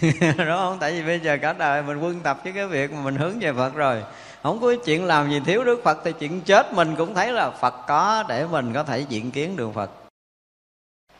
Đúng 0.20 0.46
không? 0.48 0.78
Tại 0.80 0.92
vì 0.92 1.02
bây 1.02 1.20
giờ 1.20 1.38
cả 1.42 1.52
đời 1.52 1.82
mình 1.82 1.98
quân 1.98 2.20
tập 2.20 2.40
với 2.44 2.52
cái 2.52 2.66
việc 2.66 2.92
mà 2.92 3.00
mình 3.00 3.16
hướng 3.16 3.38
về 3.40 3.52
phật 3.52 3.74
rồi 3.74 4.02
không 4.42 4.60
có 4.60 4.74
chuyện 4.84 5.04
làm 5.04 5.30
gì 5.30 5.40
thiếu 5.40 5.64
đức 5.64 5.80
phật, 5.84 5.98
thì 6.04 6.12
chuyện 6.12 6.40
chết 6.40 6.72
mình 6.72 6.96
cũng 6.96 7.14
thấy 7.14 7.32
là 7.32 7.50
phật 7.50 7.74
có 7.86 8.24
để 8.28 8.46
mình 8.46 8.72
có 8.72 8.84
thể 8.84 9.00
diện 9.00 9.30
kiến 9.30 9.56
đường 9.56 9.72
phật. 9.72 9.90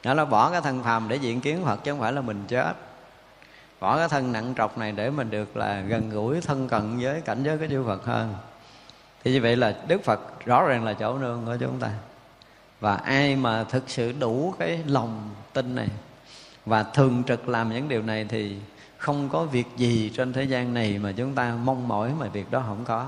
Đó 0.05 0.15
là 0.15 0.25
bỏ 0.25 0.51
cái 0.51 0.61
thân 0.61 0.83
phàm 0.83 1.09
để 1.09 1.17
diện 1.17 1.41
kiến 1.41 1.65
phật, 1.65 1.77
chứ 1.85 1.93
không 1.93 2.01
phải 2.01 2.13
là 2.13 2.21
mình 2.21 2.45
chết. 2.49 2.73
Bỏ 3.81 3.97
cái 3.97 4.09
thân 4.09 4.33
nặng 4.33 4.55
trọc 4.57 4.79
này 4.79 4.93
để 4.93 5.11
mình 5.11 5.31
được 5.31 5.57
là 5.57 5.81
gần 5.81 6.11
gũi, 6.11 6.41
thân 6.41 6.69
cận 6.69 6.99
với 7.01 7.21
cảnh 7.21 7.43
giới 7.43 7.59
của 7.59 7.67
chư 7.71 7.85
phật 7.87 8.05
hơn. 8.05 8.35
Thì 9.25 9.33
như 9.33 9.41
vậy 9.43 9.57
là 9.57 9.77
đức 9.87 10.05
phật 10.05 10.21
rõ 10.45 10.67
ràng 10.67 10.85
là 10.85 10.93
chỗ 10.93 11.19
nương 11.19 11.47
của 11.47 11.57
chúng 11.61 11.81
ta. 11.81 11.91
Và 12.81 12.95
ai 12.95 13.37
mà 13.37 13.65
thực 13.65 13.91
sự 13.91 14.13
đủ 14.13 14.55
cái 14.59 14.81
lòng 14.87 15.31
tin 15.53 15.75
này 15.75 15.89
và 16.67 16.83
thường 16.83 17.23
trực 17.27 17.49
làm 17.49 17.73
những 17.73 17.89
điều 17.89 18.03
này 18.03 18.27
thì 18.29 18.57
không 19.03 19.29
có 19.29 19.45
việc 19.45 19.67
gì 19.77 20.13
trên 20.17 20.33
thế 20.33 20.45
gian 20.45 20.75
này 20.75 20.99
mà 20.99 21.13
chúng 21.17 21.35
ta 21.35 21.55
mong 21.65 21.89
mỏi 21.89 22.13
mà 22.21 22.27
việc 22.27 22.51
đó 22.51 22.63
không 22.67 22.85
có. 22.85 23.07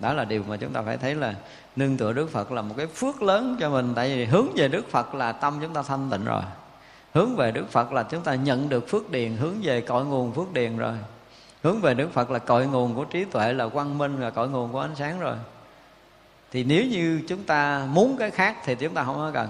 Đó 0.00 0.12
là 0.12 0.24
điều 0.24 0.42
mà 0.48 0.56
chúng 0.56 0.72
ta 0.72 0.82
phải 0.82 0.96
thấy 0.96 1.14
là 1.14 1.34
nương 1.76 1.96
tựa 1.96 2.12
đức 2.12 2.30
phật 2.30 2.52
là 2.52 2.62
một 2.62 2.74
cái 2.76 2.86
phước 2.86 3.22
lớn 3.22 3.56
cho 3.60 3.70
mình. 3.70 3.92
Tại 3.94 4.16
vì 4.16 4.24
hướng 4.24 4.46
về 4.54 4.68
đức 4.68 4.90
phật 4.90 5.14
là 5.14 5.32
tâm 5.32 5.58
chúng 5.62 5.74
ta 5.74 5.82
thanh 5.82 6.10
tịnh 6.10 6.24
rồi. 6.24 6.42
Hướng 7.14 7.36
về 7.36 7.52
đức 7.52 7.70
phật 7.70 7.92
là 7.92 8.02
chúng 8.02 8.20
ta 8.20 8.34
nhận 8.34 8.68
được 8.68 8.88
phước 8.88 9.10
điền, 9.10 9.36
hướng 9.36 9.54
về 9.62 9.80
cội 9.80 10.04
nguồn 10.04 10.32
phước 10.32 10.52
điền 10.52 10.76
rồi. 10.76 10.94
Hướng 11.62 11.80
về 11.80 11.94
đức 11.94 12.12
phật 12.12 12.30
là 12.30 12.38
cội 12.38 12.66
nguồn 12.66 12.94
của 12.94 13.04
trí 13.04 13.24
tuệ, 13.24 13.52
là 13.52 13.68
quang 13.68 13.98
minh, 13.98 14.20
là 14.20 14.30
cội 14.30 14.48
nguồn 14.48 14.72
của 14.72 14.80
ánh 14.80 14.94
sáng 14.94 15.20
rồi. 15.20 15.36
Thì 16.52 16.64
nếu 16.64 16.86
như 16.86 17.22
chúng 17.28 17.44
ta 17.44 17.86
muốn 17.90 18.16
cái 18.16 18.30
khác 18.30 18.56
thì 18.64 18.74
chúng 18.74 18.94
ta 18.94 19.04
không 19.04 19.16
có 19.16 19.30
cần. 19.34 19.48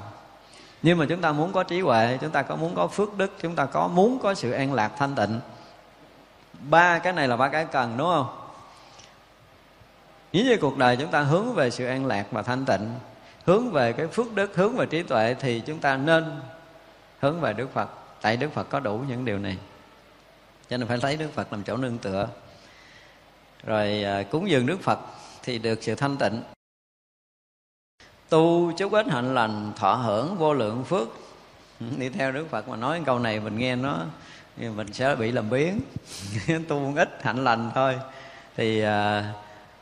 Nhưng 0.82 0.98
mà 0.98 1.06
chúng 1.08 1.20
ta 1.20 1.32
muốn 1.32 1.52
có 1.52 1.62
trí 1.62 1.80
huệ, 1.80 2.18
chúng 2.20 2.30
ta 2.30 2.42
có 2.42 2.56
muốn 2.56 2.74
có 2.74 2.86
phước 2.86 3.18
đức, 3.18 3.32
chúng 3.40 3.54
ta 3.54 3.66
có 3.66 3.88
muốn 3.88 4.18
có 4.18 4.34
sự 4.34 4.50
an 4.50 4.72
lạc 4.72 4.92
thanh 4.98 5.14
tịnh 5.14 5.40
ba 6.70 6.98
cái 6.98 7.12
này 7.12 7.28
là 7.28 7.36
ba 7.36 7.48
cái 7.48 7.64
cần, 7.64 7.96
đúng 7.96 8.06
không? 8.06 8.44
Nếu 10.32 10.44
như 10.44 10.56
cuộc 10.60 10.76
đời 10.76 10.96
chúng 10.96 11.10
ta 11.10 11.20
hướng 11.20 11.54
về 11.54 11.70
sự 11.70 11.86
an 11.86 12.06
lạc 12.06 12.26
và 12.30 12.42
thanh 12.42 12.64
tịnh, 12.64 12.90
hướng 13.44 13.70
về 13.70 13.92
cái 13.92 14.06
phước 14.06 14.32
đức, 14.32 14.56
hướng 14.56 14.76
về 14.76 14.86
trí 14.86 15.02
tuệ 15.02 15.34
thì 15.40 15.60
chúng 15.60 15.78
ta 15.78 15.96
nên 15.96 16.40
hướng 17.20 17.40
về 17.40 17.52
đức 17.52 17.72
phật. 17.72 17.88
Tại 18.20 18.36
đức 18.36 18.52
phật 18.52 18.68
có 18.70 18.80
đủ 18.80 19.00
những 19.08 19.24
điều 19.24 19.38
này. 19.38 19.58
Cho 20.68 20.76
nên 20.76 20.88
phải 20.88 20.98
lấy 21.02 21.16
đức 21.16 21.30
phật 21.34 21.52
làm 21.52 21.62
chỗ 21.62 21.76
nương 21.76 21.98
tựa. 21.98 22.28
Rồi 23.64 24.02
à, 24.02 24.22
cúng 24.22 24.50
dường 24.50 24.66
đức 24.66 24.80
phật 24.82 24.98
thì 25.42 25.58
được 25.58 25.82
sự 25.82 25.94
thanh 25.94 26.16
tịnh. 26.16 26.42
Tu 28.28 28.72
chúc 28.72 28.92
ít 28.92 29.06
hạnh 29.06 29.34
lành, 29.34 29.72
thọ 29.76 29.94
hưởng 29.94 30.36
vô 30.36 30.54
lượng 30.54 30.84
phước. 30.84 31.08
Đi 31.98 32.08
theo 32.08 32.32
đức 32.32 32.50
phật 32.50 32.68
mà 32.68 32.76
nói 32.76 33.02
câu 33.06 33.18
này 33.18 33.40
mình 33.40 33.58
nghe 33.58 33.76
nó 33.76 34.04
mình 34.56 34.92
sẽ 34.92 35.16
bị 35.16 35.32
làm 35.32 35.50
biến 35.50 35.80
tu 36.68 36.94
ít 36.96 37.18
hạnh 37.22 37.44
lành 37.44 37.70
thôi. 37.74 37.98
Thì 38.56 38.80
à, 38.80 39.32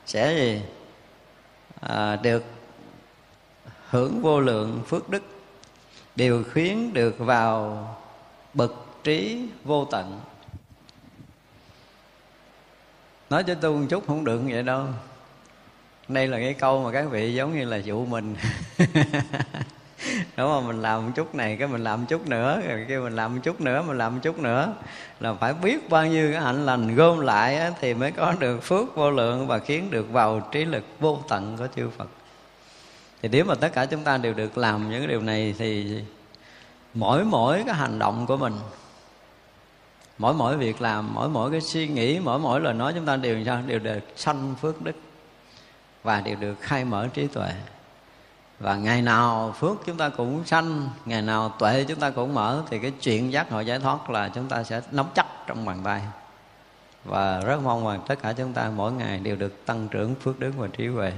sẽ 0.06 0.34
gì? 0.34 0.62
À, 1.80 2.16
được 2.16 2.44
hưởng 3.88 4.22
vô 4.22 4.40
lượng 4.40 4.82
phước 4.86 5.10
đức 5.10 5.22
điều 6.16 6.44
khiến 6.44 6.94
được 6.94 7.18
vào 7.18 7.86
bậc 8.54 8.74
trí 9.04 9.48
vô 9.64 9.84
tận. 9.84 10.20
Nói 13.30 13.44
cho 13.44 13.54
tu 13.54 13.76
một 13.76 13.86
chút 13.90 14.06
không 14.06 14.24
được 14.24 14.40
vậy 14.50 14.62
đâu. 14.62 14.86
Đây 16.08 16.28
là 16.28 16.38
cái 16.38 16.54
câu 16.54 16.84
mà 16.84 16.92
các 16.92 17.10
vị 17.10 17.34
giống 17.34 17.58
như 17.58 17.64
là 17.64 17.76
dụ 17.76 18.04
mình. 18.04 18.36
đúng 20.36 20.48
không? 20.48 20.66
Mình 20.66 20.82
làm 20.82 21.06
một 21.06 21.12
chút 21.14 21.34
này 21.34 21.56
cái 21.56 21.68
mình 21.68 21.84
làm 21.84 22.00
một 22.00 22.06
chút 22.08 22.28
nữa 22.28 22.60
rồi 22.68 22.84
kêu 22.88 23.02
mình 23.02 23.16
làm 23.16 23.34
một 23.34 23.40
chút 23.42 23.60
nữa 23.60 23.82
mình 23.86 23.98
làm 23.98 24.14
một 24.14 24.20
chút 24.22 24.38
nữa. 24.38 24.74
Là 25.20 25.34
phải 25.34 25.54
biết 25.54 25.90
bao 25.90 26.06
nhiêu 26.06 26.32
cái 26.32 26.40
hạnh 26.40 26.66
lành 26.66 26.94
gom 26.94 27.20
lại 27.20 27.56
á, 27.56 27.70
thì 27.80 27.94
mới 27.94 28.12
có 28.12 28.34
được 28.38 28.62
phước 28.62 28.96
vô 28.96 29.10
lượng 29.10 29.46
và 29.46 29.58
khiến 29.58 29.90
được 29.90 30.12
vào 30.12 30.40
trí 30.52 30.64
lực 30.64 30.84
vô 31.00 31.18
tận 31.28 31.56
của 31.56 31.66
chư 31.76 31.88
Phật. 31.98 32.08
Thì 33.22 33.28
nếu 33.28 33.44
mà 33.44 33.54
tất 33.54 33.72
cả 33.72 33.86
chúng 33.86 34.02
ta 34.02 34.16
đều 34.16 34.34
được 34.34 34.58
làm 34.58 34.90
những 34.90 35.08
điều 35.08 35.20
này 35.20 35.54
thì 35.58 36.00
mỗi 36.94 37.24
mỗi 37.24 37.62
cái 37.66 37.74
hành 37.74 37.98
động 37.98 38.26
của 38.26 38.36
mình 38.36 38.54
mỗi 40.18 40.34
mỗi 40.34 40.56
việc 40.56 40.82
làm 40.82 41.14
mỗi 41.14 41.28
mỗi 41.28 41.50
cái 41.50 41.60
suy 41.60 41.88
nghĩ 41.88 42.18
mỗi 42.18 42.38
mỗi 42.38 42.60
lời 42.60 42.74
nói 42.74 42.92
chúng 42.94 43.06
ta 43.06 43.16
đều 43.16 43.44
sao? 43.44 43.62
Đều 43.66 43.78
được 43.78 44.00
sanh 44.16 44.54
phước 44.60 44.82
đức 44.82 44.96
và 46.02 46.20
đều 46.20 46.36
được 46.36 46.54
khai 46.60 46.84
mở 46.84 47.08
trí 47.14 47.26
tuệ 47.26 47.50
và 48.62 48.76
ngày 48.76 49.02
nào 49.02 49.54
phước 49.58 49.76
chúng 49.86 49.96
ta 49.96 50.08
cũng 50.08 50.44
sanh, 50.44 50.88
ngày 51.04 51.22
nào 51.22 51.48
tuệ 51.48 51.84
chúng 51.88 51.98
ta 51.98 52.10
cũng 52.10 52.34
mở, 52.34 52.62
thì 52.70 52.78
cái 52.78 52.90
chuyện 53.00 53.32
giác 53.32 53.52
ngộ 53.52 53.60
giải 53.60 53.78
thoát 53.78 54.10
là 54.10 54.28
chúng 54.28 54.48
ta 54.48 54.62
sẽ 54.62 54.80
nắm 54.90 55.06
chắc 55.14 55.26
trong 55.46 55.64
bàn 55.64 55.80
tay. 55.84 56.02
Và 57.04 57.40
rất 57.40 57.60
mong 57.62 57.86
rằng 57.88 58.00
tất 58.08 58.14
cả 58.22 58.32
chúng 58.32 58.52
ta 58.52 58.70
mỗi 58.76 58.92
ngày 58.92 59.18
đều 59.18 59.36
được 59.36 59.66
tăng 59.66 59.88
trưởng 59.88 60.14
phước 60.14 60.40
đức 60.40 60.52
và 60.56 60.68
trí 60.76 60.86
huệ. 60.86 61.12